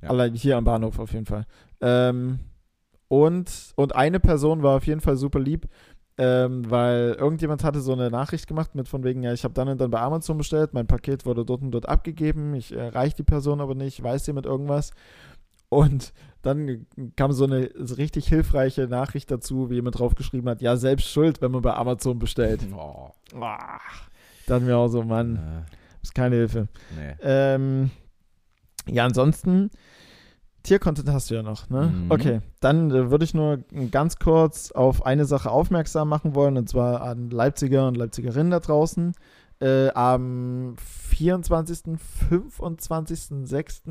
Ja. 0.02 0.10
allein 0.10 0.34
hier 0.34 0.58
am 0.58 0.64
Bahnhof 0.64 1.00
auf 1.00 1.12
jeden 1.14 1.26
Fall. 1.26 1.45
Ähm, 1.82 2.39
und, 3.08 3.74
und 3.76 3.95
eine 3.95 4.20
Person 4.20 4.62
war 4.64 4.78
auf 4.78 4.86
jeden 4.88 5.02
Fall 5.02 5.18
super 5.18 5.39
lieb, 5.39 5.68
ähm, 6.18 6.70
weil 6.70 7.16
irgendjemand 7.18 7.64
hatte 7.64 7.80
so 7.82 7.93
eine 7.93 8.10
Nachricht 8.12 8.45
gemacht 8.47 8.76
mit 8.76 8.88
von 8.88 9.04
wegen, 9.04 9.24
ja, 9.24 9.34
ich 9.34 9.43
habe 9.43 9.54
dann 9.54 9.68
und 9.70 9.80
dann 9.82 9.89
bei 9.91 10.00
Amazon 10.02 10.38
bestellt, 10.38 10.74
mein 10.74 10.86
Paket 10.88 11.26
wurde 11.26 11.43
dort 11.45 11.62
und 11.62 11.72
dort 11.72 11.88
abgegeben, 11.89 12.54
ich 12.56 12.76
erreiche 12.76 13.16
die 13.18 13.24
Person 13.24 13.62
aber 13.62 13.74
nicht, 13.76 14.02
weiß 14.04 14.26
sie 14.26 14.34
mit 14.34 14.45
irgendwas. 14.45 14.91
Und 15.70 16.14
dann 16.41 16.88
kam 17.16 17.32
so 17.32 17.45
eine 17.45 17.70
richtig 17.97 18.28
hilfreiche 18.28 18.88
Nachricht 18.88 19.30
dazu, 19.30 19.70
wie 19.70 19.76
jemand 19.76 20.00
draufgeschrieben 20.00 20.50
hat, 20.50 20.62
ja, 20.62 20.76
selbst 20.78 21.10
schuld, 21.10 21.41
wenn 21.41 21.52
man 21.52 21.62
bei 21.62 21.74
Amazon 21.74 22.18
bestellt. 22.20 22.62
Oh. 22.76 23.10
Dann 24.47 24.66
mir 24.66 24.78
auch 24.78 24.88
so, 24.88 25.04
Mann, 25.04 25.36
Äh, 25.36 26.02
ist 26.02 26.16
keine 26.16 26.36
Hilfe. 26.38 26.68
nee. 26.95 27.16
Ähm, 27.22 27.91
ja, 28.94 29.06
ansonsten, 29.06 29.70
Tiercontent 30.64 31.10
hast 31.10 31.30
du 31.30 31.36
ja 31.36 31.44
noch, 31.44 31.70
ne? 31.70 31.88
Mhm. 31.88 32.12
Okay, 32.12 32.42
dann 32.60 32.92
äh, 32.92 33.10
würde 33.12 33.24
ich 33.26 33.34
nur 33.34 33.60
ganz 33.92 34.18
kurz 34.20 34.72
auf 34.72 35.06
eine 35.06 35.26
Sache 35.26 35.50
aufmerksam 35.52 36.10
machen 36.10 36.36
wollen, 36.36 36.58
und 36.58 36.68
zwar 36.68 37.02
an 37.02 37.30
Leipziger 37.30 37.88
und 37.88 37.96
Leipzigerinnen 37.98 38.52
da 38.52 38.60
draußen. 38.60 39.14
äh, 39.62 39.90
am 39.90 40.76
24., 40.78 41.98
25., 42.30 43.48
6. 43.48 43.82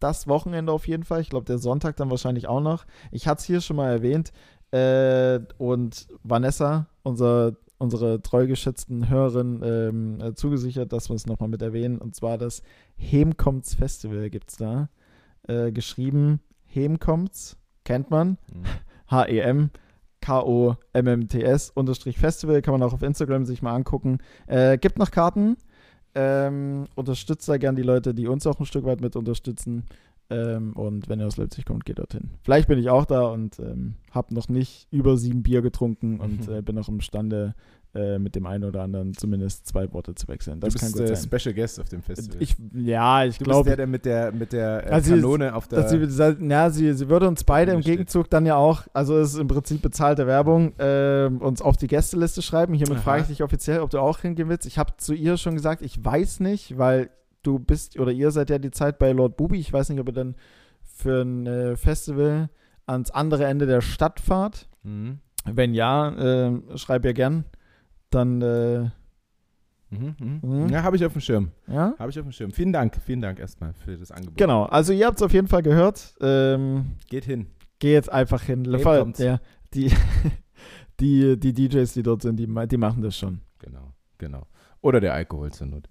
das 0.00 0.26
Wochenende 0.26 0.72
auf 0.72 0.88
jeden 0.88 1.04
Fall. 1.04 1.20
Ich 1.20 1.30
glaube, 1.30 1.46
der 1.46 1.58
Sonntag 1.58 1.96
dann 1.96 2.10
wahrscheinlich 2.10 2.48
auch 2.48 2.60
noch. 2.60 2.84
Ich 3.12 3.28
hatte 3.28 3.40
es 3.40 3.44
hier 3.44 3.60
schon 3.60 3.76
mal 3.76 3.90
erwähnt. 3.90 4.32
Äh, 4.72 5.40
und 5.58 6.08
Vanessa, 6.24 6.86
unser, 7.02 7.52
unsere 7.82 8.22
treu 8.22 8.46
geschätzten 8.46 9.08
Hörerin, 9.08 9.60
ähm, 9.64 10.20
äh, 10.20 10.34
zugesichert, 10.34 10.92
dass 10.92 11.10
wir 11.10 11.16
es 11.16 11.26
nochmal 11.26 11.48
mit 11.48 11.60
erwähnen. 11.60 11.98
Und 11.98 12.14
zwar 12.14 12.38
das 12.38 12.62
Hemkomts 12.96 13.74
Festival 13.74 14.30
gibt 14.30 14.50
es 14.50 14.56
da. 14.56 14.88
Äh, 15.48 15.72
geschrieben 15.72 16.40
Hemkomts, 16.64 17.58
kennt 17.84 18.10
man. 18.10 18.38
Mhm. 18.52 18.64
H-E-M. 19.10 19.70
K-O-M-M-T-S 20.20 21.70
unterstrich 21.70 22.16
Festival, 22.16 22.62
kann 22.62 22.72
man 22.72 22.82
auch 22.84 22.92
auf 22.92 23.02
Instagram 23.02 23.44
sich 23.44 23.60
mal 23.60 23.74
angucken. 23.74 24.18
Äh, 24.46 24.78
gibt 24.78 24.96
noch 24.96 25.10
Karten. 25.10 25.56
Ähm, 26.14 26.86
unterstützt 26.94 27.48
da 27.48 27.56
gern 27.56 27.74
die 27.74 27.82
Leute, 27.82 28.14
die 28.14 28.28
uns 28.28 28.46
auch 28.46 28.60
ein 28.60 28.66
Stück 28.66 28.84
weit 28.84 29.00
mit 29.00 29.16
unterstützen. 29.16 29.84
Ähm, 30.32 30.72
und 30.74 31.08
wenn 31.08 31.20
ihr 31.20 31.26
aus 31.26 31.36
Leipzig 31.36 31.64
kommt, 31.64 31.84
geht 31.84 31.98
dorthin. 31.98 32.30
Vielleicht 32.42 32.68
bin 32.68 32.78
ich 32.78 32.88
auch 32.90 33.04
da 33.04 33.22
und 33.26 33.58
ähm, 33.58 33.94
habe 34.10 34.34
noch 34.34 34.48
nicht 34.48 34.86
über 34.90 35.16
sieben 35.16 35.42
Bier 35.42 35.62
getrunken 35.62 36.20
und 36.20 36.48
Mhm. 36.48 36.54
äh, 36.54 36.62
bin 36.62 36.74
noch 36.76 36.88
imstande, 36.88 37.54
äh, 37.94 38.18
mit 38.18 38.34
dem 38.34 38.46
einen 38.46 38.64
oder 38.64 38.80
anderen 38.82 39.12
zumindest 39.12 39.66
zwei 39.66 39.92
Worte 39.92 40.14
zu 40.14 40.26
wechseln. 40.26 40.60
Das 40.60 40.72
du 40.72 40.78
kann 40.80 40.92
bist 40.92 40.98
gut 40.98 41.10
äh, 41.10 41.14
sein. 41.14 41.28
Special 41.40 41.54
Guest 41.54 41.78
auf 41.78 41.90
dem 41.90 42.00
Festival. 42.00 42.36
Ich, 42.40 42.56
ja, 42.72 43.22
ich 43.26 43.38
glaube, 43.38 43.68
der, 43.68 43.76
der 43.76 43.86
mit 43.86 44.06
der, 44.06 44.32
mit 44.32 44.54
der 44.54 44.86
äh, 44.86 44.90
Also 44.90 45.10
sie- 45.14 45.20
Kanone 45.20 45.54
auf 45.54 45.68
der. 45.68 45.86
sie, 45.88 45.98
ja, 46.48 46.70
sie, 46.70 46.94
sie 46.94 47.08
würde 47.10 47.28
uns 47.28 47.44
beide 47.44 47.72
im 47.72 47.76
Bühne 47.76 47.82
steht. 47.82 47.92
Gegenzug 47.98 48.30
dann 48.30 48.46
ja 48.46 48.56
auch, 48.56 48.84
also 48.94 49.18
es 49.18 49.34
ist 49.34 49.40
im 49.40 49.46
Prinzip 49.48 49.82
bezahlte 49.82 50.26
Werbung, 50.26 50.72
ähm, 50.78 51.36
uns 51.42 51.60
auf 51.60 51.76
die 51.76 51.86
Gästeliste 51.86 52.40
schreiben. 52.40 52.72
Hiermit 52.72 52.96
Aha. 52.96 53.02
frage 53.02 53.22
ich 53.22 53.28
dich 53.28 53.42
offiziell, 53.42 53.80
ob 53.80 53.90
du 53.90 53.98
auch 53.98 54.20
hingehen 54.20 54.48
willst. 54.48 54.64
Ich 54.64 54.78
habe 54.78 54.94
zu 54.96 55.12
ihr 55.12 55.36
schon 55.36 55.54
gesagt, 55.54 55.82
ich 55.82 56.02
weiß 56.02 56.40
nicht, 56.40 56.78
weil 56.78 57.10
du 57.42 57.58
bist 57.58 57.98
oder 57.98 58.12
ihr 58.12 58.30
seid 58.30 58.50
ja 58.50 58.58
die 58.58 58.70
Zeit 58.70 58.98
bei 58.98 59.12
Lord 59.12 59.36
Bubi. 59.36 59.58
Ich 59.58 59.72
weiß 59.72 59.88
nicht, 59.88 60.00
ob 60.00 60.08
ihr 60.08 60.12
dann 60.12 60.36
für 60.82 61.22
ein 61.22 61.46
äh, 61.46 61.76
Festival 61.76 62.50
ans 62.86 63.10
andere 63.10 63.46
Ende 63.46 63.66
der 63.66 63.80
Stadt 63.80 64.20
fahrt. 64.20 64.68
Mhm. 64.82 65.18
Wenn 65.44 65.74
ja, 65.74 66.10
äh, 66.48 66.78
schreib 66.78 67.04
ihr 67.04 67.14
gern. 67.14 67.44
Dann, 68.10 68.42
äh, 68.42 68.90
Mhm, 69.92 70.16
mhm. 70.18 70.40
Mhm. 70.42 70.68
Ja, 70.70 70.82
habe 70.82 70.96
ich 70.96 71.04
auf 71.04 71.12
dem 71.12 71.20
Schirm. 71.20 71.50
ja. 71.66 71.94
Habe 71.98 72.10
ich 72.10 72.18
auf 72.18 72.24
dem 72.24 72.32
Schirm. 72.32 72.50
Vielen 72.50 72.72
Dank. 72.72 72.96
Vielen 73.04 73.20
Dank 73.20 73.38
erstmal 73.38 73.74
für 73.74 73.96
das 73.96 74.10
Angebot. 74.10 74.38
Genau, 74.38 74.64
also 74.64 74.92
ihr 74.94 75.06
habt 75.06 75.18
es 75.18 75.22
auf 75.22 75.32
jeden 75.34 75.48
Fall 75.48 75.62
gehört. 75.62 76.14
Ähm, 76.20 76.92
Geht 77.10 77.26
hin. 77.26 77.48
Geh 77.78 77.92
jetzt 77.92 78.10
einfach 78.10 78.42
hin. 78.42 78.64
Kommt's? 78.82 79.18
der, 79.18 79.40
die, 79.74 79.92
die, 80.98 81.38
die 81.38 81.52
DJs, 81.52 81.92
die 81.92 82.02
dort 82.02 82.22
sind, 82.22 82.36
die, 82.36 82.46
die 82.46 82.76
machen 82.78 83.02
das 83.02 83.16
schon. 83.16 83.42
Genau, 83.58 83.92
genau. 84.16 84.46
Oder 84.80 85.00
der 85.00 85.12
Alkohol 85.12 85.52
zur 85.52 85.66
Not. 85.66 85.88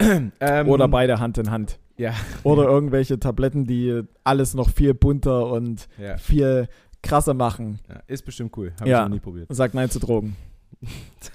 ähm, 0.40 0.68
Oder 0.68 0.88
beide 0.88 1.18
Hand 1.20 1.38
in 1.38 1.50
Hand. 1.50 1.78
Ja. 1.96 2.14
Oder 2.42 2.64
irgendwelche 2.68 3.18
Tabletten, 3.20 3.66
die 3.66 4.02
alles 4.24 4.54
noch 4.54 4.70
viel 4.70 4.94
bunter 4.94 5.46
und 5.52 5.88
Ja, 5.98 6.16
viel 6.16 6.68
krasser 7.02 7.34
machen. 7.34 7.78
ja. 7.88 8.02
Ist 8.06 8.24
bestimmt 8.24 8.56
cool. 8.56 8.72
Habe 8.80 8.88
Ja. 8.90 8.98
ich 8.98 9.08
noch 9.08 9.14
nie 9.14 9.20
probiert. 9.20 9.46
Sagt 9.54 9.74
Nein 9.74 9.90
zu 9.90 9.98
Drogen. 10.00 10.36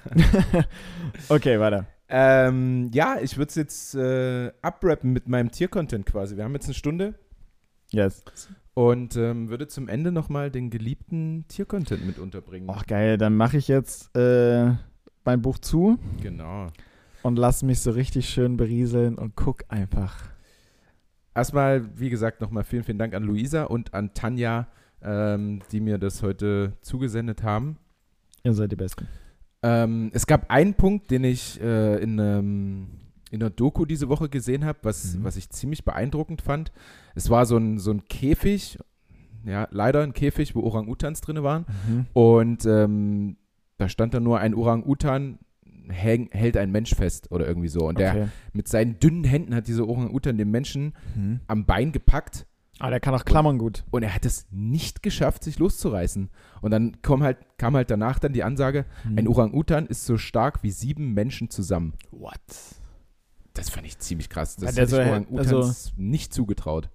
okay, 1.28 1.58
weiter. 1.60 1.86
Ähm, 2.08 2.90
ja, 2.92 3.16
ich 3.20 3.36
würde 3.36 3.48
es 3.48 3.54
jetzt 3.56 3.94
äh, 3.94 4.52
abrappen 4.62 5.12
mit 5.12 5.28
meinem 5.28 5.50
Tiercontent 5.50 6.06
quasi. 6.06 6.36
Wir 6.36 6.44
haben 6.44 6.54
jetzt 6.54 6.66
eine 6.66 6.74
Stunde 6.74 7.14
Yes. 7.90 8.24
und 8.74 9.16
ähm, 9.16 9.48
würde 9.48 9.66
zum 9.68 9.88
Ende 9.88 10.12
nochmal 10.12 10.50
den 10.50 10.70
geliebten 10.70 11.44
Tiercontent 11.48 12.06
mit 12.06 12.18
unterbringen. 12.18 12.68
Ach, 12.72 12.86
geil. 12.86 13.18
Dann 13.18 13.36
mache 13.36 13.56
ich 13.56 13.68
jetzt 13.68 14.16
äh, 14.16 14.72
mein 15.24 15.42
Buch 15.42 15.58
zu 15.58 15.98
Genau. 16.22 16.68
Und 17.26 17.36
lass 17.36 17.64
mich 17.64 17.80
so 17.80 17.90
richtig 17.90 18.28
schön 18.28 18.56
berieseln 18.56 19.16
und 19.16 19.34
guck 19.34 19.64
einfach. 19.68 20.14
Erstmal, 21.34 21.98
wie 21.98 22.08
gesagt, 22.08 22.40
nochmal 22.40 22.62
vielen, 22.62 22.84
vielen 22.84 22.98
Dank 22.98 23.14
an 23.14 23.24
Luisa 23.24 23.64
und 23.64 23.92
an 23.94 24.14
Tanja, 24.14 24.68
ähm, 25.02 25.60
die 25.72 25.80
mir 25.80 25.98
das 25.98 26.22
heute 26.22 26.74
zugesendet 26.82 27.42
haben. 27.42 27.78
Ihr 28.44 28.54
seid 28.54 28.70
die 28.70 28.76
Besten. 28.76 29.08
Ähm, 29.64 30.10
es 30.14 30.28
gab 30.28 30.52
einen 30.52 30.74
Punkt, 30.74 31.10
den 31.10 31.24
ich 31.24 31.60
äh, 31.60 31.96
in, 32.00 32.20
ähm, 32.20 32.86
in 33.32 33.42
einer 33.42 33.50
Doku 33.50 33.86
diese 33.86 34.08
Woche 34.08 34.28
gesehen 34.28 34.64
habe, 34.64 34.78
was, 34.82 35.16
Mhm. 35.16 35.24
was 35.24 35.36
ich 35.36 35.50
ziemlich 35.50 35.84
beeindruckend 35.84 36.42
fand. 36.42 36.70
Es 37.16 37.28
war 37.28 37.44
so 37.44 37.56
ein, 37.56 37.80
so 37.80 37.90
ein 37.90 38.04
Käfig, 38.04 38.78
ja, 39.44 39.66
leider 39.72 40.04
ein 40.04 40.12
Käfig, 40.12 40.54
wo 40.54 40.60
Orang-Utans 40.60 41.22
drin 41.22 41.42
waren. 41.42 41.66
Und 42.12 42.64
ähm, 42.66 43.36
da 43.78 43.88
stand 43.88 44.14
dann 44.14 44.22
nur 44.22 44.38
ein 44.38 44.54
Orang-Utan 44.54 45.40
häng, 45.90 46.28
hält 46.32 46.56
ein 46.56 46.70
Mensch 46.70 46.94
fest 46.94 47.30
oder 47.30 47.46
irgendwie 47.46 47.68
so. 47.68 47.86
Und 47.86 47.98
der 47.98 48.10
Okay. 48.12 48.28
mit 48.52 48.68
seinen 48.68 48.98
dünnen 49.00 49.24
Händen 49.24 49.54
hat 49.54 49.66
dieser 49.68 49.86
Orang-Utan 49.88 50.36
den 50.38 50.50
Menschen 50.50 50.94
Mhm. 51.14 51.40
am 51.46 51.64
Bein 51.66 51.92
gepackt 51.92 52.46
Ah, 52.78 52.90
der 52.90 53.00
kann 53.00 53.14
auch 53.14 53.24
klammern 53.24 53.56
gut. 53.56 53.84
und 53.90 54.02
er 54.02 54.14
hat 54.14 54.26
es 54.26 54.46
nicht 54.50 55.02
geschafft, 55.02 55.42
sich 55.44 55.58
loszureißen. 55.58 56.28
Und 56.60 56.70
dann 56.70 57.00
kam 57.00 57.22
halt, 57.22 57.38
kam 57.56 57.74
halt 57.74 57.90
danach 57.90 58.18
dann 58.18 58.34
die 58.34 58.42
Ansage, 58.44 58.84
Mhm. 59.04 59.18
ein 59.18 59.28
Orang-Utan 59.28 59.86
ist 59.86 60.04
so 60.04 60.18
stark 60.18 60.62
wie 60.62 60.70
sieben 60.70 61.14
Menschen 61.14 61.48
zusammen. 61.48 61.94
What? 62.10 62.38
Das 63.54 63.70
fand 63.70 63.86
ich 63.86 63.98
ziemlich 63.98 64.28
krass. 64.28 64.56
Das 64.56 64.74
der 64.74 64.84
hätte 64.84 64.96
ich 64.96 65.02
so- 65.04 65.10
Orang-Utans 65.10 65.52
also- 65.52 65.90
nicht 65.96 66.34
zugetraut. 66.34 66.90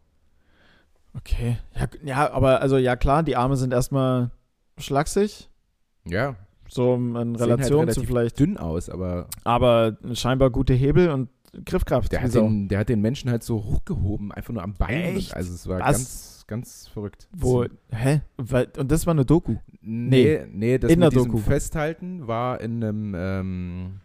Okay. 1.13 1.57
Ja, 1.75 1.87
ja, 2.03 2.31
aber 2.31 2.61
also 2.61 2.77
ja 2.77 2.95
klar, 2.95 3.23
die 3.23 3.35
Arme 3.35 3.57
sind 3.57 3.73
erstmal 3.73 4.31
schlaksig, 4.77 5.49
Ja, 6.05 6.35
so 6.71 6.95
in 6.95 7.15
halt 7.15 7.39
Relation 7.41 7.89
zu 7.89 8.01
relativ 8.01 8.07
vielleicht, 8.07 8.39
dünn 8.39 8.57
aus, 8.57 8.89
aber 8.89 9.27
aber 9.43 9.97
scheinbar 10.13 10.49
gute 10.49 10.73
Hebel 10.73 11.09
und 11.09 11.29
Griffkraft. 11.65 12.11
der 12.11 12.21
hat, 12.21 12.33
den, 12.33 12.69
der 12.69 12.79
hat 12.79 12.89
den 12.89 13.01
Menschen 13.01 13.29
halt 13.29 13.43
so 13.43 13.63
hochgehoben, 13.65 14.31
einfach 14.31 14.53
nur 14.53 14.63
am 14.63 14.73
Bein. 14.73 15.17
Echt? 15.17 15.35
Also 15.35 15.53
es 15.53 15.67
war 15.67 15.79
Was? 15.79 15.85
ganz, 15.85 16.43
ganz 16.47 16.87
verrückt. 16.87 17.27
Wo, 17.35 17.65
hä? 17.89 18.21
Weil, 18.37 18.69
und 18.77 18.89
das 18.89 19.05
war 19.05 19.11
eine 19.11 19.25
Doku. 19.25 19.55
Nee, 19.81 20.45
nee, 20.49 20.77
das 20.77 20.91
in 20.91 20.99
mit 20.99 21.03
der 21.03 21.09
diesem 21.09 21.31
Doku. 21.31 21.43
Festhalten 21.43 22.25
war 22.27 22.61
in 22.61 22.81
einem 22.83 23.15
ähm, 23.17 23.99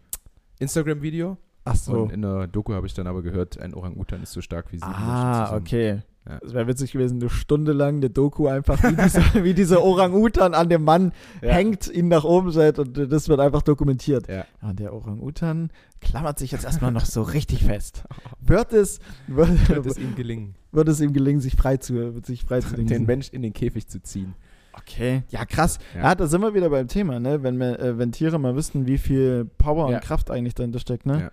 Instagram-Video. 0.59 1.37
Ach 1.63 1.75
so. 1.75 1.93
Und 2.03 2.11
in 2.11 2.21
der 2.21 2.47
Doku 2.47 2.73
habe 2.73 2.87
ich 2.87 2.93
dann 2.93 3.07
aber 3.07 3.21
gehört, 3.21 3.59
ein 3.59 3.73
Orang-Utan 3.73 4.23
ist 4.23 4.33
so 4.33 4.41
stark 4.41 4.71
wie 4.71 4.77
Menschen 4.77 4.93
Ah, 4.93 5.55
okay. 5.55 6.01
Ja. 6.27 6.39
Es 6.45 6.53
wäre 6.53 6.67
witzig 6.67 6.91
gewesen, 6.91 7.21
eine 7.21 7.29
Stunde 7.29 7.71
lang 7.73 7.97
eine 7.97 8.09
Doku 8.09 8.47
einfach, 8.47 8.81
wie 8.83 8.95
dieser, 8.95 9.21
wie 9.43 9.53
dieser 9.53 9.81
Orang-Utan 9.83 10.53
an 10.53 10.69
dem 10.69 10.83
Mann 10.83 11.13
Ja. 11.41 11.53
hängt, 11.53 11.87
ihn 11.87 12.07
nach 12.09 12.23
oben 12.23 12.51
setzt 12.51 12.79
und 12.79 12.97
das 13.11 13.29
wird 13.29 13.39
einfach 13.39 13.61
dokumentiert. 13.61 14.27
Ja. 14.27 14.45
Und 14.61 14.79
der 14.79 14.93
Orang-Utan 14.93 15.69
klammert 16.01 16.37
sich 16.39 16.51
jetzt 16.51 16.65
erstmal 16.65 16.91
noch 16.91 17.05
so 17.05 17.21
richtig 17.21 17.63
fest. 17.63 18.03
Wird 18.41 18.71
es, 18.73 18.99
wird, 19.27 19.69
Wird 19.69 19.85
es 19.85 19.97
ihm 19.97 20.15
gelingen, 20.15 20.55
wird 20.71 20.87
es 20.87 21.01
ihm 21.01 21.11
gelingen, 21.13 21.41
sich 21.41 21.55
frei 21.55 21.77
zu, 21.77 22.13
sich 22.23 22.43
frei 22.45 22.61
zu 22.61 22.75
den? 22.83 23.05
Mensch 23.05 23.29
in 23.29 23.41
den 23.41 23.53
Käfig 23.53 23.87
zu 23.87 24.01
ziehen. 24.01 24.35
Okay, 24.73 25.23
ja 25.29 25.43
krass. 25.45 25.79
Ja. 25.95 26.01
Ja, 26.03 26.15
da 26.15 26.27
sind 26.27 26.41
wir 26.41 26.53
wieder 26.53 26.69
beim 26.69 26.87
Thema, 26.87 27.19
ne? 27.19 27.41
Wenn, 27.41 27.57
wir, 27.57 27.79
äh, 27.79 27.97
wenn 27.97 28.11
Tiere 28.11 28.37
mal 28.39 28.55
wüssten, 28.55 28.85
wie 28.85 28.97
viel 28.99 29.45
Power 29.57 29.87
und 29.87 30.01
Kraft 30.01 30.29
eigentlich 30.29 30.53
dahinter 30.55 30.79
steckt, 30.79 31.05
ne? 31.07 31.19
Ja. 31.21 31.31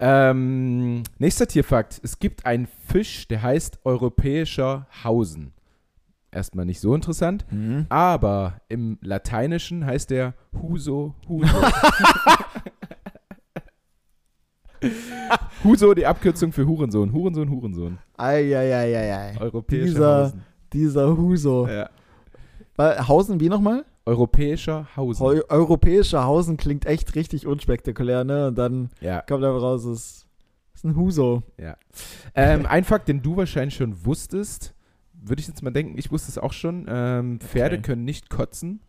Ähm, 0.00 1.02
nächster 1.18 1.46
Tierfakt. 1.46 2.00
Es 2.02 2.18
gibt 2.18 2.46
einen 2.46 2.66
Fisch, 2.88 3.28
der 3.28 3.42
heißt 3.42 3.80
europäischer 3.84 4.86
Hausen. 5.04 5.52
Erstmal 6.32 6.64
nicht 6.66 6.80
so 6.80 6.94
interessant, 6.94 7.44
Mhm. 7.50 7.86
aber 7.90 8.60
im 8.68 8.98
Lateinischen 9.02 9.86
heißt 9.86 10.10
der 10.10 10.34
Huso 10.60 11.14
Huso. 11.28 11.46
Huso, 15.62 15.94
die 15.94 16.04
Abkürzung 16.06 16.52
für 16.52 16.66
Hurensohn. 16.66 17.12
Hurensohn, 17.12 17.48
Hurensohn. 17.50 17.98
Eieieiei. 18.18 19.40
Europäischer 19.40 19.84
Dieser- 19.86 20.24
Hausen. 20.24 20.42
Dieser 20.72 21.16
Huso. 21.16 21.68
Ja. 21.68 21.88
Hausen 23.08 23.38
wie 23.40 23.48
nochmal? 23.48 23.84
Europäischer 24.06 24.88
Hausen. 24.96 25.24
Eu 25.24 25.42
europäischer 25.48 26.24
Hausen 26.24 26.56
klingt 26.56 26.86
echt 26.86 27.14
richtig 27.14 27.46
unspektakulär, 27.46 28.24
ne? 28.24 28.48
Und 28.48 28.58
dann 28.58 28.90
ja, 29.00 29.22
kommt 29.22 29.42
einfach 29.44 29.62
raus, 29.62 29.84
es 29.84 30.26
ist, 30.74 30.84
ein 30.84 30.96
Huso. 30.96 31.42
ja. 31.58 31.76
Ähm, 32.34 32.66
ein 32.68 32.84
Fakt, 32.84 33.08
den 33.08 33.22
du 33.22 33.36
wahrscheinlich 33.36 33.74
schon 33.76 34.04
wusstest, 34.04 34.74
würde 35.14 35.40
ich 35.40 35.48
jetzt 35.48 35.62
mal 35.62 35.70
denken, 35.70 35.96
ich 35.96 36.10
wusste 36.12 36.30
es 36.30 36.36
auch 36.36 36.52
schon. 36.52 36.84
Ähm, 36.88 37.40
Pferde 37.40 37.76
Okay. 37.76 37.82
können 37.82 38.04
nicht 38.04 38.28
kotzen. 38.28 38.80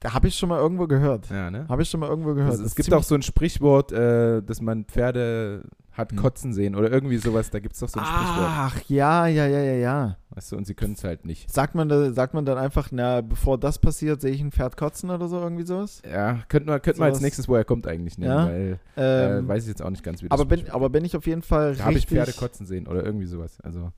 Da 0.00 0.14
habe 0.14 0.28
ich 0.28 0.34
schon 0.34 0.48
mal 0.48 0.58
irgendwo 0.58 0.86
gehört. 0.86 1.28
Ja, 1.28 1.50
ne? 1.50 1.66
Habe 1.68 1.82
ich 1.82 1.90
schon 1.90 2.00
mal 2.00 2.08
irgendwo 2.08 2.34
gehört. 2.34 2.52
Also, 2.52 2.64
es 2.64 2.74
gibt 2.74 2.92
auch 2.92 3.02
so 3.02 3.14
ein 3.14 3.22
Sprichwort, 3.22 3.92
äh, 3.92 4.42
dass 4.42 4.60
man 4.62 4.84
Pferde 4.86 5.62
hat 5.92 6.12
Hm. 6.12 6.18
kotzen 6.18 6.54
sehen 6.54 6.74
oder 6.74 6.90
irgendwie 6.90 7.18
sowas. 7.18 7.50
Da 7.50 7.58
gibt 7.58 7.74
es 7.74 7.80
doch 7.80 7.88
so 7.88 8.00
ein 8.00 8.06
Sprichwort. 8.06 8.48
Ach, 8.48 8.80
ja, 8.88 9.26
ja, 9.26 9.46
ja, 9.46 9.60
ja, 9.60 9.74
ja. 9.74 10.16
Weißt 10.30 10.52
du, 10.52 10.56
und 10.56 10.66
sie 10.66 10.72
können 10.74 10.94
es 10.94 11.04
halt 11.04 11.26
nicht. 11.26 11.50
Sagt 11.50 11.74
man, 11.74 11.88
da, 11.90 12.12
sagt 12.12 12.32
man 12.32 12.46
dann 12.46 12.56
einfach, 12.56 12.88
na, 12.92 13.20
bevor 13.20 13.58
das 13.58 13.78
passiert, 13.78 14.22
sehe 14.22 14.30
ich 14.32 14.40
ein 14.40 14.52
Pferd 14.52 14.78
kotzen 14.78 15.10
oder 15.10 15.28
so, 15.28 15.38
irgendwie 15.38 15.64
sowas? 15.66 16.00
Ja, 16.10 16.38
könnten 16.48 16.68
wir, 16.68 16.80
könnten 16.80 17.00
wir 17.00 17.06
als 17.06 17.20
nächstes, 17.20 17.48
wo 17.48 17.56
er 17.56 17.64
kommt, 17.64 17.86
eigentlich 17.86 18.16
nennen, 18.16 18.30
Ja, 18.32 18.46
weil 18.46 18.78
Ähm, 18.96 19.44
äh, 19.44 19.48
weiß 19.48 19.64
ich 19.64 19.68
jetzt 19.68 19.82
auch 19.82 19.90
nicht 19.90 20.04
ganz, 20.04 20.22
wie 20.22 20.28
das 20.28 20.40
aber, 20.40 20.48
bin, 20.48 20.70
aber 20.70 20.88
bin 20.88 21.04
ich 21.04 21.14
auf 21.16 21.26
jeden 21.26 21.42
Fall 21.42 21.74
Da 21.74 21.84
habe 21.84 21.92
ich 21.92 21.98
richtig, 21.98 22.16
Pferde 22.16 22.32
kotzen 22.32 22.64
sehen 22.64 22.86
oder 22.86 23.04
irgendwie 23.04 23.26
sowas. 23.26 23.58
Also, 23.62 23.90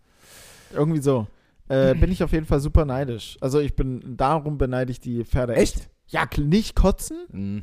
irgendwie 0.74 1.00
so, 1.00 1.26
äh, 1.68 1.94
bin 1.94 2.10
ich 2.12 2.22
auf 2.22 2.32
jeden 2.32 2.46
Fall 2.46 2.60
super 2.60 2.84
neidisch. 2.84 3.36
Also 3.40 3.60
ich 3.60 3.74
bin, 3.76 4.16
darum 4.16 4.58
beneide 4.58 4.90
ich 4.90 5.00
die 5.00 5.24
Pferde 5.24 5.54
Echt? 5.56 5.88
Ja, 6.08 6.24
kl- 6.24 6.44
nicht 6.44 6.74
kotzen? 6.76 7.18
mh. 7.30 7.62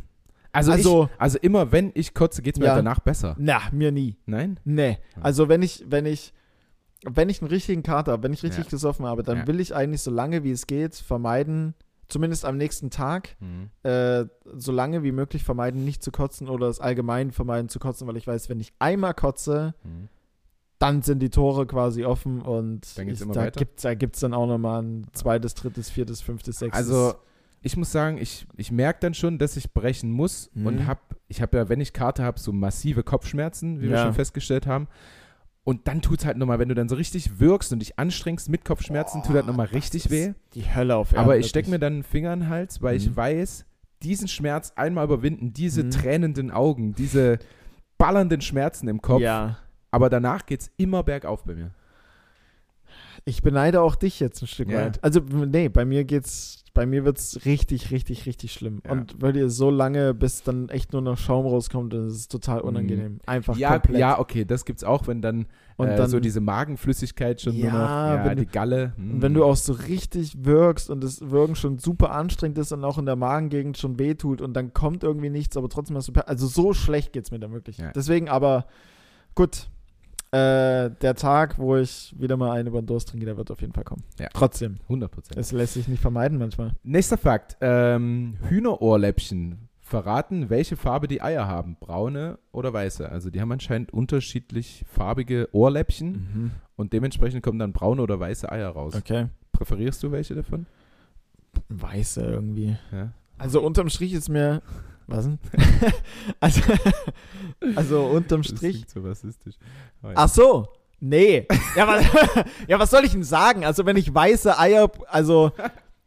Also, 0.52 0.72
Also- 0.72 1.04
ich, 1.14 1.22
also 1.22 1.38
immer, 1.39 1.72
wenn 1.72 1.91
ich 1.93 2.16
kotze, 2.16 2.41
geht 2.41 2.56
es 2.56 2.60
mir 2.60 2.66
Ja. 2.68 2.76
danach 2.76 3.00
besser. 3.00 3.36
Na, 3.38 3.62
mir 3.72 3.91
nie. 3.91 4.18
Nein? 4.26 4.60
Nee. 4.66 4.97
Also 5.22 5.47
wenn 5.47 5.62
ich, 5.62 5.86
wenn 5.88 6.08
ich, 6.08 6.34
wenn 7.06 7.30
ich 7.30 7.39
einen 7.41 7.50
richtigen 7.52 7.84
Kater 7.84 8.14
habe, 8.14 8.24
wenn 8.24 8.34
ich 8.34 8.41
richtig 8.41 8.66
Ja. 8.66 8.70
gesoffen 8.72 9.06
habe, 9.06 9.22
dann 9.22 9.38
Ja. 9.39 9.47
will 9.47 9.60
ich 9.60 9.76
eigentlich 9.76 10.02
so 10.02 10.10
lange 10.10 10.43
wie 10.43 10.50
es 10.52 10.66
geht 10.66 10.95
vermeiden, 10.95 11.76
zumindest 12.08 12.45
am 12.45 12.58
nächsten 12.58 12.89
Tag, 12.89 13.38
Mhm. 13.39 13.70
äh, 13.88 14.26
so 14.56 14.72
lange 14.72 15.04
wie 15.04 15.12
möglich 15.12 15.43
vermeiden, 15.43 15.86
nicht 15.86 16.02
zu 16.04 16.10
kotzen 16.12 16.50
oder 16.50 16.68
es 16.68 16.80
allgemein 16.80 17.30
vermeiden 17.32 17.70
zu 17.70 17.78
kotzen, 17.78 18.08
weil 18.08 18.18
ich 18.18 18.26
weiß, 18.26 18.50
wenn 18.50 18.60
ich 18.60 18.74
einmal 18.80 19.14
kotze, 19.14 19.76
Mhm. 19.84 20.10
Dann 20.80 21.01
sind 21.01 21.19
die 21.19 21.30
Tore 21.30 21.67
quasi 21.67 22.05
offen 22.05 22.41
und 22.41 22.97
Dann 22.97 23.07
ich, 23.09 23.21
immer 23.21 23.34
da 23.34 23.49
gibt 23.49 23.84
es 23.84 23.99
gibt's 23.99 24.21
dann 24.21 24.34
auch 24.34 24.47
nochmal 24.47 24.82
ein 24.82 25.07
zweites, 25.13 25.53
drittes, 25.53 25.89
viertes, 25.89 26.21
fünftes, 26.21 26.59
sechstes. 26.59 26.77
Also, 26.89 27.13
ich 27.61 27.75
muss 27.75 27.91
sagen, 27.91 28.17
ich, 28.17 28.47
ich 28.55 28.71
merke 28.71 28.99
dann 29.01 29.13
schon, 29.13 29.38
dass 29.38 29.57
ich 29.57 29.73
brechen 29.73 30.09
muss 30.11 30.49
Mhm. 30.53 30.65
und 30.65 30.88
habe, 30.88 31.01
ich 31.27 31.41
habe 31.41 31.57
ja, 31.57 31.67
wenn 31.69 31.82
ich 31.82 31.91
Karte 31.91 32.23
habe, 32.23 32.39
so 32.39 32.53
massive 32.53 33.03
Kopfschmerzen, 33.03 33.80
wie 33.82 33.89
wir 33.89 33.97
Ja. 33.97 34.03
schon 34.03 34.13
festgestellt 34.13 34.65
haben. 34.65 34.88
Und 35.65 35.88
dann 35.89 36.01
tut 36.01 36.19
es 36.19 36.25
halt 36.25 36.38
nochmal, 36.38 36.57
wenn 36.57 36.69
du 36.69 36.73
dann 36.75 36.88
so 36.88 36.95
richtig 36.95 37.39
wirkst 37.39 37.73
und 37.73 37.80
dich 37.80 37.99
anstrengst 37.99 38.47
mit 38.49 38.63
Kopfschmerzen, 38.63 39.21
tut 39.21 39.36
halt 39.36 39.45
nochmal 39.45 39.67
richtig 39.67 40.09
weh. 40.09 40.34
die 40.53 40.73
Hölle 40.73 40.95
auf 40.95 41.11
Erden. 41.11 41.25
Aber 41.25 41.38
ich 41.38 41.47
stecke 41.47 41.69
mir 41.69 41.77
dann 41.80 41.93
einen 41.93 42.03
Finger 42.03 42.32
in 42.34 42.39
den 42.39 42.49
Hals, 42.49 42.82
weil 42.82 42.95
ich 42.95 43.09
Mhm. 43.09 43.15
weiß, 43.17 43.65
diesen 44.01 44.30
Schmerz 44.30 44.71
einmal 44.77 45.03
überwinden, 45.03 45.51
diese 45.51 45.84
Mhm. 45.84 45.91
tränenden 45.91 46.51
Augen, 46.51 46.95
diese 46.95 47.38
ballernden 47.97 48.39
Schmerzen 48.41 48.88
im 48.88 49.01
Kopf. 49.01 49.19
Ja. 49.21 49.57
Aber 49.92 50.10
danach 50.10 50.46
geht 50.46 50.62
es 50.62 50.72
immer 50.78 51.04
bergauf 51.04 51.44
bei 51.44 51.56
mir. 51.56 51.72
Ich 53.26 53.42
beneide 53.44 53.82
auch 53.82 53.96
dich 53.96 54.20
jetzt 54.20 54.42
ein 54.42 54.48
Stück 54.48 54.70
Ja. 54.72 54.86
weit. 54.86 55.04
Also, 55.04 55.20
nee, 55.20 55.68
bei 55.70 55.84
mir 55.86 56.06
geht's, 56.06 56.64
bei 56.74 56.86
mir 56.86 57.04
wird's 57.06 57.46
richtig, 57.46 57.92
richtig, 57.92 58.26
richtig 58.26 58.54
schlimm. 58.54 58.82
Ja. 58.86 58.92
Und 58.94 59.22
weil 59.22 59.36
ihr 59.36 59.50
so 59.50 59.70
lange, 59.70 60.14
bis 60.14 60.42
dann 60.42 60.70
echt 60.70 60.94
nur 60.94 61.02
noch 61.02 61.18
Schaum 61.18 61.46
rauskommt, 61.46 61.94
das 61.94 62.14
ist 62.14 62.32
total 62.32 62.62
unangenehm. 62.62 63.20
Einfach 63.26 63.56
Mhm. 63.56 63.60
Ja, 63.60 63.72
komplett. 63.74 64.00
ja, 64.00 64.20
okay, 64.20 64.46
das 64.46 64.64
gibt's 64.64 64.84
auch, 64.86 65.06
wenn 65.08 65.22
dann, 65.22 65.48
Und 65.76 65.90
äh, 65.90 65.98
dann, 65.98 66.10
so 66.10 66.20
diese 66.20 66.40
Magenflüssigkeit 66.40 67.42
schon 67.42 67.56
nur 67.56 67.66
Ja, 67.66 67.72
noch, 67.74 67.80
ja, 68.20 68.26
wenn 68.26 68.38
die 68.38 68.46
du- 68.46 68.52
Galle. 68.52 68.94
und 68.98 69.22
wenn 69.22 69.34
du 69.34 69.44
auch 69.44 69.58
so 69.58 69.74
richtig 69.74 70.46
wirkst 70.46 70.90
und 70.90 71.04
das 71.04 71.20
Würgen 71.30 71.56
schon 71.56 71.78
super 71.78 72.12
anstrengend 72.12 72.58
ist 72.58 72.72
und 72.72 72.84
auch 72.86 72.98
in 72.98 73.06
der 73.06 73.18
Magengegend 73.18 73.78
schon 73.78 74.00
wehtut 74.00 74.42
und 74.42 74.54
dann 74.54 74.74
kommt 74.74 75.04
irgendwie 75.04 75.30
nichts, 75.30 75.58
aber 75.58 75.68
trotzdem 75.68 75.98
hast 75.98 76.08
du, 76.08 76.14
also 76.28 76.48
so 76.48 76.74
schlecht 76.74 77.12
geht's 77.14 77.32
mir 77.32 77.40
dann 77.40 77.52
wirklich. 77.52 77.78
Deswegen 77.94 78.30
aber, 78.30 78.66
gut, 79.36 79.68
äh, 80.32 80.91
der 81.01 81.15
Tag, 81.15 81.57
wo 81.57 81.77
ich 81.77 82.13
wieder 82.17 82.38
mal 82.38 82.51
einen 82.51 82.67
über 82.67 82.82
den 82.82 82.86
Durst 82.86 83.09
trinke, 83.09 83.25
der 83.25 83.38
wird 83.38 83.49
auf 83.49 83.61
jeden 83.61 83.73
Fall 83.73 83.84
kommen. 83.84 84.03
Ja. 84.19 84.27
Trotzdem. 84.34 84.77
100 84.84 85.11
Prozent. 85.11 85.39
Es 85.39 85.51
lässt 85.51 85.73
sich 85.73 85.88
nicht 85.88 86.01
vermeiden 86.01 86.38
manchmal. 86.38 86.73
Nächster 86.84 87.17
Fakt. 87.17 87.57
Ähm, 87.61 88.38
Hühnerohrläppchen 88.47 89.69
verraten, 89.80 90.49
welche 90.49 90.77
Farbe 90.77 91.07
die 91.07 91.21
Eier 91.21 91.47
haben. 91.47 91.77
Braune 91.80 92.38
oder 92.51 92.71
weiße. 92.71 93.09
Also 93.09 93.32
die 93.32 93.41
haben 93.41 93.51
anscheinend 93.51 93.91
unterschiedlich 93.91 94.86
farbige 94.88 95.49
Ohrläppchen 95.51 96.51
und 96.75 96.93
dementsprechend 96.93 97.41
kommen 97.41 97.57
dann 97.57 97.73
braune 97.73 98.01
oder 98.03 98.19
weiße 98.19 98.51
Eier 98.51 98.69
raus. 98.69 98.95
Okay. 98.95 99.27
Präferierst 99.51 100.03
du 100.03 100.11
welche 100.11 100.36
davon? 100.36 100.67
Weiße 101.69 102.21
irgendwie. 102.21 102.77
Ja. 102.91 103.13
Also 103.39 103.61
unterm 103.61 103.89
Strich 103.89 104.13
ist 104.13 104.30
mir. 104.30 104.61
Was 105.10 105.26
denn? 105.26 105.39
also, 106.39 106.62
also 107.76 108.05
unterm 108.05 108.41
Das 108.41 108.51
Strich. 108.51 108.76
klingt 108.76 108.89
so 108.89 109.01
rassistisch. 109.01 109.55
Ja. 110.03 110.12
Ach 110.16 110.30
so. 110.30 110.68
Nee. 110.99 111.47
Ja, 111.76 111.88
was, 111.88 112.05
ja, 112.68 112.78
was 112.80 112.89
soll 112.91 113.05
ich 113.05 113.12
denn 113.14 113.24
sagen? 113.24 113.66
Also, 113.66 113.86
wenn 113.86 113.95
ich 113.97 114.14
weiße 114.14 114.57
Eier. 114.60 114.91
Also, 115.07 115.51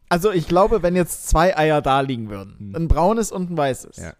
also 0.09 0.31
ich 0.31 0.47
glaube, 0.47 0.83
wenn 0.83 0.95
jetzt 0.95 1.27
zwei 1.27 1.57
Eier 1.57 1.81
da 1.81 2.01
liegen 2.01 2.29
würden, 2.29 2.55
Hm. 2.59 2.75
ein 2.75 2.87
braunes 2.87 3.31
und 3.31 3.49
ein 3.51 3.57
weißes. 3.57 3.97
Ja. 3.97 4.13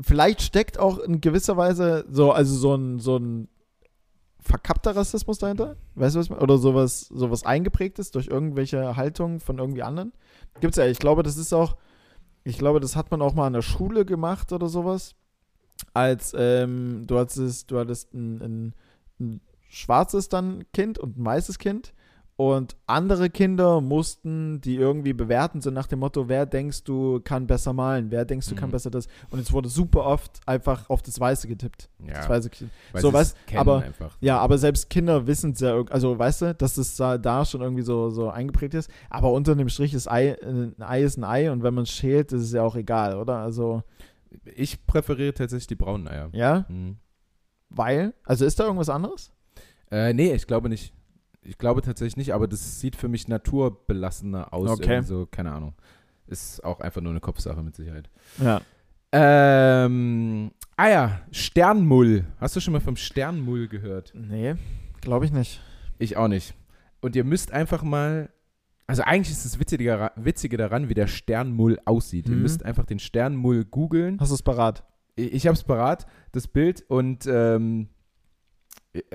Vielleicht 0.00 0.42
steckt 0.42 0.78
auch 0.78 0.98
in 0.98 1.20
gewisser 1.20 1.56
Weise 1.56 2.04
so, 2.10 2.32
also 2.32 2.54
so 2.56 2.74
ein, 2.74 2.98
so 2.98 3.18
ein 3.18 3.48
verkappter 4.40 4.96
Rassismus 4.96 5.38
dahinter. 5.38 5.76
Weißt 5.94 6.16
du, 6.16 6.20
was? 6.20 6.30
Oder 6.30 6.58
sowas, 6.58 7.00
sowas 7.12 7.44
eingeprägtes 7.46 8.10
durch 8.10 8.26
irgendwelche 8.26 8.96
Haltungen 8.96 9.38
von 9.38 9.58
irgendwie 9.58 9.82
anderen. 9.82 10.12
Gibt's 10.60 10.78
ja. 10.78 10.86
Ich 10.86 10.98
glaube, 10.98 11.22
das 11.22 11.36
ist 11.36 11.52
auch, 11.52 11.76
ich 12.44 12.58
glaube, 12.58 12.80
das 12.80 12.96
hat 12.96 13.10
man 13.10 13.22
auch 13.22 13.34
mal 13.34 13.46
an 13.46 13.52
der 13.52 13.62
Schule 13.62 14.04
gemacht 14.04 14.52
oder 14.52 14.68
sowas. 14.68 15.14
Als 15.94 16.34
ähm, 16.36 17.04
du 17.06 17.18
hattest, 17.18 17.70
du 17.70 17.78
hattest 17.78 18.12
ein, 18.14 18.40
ein, 18.40 18.74
ein 19.20 19.40
schwarzes 19.68 20.28
dann 20.28 20.64
Kind 20.72 20.98
und 20.98 21.18
ein 21.18 21.24
weißes 21.24 21.58
Kind. 21.58 21.92
Und 22.36 22.76
andere 22.86 23.28
Kinder 23.30 23.80
mussten 23.80 24.60
die 24.62 24.74
irgendwie 24.76 25.12
bewerten, 25.12 25.60
so 25.60 25.70
nach 25.70 25.86
dem 25.86 25.98
Motto, 26.00 26.28
wer 26.28 26.46
denkst 26.46 26.82
du 26.82 27.20
kann 27.20 27.46
besser 27.46 27.72
malen, 27.72 28.10
wer 28.10 28.24
denkst 28.24 28.48
du 28.48 28.54
kann 28.54 28.70
Mhm. 28.70 28.72
besser 28.72 28.90
das. 28.90 29.06
Und 29.30 29.38
es 29.38 29.52
wurde 29.52 29.68
super 29.68 30.04
oft 30.06 30.40
einfach 30.46 30.88
auf 30.90 31.02
das 31.02 31.20
Weiße 31.20 31.46
getippt. 31.46 31.88
Ja, 32.00 32.14
Das 32.14 32.28
weiße 32.28 32.50
Kind. 32.50 32.70
weil 32.92 33.02
so, 33.02 33.10
weißt- 33.10 33.36
kennen 33.46 33.60
aber- 33.60 33.82
einfach. 33.82 34.16
Ja, 34.20 34.38
aber 34.38 34.56
selbst 34.58 34.88
Kinder 34.90 35.26
wissen 35.26 35.52
es 35.52 35.60
ja, 35.60 35.80
also 35.90 36.18
weißt 36.18 36.42
du, 36.42 36.54
dass 36.54 36.78
es 36.78 36.96
da, 36.96 37.18
da 37.18 37.44
schon 37.44 37.60
irgendwie 37.60 37.82
so, 37.82 38.10
so 38.10 38.30
eingeprägt 38.30 38.74
ist. 38.74 38.90
Aber 39.10 39.30
unter 39.32 39.54
dem 39.54 39.68
Strich 39.68 39.92
ist 39.94 40.10
Ei, 40.10 40.28
äh, 40.30 40.44
ein 40.44 40.74
Ei 40.82 41.02
ist 41.02 41.18
ein 41.18 41.24
Ei 41.24 41.52
und 41.52 41.62
wenn 41.62 41.74
man 41.74 41.84
es 41.84 41.90
schält, 41.92 42.32
ist 42.32 42.42
es 42.42 42.52
ja 42.52 42.62
auch 42.62 42.76
egal, 42.76 43.16
oder? 43.18 43.36
Also, 43.36 43.82
Ich 44.56 44.86
präferiere 44.86 45.34
tatsächlich 45.34 45.66
die 45.66 45.74
braunen 45.76 46.08
Eier. 46.08 46.30
ja, 46.32 46.64
Mhm. 46.70 46.96
weil, 47.68 48.14
also 48.24 48.46
ist 48.46 48.58
da 48.58 48.64
irgendwas 48.64 48.88
anderes? 48.88 49.30
Äh, 49.90 50.14
nee, 50.14 50.32
ich 50.32 50.46
glaube 50.46 50.70
nicht. 50.70 50.94
Ich 51.44 51.58
glaube 51.58 51.82
tatsächlich 51.82 52.16
nicht, 52.16 52.34
aber 52.34 52.46
das 52.46 52.80
sieht 52.80 52.94
für 52.96 53.08
mich 53.08 53.26
naturbelassener 53.28 54.52
aus. 54.54 54.70
Okay. 54.70 55.02
So, 55.02 55.26
keine 55.26 55.52
Ahnung. 55.52 55.74
Ist 56.26 56.62
auch 56.64 56.80
einfach 56.80 57.00
nur 57.00 57.10
eine 57.12 57.20
Kopfsache 57.20 57.62
mit 57.62 57.74
Sicherheit. 57.74 58.08
Ja. 58.40 58.60
Ähm, 59.14 60.50
ah 60.76 60.88
ja, 60.88 61.20
Sternmull. 61.30 62.24
Hast 62.38 62.56
du 62.56 62.60
schon 62.60 62.72
mal 62.72 62.80
vom 62.80 62.96
Sternmull 62.96 63.68
gehört? 63.68 64.12
Nee, 64.14 64.54
glaube 65.00 65.24
ich 65.26 65.32
nicht. 65.32 65.60
Ich 65.98 66.16
auch 66.16 66.28
nicht. 66.28 66.54
Und 67.00 67.14
ihr 67.16 67.24
müsst 67.24 67.52
einfach 67.52 67.82
mal. 67.82 68.30
Also 68.86 69.02
eigentlich 69.02 69.30
ist 69.32 69.44
das 69.44 69.58
Witzige, 69.58 70.10
Witzige 70.16 70.56
daran, 70.56 70.88
wie 70.88 70.94
der 70.94 71.06
Sternmull 71.06 71.78
aussieht. 71.84 72.28
Ihr 72.28 72.34
Mhm. 72.36 72.42
müsst 72.42 72.64
einfach 72.64 72.84
den 72.84 72.98
Sternmull 72.98 73.64
googeln. 73.64 74.18
Hast 74.20 74.30
du 74.30 74.34
es 74.34 74.42
parat? 74.42 74.84
Ich, 75.14 75.32
ich 75.32 75.46
habe 75.46 75.54
es 75.54 75.62
parat, 75.64 76.06
das 76.32 76.48
Bild. 76.48 76.84
Und 76.88 77.26
ähm, 77.26 77.88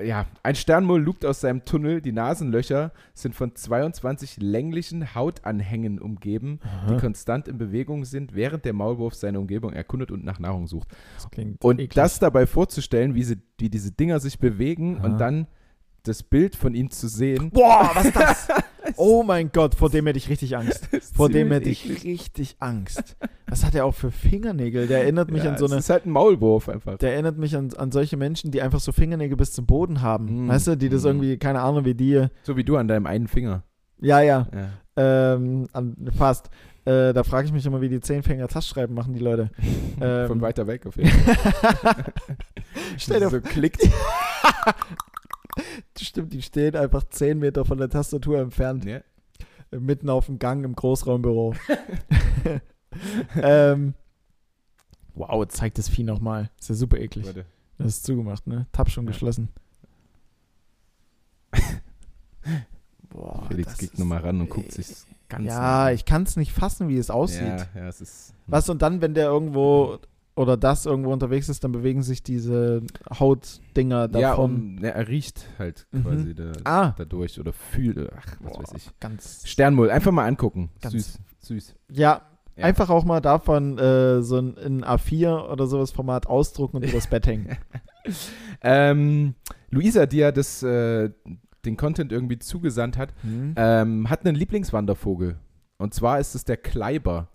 ja, 0.02 0.26
ein 0.42 0.56
Sternmull 0.56 1.00
lugt 1.00 1.24
aus 1.24 1.40
seinem 1.40 1.64
Tunnel. 1.64 2.00
Die 2.00 2.10
Nasenlöcher 2.10 2.92
sind 3.14 3.34
von 3.34 3.54
22 3.54 4.38
länglichen 4.38 5.14
Hautanhängen 5.14 6.00
umgeben, 6.00 6.58
die 6.90 6.96
konstant 6.96 7.46
in 7.46 7.58
Bewegung 7.58 8.04
sind, 8.04 8.34
während 8.34 8.64
der 8.64 8.72
Maulwurf 8.72 9.14
seine 9.14 9.38
Umgebung 9.38 9.72
erkundet 9.72 10.10
und 10.10 10.24
nach 10.24 10.40
Nahrung 10.40 10.66
sucht. 10.66 10.88
Das 11.16 11.28
Und 11.60 11.78
eklig. 11.78 11.94
das 11.94 12.18
dabei 12.18 12.46
vorzustellen, 12.46 13.14
wie, 13.14 13.22
sie, 13.22 13.36
wie 13.58 13.70
diese 13.70 13.92
Dinger 13.92 14.18
sich 14.18 14.40
bewegen 14.40 14.98
Aha. 14.98 15.06
und 15.06 15.18
dann 15.18 15.46
das 16.02 16.22
Bild 16.22 16.56
von 16.56 16.74
ihm 16.74 16.90
zu 16.90 17.06
sehen. 17.06 17.50
Boah, 17.50 17.90
was 17.94 18.06
ist 18.06 18.16
das? 18.16 18.48
oh 18.96 19.22
mein 19.22 19.50
Gott, 19.52 19.74
vor 19.74 19.90
dem 19.90 20.06
hätte 20.06 20.18
ich 20.18 20.28
richtig 20.28 20.56
Angst. 20.56 20.88
Vor 21.14 21.28
dem 21.28 21.50
hätte 21.50 21.68
ich 21.68 21.84
eklig. 21.88 22.04
richtig 22.04 22.56
Angst. 22.60 23.16
Was 23.48 23.64
hat 23.64 23.74
er 23.74 23.84
auch 23.84 23.94
für 23.94 24.10
Fingernägel? 24.10 24.86
Der 24.86 25.02
erinnert 25.02 25.30
mich 25.30 25.44
Ja, 25.44 25.50
an 25.52 25.58
so 25.58 25.66
eine. 25.66 25.76
ist 25.76 25.90
halt 25.90 26.06
ein 26.06 26.10
Maulwurf 26.10 26.68
einfach. 26.68 26.96
Der 26.98 27.12
erinnert 27.14 27.38
mich 27.38 27.56
an, 27.56 27.72
an 27.76 27.90
solche 27.92 28.16
Menschen, 28.16 28.50
die 28.50 28.62
einfach 28.62 28.80
so 28.80 28.92
Fingernägel 28.92 29.36
bis 29.36 29.52
zum 29.52 29.66
Boden 29.66 30.00
haben. 30.02 30.46
Mm. 30.46 30.48
Weißt 30.48 30.66
du, 30.68 30.76
die 30.76 30.88
das 30.88 31.02
Mm. 31.02 31.06
irgendwie, 31.06 31.36
keine 31.38 31.60
Ahnung, 31.60 31.84
wie 31.84 31.94
die. 31.94 32.26
So 32.42 32.56
wie 32.56 32.64
du 32.64 32.76
an 32.76 32.86
deinem 32.88 33.06
einen 33.06 33.26
Finger. 33.28 33.64
Ja, 34.00 34.20
ja, 34.20 34.46
Ja. 34.96 35.34
ähm, 35.34 35.66
an, 35.72 35.96
fast. 36.16 36.50
Äh, 36.84 37.12
da 37.12 37.22
frage 37.24 37.46
ich 37.46 37.52
mich 37.52 37.66
immer, 37.66 37.80
wie 37.80 37.88
die 37.88 38.00
Zehnfinger 38.00 38.48
Tastschreiben 38.48 38.94
machen, 38.94 39.12
die 39.14 39.20
Leute. 39.20 39.50
Ähm. 40.00 40.28
Von 40.28 40.40
weiter 40.40 40.68
weg 40.68 40.86
auf 40.86 40.96
jeden 40.96 41.10
Fall. 41.10 42.04
Stell 42.98 43.18
dir 43.18 43.30
so 43.30 43.40
klickt. 43.40 43.82
Stimmt, 46.00 46.32
die 46.32 46.42
stehen 46.42 46.76
einfach 46.76 47.04
10 47.04 47.38
Meter 47.38 47.64
von 47.64 47.78
der 47.78 47.88
Tastatur 47.88 48.38
entfernt, 48.40 48.84
Ja. 48.84 49.00
äh, 49.70 49.78
mitten 49.78 50.08
auf 50.08 50.26
dem 50.26 50.38
Gang 50.38 50.64
im 50.64 50.74
Großraumbüro. 50.74 51.54
ähm, 53.42 53.94
wow, 55.14 55.46
zeigt 55.48 55.78
das 55.78 55.88
Vieh 55.88 56.04
nochmal. 56.04 56.50
Ist 56.58 56.68
ja 56.68 56.74
super 56.74 56.98
eklig. 56.98 57.26
Warte. 57.26 57.44
Das 57.78 57.86
ist 57.88 58.04
zugemacht, 58.04 58.46
ne? 58.46 58.66
Tab 58.72 58.90
schon 58.90 59.04
Ja. 59.04 59.12
geschlossen. 59.12 59.48
Boah, 63.08 63.46
Felix 63.48 63.78
geht 63.78 63.98
nochmal 63.98 64.20
ran 64.20 64.40
und 64.40 64.50
guckt 64.50 64.72
sich 64.72 64.86
ganz 65.28 65.46
Ja, 65.46 65.58
nah 65.60 65.92
ich 65.92 66.04
kann 66.04 66.22
es 66.24 66.36
nicht 66.36 66.52
fassen, 66.52 66.88
wie 66.88 66.96
es 66.98 67.10
aussieht. 67.10 67.40
Ja, 67.42 67.66
ja, 67.74 67.88
es 67.88 68.00
ist. 68.00 68.34
Was 68.46 68.68
und 68.68 68.82
dann, 68.82 69.00
wenn 69.00 69.14
der 69.14 69.26
irgendwo 69.26 69.98
oder 70.38 70.56
das 70.56 70.86
irgendwo 70.86 71.12
unterwegs 71.12 71.48
ist, 71.48 71.64
dann 71.64 71.72
bewegen 71.72 72.02
sich 72.02 72.22
diese 72.22 72.82
Hautdinger 73.18 74.02
Ja, 74.02 74.30
davon. 74.30 74.54
um, 74.54 74.74
ne, 74.76 74.94
er 74.94 75.08
riecht 75.08 75.46
halt 75.58 75.86
Mhm. 75.92 76.02
quasi 76.02 76.34
da, 76.34 76.52
Ah. 76.64 76.94
dadurch 76.96 77.38
oder 77.40 77.52
fühlt. 77.52 78.10
Ach, 78.16 78.36
was 78.40 78.52
Boah, 78.52 78.62
weiß 78.62 78.72
ich. 78.76 78.90
Ganz. 79.00 79.42
Sternmull, 79.46 79.90
einfach 79.90 80.12
mal 80.12 80.26
angucken. 80.26 80.70
Ganz- 80.80 80.92
Süß, 80.94 81.18
süß. 81.40 81.74
Ja, 81.90 82.22
Ja. 82.56 82.64
einfach 82.64 82.88
auch 82.90 83.04
mal 83.04 83.20
davon 83.20 83.78
äh, 83.78 84.22
so 84.22 84.38
ein, 84.38 84.56
in 84.56 84.84
A4 84.84 85.50
oder 85.50 85.66
sowas 85.66 85.90
Format 85.90 86.26
ausdrucken 86.26 86.76
und 86.78 86.84
übers 86.84 87.06
Bett 87.08 87.26
hängen. 87.26 87.56
Ähm, 88.62 89.34
Luisa, 89.70 90.06
die 90.06 90.18
ja 90.18 90.32
das, 90.32 90.62
äh, 90.62 91.10
den 91.64 91.76
Content 91.76 92.12
irgendwie 92.12 92.38
zugesandt 92.38 92.96
hat, 92.96 93.12
Hm? 93.22 93.54
ähm, 93.56 94.10
hat 94.10 94.24
einen 94.26 94.34
Lieblingswandervogel. 94.36 95.36
Und 95.76 95.94
zwar 95.94 96.18
ist 96.18 96.34
es 96.34 96.44
der 96.44 96.56
Kleiber. 96.56 97.28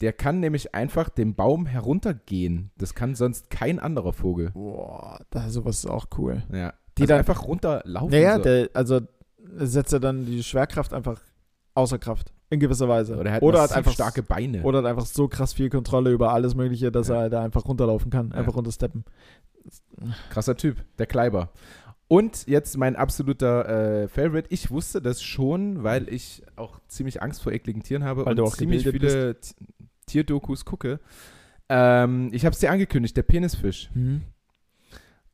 Der 0.00 0.12
kann 0.12 0.40
nämlich 0.40 0.74
einfach 0.74 1.08
den 1.10 1.34
Baum 1.34 1.66
heruntergehen. 1.66 2.70
Das 2.78 2.94
kann 2.94 3.14
sonst 3.14 3.50
kein 3.50 3.78
anderer 3.78 4.12
Vogel. 4.12 4.50
Boah, 4.52 5.18
da, 5.30 5.48
sowas 5.50 5.78
ist 5.80 5.86
auch 5.86 6.06
cool. 6.18 6.42
Ja. 6.52 6.72
Die 6.96 7.02
also 7.02 7.08
dann- 7.12 7.18
einfach 7.18 7.44
runterlaufen. 7.44 8.10
Naja, 8.10 8.36
so. 8.36 8.42
der, 8.42 8.70
also 8.74 9.00
setzt 9.56 9.92
er 9.92 10.00
dann 10.00 10.24
die 10.26 10.42
Schwerkraft 10.42 10.92
einfach 10.94 11.20
außer 11.74 11.98
Kraft. 11.98 12.32
In 12.52 12.58
gewisser 12.58 12.88
Weise. 12.88 13.16
Oder 13.16 13.30
er 13.30 13.36
hat, 13.36 13.42
oder 13.42 13.62
hat 13.62 13.72
einfach 13.72 13.92
starke 13.92 14.22
Beine. 14.24 14.62
Oder 14.64 14.78
hat 14.78 14.86
einfach 14.86 15.06
so 15.06 15.28
krass 15.28 15.52
viel 15.52 15.70
Kontrolle 15.70 16.10
über 16.10 16.32
alles 16.32 16.54
Mögliche, 16.56 16.90
dass 16.90 17.06
Ja. 17.08 17.22
er 17.22 17.30
da 17.30 17.44
einfach 17.44 17.64
runterlaufen 17.64 18.10
kann, 18.10 18.30
Ja. 18.30 18.36
einfach 18.38 18.56
runtersteppen. 18.56 19.04
Krasser 20.30 20.56
Typ, 20.56 20.78
der 20.98 21.06
Kleiber. 21.06 21.50
Und 22.08 22.48
jetzt 22.48 22.76
mein 22.76 22.96
absoluter 22.96 24.02
äh, 24.02 24.08
Favorite. 24.08 24.48
Ich 24.50 24.70
wusste 24.70 25.00
das 25.00 25.22
schon, 25.22 25.84
weil 25.84 26.08
ich 26.12 26.42
auch 26.56 26.80
ziemlich 26.88 27.22
Angst 27.22 27.40
vor 27.42 27.52
ekligen 27.52 27.82
Tieren 27.84 28.02
habe 28.02 28.22
Weil 28.24 28.32
und 28.32 28.36
du 28.38 28.44
auch 28.44 28.56
ziemlich 28.56 28.82
viele 28.88 29.36
T- 29.38 29.54
Tierdokus 30.10 30.64
gucke. 30.64 31.00
Ähm, 31.68 32.30
ich 32.32 32.44
habe 32.44 32.52
es 32.52 32.58
dir 32.60 32.70
angekündigt, 32.70 33.16
der 33.16 33.22
Penisfisch. 33.22 33.90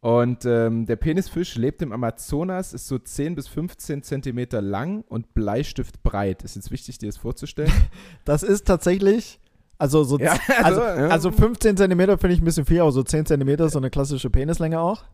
Und 0.01 0.45
ähm, 0.45 0.87
der 0.87 0.97
Penisfisch 0.97 1.57
lebt 1.57 1.83
im 1.83 1.93
Amazonas, 1.93 2.73
ist 2.75 2.87
so 2.87 2.99
10 2.99 3.35
bis 3.35 3.49
15 3.49 4.03
Zentimeter 4.03 4.61
lang 4.63 5.03
und 5.09 5.35
Bleistift 5.35 6.03
breit. 6.03 6.43
Ist 6.45 6.55
jetzt 6.55 6.71
wichtig, 6.71 6.99
dir 6.99 7.07
das 7.09 7.17
vorzustellen. 7.17 7.73
Das 8.25 8.43
ist 8.43 8.67
tatsächlich, 8.67 9.41
also 9.79 10.05
so, 10.05 10.19
Ja, 10.19 10.37
also, 10.63 10.81
ja. 10.81 11.09
also 11.09 11.31
15 11.33 11.77
Zentimeter 11.77 12.19
finde 12.19 12.35
ich 12.35 12.41
ein 12.41 12.45
bisschen 12.45 12.67
viel, 12.67 12.81
aber 12.81 12.93
so 12.93 13.03
10 13.03 13.27
Zentimeter 13.27 13.67
ist 13.67 13.73
so 13.73 13.79
eine 13.79 13.91
klassische 13.91 14.31
Penislänge 14.31 14.79
auch. 14.81 15.05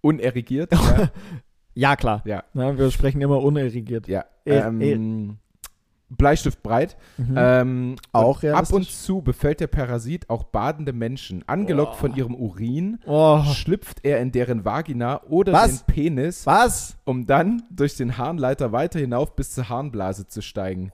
Unerregiert. 0.00 0.72
ja. 0.74 1.10
Ja, 1.74 1.96
klar. 1.96 2.22
Ja. 2.24 2.42
Na, 2.52 2.76
wir 2.76 2.90
sprechen 2.90 3.20
immer 3.20 3.40
unerregiert. 3.42 4.08
ja. 4.08 4.24
Eh- 4.44 4.56
Ähm, 4.58 5.36
Bleistift 6.10 6.62
breit. 6.62 6.96
Mhm. 7.16 7.34
Ähm, 7.36 7.96
Auch 8.12 8.42
und 8.42 8.50
ab 8.50 8.72
und 8.72 8.90
zu 8.90 9.22
befällt 9.22 9.60
der 9.60 9.68
Parasit 9.68 10.28
auch 10.28 10.42
badende 10.44 10.92
Menschen. 10.92 11.44
Angelockt 11.46 11.94
Oh. 11.94 12.00
von 12.00 12.16
ihrem 12.16 12.34
Urin 12.34 12.98
oh. 13.06 13.42
schlüpft 13.44 14.04
er 14.04 14.20
in 14.20 14.32
deren 14.32 14.64
Vagina 14.64 15.22
oder 15.24 15.52
Was? 15.52 15.84
den 15.84 15.94
Penis, 15.94 16.46
Was? 16.46 16.96
um 17.04 17.26
dann 17.26 17.62
durch 17.70 17.96
den 17.96 18.18
Harnleiter 18.18 18.72
weiter 18.72 18.98
hinauf 18.98 19.36
bis 19.36 19.52
zur 19.52 19.68
Harnblase 19.68 20.26
zu 20.26 20.42
steigen. 20.42 20.92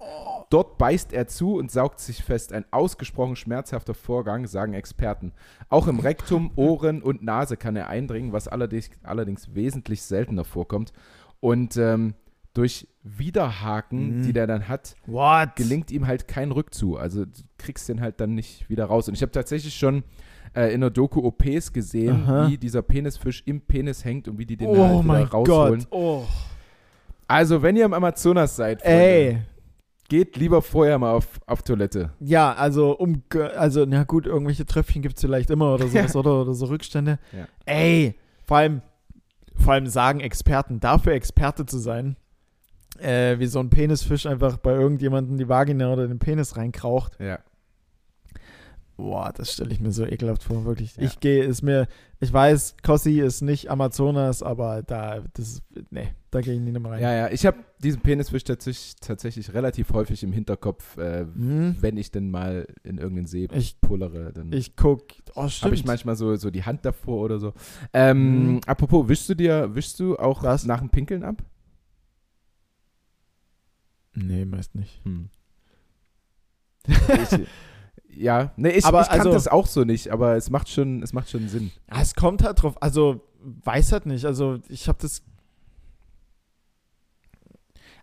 Dort 0.50 0.78
beißt 0.78 1.12
er 1.12 1.26
zu 1.26 1.56
und 1.56 1.70
saugt 1.72 1.98
sich 1.98 2.22
fest. 2.22 2.52
Ein 2.52 2.64
ausgesprochen 2.70 3.36
schmerzhafter 3.36 3.94
Vorgang, 3.94 4.46
sagen 4.46 4.74
Experten. 4.74 5.32
Auch 5.70 5.88
im 5.88 5.98
Rektum, 5.98 6.52
Ohren 6.56 7.02
und 7.02 7.24
Nase 7.24 7.56
kann 7.56 7.74
er 7.74 7.88
eindringen, 7.88 8.32
was 8.32 8.46
allerdings, 8.46 8.90
allerdings 9.02 9.54
wesentlich 9.54 10.02
seltener 10.02 10.44
vorkommt. 10.44 10.92
Und 11.40 11.76
ähm, 11.76 12.14
durch 12.54 12.86
Widerhaken, 13.06 14.18
Mhm. 14.18 14.22
die 14.24 14.32
der 14.32 14.46
dann 14.46 14.68
hat, 14.68 14.96
What? 15.06 15.56
gelingt 15.56 15.90
ihm 15.90 16.06
halt 16.06 16.26
kein 16.28 16.50
Rückzug. 16.50 16.98
Also 16.98 17.24
du 17.24 17.30
kriegst 17.58 17.88
den 17.88 18.00
halt 18.00 18.20
dann 18.20 18.34
nicht 18.34 18.68
wieder 18.68 18.86
raus. 18.86 19.08
Und 19.08 19.14
ich 19.14 19.22
habe 19.22 19.32
tatsächlich 19.32 19.74
schon 19.74 20.02
äh, 20.54 20.72
in 20.74 20.80
der 20.80 20.90
Doku 20.90 21.20
OPs 21.24 21.72
gesehen, 21.72 22.22
Aha. 22.24 22.48
wie 22.48 22.56
dieser 22.58 22.82
Penisfisch 22.82 23.42
im 23.46 23.60
Penis 23.60 24.04
hängt 24.04 24.26
und 24.26 24.38
wie 24.38 24.46
die 24.46 24.56
den 24.56 24.68
Oh 24.68 24.76
halt 24.76 25.04
wieder 25.04 25.30
rausholen. 25.30 25.86
Oh. 25.90 26.24
Also, 27.28 27.60
wenn 27.62 27.76
ihr 27.76 27.84
im 27.84 27.92
Amazonas 27.92 28.56
seid, 28.56 28.80
Freunde, 28.82 28.98
Ey. 28.98 29.38
geht 30.08 30.36
lieber 30.36 30.62
vorher 30.62 30.98
mal 30.98 31.12
auf, 31.12 31.40
auf 31.46 31.62
Toilette. 31.62 32.10
Ja, 32.20 32.52
also 32.54 32.96
um, 32.96 33.22
also 33.56 33.84
na 33.86 34.04
gut, 34.04 34.26
irgendwelche 34.26 34.64
Tröpfchen 34.64 35.02
gibt 35.02 35.16
es 35.16 35.22
vielleicht 35.22 35.50
immer 35.50 35.74
oder 35.74 35.88
sowas, 35.88 36.14
oder, 36.16 36.40
oder 36.42 36.54
so 36.54 36.66
Rückstände. 36.66 37.18
Ja. 37.32 37.46
Ey, 37.66 38.14
vor 38.46 38.58
allem, 38.58 38.82
vor 39.56 39.72
allem 39.74 39.88
sagen 39.88 40.20
Experten, 40.20 40.78
dafür 40.80 41.12
Experte 41.14 41.66
zu 41.66 41.78
sein, 41.78 42.16
äh, 43.00 43.38
wie 43.38 43.46
so 43.46 43.58
ein 43.60 43.70
Penisfisch 43.70 44.26
einfach 44.26 44.56
bei 44.58 44.72
irgendjemandem 44.74 45.36
die 45.38 45.48
Vagina 45.48 45.92
oder 45.92 46.06
den 46.08 46.18
Penis 46.18 46.56
reinkraucht. 46.56 47.18
Ja. 47.20 47.38
Boah, 48.98 49.30
das 49.36 49.52
stelle 49.52 49.72
ich 49.72 49.80
mir 49.80 49.92
so 49.92 50.06
ekelhaft 50.06 50.42
vor, 50.42 50.64
wirklich. 50.64 50.96
Ja. 50.96 51.02
Ich 51.02 51.20
gehe, 51.20 51.44
ist 51.44 51.60
mir, 51.60 51.86
ich 52.18 52.32
weiß, 52.32 52.76
Kossi 52.82 53.20
ist 53.20 53.42
nicht 53.42 53.70
Amazonas, 53.70 54.42
aber 54.42 54.82
da, 54.82 55.22
das, 55.34 55.60
nee, 55.90 56.14
da 56.30 56.40
gehe 56.40 56.54
ich 56.54 56.60
nicht 56.60 56.80
mehr 56.80 56.90
rein. 56.90 57.02
Ja, 57.02 57.12
ja. 57.12 57.28
Ich 57.30 57.44
habe 57.44 57.58
diesen 57.78 58.00
Penisfisch 58.00 58.44
tatsächlich, 58.44 58.96
tatsächlich 58.98 59.52
relativ 59.52 59.92
häufig 59.92 60.22
im 60.22 60.32
Hinterkopf, 60.32 60.96
äh, 60.96 61.26
Hm? 61.26 61.76
wenn 61.78 61.98
ich 61.98 62.10
denn 62.10 62.30
mal 62.30 62.66
in 62.84 62.96
irgendeinen 62.96 63.26
See 63.26 63.46
Ich, 63.52 63.78
pullere. 63.82 64.32
Dann 64.32 64.50
ich 64.50 64.76
guck, 64.76 65.02
oh, 65.34 65.42
habe 65.46 65.74
ich 65.74 65.84
manchmal 65.84 66.16
so, 66.16 66.34
so 66.36 66.50
die 66.50 66.64
Hand 66.64 66.86
davor 66.86 67.22
oder 67.22 67.38
so. 67.38 67.52
Ähm, 67.92 68.54
Mhm. 68.54 68.60
Apropos, 68.66 69.06
wischst 69.10 69.28
du 69.28 69.34
dir, 69.34 69.74
wischst 69.74 70.00
du 70.00 70.16
auch 70.16 70.42
Was? 70.42 70.64
nach 70.64 70.78
dem 70.80 70.88
Pinkeln 70.88 71.22
ab? 71.22 71.42
Nee, 74.16 74.44
meist 74.46 74.74
nicht. 74.74 75.00
Hm. 75.04 75.28
ja, 78.08 78.52
nee, 78.56 78.70
ich, 78.70 78.84
Aber 78.84 79.02
ich 79.02 79.08
kann 79.08 79.20
also- 79.20 79.32
das 79.32 79.46
auch 79.48 79.66
so 79.66 79.84
nicht, 79.84 80.08
aber 80.10 80.36
es 80.36 80.50
macht 80.50 80.68
schon, 80.68 81.02
es 81.02 81.12
macht 81.12 81.30
schon 81.30 81.48
Sinn. 81.48 81.70
Ja, 81.90 82.00
es 82.00 82.14
kommt 82.14 82.42
halt 82.42 82.62
drauf, 82.62 82.80
also 82.82 83.20
weiß 83.40 83.92
halt 83.92 84.06
nicht. 84.06 84.24
Also 84.24 84.58
ich 84.68 84.88
habe 84.88 84.98
das. 85.00 85.22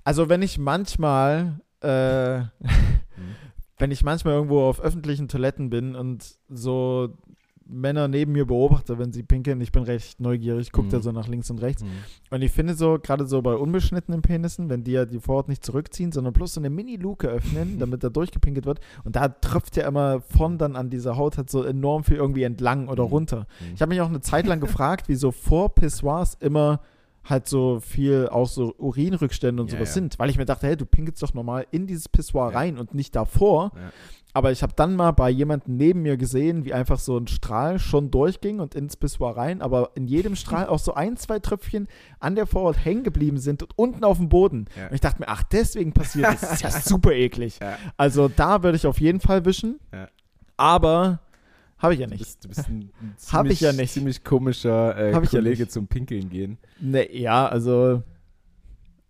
Also 0.04 0.30
wenn 0.30 0.42
ich 0.42 0.58
manchmal, 0.58 1.62
äh, 1.82 2.42
wenn 3.78 3.92
ich 3.92 4.04
manchmal 4.04 4.36
irgendwo 4.36 4.64
auf 4.64 4.80
öffentlichen 4.80 5.28
Toiletten 5.28 5.70
bin 5.70 5.96
und 5.96 6.36
so 6.48 7.18
Männer 7.66 8.08
neben 8.08 8.34
mir 8.34 8.46
beobachte, 8.46 9.00
wenn 9.00 9.14
sie 9.14 9.24
pinkeln, 9.24 9.62
ich 9.62 9.72
bin 9.72 9.84
recht 9.84 10.20
neugierig, 10.20 10.72
gucke 10.72 10.90
da 10.90 10.98
Mhm. 10.98 11.02
so 11.02 11.12
nach 11.12 11.28
links 11.28 11.50
und 11.50 11.62
rechts. 11.62 11.82
Hm. 11.82 11.90
Und 12.30 12.42
ich 12.42 12.52
finde 12.52 12.76
so, 12.76 13.00
gerade 13.02 13.26
so 13.26 13.42
bei 13.42 13.56
unbeschnittenen 13.56 14.22
Penissen, 14.22 14.70
wenn 14.70 14.84
die 14.84 14.92
ja 14.92 15.06
die 15.06 15.20
Vorhaut 15.20 15.48
nicht 15.48 15.64
zurückziehen, 15.66 16.12
sondern 16.12 16.34
bloß 16.34 16.56
so 16.56 16.60
eine 16.62 16.70
Mini-Luke 16.70 17.28
öffnen, 17.28 17.80
damit 17.80 18.04
da 18.04 18.10
durchgepinkelt 18.10 18.66
wird. 18.66 18.80
Und 19.04 19.16
da 19.16 19.30
tröpft 19.30 19.78
ja 19.78 19.88
immer 19.88 20.22
von 20.22 20.58
dann 20.58 20.76
an 20.76 20.90
dieser 20.90 21.16
Haut 21.18 21.38
halt 21.38 21.50
so 21.50 21.64
enorm 21.64 22.04
viel 22.04 22.18
irgendwie 22.18 22.44
entlang 22.44 22.88
oder 22.90 23.04
Mhm. 23.06 23.10
runter. 23.10 23.40
Mhm. 23.62 23.74
Ich 23.76 23.82
habe 23.82 23.90
mich 23.90 24.02
auch 24.02 24.10
eine 24.10 24.22
Zeit 24.22 24.46
lang 24.46 24.60
gefragt, 24.60 25.06
wieso 25.08 25.32
vor 25.32 25.74
Pissoirs 25.74 26.36
immer 26.40 26.82
halt 27.26 27.48
so 27.48 27.80
viel 27.80 28.28
auch 28.30 28.48
so 28.48 28.74
Urinrückstände 28.78 29.62
und 29.62 29.72
Ja, 29.72 29.78
sowas 29.78 29.90
ja. 29.90 29.94
sind. 29.96 30.20
Weil 30.20 30.30
ich 30.30 30.38
mir 30.38 30.46
dachte, 30.46 30.68
hey, 30.68 30.76
du 30.78 30.86
pinkelst 30.86 31.24
doch 31.24 31.34
normal 31.34 31.66
in 31.72 31.88
dieses 31.88 32.10
Pissoir 32.10 32.52
Ja. 32.52 32.58
rein 32.58 32.78
und 32.78 32.94
nicht 32.94 33.16
davor. 33.16 33.72
Aber 34.36 34.52
ich 34.52 34.64
habe 34.64 34.74
dann 34.76 34.96
mal 34.96 35.12
bei 35.12 35.30
jemandem 35.30 35.78
neben 35.78 36.02
mir 36.02 36.18
gesehen, 36.18 36.66
wie 36.66 36.74
einfach 36.74 36.98
so 36.98 37.16
ein 37.18 37.28
Strahl 37.28 37.78
schon 37.78 38.10
durchging 38.10 38.60
und 38.62 38.74
ins 38.74 38.98
Pissoir 38.98 39.38
rein, 39.38 39.62
aber 39.62 39.92
in 39.94 40.08
jedem 40.08 40.36
Strahl 40.36 40.66
auch 40.70 40.80
so 40.80 40.96
ein, 40.96 41.18
zwei 41.18 41.38
Tröpfchen 41.38 41.88
an 42.20 42.34
der 42.36 42.48
Vorhaut 42.48 42.84
hängen 42.84 43.04
geblieben 43.04 43.38
sind 43.38 43.62
und 43.62 43.78
unten 43.78 44.04
auf 44.04 44.18
dem 44.18 44.30
Boden. 44.30 44.66
Und 44.90 44.96
ich 44.96 45.02
dachte 45.02 45.20
mir, 45.22 45.28
ach, 45.28 45.44
deswegen 45.44 45.94
passiert 45.94 46.26
das. 46.26 46.42
Das 46.42 46.54
ist 46.54 46.62
ja 46.64 46.72
super 46.82 47.12
eklig. 47.12 47.60
Also 47.96 48.28
da 48.28 48.64
würde 48.64 48.76
ich 48.76 48.88
auf 48.88 49.00
jeden 49.00 49.20
Fall 49.20 49.46
wischen. 49.46 49.80
Aber 50.58 51.20
habe 51.84 51.94
ich 51.94 52.00
ja 52.00 52.08
Du 52.08 52.12
nicht. 52.14 52.20
bist, 52.20 52.44
du 52.44 52.48
bist 52.48 52.68
ein, 52.68 52.90
ein 53.02 53.14
ziemlich, 53.18 53.60
ja 53.62 53.74
nicht. 53.74 53.94
ziemlich 53.94 54.24
komischer 54.24 54.98
äh, 54.98 55.12
ja 55.12 55.20
Kollege 55.22 55.64
nicht. 55.64 55.72
zum 55.72 55.88
Pinkeln 55.88 56.30
gehen. 56.30 56.58
Ne, 56.80 57.16
ja, 57.16 57.48
also. 57.48 58.02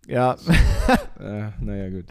Ja, 0.06 0.36
Äh, 1.18 1.50
naja, 1.60 1.88
gut. 1.88 2.04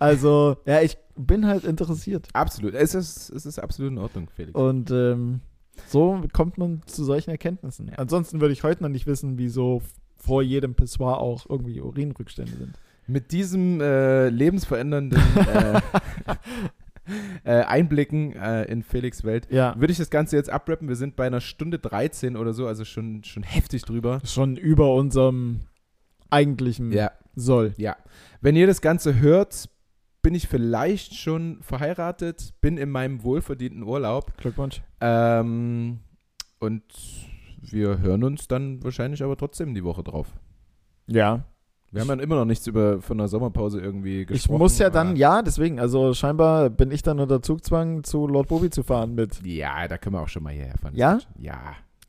also, 0.00 0.58
ja, 0.66 0.82
ich 0.82 0.98
bin 1.16 1.46
halt 1.46 1.64
interessiert. 1.64 2.28
Absolut. 2.34 2.74
Es 2.74 2.94
ist, 2.94 3.30
es 3.30 3.46
ist 3.46 3.58
absolut 3.58 3.92
in 3.92 3.98
Ordnung, 3.98 4.28
Felix. 4.36 4.54
Und 4.54 4.90
ähm, 4.90 5.40
so 5.86 6.20
kommt 6.34 6.58
man 6.58 6.82
zu 6.84 7.04
solchen 7.04 7.30
Erkenntnissen. 7.30 7.86
Ja. 7.88 7.94
Ansonsten 7.94 8.42
würde 8.42 8.52
ich 8.52 8.64
heute 8.64 8.82
noch 8.82 8.90
nicht 8.90 9.06
wissen, 9.06 9.38
wieso 9.38 9.80
vor 10.16 10.42
jedem 10.42 10.74
Pissoir 10.74 11.20
auch 11.20 11.48
irgendwie 11.48 11.80
Urinrückstände 11.80 12.52
sind. 12.56 12.78
Mit 13.06 13.32
diesem 13.32 13.80
äh, 13.80 14.28
lebensverändernden 14.28 15.18
äh, 15.38 15.80
äh, 17.44 17.62
Einblicken 17.62 18.32
äh, 18.34 18.64
in 18.64 18.82
Felix 18.82 19.24
Welt 19.24 19.48
Ja, 19.50 19.74
würde 19.78 19.92
ich 19.92 19.98
das 19.98 20.10
Ganze 20.10 20.36
jetzt 20.36 20.50
abrappen. 20.50 20.88
Wir 20.88 20.96
sind 20.96 21.16
bei 21.16 21.26
einer 21.26 21.40
Stunde 21.40 21.78
13 21.78 22.36
oder 22.36 22.52
so, 22.52 22.66
also 22.66 22.84
schon, 22.84 23.24
schon 23.24 23.42
heftig 23.42 23.82
drüber. 23.82 24.20
schon 24.24 24.56
über 24.56 24.94
unserem 24.94 25.60
eigentlichen 26.30 26.92
Ja, 26.92 27.10
Soll. 27.34 27.74
ja. 27.76 27.96
Wenn 28.40 28.56
ihr 28.56 28.66
das 28.66 28.80
Ganze 28.80 29.18
hört, 29.20 29.68
bin 30.22 30.34
ich 30.34 30.48
vielleicht 30.48 31.14
schon 31.14 31.62
verheiratet, 31.62 32.52
bin 32.60 32.76
in 32.76 32.90
meinem 32.90 33.22
wohlverdienten 33.22 33.82
Urlaub 33.82 34.36
Glückwunsch. 34.36 34.82
ähm, 35.00 36.00
und 36.60 36.82
wir 37.60 37.98
hören 38.00 38.24
uns 38.24 38.48
dann 38.48 38.82
wahrscheinlich 38.82 39.22
aber 39.22 39.36
trotzdem 39.36 39.74
die 39.74 39.84
Woche 39.84 40.02
drauf. 40.02 40.26
Ja. 41.06 41.44
Wir 41.90 42.02
haben 42.02 42.08
ja 42.08 42.14
immer 42.22 42.36
noch 42.36 42.44
nichts 42.44 42.66
über 42.66 43.00
von 43.00 43.16
der 43.18 43.28
Sommerpause 43.28 43.80
irgendwie 43.80 44.22
Ich 44.22 44.26
gesprochen. 44.28 44.58
muss 44.58 44.78
ja 44.78 44.90
dann, 44.90 45.16
ja, 45.16 45.40
deswegen, 45.42 45.80
also 45.80 46.12
scheinbar 46.12 46.68
bin 46.68 46.90
ich 46.90 47.02
dann 47.02 47.18
unter 47.18 47.40
Zugzwang, 47.40 48.04
zu 48.04 48.26
Lord 48.26 48.48
Bobby 48.48 48.68
zu 48.68 48.82
fahren 48.82 49.14
mit. 49.14 49.40
Ja, 49.44 49.88
da 49.88 49.96
können 49.96 50.14
wir 50.16 50.20
auch 50.20 50.28
schon 50.28 50.42
mal 50.42 50.52
hierher 50.52 50.76
fahren. 50.76 50.94
Ja? 50.94 51.18
Ja. 51.38 51.58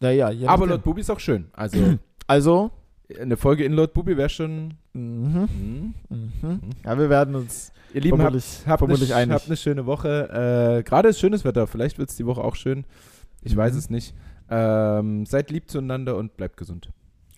Ja, 0.02 0.30
ja, 0.30 0.50
Aber. 0.50 0.66
Lord 0.68 0.84
Bubi 0.84 1.02
ist 1.02 1.10
auch 1.10 1.20
schön. 1.20 1.48
Also 1.54 1.78
Also, 2.28 2.72
eine 3.20 3.38
Folge 3.38 3.64
in 3.66 3.74
Lord 3.74 3.94
Bubi 3.94 4.16
wäre 4.18 4.30
schon. 4.30 4.76
mhm, 4.94 5.48
Hm. 5.48 5.94
mhm. 6.10 6.60
ja, 6.86 6.98
wir 6.98 7.10
werden 7.10 7.36
uns 7.36 7.72
Ihr 7.94 8.02
Lieben, 8.02 8.18
habt, 8.22 8.28
vermutlich, 8.32 8.68
habt, 8.68 8.80
vermutlich 8.80 9.14
eine, 9.14 9.22
einig. 9.24 9.34
habt 9.36 9.48
eine 9.48 9.58
schöne 9.58 9.86
Woche. 9.88 10.78
Äh, 10.80 10.84
Gerade 10.84 11.10
ist 11.10 11.20
schönes 11.20 11.44
Wetter. 11.44 11.66
Vielleicht 11.68 11.98
wird 11.98 12.10
es 12.10 12.16
die 12.18 12.26
Woche 12.26 12.44
auch 12.44 12.56
schön. 12.56 12.86
Ich 13.42 13.56
weiß 13.58 13.74
Mhm. 13.74 13.80
es 13.80 13.90
nicht. 13.90 14.14
Ähm, 14.50 15.26
seid 15.26 15.50
lieb 15.52 15.70
zueinander 15.70 16.16
und 16.18 16.38
bleibt 16.38 16.58
gesund. 16.58 16.90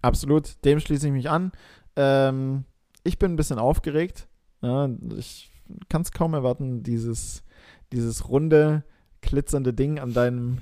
Absolut, 0.02 0.64
dem 0.66 0.80
schließe 0.80 1.08
ich 1.08 1.14
mich 1.14 1.30
an. 1.30 1.52
Ähm, 1.96 2.66
ich 3.04 3.20
bin 3.20 3.34
ein 3.34 3.38
bisschen 3.38 3.60
aufgeregt. 3.60 4.28
Ja, 4.62 4.90
ich 5.18 5.52
kann 5.90 6.02
es 6.02 6.12
kaum 6.12 6.34
erwarten, 6.34 6.84
dieses, 6.84 7.44
dieses 7.92 8.30
runde, 8.30 8.84
glitzernde 9.22 9.74
Ding 9.74 10.00
an 10.00 10.14
deinem 10.14 10.60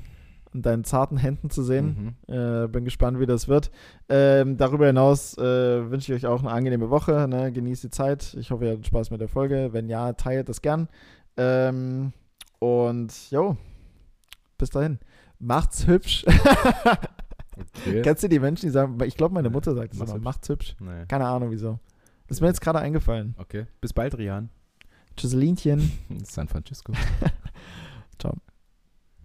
an 0.54 0.62
deinen 0.62 0.84
zarten 0.84 1.18
Händen 1.18 1.50
zu 1.50 1.64
sehen. 1.64 2.16
Mhm. 2.28 2.34
Äh, 2.34 2.68
bin 2.68 2.86
gespannt, 2.86 3.20
wie 3.20 3.26
das 3.26 3.48
wird. 3.48 3.72
Ähm, 4.08 4.58
darüber 4.58 4.88
hinaus 4.88 5.38
äh, 5.38 5.92
wünsche 5.92 6.14
ich 6.14 6.24
euch 6.24 6.30
auch 6.30 6.40
eine 6.40 6.52
angenehme 6.52 6.90
Woche. 6.90 7.28
Ne? 7.28 7.52
Genießt 7.52 7.84
die 7.84 7.90
Zeit. 7.92 8.36
Ich 8.40 8.52
hoffe, 8.52 8.66
ihr 8.66 8.72
hattet 8.72 8.88
Spaß 8.88 9.12
mit 9.12 9.22
der 9.22 9.28
Folge. 9.28 9.70
Wenn 9.74 9.90
ja, 9.90 10.14
teilt 10.14 10.50
das 10.50 10.62
gern. 10.62 10.90
Ähm, 11.38 12.14
und 12.60 13.14
jo, 13.30 13.58
bis 14.58 14.70
dahin. 14.72 15.00
Macht's 15.40 15.88
hübsch. 15.88 16.26
Okay. 17.86 18.02
Kennst 18.04 18.24
du 18.24 18.30
die 18.30 18.40
Menschen, 18.40 18.66
die 18.68 18.72
sagen, 18.72 18.98
ich 19.04 19.16
glaube, 19.18 19.34
meine 19.34 19.50
Mutter 19.50 19.74
sagt 19.74 19.94
es 19.94 20.00
mach's 20.00 20.10
immer, 20.12 20.18
hübsch. 20.18 20.24
macht's 20.26 20.50
hübsch. 20.50 20.76
Nee. 20.80 21.06
Keine 21.08 21.26
Ahnung 21.28 21.52
wieso. 21.52 21.80
Das 22.28 22.38
ist 22.38 22.42
mir 22.42 22.48
jetzt 22.48 22.62
gerade 22.62 22.80
eingefallen. 22.80 23.36
Okay. 23.38 23.66
Bis 23.82 23.94
bald, 23.94 24.18
Rian. 24.18 24.50
Tschüsselinchen. 25.18 25.92
San 26.24 26.48
Francisco. 26.48 26.94
Ciao. 28.20 28.36